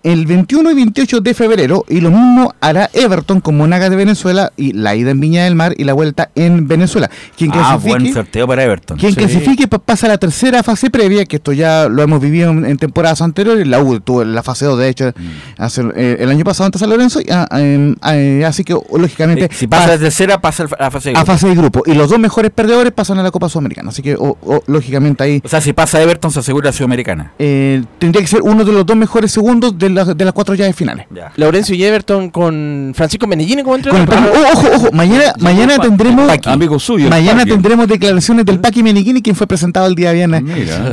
el 0.03 0.25
21 0.25 0.71
y 0.71 0.73
28 0.75 1.21
de 1.21 1.33
febrero, 1.33 1.85
y 1.87 2.01
lo 2.01 2.11
mismo 2.11 2.53
hará 2.59 2.89
Everton 2.91 3.39
con 3.39 3.55
Monagas 3.55 3.89
de 3.89 3.95
Venezuela, 3.95 4.51
y 4.57 4.73
la 4.73 4.93
ida 4.93 5.11
en 5.11 5.21
Viña 5.21 5.45
del 5.45 5.55
Mar 5.55 5.73
y 5.77 5.85
la 5.85 5.93
vuelta 5.93 6.31
en 6.35 6.67
Venezuela. 6.67 7.09
Quien 7.37 7.51
Ah, 7.53 7.77
clasifique- 7.79 7.87
buen 8.01 8.13
sorteo 8.13 8.45
para 8.47 8.63
Everton. 8.65 8.97
quien 8.97 9.13
Sí. 9.13 9.17
clasifique 9.19 9.67
pa- 9.69 9.79
pasa 9.79 10.07
a 10.07 10.09
la 10.09 10.17
tercera 10.17 10.63
fase 10.63 10.89
previa, 10.89 11.23
que 11.25 11.37
esto 11.37 11.53
ya 11.53 11.87
lo 11.87 12.03
hemos 12.03 12.19
vivido 12.19 12.51
en, 12.51 12.65
en 12.65 12.77
temporadas 12.77 13.21
anteriores. 13.21 13.65
La 13.65 13.79
U 13.79 13.99
tuvo 14.01 14.25
la 14.25 14.43
fase 14.43 14.65
2, 14.65 14.77
de 14.77 14.89
hecho, 14.89 15.05
Mm. 15.15 15.61
hace, 15.61 15.81
eh, 15.95 16.17
el 16.19 16.29
año 16.29 16.43
pasado 16.43 16.65
ante 16.65 16.77
San 16.79 16.89
Lorenzo. 16.89 17.21
y, 17.21 17.27
ah, 17.31 17.47
em, 17.57 17.95
eh, 18.11 18.43
así 18.45 18.65
que, 18.65 18.73
lógicamente, 18.97 19.49
si 19.53 19.67
pasa 19.67 19.87
la 19.87 19.97
tercera, 19.97 20.41
pasa 20.41 20.63
a 20.77 20.83
la 20.83 20.91
fase 20.91 21.09
de 21.11 21.15
a 21.15 21.19
grupo. 21.23 21.31
fase 21.31 21.47
de 21.47 21.55
grupo. 21.55 21.83
Y 21.85 21.93
los 21.93 22.09
dos 22.09 22.19
mejores 22.19 22.51
perdedores 22.51 22.91
pasan 22.91 23.17
a 23.19 23.23
la 23.23 23.31
Copa 23.31 23.47
Sudamericana. 23.47 23.89
Así 23.89 24.01
que, 24.01 24.15
o- 24.15 24.37
o, 24.41 24.61
lógicamente, 24.67 25.23
ahí 25.23 25.41
O 25.45 25.47
sea, 25.47 25.61
si 25.61 25.71
pasa 25.73 26.01
Everton, 26.01 26.31
se 26.31 26.39
asegura 26.39 26.64
la 26.65 26.71
Sudamericana. 26.73 27.31
eh, 27.39 27.83
tendría 27.99 28.21
que 28.21 28.27
ser 28.27 28.41
uno 28.41 28.63
de 28.65 28.71
los 28.71 28.85
dos 28.85 28.97
mejores 28.97 29.31
segundos 29.31 29.77
de, 29.77 29.89
las- 29.89 30.17
de 30.17 30.25
las 30.25 30.33
cuatro 30.33 30.53
llaves 30.55 30.75
finales. 30.75 31.05
Laurencio 31.37 31.75
y 31.75 31.83
Everton 31.83 32.29
con 32.29 32.91
Francisco 32.95 33.27
Menellini 33.27 33.63
como 33.63 33.75
Con 33.77 33.85
el 33.85 33.97
entrenador. 34.01 34.33
Paqui- 34.35 34.37
oh, 34.37 34.53
ojo, 34.53 34.67
ojo, 34.75 34.89
mañana, 34.91 35.33
mañana 35.39 35.77
tendremos 35.79 36.29
Amigo 36.45 36.79
suyo. 36.79 37.05
el 37.05 37.09
mañana 37.09 37.39
Paqui. 37.39 37.51
tendremos 37.51 37.87
declaraciones 37.87 38.45
del 38.45 38.59
Paqui 38.59 38.83
Menichini, 38.83 39.21
quien 39.21 39.35
fue 39.35 39.47
presentado 39.47 39.87
el 39.87 39.95
día 39.95 40.11
viernes 40.11 40.43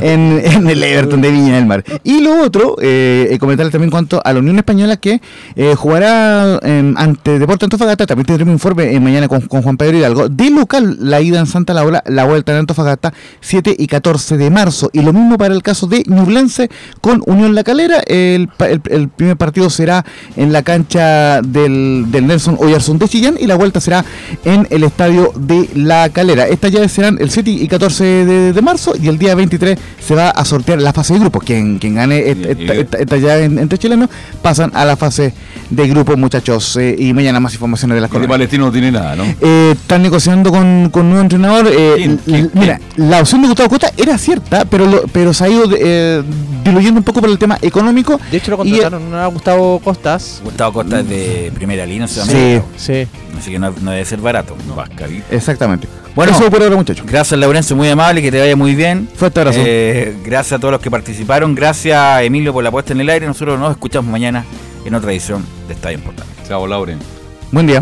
en, 0.01 0.41
en 0.43 0.69
el 0.69 0.83
Everton 0.83 1.21
de 1.21 1.31
Viña 1.31 1.55
del 1.55 1.65
Mar. 1.65 1.83
Y 2.03 2.21
lo 2.21 2.41
otro, 2.41 2.75
eh, 2.81 3.27
eh, 3.31 3.39
comentarles 3.39 3.71
también 3.71 3.89
cuanto 3.91 4.21
a 4.23 4.31
la 4.33 4.39
Unión 4.39 4.57
Española 4.57 4.97
que 4.97 5.21
eh, 5.55 5.75
jugará 5.75 6.59
eh, 6.61 6.93
ante 6.95 7.39
Deporte 7.39 7.65
Antofagasta, 7.65 8.05
también 8.05 8.25
tendremos 8.25 8.49
un 8.51 8.55
informe 8.55 8.93
eh, 8.93 8.99
mañana 8.99 9.27
con, 9.27 9.41
con 9.41 9.61
Juan 9.61 9.77
Pedro 9.77 9.97
Hidalgo, 9.97 10.29
de 10.29 10.49
local 10.49 10.97
la 10.99 11.21
ida 11.21 11.39
en 11.39 11.47
Santa 11.47 11.73
Laura, 11.73 12.03
la 12.07 12.25
vuelta 12.25 12.51
en 12.51 12.59
Antofagasta, 12.59 13.13
7 13.41 13.75
y 13.77 13.87
14 13.87 14.37
de 14.37 14.49
marzo. 14.49 14.89
Y 14.93 15.01
lo 15.01 15.13
mismo 15.13 15.37
para 15.37 15.53
el 15.55 15.62
caso 15.63 15.87
de 15.87 16.03
Ñublense 16.07 16.69
con 17.01 17.23
Unión 17.25 17.55
La 17.55 17.63
Calera, 17.63 17.99
el, 18.05 18.49
el- 18.59 18.81
el 18.91 19.09
primer 19.09 19.37
partido 19.37 19.69
será 19.71 20.05
en 20.37 20.53
la 20.53 20.61
cancha 20.61 21.41
del, 21.41 22.05
del 22.09 22.27
Nelson 22.27 22.57
Oyarzún 22.59 22.99
de 22.99 23.07
Chillán 23.09 23.35
y 23.39 23.47
la 23.47 23.55
vuelta 23.55 23.79
será 23.79 24.05
en 24.45 24.67
el 24.69 24.83
estadio 24.83 25.31
de 25.35 25.69
La 25.75 26.09
Calera. 26.09 26.47
Estas 26.47 26.71
llaves 26.71 26.91
serán 26.91 27.17
el 27.19 27.31
7 27.31 27.49
y 27.49 27.67
14 27.67 28.03
de, 28.03 28.53
de 28.53 28.61
marzo 28.61 28.93
y 29.01 29.07
el 29.07 29.17
día 29.17 29.33
23 29.35 29.77
se 30.05 30.13
va 30.15 30.29
a 30.29 30.45
sortear 30.45 30.81
la 30.81 30.93
fase 30.93 31.13
de 31.13 31.19
grupo. 31.19 31.39
Quien, 31.39 31.79
quien 31.79 31.95
gane 31.95 32.19
et- 32.29 32.45
esta, 32.69 32.97
esta 32.99 33.17
llave 33.17 33.45
en- 33.45 33.57
entre 33.59 33.77
chilenos 33.79 34.09
pasan 34.41 34.71
a 34.75 34.85
la 34.85 34.95
fase 34.97 35.33
de 35.69 35.87
grupo, 35.87 36.15
muchachos. 36.17 36.75
Eh, 36.77 36.95
y 36.99 37.13
mañana 37.13 37.39
más 37.39 37.53
informaciones 37.53 37.95
de 37.95 38.01
las 38.01 38.09
cosas. 38.09 38.27
Palestino 38.27 38.65
no 38.65 38.71
tiene 38.71 38.91
nada, 38.91 39.15
¿no? 39.15 39.23
Eh, 39.41 39.71
están 39.73 40.01
negociando 40.03 40.51
con, 40.51 40.89
con 40.91 41.03
un 41.05 41.09
nuevo 41.11 41.23
entrenador. 41.23 41.67
eh, 41.71 42.17
mira, 42.53 42.79
la 42.97 43.19
opción 43.21 43.41
de 43.41 43.47
Gustavo 43.47 43.69
Costa 43.69 43.91
era 43.97 44.17
cierta, 44.17 44.65
pero 44.65 44.85
lo- 44.85 45.03
pero 45.11 45.33
se 45.33 45.45
ha 45.45 45.47
ido 45.53 45.65
eh, 45.77 46.23
diluyendo 46.63 46.99
un 46.99 47.03
poco 47.03 47.21
por 47.21 47.29
el 47.29 47.37
tema 47.37 47.57
económico. 47.61 48.19
De 48.31 48.37
hecho, 48.37 48.51
lo 48.51 48.65
Y, 48.65 48.75
eh, 48.75 48.81
contrataron 48.81 49.13
a 49.15 49.27
Gustavo 49.27 49.79
Costas. 49.79 50.41
Gustavo 50.43 50.73
Costa 50.73 50.99
es 50.99 51.09
de 51.09 51.51
primera 51.53 51.85
línea 51.85 52.07
Sí. 52.07 52.59
Sí. 52.75 53.07
Así 53.37 53.51
que 53.51 53.59
no, 53.59 53.73
no 53.81 53.91
debe 53.91 54.05
ser 54.05 54.19
barato. 54.19 54.55
Exactamente. 55.31 55.87
Bueno, 56.15 56.31
Eso 56.31 56.49
por 56.51 56.61
ahora, 56.61 56.75
muchachos. 56.75 57.05
Gracias, 57.07 57.39
Laurencio, 57.39 57.75
muy 57.75 57.89
amable, 57.89 58.21
que 58.21 58.31
te 58.31 58.39
vaya 58.39 58.55
muy 58.55 58.75
bien. 58.75 59.09
Fuerte 59.15 59.39
abrazo. 59.39 59.59
Eh, 59.63 60.15
gracias 60.23 60.53
a 60.53 60.59
todos 60.59 60.73
los 60.73 60.81
que 60.81 60.91
participaron. 60.91 61.55
Gracias, 61.55 62.21
Emilio, 62.21 62.53
por 62.53 62.63
la 62.63 62.69
puesta 62.69 62.93
en 62.93 63.01
el 63.01 63.09
aire. 63.09 63.25
Nosotros 63.25 63.59
nos 63.59 63.71
escuchamos 63.71 64.11
mañana 64.11 64.45
en 64.85 64.93
otra 64.93 65.11
edición 65.11 65.43
de 65.67 65.73
Estadio 65.73 65.97
en 65.97 66.03
Portales. 66.03 66.33
Chao, 66.47 66.67
Lauren. 66.67 66.99
Buen 67.51 67.65
día. 67.65 67.81